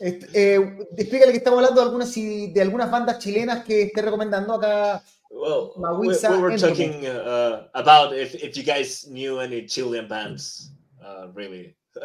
Este, 0.00 0.28
eh, 0.32 0.78
explícale 0.96 1.32
que 1.32 1.38
estamos 1.38 1.58
hablando 1.58 1.80
de 1.80 1.86
algunas 1.88 2.12
si- 2.12 2.52
de 2.52 2.62
algunas 2.62 2.88
bandas 2.88 3.18
chilenas 3.18 3.64
que 3.64 3.82
esté 3.82 4.00
recomendando 4.00 4.54
acá. 4.54 5.02
Well, 5.30 5.72
we, 5.76 5.82
Mawiza 5.82 6.30
we 6.30 6.38
were 6.38 6.56
talking 6.56 7.04
uh, 7.06 7.66
about 7.74 8.12
if, 8.14 8.34
if 8.36 8.56
you 8.56 8.62
guys 8.62 9.06
knew 9.08 9.40
any 9.40 9.66
Chilean 9.66 10.06
bands, 10.06 10.70
uh, 11.08 11.28
really. 11.34 11.74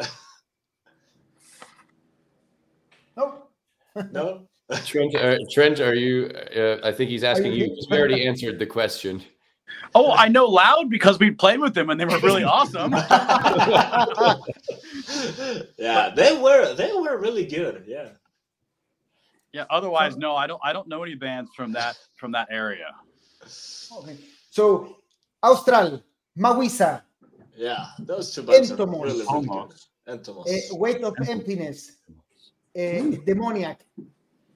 No, 3.16 3.44
No? 4.10 4.48
Trent, 4.84 5.14
uh, 5.14 5.36
Trent, 5.52 5.78
are 5.78 5.94
you? 5.94 6.32
Uh, 6.56 6.78
I 6.82 6.90
think 6.90 7.10
he's 7.10 7.22
asking 7.22 7.52
you 7.52 7.66
you. 7.66 7.86
We 7.88 7.96
already 7.96 8.26
answered 8.26 8.58
the 8.58 8.66
question. 8.66 9.22
Oh, 9.94 10.10
I 10.10 10.26
know 10.26 10.46
Loud 10.46 10.90
because 10.90 11.20
we 11.20 11.30
played 11.30 11.60
with 11.60 11.74
them 11.74 11.90
and 11.90 12.00
they 12.00 12.06
were 12.06 12.18
really 12.18 12.42
awesome. 12.56 12.92
yeah, 15.78 16.10
they 16.16 16.36
were 16.36 16.74
they 16.74 16.92
were 16.92 17.18
really 17.18 17.46
good. 17.46 17.84
Yeah. 17.86 18.08
yeah. 19.52 19.66
Otherwise, 19.70 20.16
no, 20.16 20.34
I 20.34 20.48
don't. 20.48 20.60
I 20.64 20.72
don't 20.72 20.88
know 20.88 21.04
any 21.04 21.14
bands 21.14 21.52
from 21.54 21.70
that 21.72 21.96
from 22.16 22.32
that 22.32 22.48
area. 22.50 22.88
Okay. 23.42 24.16
So, 24.50 24.96
Austral, 25.40 26.02
Mawiza, 26.36 27.02
Yeah, 27.56 27.86
those 28.00 28.32
two 28.32 28.42
are 28.50 28.54
Entomos. 28.56 29.04
really, 29.04 29.24
really 29.30 29.46
good. 29.46 29.74
Entomos. 30.06 30.46
uh, 30.48 30.76
Weight 30.76 31.02
of 31.04 31.14
Emptiness, 31.28 31.98
uh, 32.76 33.02
Demoniac, 33.24 33.84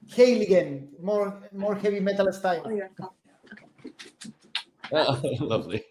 Heiligen, 0.09 0.89
more 1.01 1.49
more 1.51 1.75
heavy 1.75 1.99
metal 2.01 2.31
style. 2.33 2.63
Lovely. 5.39 5.83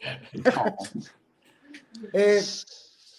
Eh, 2.12 2.42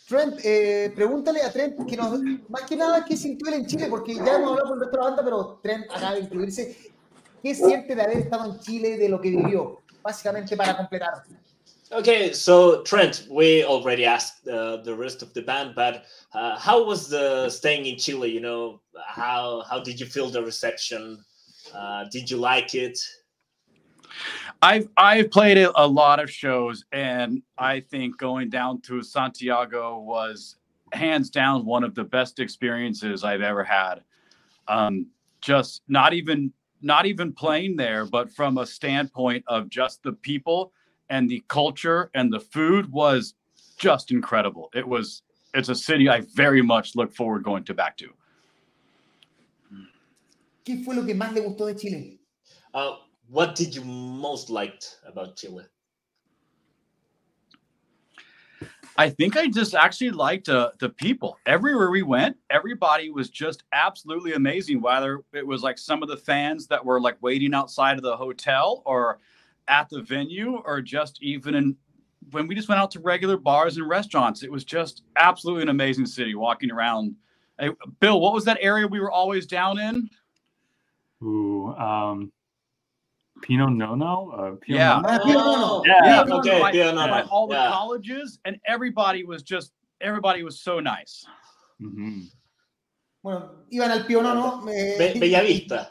Trent, 0.08 0.40
eh, 0.44 0.92
pregúntale 0.96 1.42
a 1.44 1.52
Trent 1.52 1.86
que 1.86 1.96
nos, 1.98 2.20
más 2.50 2.64
que 2.64 2.76
nada 2.76 3.06
qué 3.06 3.16
sintió 3.16 3.48
él 3.50 3.60
en 3.62 3.66
Chile, 3.68 3.88
porque 3.90 4.16
ya 4.16 4.36
hemos 4.36 4.52
hablado 4.52 4.70
con 4.70 4.78
nuestra 4.80 5.02
banda, 5.02 5.24
pero 5.24 5.60
Trent 5.62 5.86
acaba 5.90 6.14
de 6.16 6.22
incluirse. 6.22 6.78
¿Qué 7.42 7.56
siente 7.56 7.96
de 7.96 8.02
haber 8.02 8.18
estado 8.18 8.54
en 8.54 8.60
Chile, 8.60 8.98
de 8.98 9.08
lo 9.08 9.22
que 9.22 9.30
vivió? 9.30 9.82
Básicamente 10.02 10.58
para 10.58 10.76
completar. 10.76 11.24
Okay, 11.92 12.34
so 12.34 12.84
Trent, 12.84 13.26
we 13.32 13.64
already 13.64 14.06
asked 14.06 14.48
uh, 14.48 14.78
the 14.78 14.94
rest 14.94 15.24
of 15.24 15.34
the 15.34 15.42
band, 15.42 15.74
but 15.76 16.06
uh, 16.34 16.56
how 16.60 16.86
was 16.86 17.10
the 17.10 17.50
staying 17.50 17.88
in 17.88 17.98
Chile? 17.98 18.30
You 18.30 18.42
know, 18.42 18.82
how 19.04 19.64
how 19.68 19.80
did 19.80 20.00
you 20.00 20.06
feel 20.06 20.30
the 20.30 20.44
reception? 20.44 21.24
Uh, 21.74 22.06
did 22.12 22.30
you 22.30 22.38
like 22.38 22.76
it? 22.76 23.00
I've 24.62 24.88
I've 24.98 25.32
played 25.32 25.58
a, 25.58 25.88
lot 25.88 26.20
of 26.20 26.30
shows, 26.30 26.86
and 26.92 27.42
I 27.58 27.80
think 27.80 28.20
going 28.20 28.50
down 28.50 28.82
to 28.82 29.02
Santiago 29.02 30.00
was 30.00 30.58
hands 30.94 31.32
down 31.32 31.66
one 31.66 31.84
of 31.84 31.96
the 31.96 32.04
best 32.04 32.40
experiences 32.40 33.24
I've 33.24 33.42
ever 33.42 33.64
had. 33.64 34.04
Um, 34.68 35.08
just 35.42 35.82
not 35.88 36.14
even 36.14 36.54
not 36.84 37.08
even 37.08 37.34
playing 37.34 37.78
there, 37.78 38.06
but 38.06 38.32
from 38.32 38.60
a 38.60 38.66
standpoint 38.66 39.44
of 39.48 39.70
just 39.70 40.04
the 40.04 40.14
people 40.14 40.72
and 41.10 41.30
the 41.30 41.44
culture 41.48 42.10
and 42.14 42.32
the 42.32 42.40
food 42.40 42.92
was 42.92 43.34
just 43.78 44.12
incredible. 44.12 44.70
It 44.74 44.88
was 44.88 45.24
it's 45.54 45.70
a 45.70 45.76
city 45.76 46.10
I 46.10 46.22
very 46.36 46.62
much 46.62 46.96
look 46.96 47.14
forward 47.14 47.44
going 47.44 47.64
to 47.66 47.74
back 47.74 47.98
to. 47.98 48.10
¿Qué 50.66 50.84
fue 50.84 50.94
lo 50.94 51.04
que 51.04 51.16
más 51.16 51.34
le 51.34 51.42
gustó 51.42 51.66
de 51.66 51.80
Chile? 51.80 52.20
Uh, 52.74 52.98
what 53.30 53.56
did 53.56 53.74
you 53.74 53.84
most 53.84 54.50
liked 54.50 55.00
about 55.08 55.36
Chile? 55.36 55.64
I 58.98 59.10
think 59.10 59.38
I 59.38 59.48
just 59.48 59.76
actually 59.76 60.12
liked 60.12 60.50
uh, 60.50 60.72
the 60.80 60.90
people. 60.90 61.40
Everywhere 61.46 61.90
we 61.90 62.04
went, 62.04 62.36
everybody 62.50 63.10
was 63.10 63.30
just 63.30 63.64
absolutely 63.72 64.34
amazing. 64.34 64.82
Whether 64.82 65.22
it 65.32 65.48
was 65.48 65.64
like 65.64 65.78
some 65.78 66.04
of 66.04 66.10
the 66.10 66.18
fans 66.18 66.68
that 66.68 66.84
were 66.84 67.00
like 67.00 67.16
waiting 67.22 67.54
outside 67.54 67.96
of 67.96 68.04
the 68.04 68.18
hotel 68.18 68.84
or 68.86 69.20
at 69.70 69.88
the 69.90 70.02
venue, 70.02 70.58
or 70.66 70.82
just 70.82 71.22
even 71.24 71.56
in 71.56 71.78
when 72.32 72.48
we 72.48 72.54
just 72.56 72.68
went 72.68 72.80
out 72.82 72.92
to 72.92 73.00
regular 73.00 73.38
bars 73.38 73.78
and 73.78 73.88
restaurants, 73.88 74.44
it 74.44 74.52
was 74.52 74.64
just 74.66 75.04
absolutely 75.16 75.64
an 75.64 75.70
amazing 75.70 76.06
city 76.06 76.36
walking 76.36 76.70
around. 76.72 77.16
Hey, 77.60 77.70
Bill, 78.00 78.20
what 78.20 78.34
was 78.34 78.46
that 78.46 78.58
area 78.62 78.86
we 78.88 79.00
were 79.00 79.12
always 79.12 79.46
down 79.48 79.80
in? 79.80 80.10
Ooh, 81.24 81.70
um, 81.76 82.32
Pío 83.42 83.74
Nono. 83.74 84.32
Uh, 84.32 84.56
Pinot 84.62 84.64
Yeah. 84.68 85.02
Nono? 85.02 85.26
Nono. 85.34 85.84
Yeah. 85.86 86.06
Yeah, 86.06 86.24
Oh, 86.30 86.40
okay, 86.40 86.60
by, 86.62 86.72
yeah, 86.72 86.92
no, 86.92 87.08
by 87.08 87.22
no, 87.22 87.28
all 87.30 87.48
the 87.48 87.56
yeah. 87.56 87.70
colleges, 87.70 88.40
and 88.46 88.58
everybody 88.66 89.24
was 89.24 89.42
just 89.44 89.72
everybody 90.02 90.44
was 90.44 90.60
so 90.62 90.80
nice. 90.80 91.26
Mhm. 91.82 92.26
Bueno, 93.24 93.50
iban 93.74 93.90
al 93.90 94.04
Pío 94.04 94.22
Nono. 94.24 94.66
eh, 94.68 94.98
Be- 95.14 95.20
Bellavista. 95.20 95.90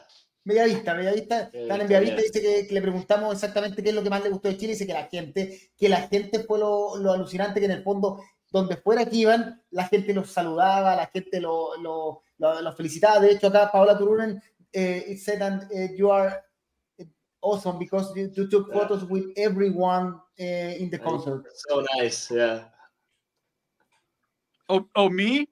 Bellavista, 0.49 0.93
Bellavista, 0.93 1.49
están 1.53 1.81
en 1.81 1.87
Bellavista, 1.87 2.21
dice 2.21 2.41
que, 2.41 2.67
que 2.67 2.73
le 2.73 2.81
preguntamos 2.81 3.33
exactamente 3.33 3.81
qué 3.81 3.89
es 3.89 3.95
lo 3.95 4.03
que 4.03 4.09
más 4.09 4.21
le 4.23 4.29
gustó 4.29 4.49
de 4.49 4.57
Chile, 4.57 4.73
dice 4.73 4.85
que 4.85 4.93
la 4.93 5.05
gente, 5.05 5.71
que 5.77 5.87
la 5.89 6.01
gente 6.09 6.43
fue 6.43 6.59
lo, 6.59 6.97
lo 6.97 7.13
alucinante, 7.13 7.59
que 7.61 7.65
en 7.67 7.71
el 7.71 7.83
fondo, 7.83 8.21
donde 8.51 8.75
fuera 8.75 9.05
que 9.05 9.15
iban, 9.15 9.63
la 9.71 9.87
gente 9.87 10.13
los 10.13 10.31
saludaba, 10.31 10.95
la 10.95 11.07
gente 11.07 11.39
lo- 11.39 11.77
lo- 11.77 12.21
lo- 12.37 12.61
los 12.61 12.75
felicitaba, 12.75 13.19
de 13.19 13.31
hecho 13.31 13.47
acá 13.47 13.71
Paola 13.71 13.97
Turunen, 13.97 14.41
eh, 14.73 15.05
it 15.07 15.17
said 15.19 15.39
that 15.39 15.63
eh, 15.71 15.95
you 15.97 16.11
are 16.11 16.43
awesome 17.41 17.79
because 17.79 18.11
you, 18.15 18.29
you 18.35 18.49
took 18.49 18.67
Yeah. 18.67 18.73
photos 18.79 19.03
with 19.09 19.25
everyone 19.37 20.15
eh, 20.37 20.77
in 20.79 20.89
the 20.89 20.99
concert. 20.99 21.45
So 21.67 21.83
nice, 21.97 22.29
yeah. 22.29 22.65
Oh, 24.67 24.85
oh, 24.95 25.09
me? 25.09 25.47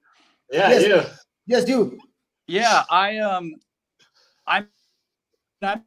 Yeah, 0.50 0.70
Yes. 0.70 0.86
you. 0.86 1.02
Yes, 1.46 1.68
you. 1.68 1.98
Yeah, 2.46 2.84
I 2.90 3.18
um, 3.18 3.54
I'm 4.46 4.68
not 5.60 5.82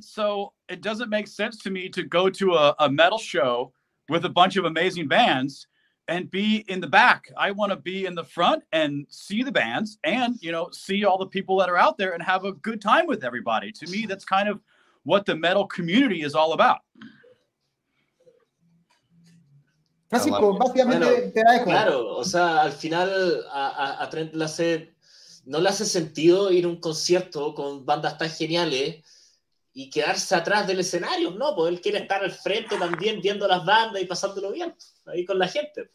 So 0.00 0.52
it 0.68 0.82
doesn't 0.82 1.10
make 1.10 1.28
sense 1.28 1.58
to 1.62 1.70
me 1.70 1.88
to 1.90 2.02
go 2.02 2.28
to 2.30 2.54
a, 2.54 2.74
a 2.80 2.90
metal 2.90 3.18
show 3.18 3.72
with 4.08 4.24
a 4.24 4.28
bunch 4.28 4.56
of 4.56 4.64
amazing 4.64 5.08
bands 5.08 5.66
and 6.08 6.30
be 6.30 6.64
in 6.68 6.80
the 6.80 6.86
back. 6.86 7.30
I 7.36 7.50
want 7.50 7.70
to 7.72 7.76
be 7.76 8.06
in 8.06 8.14
the 8.14 8.24
front 8.24 8.62
and 8.72 9.06
see 9.10 9.42
the 9.42 9.50
bands 9.52 9.98
and, 10.04 10.36
you 10.40 10.52
know, 10.52 10.68
see 10.72 11.04
all 11.04 11.18
the 11.18 11.26
people 11.26 11.56
that 11.58 11.68
are 11.68 11.76
out 11.76 11.98
there 11.98 12.12
and 12.12 12.22
have 12.22 12.44
a 12.44 12.52
good 12.52 12.80
time 12.80 13.06
with 13.06 13.24
everybody. 13.24 13.72
To 13.72 13.90
me, 13.90 14.06
that's 14.06 14.24
kind 14.24 14.48
of 14.48 14.60
what 15.02 15.26
the 15.26 15.34
metal 15.34 15.66
community 15.66 16.22
is 16.22 16.34
all 16.34 16.52
about. 16.52 16.78
Francisco, 20.08 20.54
ah, 20.54 20.58
básicamente 20.58 21.00
Bueno, 21.00 21.32
te 21.32 21.42
da 21.42 21.56
eco. 21.56 21.64
Claro, 21.64 22.16
o 22.16 22.22
sea, 22.24 22.62
al 22.62 22.70
final 22.72 23.44
a, 23.52 23.68
a- 23.68 24.04
a 24.04 24.08
Trent 24.08 24.34
le 24.34 24.44
hace, 24.44 24.94
no 25.46 25.60
le 25.60 25.68
hace 25.68 25.84
sentido 25.84 26.50
ir 26.52 26.64
a 26.64 26.68
un 26.68 26.80
concierto 26.80 27.54
con 27.54 27.84
bandas 27.86 28.18
tan 28.18 28.28
geniales 28.30 29.02
y 29.72 29.90
quedarse 29.90 30.34
atrás 30.34 30.66
del 30.66 30.80
escenario, 30.80 31.30
¿no? 31.30 31.54
Pues 31.54 31.72
él 31.72 31.80
quiere 31.80 31.98
estar 31.98 32.22
al 32.22 32.32
frente 32.32 32.76
también 32.76 33.20
viendo 33.20 33.46
las 33.46 33.64
bandas 33.64 34.02
y 34.02 34.06
pasándolo 34.06 34.50
bien, 34.52 34.74
ahí 35.06 35.24
con 35.24 35.38
la 35.38 35.48
gente. 35.48 35.90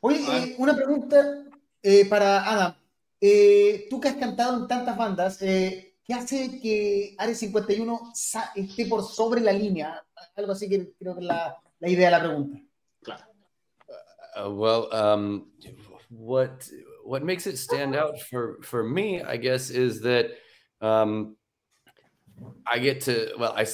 Oye, 0.00 0.18
eh, 0.18 0.54
una 0.58 0.74
pregunta 0.74 1.44
eh, 1.82 2.04
para 2.06 2.48
Adam. 2.50 2.74
Eh, 3.20 3.86
tú 3.88 4.00
que 4.00 4.08
has 4.08 4.16
cantado 4.16 4.58
en 4.58 4.66
tantas 4.66 4.96
bandas, 4.96 5.40
eh, 5.42 5.94
¿qué 6.04 6.14
hace 6.14 6.60
que 6.60 7.14
Área 7.18 7.34
51 7.34 8.10
sa- 8.12 8.50
esté 8.56 8.86
por 8.86 9.04
sobre 9.04 9.40
la 9.40 9.52
línea? 9.52 10.04
Algo 10.34 10.52
así 10.52 10.68
que 10.68 10.92
creo 10.98 11.14
que 11.14 11.20
es 11.20 11.26
la, 11.26 11.56
la 11.78 11.88
idea 11.88 12.06
de 12.06 12.10
la 12.10 12.20
pregunta. 12.20 12.58
Claro. 13.02 13.24
Uh, 14.34 14.48
well, 14.50 14.88
um, 14.92 15.52
what 16.10 16.50
what 17.04 17.24
makes 17.24 17.46
it 17.46 17.58
stand 17.58 17.94
out 17.94 18.20
for 18.20 18.58
for 18.62 18.82
me, 18.82 19.22
I 19.22 19.36
guess, 19.36 19.70
is 19.70 20.00
that 20.02 20.32
um, 20.80 21.36
I 22.66 22.78
get 22.78 23.00
to 23.02 23.32
well, 23.38 23.54
I 23.56 23.66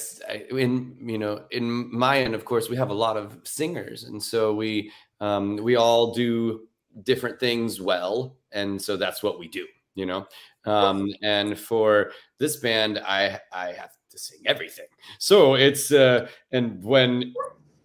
in 0.51 0.95
you 1.01 1.17
know 1.17 1.45
in 1.51 1.95
my 1.95 2.19
end, 2.19 2.35
of 2.35 2.45
course, 2.45 2.69
we 2.69 2.75
have 2.77 2.89
a 2.89 2.93
lot 2.93 3.17
of 3.17 3.37
singers, 3.43 4.03
and 4.03 4.21
so 4.21 4.53
we 4.53 4.91
um, 5.19 5.57
we 5.57 5.75
all 5.75 6.13
do 6.13 6.67
different 7.03 7.39
things 7.39 7.79
well, 7.81 8.37
and 8.51 8.81
so 8.81 8.97
that's 8.97 9.23
what 9.23 9.39
we 9.39 9.47
do, 9.47 9.65
you 9.95 10.05
know. 10.05 10.25
Um, 10.65 11.09
and 11.23 11.57
for 11.57 12.11
this 12.37 12.57
band, 12.57 12.99
I 12.99 13.39
I 13.51 13.73
have 13.73 13.91
to 14.11 14.19
sing 14.19 14.39
everything, 14.45 14.87
so 15.19 15.55
it's 15.55 15.91
uh, 15.91 16.27
and 16.51 16.83
when 16.83 17.33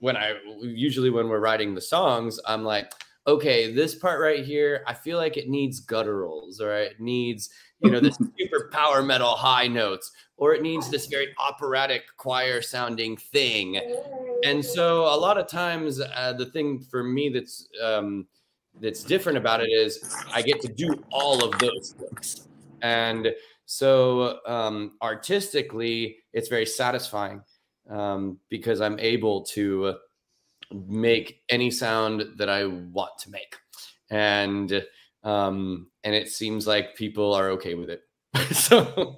when 0.01 0.17
I 0.17 0.35
usually 0.61 1.11
when 1.11 1.29
we're 1.29 1.41
writing 1.41 1.75
the 1.75 1.81
songs, 1.81 2.39
I'm 2.47 2.65
like, 2.65 2.93
okay, 3.27 3.73
this 3.73 3.95
part 3.95 4.21
right 4.21 4.45
here, 4.45 4.85
I 4.87 4.95
feel 4.95 5.19
like 5.19 5.37
it 5.37 5.49
needs 5.49 5.85
gutturals, 5.85 6.61
or 6.61 6.75
it 6.75 7.01
needs, 7.01 7.51
you 7.81 7.91
know, 7.91 8.01
this 8.01 8.19
super 8.39 8.69
power 8.73 9.03
metal 9.03 9.35
high 9.35 9.67
notes, 9.67 10.13
or 10.37 10.55
it 10.55 10.63
needs 10.63 10.91
this 10.91 11.07
very 11.07 11.29
operatic 11.39 12.03
choir 12.17 12.61
sounding 12.61 13.17
thing. 13.17 13.81
And 14.45 14.65
so 14.65 15.03
a 15.05 15.17
lot 15.17 15.39
of 15.39 15.47
times, 15.47 16.01
uh, 16.01 16.35
the 16.35 16.47
thing 16.47 16.81
for 16.81 17.03
me 17.03 17.31
that's 17.31 17.69
um, 17.83 18.27
that's 18.81 19.05
different 19.05 19.39
about 19.39 19.63
it 19.63 19.71
is 19.71 20.15
I 20.33 20.43
get 20.43 20.61
to 20.63 20.69
do 20.69 21.03
all 21.11 21.45
of 21.45 21.59
those 21.59 21.95
things, 21.99 22.49
and 22.83 23.33
so 23.67 24.41
um, 24.47 24.93
artistically, 25.01 26.19
it's 26.33 26.49
very 26.49 26.67
satisfying 26.67 27.43
um, 27.89 28.39
because 28.51 28.81
I'm 28.81 28.99
able 28.99 29.43
to 29.47 29.95
make 30.73 31.43
any 31.49 31.71
sound 31.71 32.25
that 32.37 32.49
I 32.49 32.65
want 32.67 33.19
to 33.21 33.31
make, 33.31 33.57
and 34.11 34.85
um, 35.23 35.89
and 36.03 36.15
it 36.15 36.29
seems 36.29 36.67
like 36.67 36.97
people 36.97 37.35
are 37.35 37.51
okay 37.51 37.75
with 37.75 37.91
it. 37.91 38.03
so 38.53 39.17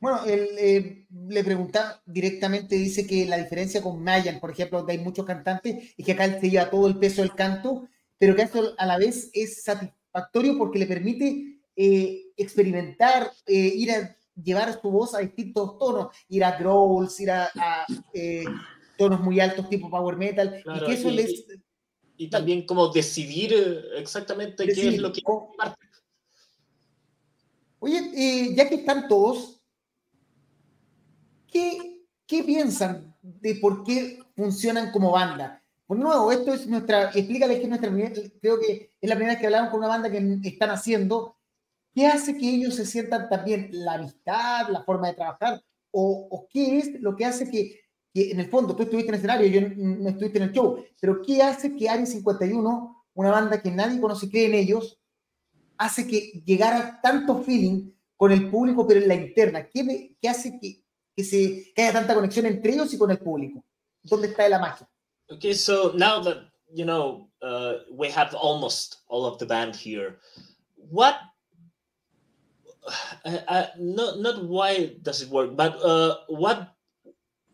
Bueno, 0.00 0.24
él, 0.26 0.48
eh, 0.58 1.06
le 1.10 1.44
pregunta 1.44 2.00
directamente, 2.06 2.76
dice 2.76 3.06
que 3.06 3.26
la 3.26 3.36
diferencia 3.36 3.82
con 3.82 4.02
Mayan, 4.02 4.38
por 4.38 4.52
ejemplo, 4.52 4.84
hay 4.88 4.98
muchos 4.98 5.26
cantantes, 5.26 5.92
es 5.96 6.06
que 6.06 6.12
acá 6.12 6.24
él 6.24 6.40
se 6.40 6.50
lleva 6.50 6.70
todo 6.70 6.86
el 6.86 6.98
peso 6.98 7.22
del 7.22 7.34
canto, 7.34 7.88
pero 8.16 8.36
que 8.36 8.42
eso 8.42 8.74
a 8.78 8.86
la 8.86 8.96
vez 8.96 9.30
es 9.32 9.62
satisfactorio 9.64 10.56
porque 10.56 10.78
le 10.78 10.86
permite 10.86 11.60
eh, 11.74 12.26
experimentar, 12.36 13.32
eh, 13.46 13.72
ir 13.74 13.90
a 13.90 14.16
llevar 14.40 14.80
su 14.80 14.88
voz 14.88 15.14
a 15.14 15.18
distintos 15.18 15.76
tonos, 15.78 16.14
ir 16.28 16.44
a 16.44 16.56
growls, 16.56 17.18
ir 17.18 17.32
a, 17.32 17.50
tonos 18.98 19.20
muy 19.20 19.40
altos 19.40 19.68
tipo 19.70 19.88
power 19.88 20.16
metal, 20.16 20.60
Claro, 20.62 20.82
y 20.82 20.86
que 20.86 20.92
eso 20.94 21.08
y- 21.10 21.14
les... 21.14 21.46
Y 22.20 22.28
también 22.28 22.66
como 22.66 22.88
decidir 22.88 23.52
eh, 23.54 23.80
exactamente 24.00 24.66
qué 24.66 24.88
es 24.88 24.98
lo 24.98 25.12
que 25.12 25.22
co- 25.22 25.52
parte. 25.56 25.86
Oye, 27.78 27.98
eh, 28.16 28.54
ya 28.56 28.68
que 28.68 28.74
están 28.74 29.06
todos, 29.06 29.62
¿qué, 31.46 32.02
qué 32.26 32.42
piensan 32.42 33.14
de 33.22 33.54
por 33.56 33.84
qué 33.84 34.18
funcionan 34.34 34.90
como 34.90 35.12
banda? 35.12 35.62
Por 35.86 35.96
nuevo, 35.96 36.32
esto 36.32 36.52
es 36.52 36.66
nuestra, 36.66 37.04
explícale 37.10 37.56
que 37.56 37.62
es 37.62 37.68
nuestra 37.68 37.90
creo 38.40 38.58
que 38.58 38.90
es 39.00 39.08
la 39.08 39.14
primera 39.14 39.34
vez 39.34 39.40
que 39.40 39.46
hablamos 39.46 39.70
con 39.70 39.78
una 39.78 39.88
banda 39.88 40.10
que 40.10 40.40
están 40.48 40.70
haciendo. 40.70 41.36
¿Qué 41.94 42.06
hace 42.06 42.36
que 42.36 42.48
ellos 42.48 42.74
se 42.74 42.84
sientan 42.84 43.28
también 43.28 43.70
la 43.72 43.94
amistad, 43.94 44.68
la 44.70 44.82
forma 44.82 45.06
de 45.08 45.14
trabajar? 45.14 45.62
¿O, 45.92 46.26
o 46.30 46.48
qué 46.50 46.78
es 46.78 47.00
lo 47.00 47.16
que 47.16 47.24
hace 47.24 47.48
que, 47.50 47.80
que, 48.18 48.32
en 48.32 48.40
el 48.40 48.48
fondo, 48.48 48.74
tú 48.74 48.82
estuviste 48.82 49.08
en 49.08 49.14
el 49.14 49.18
escenario, 49.18 49.46
yo 49.46 49.68
no, 49.76 50.08
estuviste 50.08 50.38
en 50.38 50.44
el 50.44 50.52
show, 50.52 50.84
pero 51.00 51.22
qué 51.22 51.42
hace 51.42 51.76
que 51.76 51.88
Ari 51.88 52.06
51, 52.06 53.04
una 53.14 53.30
banda 53.30 53.62
que 53.62 53.70
nadie 53.70 54.00
conoce 54.00 54.28
cree 54.28 54.46
en 54.46 54.54
ellos, 54.54 54.98
hace 55.76 56.06
que 56.06 56.42
llegara 56.44 57.00
tanto 57.00 57.42
feeling 57.42 57.92
con 58.16 58.32
el 58.32 58.50
público, 58.50 58.86
pero 58.86 59.00
en 59.00 59.08
la 59.08 59.14
interna? 59.14 59.68
¿Qué, 59.68 60.16
qué 60.20 60.28
hace 60.28 60.58
que, 60.58 60.82
que, 61.14 61.22
se, 61.22 61.72
que 61.72 61.82
haya 61.82 61.92
tanta 61.92 62.14
conexión 62.14 62.46
entre 62.46 62.72
ellos 62.72 62.92
y 62.92 62.98
con 62.98 63.10
el 63.10 63.18
público? 63.18 63.64
¿Dónde 64.02 64.28
está 64.28 64.48
la 64.48 64.58
magia? 64.58 64.88
Okay, 65.30 65.54
so 65.54 65.92
now 65.94 66.20
that 66.22 66.50
you 66.72 66.86
know 66.86 67.28
uh, 67.42 67.74
we 67.92 68.08
have 68.08 68.34
almost 68.34 69.02
all 69.08 69.26
of 69.26 69.38
the 69.38 69.44
band 69.44 69.76
here, 69.76 70.18
what? 70.74 71.16
Uh, 73.24 73.38
uh, 73.46 73.66
not 73.78 74.18
not 74.20 74.44
why 74.44 74.96
does 75.02 75.20
it 75.20 75.28
work, 75.28 75.54
but 75.54 75.76
uh, 75.84 76.16
what 76.28 76.77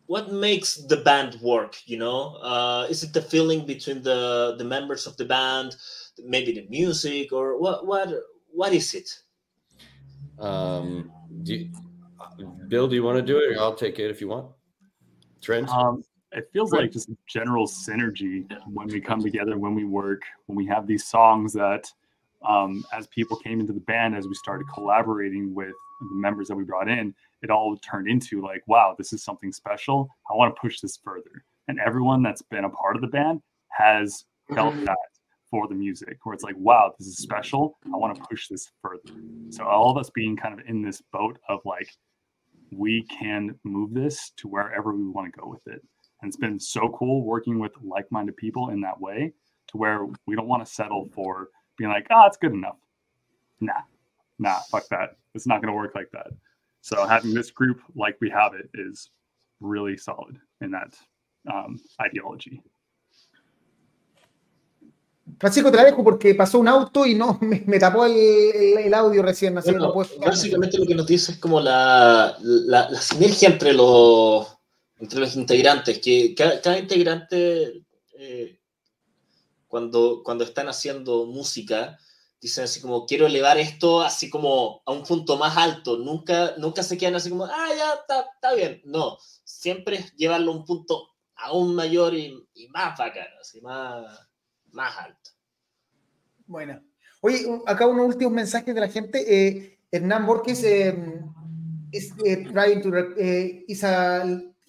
what 0.07 0.31
makes 0.31 0.75
the 0.75 0.97
band 0.97 1.39
work? 1.41 1.77
You 1.85 1.97
know, 1.97 2.35
uh, 2.35 2.87
is 2.89 3.03
it 3.03 3.13
the 3.13 3.21
feeling 3.21 3.65
between 3.65 4.01
the 4.01 4.55
the 4.57 4.63
members 4.63 5.07
of 5.07 5.17
the 5.17 5.25
band, 5.25 5.75
maybe 6.23 6.53
the 6.53 6.67
music, 6.69 7.31
or 7.33 7.59
what 7.59 7.85
what 7.85 8.09
what 8.51 8.73
is 8.73 8.93
it? 8.93 9.09
um, 10.39 11.11
do 11.43 11.55
you, 11.55 11.69
Bill, 12.67 12.87
do 12.87 12.95
you 12.95 13.03
want 13.03 13.17
to 13.17 13.21
do 13.21 13.37
it? 13.37 13.55
Or 13.55 13.61
I'll 13.61 13.75
take 13.75 13.99
it 13.99 14.09
if 14.09 14.21
you 14.21 14.27
want. 14.27 14.47
Trent. 15.41 15.69
Um, 15.69 16.03
it 16.31 16.49
feels 16.51 16.71
like 16.73 16.91
just 16.91 17.09
a 17.09 17.17
general 17.27 17.65
synergy 17.65 18.45
when 18.65 18.87
we 18.87 18.99
come 18.99 19.21
together, 19.21 19.57
when 19.57 19.73
we 19.73 19.85
work, 19.85 20.23
when 20.47 20.55
we 20.57 20.65
have 20.65 20.85
these 20.85 21.05
songs 21.05 21.53
that, 21.53 21.89
um, 22.45 22.83
as 22.91 23.07
people 23.07 23.37
came 23.37 23.61
into 23.61 23.71
the 23.71 23.79
band, 23.81 24.15
as 24.15 24.27
we 24.27 24.33
started 24.33 24.67
collaborating 24.73 25.53
with 25.53 25.73
the 26.01 26.15
members 26.15 26.49
that 26.49 26.55
we 26.55 26.65
brought 26.65 26.89
in, 26.89 27.15
it 27.45 27.51
all 27.51 27.77
turned 27.77 28.07
into 28.07 28.41
like, 28.41 28.63
wow, 28.65 28.95
this 28.97 29.13
is 29.13 29.23
something 29.23 29.51
special. 29.51 30.09
I 30.31 30.33
want 30.35 30.53
to 30.53 30.59
push 30.59 30.79
this 30.79 30.97
further. 30.97 31.45
And 31.67 31.79
everyone 31.79 32.23
that's 32.23 32.41
been 32.41 32.65
a 32.65 32.69
part 32.69 32.95
of 32.95 33.03
the 33.03 33.07
band 33.07 33.39
has 33.69 34.25
felt 34.53 34.73
mm-hmm. 34.73 34.85
that 34.85 34.97
for 35.51 35.67
the 35.67 35.75
music, 35.75 36.17
where 36.23 36.33
it's 36.33 36.43
like, 36.43 36.57
wow, 36.57 36.91
this 36.97 37.07
is 37.07 37.17
special. 37.17 37.77
I 37.85 37.97
want 37.97 38.15
to 38.15 38.23
push 38.27 38.47
this 38.47 38.71
further. 38.81 39.13
So 39.51 39.63
all 39.63 39.91
of 39.91 39.97
us 39.97 40.09
being 40.09 40.35
kind 40.35 40.59
of 40.59 40.65
in 40.67 40.81
this 40.81 41.03
boat 41.13 41.37
of 41.47 41.59
like, 41.65 41.87
we 42.71 43.03
can 43.03 43.53
move 43.63 43.93
this 43.93 44.31
to 44.37 44.47
wherever 44.47 44.91
we 44.91 45.07
want 45.07 45.31
to 45.31 45.39
go 45.39 45.47
with 45.47 45.67
it. 45.67 45.83
And 46.21 46.29
it's 46.29 46.37
been 46.37 46.59
so 46.59 46.89
cool 46.97 47.23
working 47.23 47.59
with 47.59 47.73
like 47.83 48.11
minded 48.11 48.37
people 48.37 48.69
in 48.69 48.81
that 48.81 48.99
way 48.99 49.33
to 49.67 49.77
where 49.77 50.07
we 50.25 50.35
don't 50.35 50.47
want 50.47 50.65
to 50.65 50.71
settle 50.71 51.07
for 51.13 51.49
being 51.77 51.91
like, 51.91 52.07
oh, 52.09 52.25
it's 52.25 52.37
good 52.37 52.53
enough. 52.53 52.77
Nah, 53.61 53.73
nah, 54.39 54.59
fuck 54.71 54.87
that. 54.89 55.17
It's 55.35 55.45
not 55.45 55.61
going 55.61 55.71
to 55.71 55.77
work 55.77 55.93
like 55.93 56.09
that. 56.11 56.31
So 56.85 57.03
having 57.07 57.33
this 57.33 57.49
group 57.51 57.81
like 57.95 58.15
we 58.21 58.29
have 58.29 58.53
it 58.53 58.69
is 58.75 59.09
really 59.59 59.97
solid 59.97 60.37
in 60.61 60.69
that 60.69 60.93
um, 61.51 61.79
ideology. 61.99 62.61
Francisco, 65.39 65.71
te 65.71 65.77
la 65.77 65.85
dejo 65.85 66.03
porque 66.03 66.35
pasó 66.35 66.59
un 66.59 66.67
auto 66.67 67.03
y 67.07 67.15
no 67.15 67.39
me, 67.41 67.63
me 67.65 67.79
tapó 67.79 68.05
el, 68.05 68.11
el- 68.15 68.77
el 68.85 68.93
audio 68.93 69.23
recién. 69.23 69.57
Así 69.57 69.69
que 69.71 69.77
Bueno, 69.79 69.87
no 69.87 69.93
puedo- 69.95 70.19
básicamente 70.19 70.77
lo 70.77 70.85
que 70.85 70.93
nos 70.93 71.07
dice 71.07 71.31
es 71.31 71.37
como 71.39 71.59
la, 71.59 72.37
la, 72.41 72.87
la 72.91 73.01
sinergia 73.01 73.49
entre 73.49 73.73
los, 73.73 74.47
entre 74.99 75.21
los 75.21 75.35
integrantes, 75.35 75.97
que 75.97 76.35
cada, 76.35 76.61
cada 76.61 76.77
integrante 76.77 77.83
eh, 78.19 78.59
cuando, 79.67 80.21
cuando 80.23 80.43
están 80.43 80.67
haciendo 80.69 81.25
música, 81.25 81.97
dicen 82.41 82.65
así 82.65 82.81
como, 82.81 83.05
quiero 83.05 83.27
elevar 83.27 83.57
esto 83.57 84.01
así 84.01 84.29
como 84.29 84.81
a 84.85 84.91
un 84.91 85.03
punto 85.03 85.37
más 85.37 85.57
alto, 85.57 85.97
nunca, 85.97 86.55
nunca 86.57 86.83
se 86.83 86.97
quedan 86.97 87.15
así 87.15 87.29
como, 87.29 87.45
ah, 87.45 87.69
ya, 87.75 87.93
está, 87.93 88.53
bien, 88.53 88.81
no, 88.85 89.17
siempre 89.43 89.97
es 89.97 90.15
llevarlo 90.15 90.51
a 90.51 90.55
un 90.55 90.65
punto 90.65 91.09
aún 91.35 91.75
mayor 91.75 92.13
y, 92.13 92.47
y 92.53 92.67
más 92.69 92.97
bacán, 92.97 93.27
así 93.41 93.61
más, 93.61 94.05
más 94.71 94.97
alto. 94.97 95.31
Bueno. 96.47 96.81
Oye, 97.21 97.43
acá 97.65 97.87
unos 97.87 98.07
últimos 98.07 98.33
mensajes 98.33 98.75
de 98.75 98.81
la 98.81 98.87
gente. 98.87 99.25
Eh, 99.27 99.79
Hernán 99.91 100.25
Borges 100.27 100.63
eh, 100.63 100.95
is 101.91 102.11
uh, 102.19 102.51
trying 102.51 102.81
to 102.81 102.89
uh, 102.89 103.63
is 103.67 103.83
a 103.83 104.23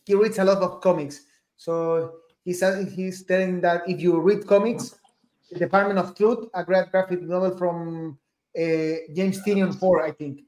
he 0.07 0.15
reads 0.15 0.39
a 0.39 0.45
lot 0.45 0.63
of 0.63 0.81
comics. 0.81 1.27
So 1.57 2.23
he's 2.45 2.63
he's 2.95 3.27
telling 3.27 3.61
that 3.61 3.83
if 3.87 4.01
you 4.01 4.21
read 4.21 4.47
comics, 4.47 4.97
the 5.51 5.59
Department 5.59 5.99
of 5.99 6.15
Truth, 6.15 6.49
a 6.55 6.65
great 6.65 6.91
graphic 6.91 7.23
novel 7.23 7.57
from 7.57 8.19
uh, 8.57 8.61
James 9.15 9.43
Tynion 9.45 9.73
Four, 9.73 10.03
I 10.03 10.13
think. 10.13 10.41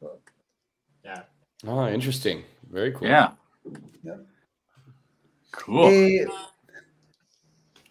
So, 0.00 0.18
Yeah. 1.04 1.22
Oh, 1.66 1.86
interesting. 1.88 2.44
Very 2.70 2.92
cool. 2.92 3.08
Yeah. 3.08 3.32
Yeah. 4.02 4.16
Cool. 5.52 5.86
Eh, 5.88 6.26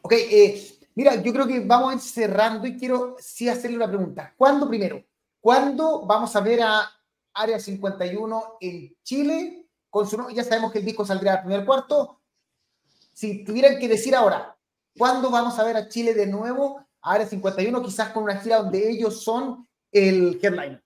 ok, 0.01 0.11
eh, 0.13 0.79
mira, 0.95 1.15
yo 1.21 1.31
creo 1.31 1.47
que 1.47 1.59
vamos 1.59 1.91
a 1.91 1.95
ir 1.95 2.01
cerrando 2.01 2.67
y 2.67 2.77
quiero 2.77 3.15
sí 3.19 3.47
hacerle 3.49 3.77
una 3.77 3.87
pregunta. 3.87 4.33
¿Cuándo 4.37 4.67
primero? 4.67 5.03
¿Cuándo 5.39 6.05
vamos 6.05 6.35
a 6.35 6.41
ver 6.41 6.61
a 6.63 6.89
Área 7.33 7.59
51 7.59 8.57
en 8.59 8.95
Chile? 9.03 9.67
Con 9.89 10.07
su, 10.07 10.17
no- 10.17 10.29
ya 10.29 10.43
sabemos 10.43 10.71
que 10.71 10.79
el 10.79 10.85
disco 10.85 11.05
saldrá 11.05 11.33
al 11.35 11.41
primer 11.43 11.65
cuarto. 11.65 12.19
Si 13.13 13.43
tuvieran 13.43 13.77
que 13.77 13.87
decir 13.87 14.15
ahora, 14.15 14.57
¿cuándo 14.97 15.29
vamos 15.29 15.57
a 15.59 15.63
ver 15.63 15.77
a 15.77 15.87
Chile 15.87 16.13
de 16.13 16.27
nuevo? 16.27 16.79
A 17.01 17.13
Área 17.13 17.25
51, 17.27 17.81
quizás 17.81 18.11
con 18.11 18.23
una 18.23 18.37
gira 18.37 18.57
donde 18.57 18.89
ellos 18.89 19.23
son 19.23 19.67
el 19.91 20.39
headliner. 20.41 20.81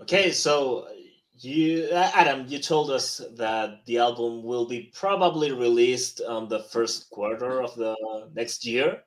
Okay, 0.00 0.30
so 0.30 0.86
you, 1.38 1.88
uh, 1.90 2.10
Adam, 2.14 2.46
you 2.48 2.58
told 2.58 2.90
us 2.90 3.22
that 3.36 3.84
the 3.86 3.98
album 3.98 4.42
will 4.44 4.66
be 4.66 4.90
probably 4.94 5.52
released 5.52 6.20
on 6.20 6.48
the 6.48 6.60
first 6.70 7.08
quarter 7.10 7.62
of 7.62 7.74
the 7.76 7.94
next 8.34 8.66
year, 8.66 9.02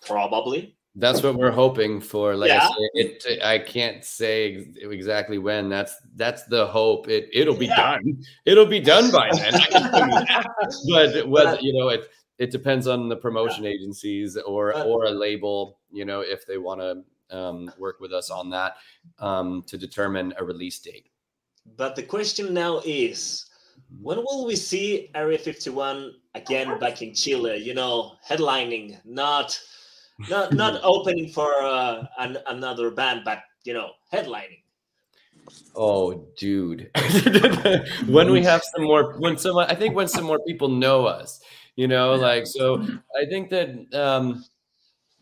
probably. 0.00 0.76
That's 0.96 1.22
what 1.22 1.36
we're 1.36 1.52
hoping 1.52 2.00
for. 2.00 2.34
Like 2.34 2.50
I 2.50 2.54
Yeah. 2.54 2.68
say, 2.68 2.90
it, 2.94 3.42
I 3.44 3.58
can't 3.58 4.04
say 4.04 4.72
exactly 4.80 5.38
when. 5.38 5.68
That's 5.68 5.94
that's 6.16 6.44
the 6.46 6.66
hope. 6.66 7.08
It 7.08 7.28
it'll 7.32 7.54
be 7.54 7.66
Yeah. 7.66 7.76
done. 7.76 8.24
It'll 8.44 8.66
be 8.66 8.80
done 8.80 9.10
by 9.12 9.30
then. 9.32 9.54
I 9.54 9.66
can 9.66 9.90
tell 9.90 10.08
you. 10.08 10.26
But 10.88 11.28
whether 11.28 11.58
you 11.60 11.72
know 11.74 11.88
it, 11.90 12.10
it 12.40 12.50
depends 12.50 12.86
on 12.86 13.08
the 13.10 13.16
promotion 13.16 13.66
agencies 13.66 14.36
or 14.36 14.72
But- 14.72 14.86
or 14.86 15.04
a 15.04 15.10
label. 15.10 15.78
You 15.92 16.04
know 16.06 16.20
if 16.20 16.46
they 16.46 16.58
want 16.58 16.80
to 16.80 17.36
um, 17.36 17.70
work 17.78 18.00
with 18.00 18.12
us 18.12 18.30
on 18.30 18.50
that 18.50 18.76
um, 19.18 19.62
to 19.66 19.78
determine 19.78 20.32
a 20.38 20.44
release 20.44 20.78
date. 20.78 21.06
But 21.76 21.94
the 21.94 22.02
question 22.02 22.52
now 22.54 22.80
is, 22.84 23.46
when 24.00 24.18
will 24.18 24.46
we 24.46 24.56
see 24.56 25.10
Area 25.14 25.38
51 25.38 26.14
again 26.34 26.78
back 26.80 27.02
in 27.02 27.14
Chile? 27.14 27.58
You 27.58 27.74
know, 27.74 28.12
headlining, 28.26 28.98
not 29.04 29.60
not 30.28 30.54
not 30.54 30.80
opening 30.94 31.28
for 31.30 31.52
uh, 31.62 32.06
an, 32.18 32.38
another 32.46 32.90
band, 32.90 33.22
but 33.24 33.42
you 33.64 33.74
know, 33.74 33.90
headlining. 34.12 34.62
Oh, 35.74 36.26
dude. 36.36 36.90
when 38.06 38.30
we 38.30 38.42
have 38.42 38.62
some 38.72 38.84
more, 38.84 39.18
when 39.18 39.36
someone, 39.36 39.66
I 39.68 39.74
think 39.74 39.94
when 39.96 40.06
some 40.08 40.24
more 40.24 40.38
people 40.46 40.68
know 40.68 41.06
us, 41.06 41.40
you 41.80 41.88
know, 41.88 42.14
like, 42.14 42.46
so 42.46 42.86
I 43.16 43.24
think 43.24 43.48
that 43.48 43.70
um, 43.94 44.44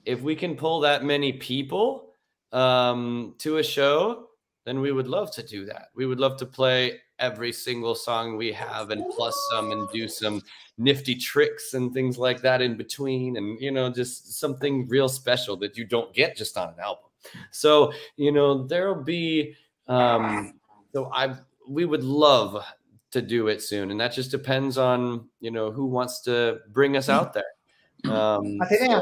if 0.04 0.22
we 0.22 0.34
can 0.34 0.56
pull 0.56 0.80
that 0.80 1.04
many 1.04 1.32
people 1.34 2.10
um, 2.50 3.36
to 3.38 3.58
a 3.58 3.62
show, 3.62 4.30
then 4.64 4.80
we 4.80 4.90
would 4.90 5.06
love 5.06 5.30
to 5.36 5.42
do 5.44 5.64
that. 5.66 5.90
We 5.94 6.04
would 6.06 6.18
love 6.18 6.36
to 6.38 6.46
play 6.46 7.00
every 7.20 7.52
single 7.52 7.94
song 7.94 8.36
we 8.36 8.50
have 8.50 8.90
and 8.90 9.04
plus 9.14 9.36
some 9.52 9.70
and 9.70 9.88
do 9.90 10.08
some 10.08 10.42
nifty 10.78 11.14
tricks 11.14 11.74
and 11.74 11.94
things 11.94 12.18
like 12.18 12.40
that 12.42 12.60
in 12.60 12.76
between 12.76 13.36
and, 13.36 13.60
you 13.60 13.70
know, 13.70 13.88
just 13.88 14.40
something 14.40 14.88
real 14.88 15.08
special 15.08 15.56
that 15.58 15.76
you 15.76 15.84
don't 15.84 16.12
get 16.12 16.36
just 16.36 16.58
on 16.58 16.70
an 16.70 16.80
album. 16.80 17.04
So, 17.52 17.92
you 18.16 18.32
know, 18.32 18.66
there'll 18.66 19.04
be, 19.04 19.54
um, 19.86 20.58
so 20.92 21.08
I 21.14 21.36
we 21.68 21.84
would 21.84 22.02
love 22.02 22.64
to 23.10 23.22
do 23.22 23.48
it 23.48 23.62
soon, 23.62 23.90
and 23.90 24.00
that 24.00 24.12
just 24.12 24.30
depends 24.30 24.78
on 24.78 25.28
you 25.40 25.50
know 25.50 25.70
who 25.70 25.86
wants 25.86 26.20
to 26.22 26.58
bring 26.70 26.96
us 26.96 27.08
out 27.08 27.32
there. 27.32 28.12
Um, 28.12 28.58
Atenea. 28.60 29.00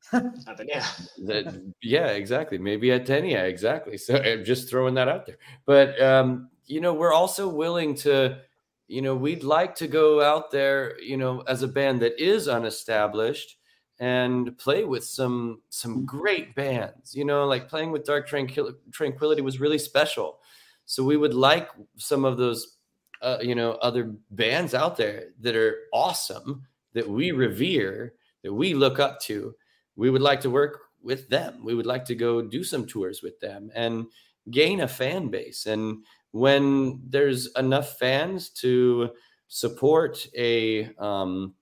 so 0.00 0.18
I 0.48 0.54
yeah. 0.66 0.86
that, 1.26 1.72
yeah, 1.82 2.08
exactly. 2.08 2.58
Maybe 2.58 2.88
Atenea, 2.88 3.44
exactly. 3.44 3.98
So 3.98 4.16
I'm 4.16 4.44
just 4.44 4.70
throwing 4.70 4.94
that 4.94 5.08
out 5.08 5.26
there. 5.26 5.38
But 5.66 6.00
um, 6.00 6.50
you 6.66 6.80
know, 6.80 6.94
we're 6.94 7.12
also 7.12 7.48
willing 7.48 7.94
to, 7.96 8.38
you 8.86 9.02
know, 9.02 9.14
we'd 9.14 9.42
like 9.42 9.74
to 9.76 9.86
go 9.86 10.22
out 10.22 10.50
there, 10.50 11.00
you 11.00 11.16
know, 11.16 11.42
as 11.46 11.62
a 11.62 11.68
band 11.68 12.00
that 12.00 12.22
is 12.22 12.48
unestablished 12.48 13.56
and 14.00 14.56
play 14.58 14.84
with 14.84 15.04
some 15.04 15.60
some 15.70 16.06
great 16.06 16.54
bands. 16.54 17.14
You 17.14 17.24
know, 17.24 17.46
like 17.46 17.68
playing 17.68 17.90
with 17.90 18.04
Dark 18.04 18.28
Tranquil- 18.28 18.74
Tranquillity 18.92 19.42
was 19.42 19.60
really 19.60 19.78
special. 19.78 20.38
So 20.86 21.04
we 21.04 21.18
would 21.18 21.34
like 21.34 21.68
some 21.96 22.24
of 22.24 22.38
those, 22.38 22.77
uh, 23.22 23.38
you 23.40 23.54
know, 23.54 23.72
other 23.72 24.14
bands 24.30 24.74
out 24.74 24.96
there 24.96 25.28
that 25.40 25.56
are 25.56 25.76
awesome 25.92 26.66
that 26.92 27.08
we 27.08 27.32
revere, 27.32 28.14
that 28.42 28.52
we 28.52 28.74
look 28.74 28.98
up 28.98 29.20
to 29.20 29.54
we 29.98 30.10
would 30.10 30.22
like 30.22 30.40
to 30.40 30.48
work 30.48 30.78
with 31.02 31.28
them. 31.28 31.64
We 31.64 31.74
would 31.74 31.84
like 31.84 32.04
to 32.06 32.14
go 32.14 32.40
do 32.40 32.62
some 32.62 32.86
tours 32.86 33.20
with 33.20 33.38
them 33.40 33.70
and 33.74 34.06
gain 34.50 34.80
a 34.80 34.88
fan 34.88 35.28
base. 35.28 35.66
And 35.66 36.04
when 36.30 37.02
there's 37.04 37.48
enough 37.56 37.98
fans 37.98 38.50
to 38.60 39.10
support 39.48 40.24
a 40.36 40.94
um, 40.98 41.54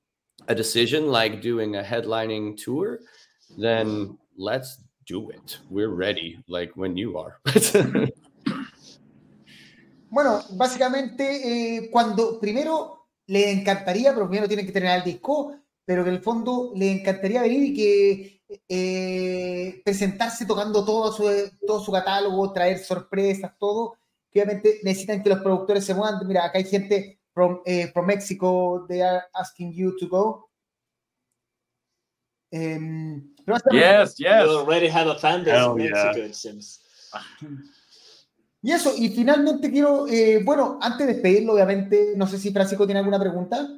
a 0.48 0.54
decision 0.54 1.06
like 1.06 1.40
doing 1.40 1.76
a 1.76 1.82
headlining 1.82 2.62
tour, 2.62 3.00
then 3.56 4.18
let's 4.36 4.82
do 5.06 5.30
it. 5.30 5.58
We're 5.70 5.88
ready, 5.88 6.38
like 6.46 6.76
when 6.76 6.96
you 6.96 7.16
are. 7.16 7.40
Bueno, 10.16 10.42
básicamente, 10.52 11.76
eh, 11.76 11.90
cuando 11.90 12.40
primero 12.40 13.08
le 13.26 13.50
encantaría, 13.52 14.14
pero 14.14 14.26
primero 14.26 14.48
tienen 14.48 14.64
que 14.64 14.72
terminar 14.72 15.00
el 15.00 15.04
disco, 15.04 15.54
pero 15.84 16.02
que 16.02 16.08
en 16.08 16.16
el 16.16 16.22
fondo 16.22 16.72
le 16.74 16.90
encantaría 16.90 17.42
venir 17.42 17.62
y 17.64 17.74
que 17.74 18.42
eh, 18.66 19.82
presentarse 19.84 20.46
tocando 20.46 20.86
todo 20.86 21.12
su, 21.12 21.24
todo 21.66 21.84
su 21.84 21.92
catálogo, 21.92 22.50
traer 22.50 22.78
sorpresas, 22.78 23.52
todo. 23.58 23.98
Que 24.30 24.40
obviamente 24.40 24.80
necesitan 24.84 25.22
que 25.22 25.28
los 25.28 25.40
productores 25.40 25.84
se 25.84 25.92
muevan. 25.92 26.26
Mira, 26.26 26.46
acá 26.46 26.56
hay 26.56 26.64
gente 26.64 27.20
from, 27.34 27.60
eh, 27.66 27.88
from 27.92 28.06
Mexico, 28.06 28.86
they 28.88 29.02
are 29.02 29.22
asking 29.34 29.74
you 29.74 29.94
to 29.98 30.08
go. 30.08 30.48
Básicamente- 32.50 33.70
Yes, 33.70 34.14
yes. 34.16 34.44
You 34.46 34.60
already 34.60 34.88
have 34.88 35.10
a 35.10 35.18
fan 35.18 35.44
base 35.44 35.62
in 35.62 35.76
yeah. 35.76 36.04
Mexico, 36.04 36.26
it 36.26 36.34
seems. 36.34 36.80
Y 38.66 38.72
eso, 38.72 38.92
y 38.96 39.10
finalmente 39.10 39.70
quiero, 39.70 40.08
eh, 40.08 40.42
bueno, 40.42 40.76
antes 40.82 41.06
de 41.06 41.12
despedirlo, 41.12 41.52
obviamente, 41.52 42.14
no 42.16 42.26
sé 42.26 42.36
si 42.36 42.50
Francisco 42.50 42.84
tiene 42.84 42.98
alguna 42.98 43.20
pregunta. 43.20 43.68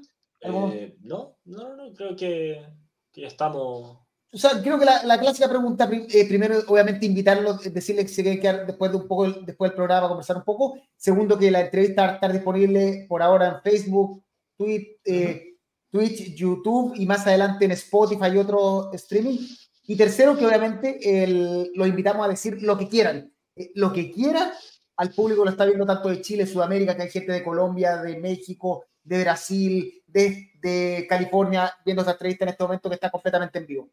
Eh, 0.40 0.96
no, 1.02 1.36
no, 1.44 1.76
no, 1.76 1.92
creo 1.92 2.16
que, 2.16 2.64
que 3.12 3.20
ya 3.20 3.26
estamos. 3.26 3.98
O 4.32 4.38
sea, 4.38 4.62
creo 4.62 4.78
que 4.78 4.86
la, 4.86 5.02
la 5.04 5.20
clásica 5.20 5.46
pregunta, 5.46 5.90
eh, 5.92 6.26
primero, 6.26 6.60
obviamente, 6.68 7.04
invitarlos, 7.04 7.66
eh, 7.66 7.70
decirles 7.70 8.06
que 8.06 8.12
se 8.14 8.22
quieren 8.22 8.40
quedar 8.40 8.66
después 8.66 8.90
de 8.90 8.96
un 8.96 9.06
poco, 9.06 9.30
después 9.30 9.70
del 9.70 9.76
programa, 9.76 10.08
conversar 10.08 10.38
un 10.38 10.44
poco. 10.44 10.78
Segundo, 10.96 11.36
que 11.38 11.50
la 11.50 11.60
entrevista 11.60 12.04
va 12.04 12.10
a 12.12 12.14
estar 12.14 12.32
disponible 12.32 13.04
por 13.10 13.20
ahora 13.22 13.48
en 13.48 13.60
Facebook, 13.70 14.24
Twitch, 14.56 15.00
eh, 15.04 15.56
Twitch, 15.90 16.34
YouTube 16.34 16.94
y 16.96 17.04
más 17.04 17.26
adelante 17.26 17.66
en 17.66 17.72
Spotify 17.72 18.28
y 18.32 18.38
otro 18.38 18.90
streaming. 18.94 19.38
Y 19.86 19.96
tercero, 19.96 20.34
que 20.34 20.46
obviamente 20.46 21.24
el- 21.24 21.72
los 21.74 21.86
invitamos 21.88 22.24
a 22.24 22.30
decir 22.30 22.62
lo 22.62 22.78
que 22.78 22.88
quieran. 22.88 23.30
Eh, 23.54 23.70
lo 23.74 23.92
que 23.92 24.10
quieran, 24.12 24.50
al 24.98 25.12
público 25.12 25.44
lo 25.44 25.50
está 25.50 25.64
viendo 25.64 25.86
tanto 25.86 26.08
de 26.08 26.20
Chile, 26.20 26.46
Sudamérica, 26.46 26.96
que 26.96 27.02
hay 27.02 27.10
gente 27.10 27.32
de 27.32 27.42
Colombia, 27.44 27.96
de 27.98 28.16
México, 28.16 28.84
de 29.04 29.22
Brasil, 29.22 30.02
de, 30.06 30.50
de 30.60 31.06
California, 31.08 31.72
viendo 31.84 32.02
esta 32.02 32.12
entrevista 32.12 32.44
en 32.44 32.50
este 32.50 32.64
momento 32.64 32.88
que 32.88 32.96
está 32.96 33.08
completamente 33.10 33.58
en 33.58 33.66
vivo. 33.66 33.88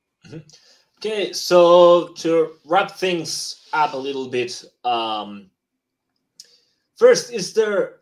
Okay, 0.97 1.31
so 1.33 2.13
to 2.15 2.53
wrap 2.65 2.89
things 2.97 3.67
up 3.71 3.93
a 3.93 3.97
little 3.97 4.27
bit, 4.29 4.65
um, 4.83 5.47
first, 6.95 7.31
is 7.31 7.53
there 7.53 8.01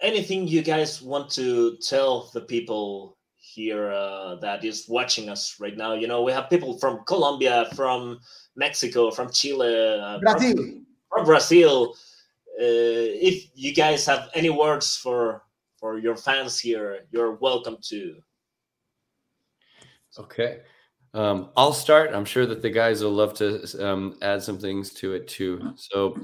anything 0.00 0.48
you 0.48 0.62
guys 0.62 1.00
want 1.00 1.30
to 1.30 1.76
tell 1.76 2.30
the 2.32 2.40
people 2.40 3.16
here 3.36 3.92
uh, 3.92 4.34
that 4.40 4.64
is 4.64 4.88
watching 4.88 5.28
us 5.30 5.60
right 5.60 5.76
now? 5.76 5.94
You 5.94 6.08
know, 6.08 6.22
we 6.22 6.32
have 6.32 6.50
people 6.50 6.76
from 6.78 7.04
Colombia, 7.06 7.68
from 7.76 8.18
Mexico, 8.56 9.12
from 9.12 9.30
Chile, 9.30 10.00
uh, 10.00 10.18
from- 10.18 10.86
from 11.08 11.24
Brazil. 11.26 11.94
Uh, 12.60 13.16
if 13.22 13.46
you 13.54 13.74
guys 13.74 14.04
have 14.04 14.28
any 14.34 14.50
words 14.50 14.96
for 14.96 15.44
for 15.78 15.98
your 15.98 16.16
fans 16.16 16.60
here, 16.60 17.06
you're 17.10 17.36
welcome 17.36 17.78
to. 17.80 18.16
Okay. 20.18 20.60
Um, 21.14 21.50
I'll 21.56 21.72
start. 21.72 22.10
I'm 22.12 22.26
sure 22.26 22.44
that 22.44 22.60
the 22.60 22.70
guys 22.70 23.02
will 23.02 23.12
love 23.12 23.32
to 23.34 23.64
um, 23.84 24.18
add 24.20 24.42
some 24.42 24.58
things 24.58 24.92
to 24.94 25.14
it 25.14 25.26
too. 25.26 25.72
So, 25.76 26.16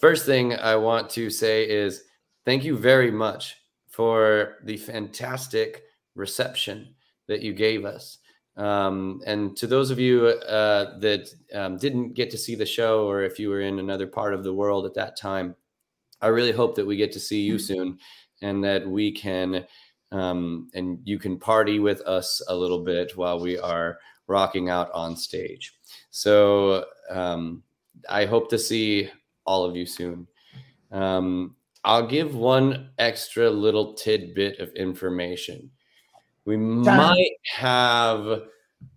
first 0.00 0.24
thing 0.24 0.54
I 0.54 0.74
want 0.74 1.10
to 1.10 1.28
say 1.28 1.68
is 1.68 2.04
thank 2.46 2.64
you 2.64 2.76
very 2.76 3.10
much 3.10 3.56
for 3.90 4.56
the 4.64 4.78
fantastic 4.78 5.84
reception 6.14 6.94
that 7.26 7.42
you 7.42 7.52
gave 7.52 7.84
us. 7.84 8.18
Um, 8.58 9.22
and 9.24 9.56
to 9.56 9.68
those 9.68 9.90
of 9.90 10.00
you 10.00 10.26
uh, 10.26 10.98
that 10.98 11.30
um, 11.54 11.78
didn't 11.78 12.14
get 12.14 12.30
to 12.32 12.38
see 12.38 12.56
the 12.56 12.66
show, 12.66 13.06
or 13.08 13.22
if 13.22 13.38
you 13.38 13.48
were 13.50 13.60
in 13.60 13.78
another 13.78 14.06
part 14.06 14.34
of 14.34 14.42
the 14.42 14.52
world 14.52 14.84
at 14.84 14.94
that 14.94 15.16
time, 15.16 15.54
I 16.20 16.26
really 16.26 16.52
hope 16.52 16.74
that 16.74 16.86
we 16.86 16.96
get 16.96 17.12
to 17.12 17.20
see 17.20 17.40
you 17.40 17.58
soon 17.58 17.98
and 18.42 18.62
that 18.64 18.86
we 18.86 19.12
can 19.12 19.64
um, 20.10 20.68
and 20.74 20.98
you 21.04 21.18
can 21.18 21.38
party 21.38 21.78
with 21.78 22.00
us 22.02 22.42
a 22.48 22.54
little 22.54 22.82
bit 22.82 23.16
while 23.16 23.38
we 23.38 23.58
are 23.58 23.98
rocking 24.26 24.68
out 24.68 24.90
on 24.92 25.16
stage. 25.16 25.74
So 26.10 26.86
um, 27.10 27.62
I 28.08 28.24
hope 28.24 28.50
to 28.50 28.58
see 28.58 29.10
all 29.44 29.64
of 29.64 29.76
you 29.76 29.86
soon. 29.86 30.26
Um, 30.90 31.56
I'll 31.84 32.06
give 32.06 32.34
one 32.34 32.90
extra 32.98 33.50
little 33.50 33.94
tidbit 33.94 34.58
of 34.58 34.70
information. 34.74 35.70
We 36.48 36.56
might 36.56 37.36
have 37.56 38.42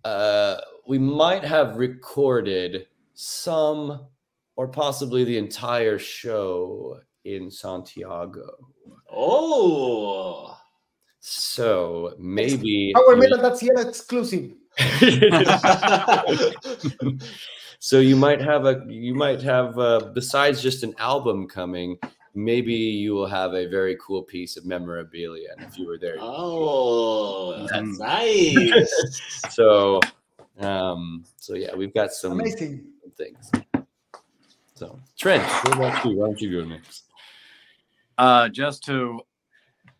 uh, 0.04 0.56
we 0.86 0.98
might 0.98 1.44
have 1.44 1.76
recorded 1.76 2.86
some 3.12 4.06
or 4.56 4.68
possibly 4.68 5.24
the 5.24 5.36
entire 5.36 5.98
show 5.98 7.00
in 7.26 7.50
Santiago. 7.50 8.54
Oh, 9.14 10.58
so 11.20 12.14
maybe 12.18 12.94
Power 12.94 13.16
Metal 13.16 13.36
that's 13.36 13.62
yet 13.62 13.86
exclusive. 13.86 14.52
so 17.80 18.00
you 18.00 18.16
might 18.16 18.40
have 18.40 18.64
a 18.64 18.82
you 18.88 19.14
might 19.14 19.42
have 19.42 19.78
uh, 19.78 20.10
besides 20.14 20.62
just 20.62 20.84
an 20.84 20.94
album 20.98 21.46
coming 21.46 21.98
maybe 22.34 22.72
you 22.74 23.12
will 23.12 23.26
have 23.26 23.54
a 23.54 23.66
very 23.66 23.96
cool 24.00 24.22
piece 24.22 24.56
of 24.56 24.64
memorabilia 24.64 25.48
and 25.56 25.66
if 25.66 25.78
you 25.78 25.86
were 25.86 25.98
there 25.98 26.16
oh, 26.20 27.66
that's 27.68 27.98
Mm. 27.98 27.98
nice. 27.98 29.20
so 29.54 30.00
um 30.60 31.24
so 31.36 31.54
yeah 31.54 31.74
we've 31.74 31.94
got 31.94 32.12
some 32.12 32.32
Amazing. 32.32 32.84
things 33.16 33.50
so 34.74 34.98
trent 35.18 35.42
what 35.66 35.74
about 35.76 36.04
you 36.04 36.16
why 36.16 36.26
don't 36.26 36.40
you 36.40 36.50
go 36.62 36.68
next 36.68 37.04
uh, 38.18 38.48
just 38.48 38.84
to 38.84 39.20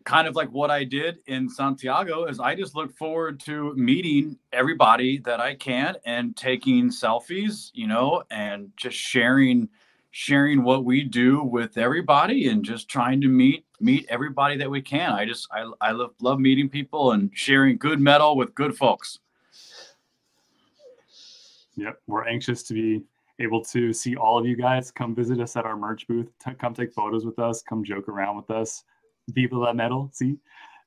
kind 0.05 0.27
of 0.27 0.35
like 0.35 0.49
what 0.49 0.69
I 0.69 0.83
did 0.83 1.17
in 1.27 1.49
Santiago 1.49 2.25
is 2.25 2.39
I 2.39 2.55
just 2.55 2.75
look 2.75 2.95
forward 2.95 3.39
to 3.41 3.73
meeting 3.75 4.37
everybody 4.51 5.17
that 5.19 5.39
I 5.39 5.55
can 5.55 5.95
and 6.05 6.35
taking 6.35 6.89
selfies, 6.89 7.71
you 7.73 7.87
know, 7.87 8.23
and 8.29 8.69
just 8.77 8.97
sharing 8.97 9.67
sharing 10.15 10.61
what 10.63 10.85
we 10.85 11.03
do 11.03 11.43
with 11.43 11.75
everybody 11.75 12.47
and 12.49 12.63
just 12.63 12.87
trying 12.87 13.19
to 13.19 13.27
meet 13.27 13.65
meet 13.79 14.05
everybody 14.09 14.55
that 14.55 14.69
we 14.69 14.79
can. 14.79 15.11
I 15.11 15.25
just 15.25 15.47
I 15.51 15.69
I 15.81 15.91
love 15.91 16.11
love 16.21 16.39
meeting 16.39 16.69
people 16.69 17.13
and 17.13 17.31
sharing 17.33 17.77
good 17.77 17.99
metal 17.99 18.37
with 18.37 18.53
good 18.53 18.77
folks. 18.77 19.17
Yep, 21.75 21.99
we're 22.05 22.27
anxious 22.27 22.61
to 22.63 22.75
be 22.75 23.01
able 23.39 23.63
to 23.65 23.91
see 23.91 24.15
all 24.15 24.37
of 24.37 24.45
you 24.45 24.55
guys. 24.55 24.91
Come 24.91 25.15
visit 25.15 25.39
us 25.39 25.57
at 25.57 25.65
our 25.65 25.75
merch 25.75 26.07
booth. 26.07 26.29
T- 26.45 26.53
come 26.59 26.75
take 26.75 26.93
photos 26.93 27.25
with 27.25 27.39
us. 27.39 27.63
Come 27.63 27.83
joke 27.83 28.07
around 28.07 28.37
with 28.37 28.51
us. 28.51 28.83
Viva 29.29 29.57
la 29.57 29.73
metal, 29.73 30.11
see, 30.13 30.37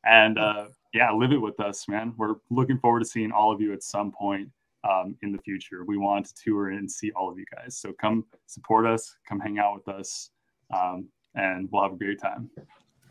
and 0.04 0.38
uh, 0.38 0.66
yeah, 0.94 1.10
live 1.10 1.32
it 1.32 1.40
with 1.40 1.58
us, 1.58 1.88
man. 1.88 2.14
We're 2.16 2.36
looking 2.50 2.78
forward 2.78 3.00
to 3.00 3.06
seeing 3.06 3.32
all 3.32 3.50
of 3.50 3.60
you 3.60 3.72
at 3.72 3.82
some 3.82 4.12
point 4.12 4.50
um, 4.88 5.16
in 5.22 5.32
the 5.32 5.38
future. 5.38 5.84
We 5.84 5.96
want 5.96 6.26
to 6.26 6.34
tour 6.34 6.70
and 6.70 6.90
see 6.90 7.10
all 7.12 7.30
of 7.30 7.38
you 7.38 7.44
guys. 7.54 7.76
So 7.78 7.92
come 7.92 8.24
support 8.46 8.86
us. 8.86 9.14
Come 9.28 9.40
hang 9.40 9.58
out 9.58 9.74
with 9.76 9.88
us, 9.94 10.30
um, 10.74 11.08
and 11.34 11.68
we'll 11.70 11.82
have 11.82 11.92
a 11.92 11.96
great 11.96 12.20
time. 12.20 12.50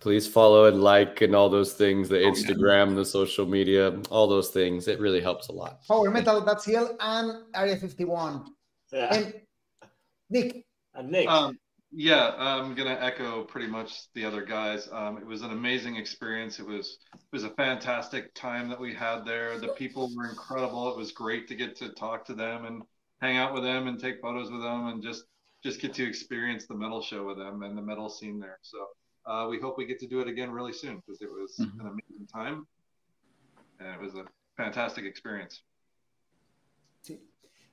please 0.02 0.27
follow 0.27 0.65
and 0.65 0.84
like 0.84 1.22
and 1.22 1.34
all 1.34 1.49
those 1.49 1.72
things 1.73 2.10
the 2.10 2.18
instagram 2.18 2.93
the 2.95 3.03
social 3.06 3.45
media 3.45 3.97
all 4.11 4.27
those 4.27 4.49
things 4.49 4.88
it 4.89 4.99
really 4.99 5.22
helps 5.22 5.47
a 5.47 5.52
lot 5.52 5.80
Power 5.88 6.11
Metal 6.11 6.41
that's 6.41 6.65
Hill 6.65 6.95
and 6.99 7.27
Area 7.56 7.77
51. 7.77 8.43
Yeah. 8.91 9.15
And 9.15 9.34
Nick, 10.30 10.65
And 10.93 11.10
Nick, 11.10 11.27
Um, 11.30 11.57
yeah, 11.97 12.34
I'm 12.38 12.76
gonna 12.76 12.97
echo 12.99 13.43
pretty 13.45 13.67
much 13.67 14.11
the 14.13 14.26
other 14.26 14.43
guys. 14.43 14.89
Um, 14.91 15.17
it 15.17 15.26
was 15.26 15.41
an 15.43 15.51
amazing 15.51 15.95
experience. 15.95 16.59
It 16.59 16.65
was 16.67 16.97
it 17.13 17.19
was 17.31 17.43
a 17.45 17.49
fantastic 17.51 18.34
time 18.34 18.69
that 18.69 18.80
we 18.80 18.93
had 18.93 19.23
there. 19.26 19.57
The 19.57 19.69
people 19.69 20.11
were 20.15 20.30
incredible. 20.30 20.89
It 20.91 20.97
was 20.97 21.11
great 21.13 21.47
to 21.47 21.55
get 21.55 21.76
to 21.77 21.89
talk 21.93 22.26
to 22.26 22.34
them 22.34 22.65
and 22.65 22.84
hang 23.22 23.38
out 23.38 23.53
with 23.53 23.63
them 23.63 23.88
and 23.88 23.97
take 23.99 24.22
photos 24.22 24.51
with 24.51 24.61
them 24.61 24.88
and 24.88 25.01
just 25.01 25.23
just 25.63 25.80
get 25.80 25.93
to 25.95 26.05
experience 26.07 26.67
the 26.67 26.76
metal 26.76 27.01
show 27.01 27.26
with 27.26 27.38
them 27.38 27.63
and 27.63 27.77
the 27.77 27.81
metal 27.81 28.09
scene 28.09 28.39
there. 28.39 28.59
So 28.61 28.88
uh, 29.26 29.47
we 29.49 29.59
hope 29.59 29.77
we 29.77 29.85
get 29.85 29.99
to 29.99 30.07
do 30.07 30.19
it 30.19 30.27
again 30.27 30.51
really 30.51 30.73
soon 30.73 30.97
because 30.97 31.22
it 31.22 31.30
was 31.30 31.57
Mhm. 31.59 31.80
an 31.80 31.88
amazing 31.88 32.27
time 32.34 32.67
and 33.80 33.88
it 33.89 33.99
was 34.01 34.15
a 34.15 34.26
fantastic 34.57 35.05
experience. 35.05 35.61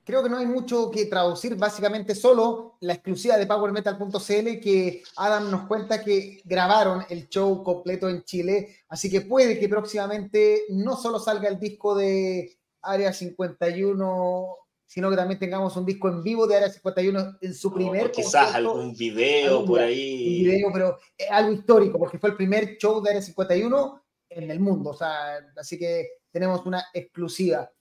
Creo 0.03 0.21
que 0.21 0.29
no 0.29 0.37
hay 0.37 0.45
mucho 0.45 0.91
que 0.91 1.05
traducir, 1.05 1.55
básicamente 1.55 2.15
solo 2.15 2.75
la 2.81 2.93
exclusiva 2.93 3.37
de 3.37 3.47
PowerMetal.cl 3.47 4.59
que 4.61 5.03
Adam 5.15 5.49
nos 5.49 5.67
cuenta 5.67 6.03
que 6.03 6.41
grabaron 6.43 7.05
el 7.09 7.29
show 7.29 7.63
completo 7.63 8.09
en 8.09 8.23
Chile, 8.23 8.77
así 8.89 9.09
que 9.09 9.21
puede 9.21 9.59
que 9.59 9.69
próximamente 9.69 10.63
no 10.69 10.95
solo 10.97 11.19
salga 11.19 11.47
el 11.49 11.59
disco 11.59 11.95
de 11.95 12.57
Área 12.81 13.13
51, 13.13 14.47
sino 14.85 15.09
que 15.09 15.15
también 15.15 15.39
tengamos 15.39 15.75
un 15.77 15.85
disco 15.85 16.09
en 16.09 16.21
vivo 16.21 16.45
de 16.45 16.57
Área 16.57 16.69
51 16.69 17.37
en 17.41 17.53
su 17.53 17.73
primer 17.73 18.07
o 18.07 18.11
quizás 18.11 18.53
algún 18.53 18.93
video 18.93 19.51
algún 19.51 19.67
por 19.67 19.79
un 19.79 19.85
ahí. 19.85 20.43
video, 20.43 20.69
pero 20.73 20.97
algo 21.29 21.53
histórico, 21.53 21.97
porque 21.97 22.19
fue 22.19 22.31
el 22.31 22.35
primer 22.35 22.77
show 22.77 23.01
de 23.01 23.11
Área 23.11 23.21
51 23.21 24.03
en 24.29 24.51
el 24.51 24.59
mundo, 24.59 24.89
o 24.91 24.95
sea, 24.95 25.37
así 25.55 25.79
que 25.79 26.07
tenemos 26.31 26.65
una 26.65 26.85
exclusiva. 26.93 27.71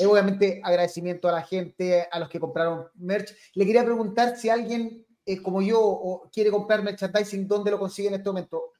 Eh, 0.00 0.06
obviamente, 0.06 0.62
agradecimiento 0.64 1.28
a 1.28 1.32
la 1.32 1.42
gente, 1.42 2.08
a 2.10 2.18
los 2.18 2.30
que 2.30 2.40
compraron 2.40 2.86
merch. 2.94 3.34
Le 3.54 3.66
quería 3.66 3.84
preguntar 3.84 4.34
si 4.36 4.48
alguien 4.48 5.04
eh, 5.26 5.42
como 5.42 5.60
yo 5.60 5.78
o 5.78 6.30
quiere 6.32 6.50
comprar 6.50 6.82
merchandising, 6.82 7.46
¿dónde 7.46 7.70
lo 7.70 7.78
consigue 7.78 8.08
en 8.08 8.14
este 8.14 8.30
momento? 8.30 8.72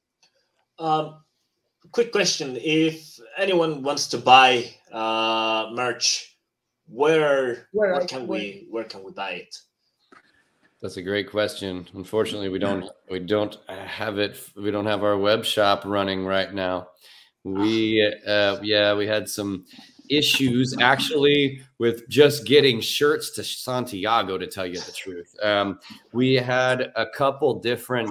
Um, 0.78 1.22
quick 1.92 2.10
question: 2.10 2.56
If 2.56 3.20
anyone 3.36 3.82
wants 3.82 4.08
to 4.08 4.18
buy 4.18 4.74
uh, 4.92 5.70
merch, 5.74 6.38
where 6.86 7.68
Where 7.72 7.92
where 7.92 8.06
can 8.06 8.26
where- 8.26 8.40
we 8.40 8.66
where 8.70 8.88
can 8.88 9.04
we 9.04 9.12
buy 9.12 9.32
it? 9.42 9.54
That's 10.80 10.96
a 10.96 11.02
great 11.02 11.30
question. 11.30 11.86
Unfortunately, 11.92 12.48
we 12.48 12.58
don't 12.58 12.88
we 13.10 13.18
don't 13.20 13.58
have 13.68 14.18
it. 14.18 14.38
We 14.56 14.70
don't 14.70 14.86
have 14.86 15.04
our 15.04 15.18
web 15.18 15.44
shop 15.44 15.82
running 15.84 16.24
right 16.24 16.54
now. 16.54 16.88
We 17.44 18.02
uh, 18.26 18.58
yeah, 18.62 18.94
we 18.96 19.06
had 19.06 19.28
some 19.28 19.66
issues 20.10 20.76
actually 20.80 21.62
with 21.78 22.08
just 22.08 22.44
getting 22.44 22.80
shirts 22.80 23.30
to 23.30 23.44
Santiago. 23.44 24.36
To 24.38 24.46
tell 24.46 24.66
you 24.66 24.80
the 24.80 24.92
truth, 24.92 25.34
um, 25.42 25.78
we 26.12 26.34
had 26.34 26.92
a 26.96 27.06
couple 27.06 27.60
different 27.60 28.10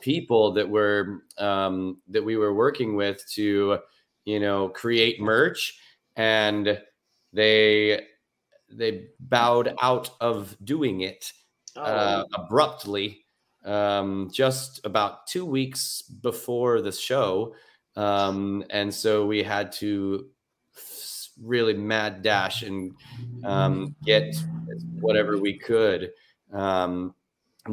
people 0.00 0.52
that 0.52 0.68
were 0.68 1.22
um, 1.38 1.98
that 2.08 2.24
we 2.24 2.36
were 2.36 2.54
working 2.54 2.96
with 2.96 3.24
to 3.32 3.78
you 4.24 4.40
know 4.40 4.68
create 4.68 5.20
merch, 5.20 5.78
and 6.16 6.80
they 7.32 8.02
they 8.70 9.06
bowed 9.18 9.74
out 9.80 10.10
of 10.20 10.56
doing 10.62 11.00
it 11.00 11.32
Oh, 11.78 11.82
uh, 11.82 12.24
abruptly 12.34 13.24
um, 13.64 14.30
just 14.32 14.80
about 14.84 15.28
two 15.28 15.44
weeks 15.44 16.02
before 16.02 16.80
the 16.80 16.90
show. 16.90 17.54
Um, 17.94 18.64
and 18.70 18.92
so 18.92 19.26
we 19.26 19.44
had 19.44 19.70
to 19.72 20.26
really 21.42 21.74
mad 21.74 22.22
dash 22.22 22.62
and 22.62 22.92
um, 23.44 23.94
get 24.04 24.36
whatever 25.00 25.38
we 25.38 25.56
could 25.56 26.12
um, 26.52 27.14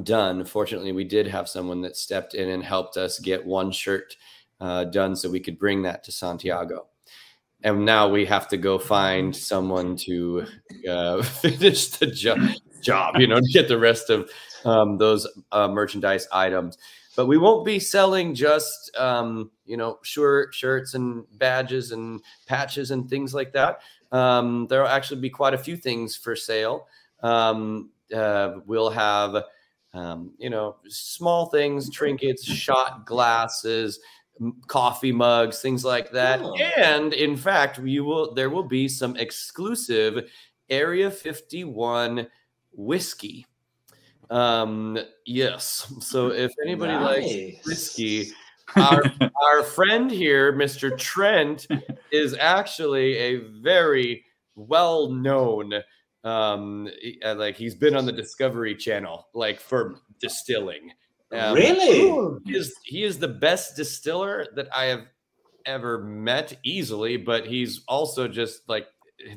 done. 0.04 0.44
Fortunately, 0.46 0.92
we 0.92 1.04
did 1.04 1.28
have 1.28 1.50
someone 1.50 1.82
that 1.82 1.96
stepped 1.96 2.34
in 2.34 2.50
and 2.50 2.64
helped 2.64 2.98
us 2.98 3.20
get 3.20 3.46
one 3.46 3.72
shirt 3.72 4.16
uh, 4.60 4.86
done 4.86 5.16
so 5.16 5.30
we 5.30 5.40
could 5.40 5.60
bring 5.60 5.84
that 5.84 6.04
to 6.04 6.12
Santiago. 6.12 6.88
And 7.64 7.84
now 7.84 8.08
we 8.08 8.26
have 8.26 8.48
to 8.50 8.58
go 8.58 8.78
find 8.78 9.36
someone 9.36 9.96
to 9.98 10.46
uh, 10.88 11.24
finish 11.24 11.88
the 11.88 12.08
job, 12.08 12.40
job, 12.82 13.16
you 13.18 13.28
know, 13.28 13.40
to 13.40 13.52
get 13.52 13.68
the 13.68 13.80
rest 13.80 14.10
of 14.10 14.30
um, 14.66 14.98
those 14.98 15.28
uh, 15.52 15.68
merchandise 15.68 16.28
items. 16.32 16.78
But 17.16 17.28
we 17.28 17.38
won't 17.38 17.66
be 17.66 17.80
selling 17.80 18.36
just, 18.36 18.96
um, 18.98 19.52
you 19.66 19.78
know, 19.78 20.00
shirt, 20.04 20.54
shirts 20.54 20.94
and 20.94 21.24
badges 21.38 21.92
and 21.92 22.22
patches 22.46 22.92
and 22.92 23.10
things 23.10 23.34
like 23.34 23.54
that. 23.54 23.80
Um, 24.12 24.68
there 24.68 24.82
will 24.82 24.90
actually 24.90 25.22
be 25.22 25.30
quite 25.30 25.54
a 25.54 25.58
few 25.58 25.78
things 25.78 26.16
for 26.16 26.36
sale. 26.36 26.88
Um, 27.24 27.92
uh, 28.14 28.56
we'll 28.66 28.90
have, 28.90 29.44
um, 29.94 30.34
you 30.38 30.50
know, 30.50 30.76
small 30.88 31.48
things, 31.48 31.90
trinkets, 31.90 32.44
shot 32.46 33.06
glasses, 33.06 34.00
coffee 34.68 35.12
mugs, 35.12 35.62
things 35.62 35.86
like 35.86 36.12
that. 36.12 36.42
And 36.78 37.14
in 37.14 37.38
fact, 37.38 37.80
you 37.80 38.04
will 38.04 38.34
there 38.34 38.50
will 38.50 38.64
be 38.64 38.88
some 38.88 39.16
exclusive 39.16 40.30
Area 40.70 41.12
51 41.12 42.28
whiskey. 42.72 43.46
Um, 44.30 44.98
yes. 45.26 45.92
So 46.02 46.32
if 46.32 46.54
anybody 46.64 46.94
likes 46.94 47.26
nice. 47.26 47.66
whiskey, 47.66 48.32
our 48.76 49.04
our 49.46 49.64
friend 49.64 50.10
here, 50.10 50.54
Mr. 50.54 50.98
Trent, 50.98 51.68
is 52.12 52.36
actually 52.40 53.18
a 53.18 53.36
very 53.62 54.24
well 54.56 55.10
known 55.10 55.74
um 56.24 56.90
uh, 57.24 57.36
like 57.36 57.56
he's 57.56 57.76
been 57.76 57.96
on 57.96 58.06
the 58.06 58.12
Discovery 58.12 58.76
Channel 58.76 59.28
like 59.34 59.60
for 59.60 60.02
distilling. 60.20 60.92
Um, 61.32 61.56
really? 61.56 62.40
He 62.46 62.56
is 62.56 62.74
he 62.84 63.04
is 63.04 63.20
the 63.20 63.28
best 63.28 63.76
distiller 63.76 64.48
that 64.56 64.68
I 64.76 64.86
have 64.86 65.06
ever 65.66 66.04
met 66.04 66.58
easily, 66.64 67.18
but 67.18 67.46
he's 67.46 67.82
also 67.88 68.28
just 68.28 68.68
like 68.70 68.88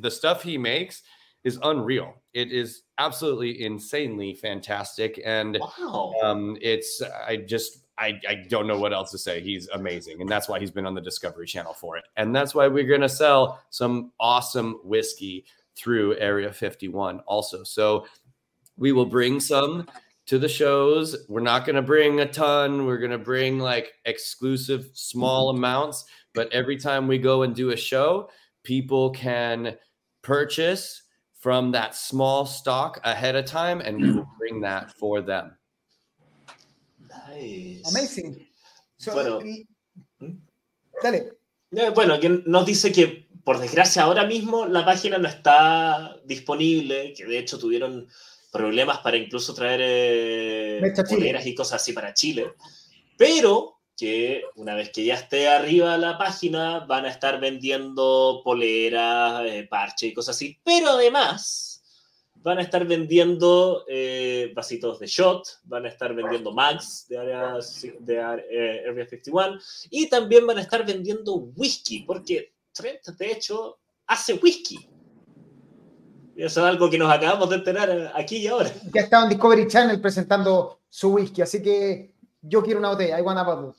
the 0.01 0.11
stuff 0.11 0.43
he 0.43 0.59
makes 0.59 1.03
is 1.45 1.59
unreal. 1.63 2.15
It 2.35 2.53
is 2.53 2.83
absolutely 2.99 3.63
insanely 3.65 4.35
fantastic, 4.35 5.21
and 5.25 5.59
Wow. 5.61 6.15
um, 6.23 6.57
it's 6.61 7.03
I 7.03 7.37
just 7.37 7.79
I 7.99 8.21
I 8.29 8.35
don't 8.49 8.67
know 8.67 8.79
what 8.79 8.93
else 8.93 9.11
to 9.13 9.19
say. 9.19 9.41
He's 9.41 9.69
amazing, 9.69 10.21
and 10.21 10.29
that's 10.29 10.49
why 10.49 10.59
he's 10.61 10.71
been 10.71 10.87
on 10.87 10.95
the 10.95 11.01
Discovery 11.01 11.47
Channel 11.47 11.75
for 11.75 11.97
it, 11.97 12.05
and 12.17 12.35
that's 12.35 12.55
why 12.55 12.69
we're 12.69 12.85
gonna 12.89 13.09
sell 13.09 13.61
some 13.71 14.13
awesome 14.21 14.81
whiskey 14.85 15.45
through 15.77 16.17
Area 16.19 16.53
51 16.53 17.21
also. 17.21 17.63
So 17.63 18.07
we 18.77 18.93
will 18.93 19.07
bring 19.07 19.41
some 19.41 19.87
to 20.27 20.39
the 20.39 20.49
shows. 20.49 21.17
We're 21.29 21.41
not 21.41 21.65
going 21.65 21.77
to 21.77 21.83
bring 21.83 22.21
a 22.21 22.27
ton. 22.27 22.85
We're 22.85 22.99
going 22.99 23.13
to 23.13 23.19
bring 23.19 23.59
like 23.59 23.93
exclusive 24.05 24.91
small 24.93 25.51
amounts. 25.51 26.05
But 26.35 26.53
every 26.53 26.77
time 26.77 27.09
we 27.09 27.19
go 27.19 27.43
and 27.45 27.55
do 27.55 27.71
a 27.71 27.77
show, 27.77 28.29
people 28.63 29.11
can 29.11 29.77
purchase 30.23 31.03
from 31.39 31.73
that 31.73 31.95
small 31.95 32.45
stock 32.47 33.01
ahead 33.05 33.37
of 33.37 33.45
time 33.45 33.81
and 33.81 33.97
we 34.03 34.11
will 34.13 34.27
bring 34.39 34.61
that 34.63 34.91
for 34.99 35.23
them. 35.25 35.57
Nice. 36.99 37.83
Amazing. 37.89 38.47
So, 38.99 39.13
Bueno. 39.13 39.41
y- 39.43 39.67
¿Mm? 40.21 40.39
Dale. 41.03 41.33
Eh, 41.73 41.91
Bueno, 41.95 42.19
que 42.19 42.29
nos 42.47 42.67
dice 42.67 42.91
que 42.93 43.29
por 43.45 43.59
desgracia 43.61 44.03
ahora 44.03 44.25
mismo 44.27 44.67
la 44.67 44.85
página 44.85 45.19
no 45.19 45.29
está 45.29 46.17
disponible, 46.25 47.13
que 47.15 47.25
de 47.25 47.39
hecho 47.39 47.59
tuvieron 47.59 48.09
problemas 48.51 48.99
para 48.99 49.17
incluso 49.17 49.55
traer 49.55 49.81
eh, 49.83 51.43
y 51.45 51.55
cosas 51.55 51.81
así 51.83 51.93
para 51.93 52.15
Chile, 52.15 52.53
pero 53.17 53.78
que 53.99 54.45
una 54.55 54.75
vez 54.75 54.91
que 54.91 55.05
ya 55.05 55.15
esté 55.15 55.49
arriba 55.49 55.99
la 55.99 56.17
página 56.17 56.81
van 56.81 57.05
a 57.05 57.11
estar 57.11 57.41
vendiendo 57.41 58.43
poleras, 58.45 59.43
eh, 59.45 59.67
parche 59.69 60.07
y 60.07 60.15
cosas 60.15 60.37
así, 60.37 60.57
pero 60.65 60.91
además 60.91 61.83
van 62.37 62.59
a 62.59 62.63
estar 62.63 62.87
vendiendo 62.87 63.85
eh, 63.89 64.53
vasitos 64.55 65.01
de 65.01 65.09
shot, 65.09 65.45
van 65.65 65.85
a 65.85 65.89
estar 65.89 66.15
vendiendo 66.15 66.53
mags 66.53 67.07
de 67.09 67.19
área, 67.19 67.59
de 67.99 68.15
eh, 68.51 68.89
Area 68.89 69.09
51 69.09 69.59
y 69.91 70.09
también 70.09 70.47
van 70.47 70.59
a 70.59 70.63
estar 70.63 70.87
vendiendo 70.87 71.35
whisky, 71.57 72.05
porque 72.05 72.53
Trent, 72.73 73.05
de 73.05 73.33
hecho, 73.33 73.79
hace 74.07 74.35
whisky. 74.35 74.89
Y 76.37 76.45
eso 76.45 76.61
es 76.61 76.67
algo 76.67 76.89
que 76.89 76.99
nos 76.99 77.13
acabamos 77.13 77.51
de 77.51 77.57
enterar 77.57 78.13
aquí 78.15 78.37
y 78.37 78.47
ahora. 78.47 78.73
Ha 78.95 79.01
estado 79.01 79.25
en 79.25 79.31
Discovery 79.31 79.67
Channel 79.67 80.01
presentando 80.01 80.83
su 80.89 81.09
whisky, 81.09 81.43
así 81.43 81.61
que 81.61 82.15
yo 82.49 82.63
quiero 82.63 82.81
una 82.81 82.91
botella. 82.91 83.19
I 83.19 83.23
want 83.23 83.39
a 83.39 83.43
bottle. 83.45 83.73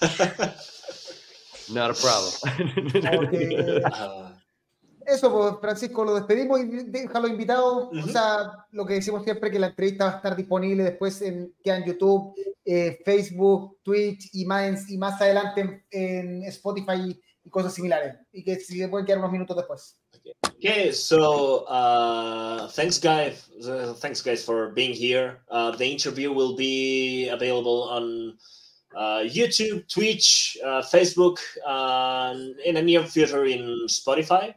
Not 1.72 1.90
a 1.90 1.94
problem. 1.94 2.32
Porque- 3.16 3.82
Eso, 5.06 5.32
pues, 5.32 5.54
Francisco, 5.60 6.04
lo 6.04 6.14
despedimos 6.14 6.60
y 6.60 6.66
déjalo 6.84 7.26
invitado. 7.26 7.90
O 7.90 8.06
sea, 8.06 8.64
lo 8.70 8.86
que 8.86 8.94
decimos 8.94 9.24
siempre 9.24 9.50
que 9.50 9.58
la 9.58 9.68
entrevista 9.68 10.04
va 10.04 10.12
a 10.12 10.16
estar 10.16 10.36
disponible 10.36 10.84
después 10.84 11.20
en, 11.22 11.52
queda 11.64 11.78
en 11.78 11.84
YouTube, 11.84 12.34
eh, 12.64 13.00
Facebook, 13.04 13.78
Twitch 13.82 14.28
y 14.34 14.44
más, 14.44 14.88
y 14.88 14.98
más 14.98 15.20
adelante 15.20 15.60
en, 15.62 15.84
en 15.90 16.42
Spotify 16.44 17.20
y 17.44 17.50
cosas 17.50 17.74
similares. 17.74 18.16
Y 18.32 18.42
que 18.44 18.56
si 18.56 18.78
le 18.78 18.88
pueden 18.88 19.06
quedar 19.06 19.18
unos 19.18 19.32
minutos 19.32 19.56
después. 19.56 19.96
Okay, 20.56 20.92
so 20.92 21.64
uh, 21.68 22.68
thanks, 22.68 22.98
guys. 22.98 23.48
Uh, 23.64 23.94
thanks, 23.96 24.20
guys, 24.20 24.44
for 24.44 24.70
being 24.70 24.92
here. 24.92 25.40
Uh, 25.50 25.70
the 25.74 25.86
interview 25.86 26.32
will 26.32 26.54
be 26.54 27.28
available 27.28 27.84
on 27.84 28.36
uh, 28.94 29.20
YouTube, 29.24 29.88
Twitch, 29.88 30.58
uh, 30.62 30.82
Facebook, 30.82 31.38
and 31.66 32.58
in 32.60 32.74
the 32.74 32.82
near 32.82 33.04
future 33.04 33.46
in 33.46 33.86
Spotify. 33.88 34.54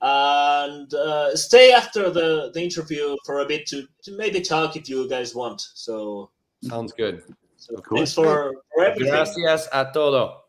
And 0.00 0.94
uh, 0.94 1.36
stay 1.36 1.72
after 1.72 2.08
the, 2.08 2.50
the 2.54 2.62
interview 2.62 3.16
for 3.26 3.40
a 3.40 3.44
bit 3.44 3.66
to, 3.66 3.86
to 4.04 4.16
maybe 4.16 4.40
talk 4.40 4.76
if 4.76 4.88
you 4.88 5.08
guys 5.08 5.34
want. 5.34 5.60
So, 5.74 6.30
Sounds 6.62 6.92
good. 6.92 7.22
so 7.56 7.74
Of 7.74 7.82
course. 7.82 7.98
thanks 7.98 8.14
for, 8.14 8.54
for 8.74 8.84
everything. 8.84 9.12
Gracias 9.12 9.68
a 9.72 9.90
todo. 9.92 10.47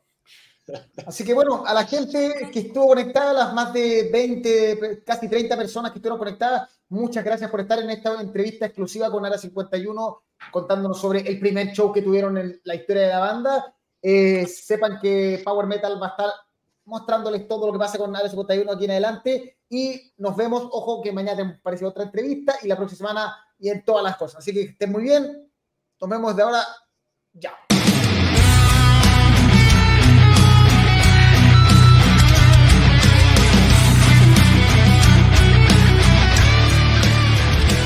Así 1.05 1.23
que 1.23 1.33
bueno, 1.33 1.63
a 1.65 1.73
la 1.73 1.85
gente 1.85 2.49
que 2.51 2.59
estuvo 2.59 2.87
conectada, 2.87 3.33
las 3.33 3.53
más 3.53 3.73
de 3.73 4.09
20, 4.11 5.03
casi 5.05 5.27
30 5.27 5.55
personas 5.57 5.91
que 5.91 5.99
estuvieron 5.99 6.19
conectadas, 6.19 6.69
muchas 6.89 7.23
gracias 7.23 7.49
por 7.49 7.61
estar 7.61 7.79
en 7.79 7.89
esta 7.89 8.19
entrevista 8.21 8.65
exclusiva 8.65 9.09
con 9.11 9.25
Ara 9.25 9.37
51, 9.37 10.23
contándonos 10.51 10.99
sobre 10.99 11.21
el 11.21 11.39
primer 11.39 11.71
show 11.71 11.91
que 11.91 12.01
tuvieron 12.01 12.37
en 12.37 12.59
la 12.63 12.75
historia 12.75 13.03
de 13.03 13.09
la 13.09 13.19
banda. 13.19 13.75
Eh, 14.01 14.45
sepan 14.47 14.99
que 14.99 15.41
Power 15.43 15.67
Metal 15.67 16.01
va 16.01 16.07
a 16.07 16.09
estar 16.11 16.29
mostrándoles 16.85 17.47
todo 17.47 17.67
lo 17.67 17.73
que 17.73 17.79
pasa 17.79 17.97
con 17.97 18.15
Ara 18.15 18.29
51 18.29 18.71
aquí 18.71 18.85
en 18.85 18.91
adelante 18.91 19.59
y 19.69 20.13
nos 20.17 20.35
vemos, 20.35 20.63
ojo 20.71 21.01
que 21.01 21.11
mañana 21.11 21.35
te 21.35 21.59
aparece 21.59 21.85
otra 21.85 22.03
entrevista 22.03 22.55
y 22.63 22.67
la 22.67 22.75
próxima 22.75 23.09
semana 23.09 23.37
y 23.59 23.69
en 23.69 23.85
todas 23.85 24.03
las 24.03 24.17
cosas. 24.17 24.39
Así 24.39 24.53
que 24.53 24.61
estén 24.61 24.91
muy 24.91 25.03
bien, 25.03 25.51
nos 26.01 26.09
vemos 26.09 26.35
de 26.35 26.43
ahora, 26.43 26.65
ya. 27.33 27.68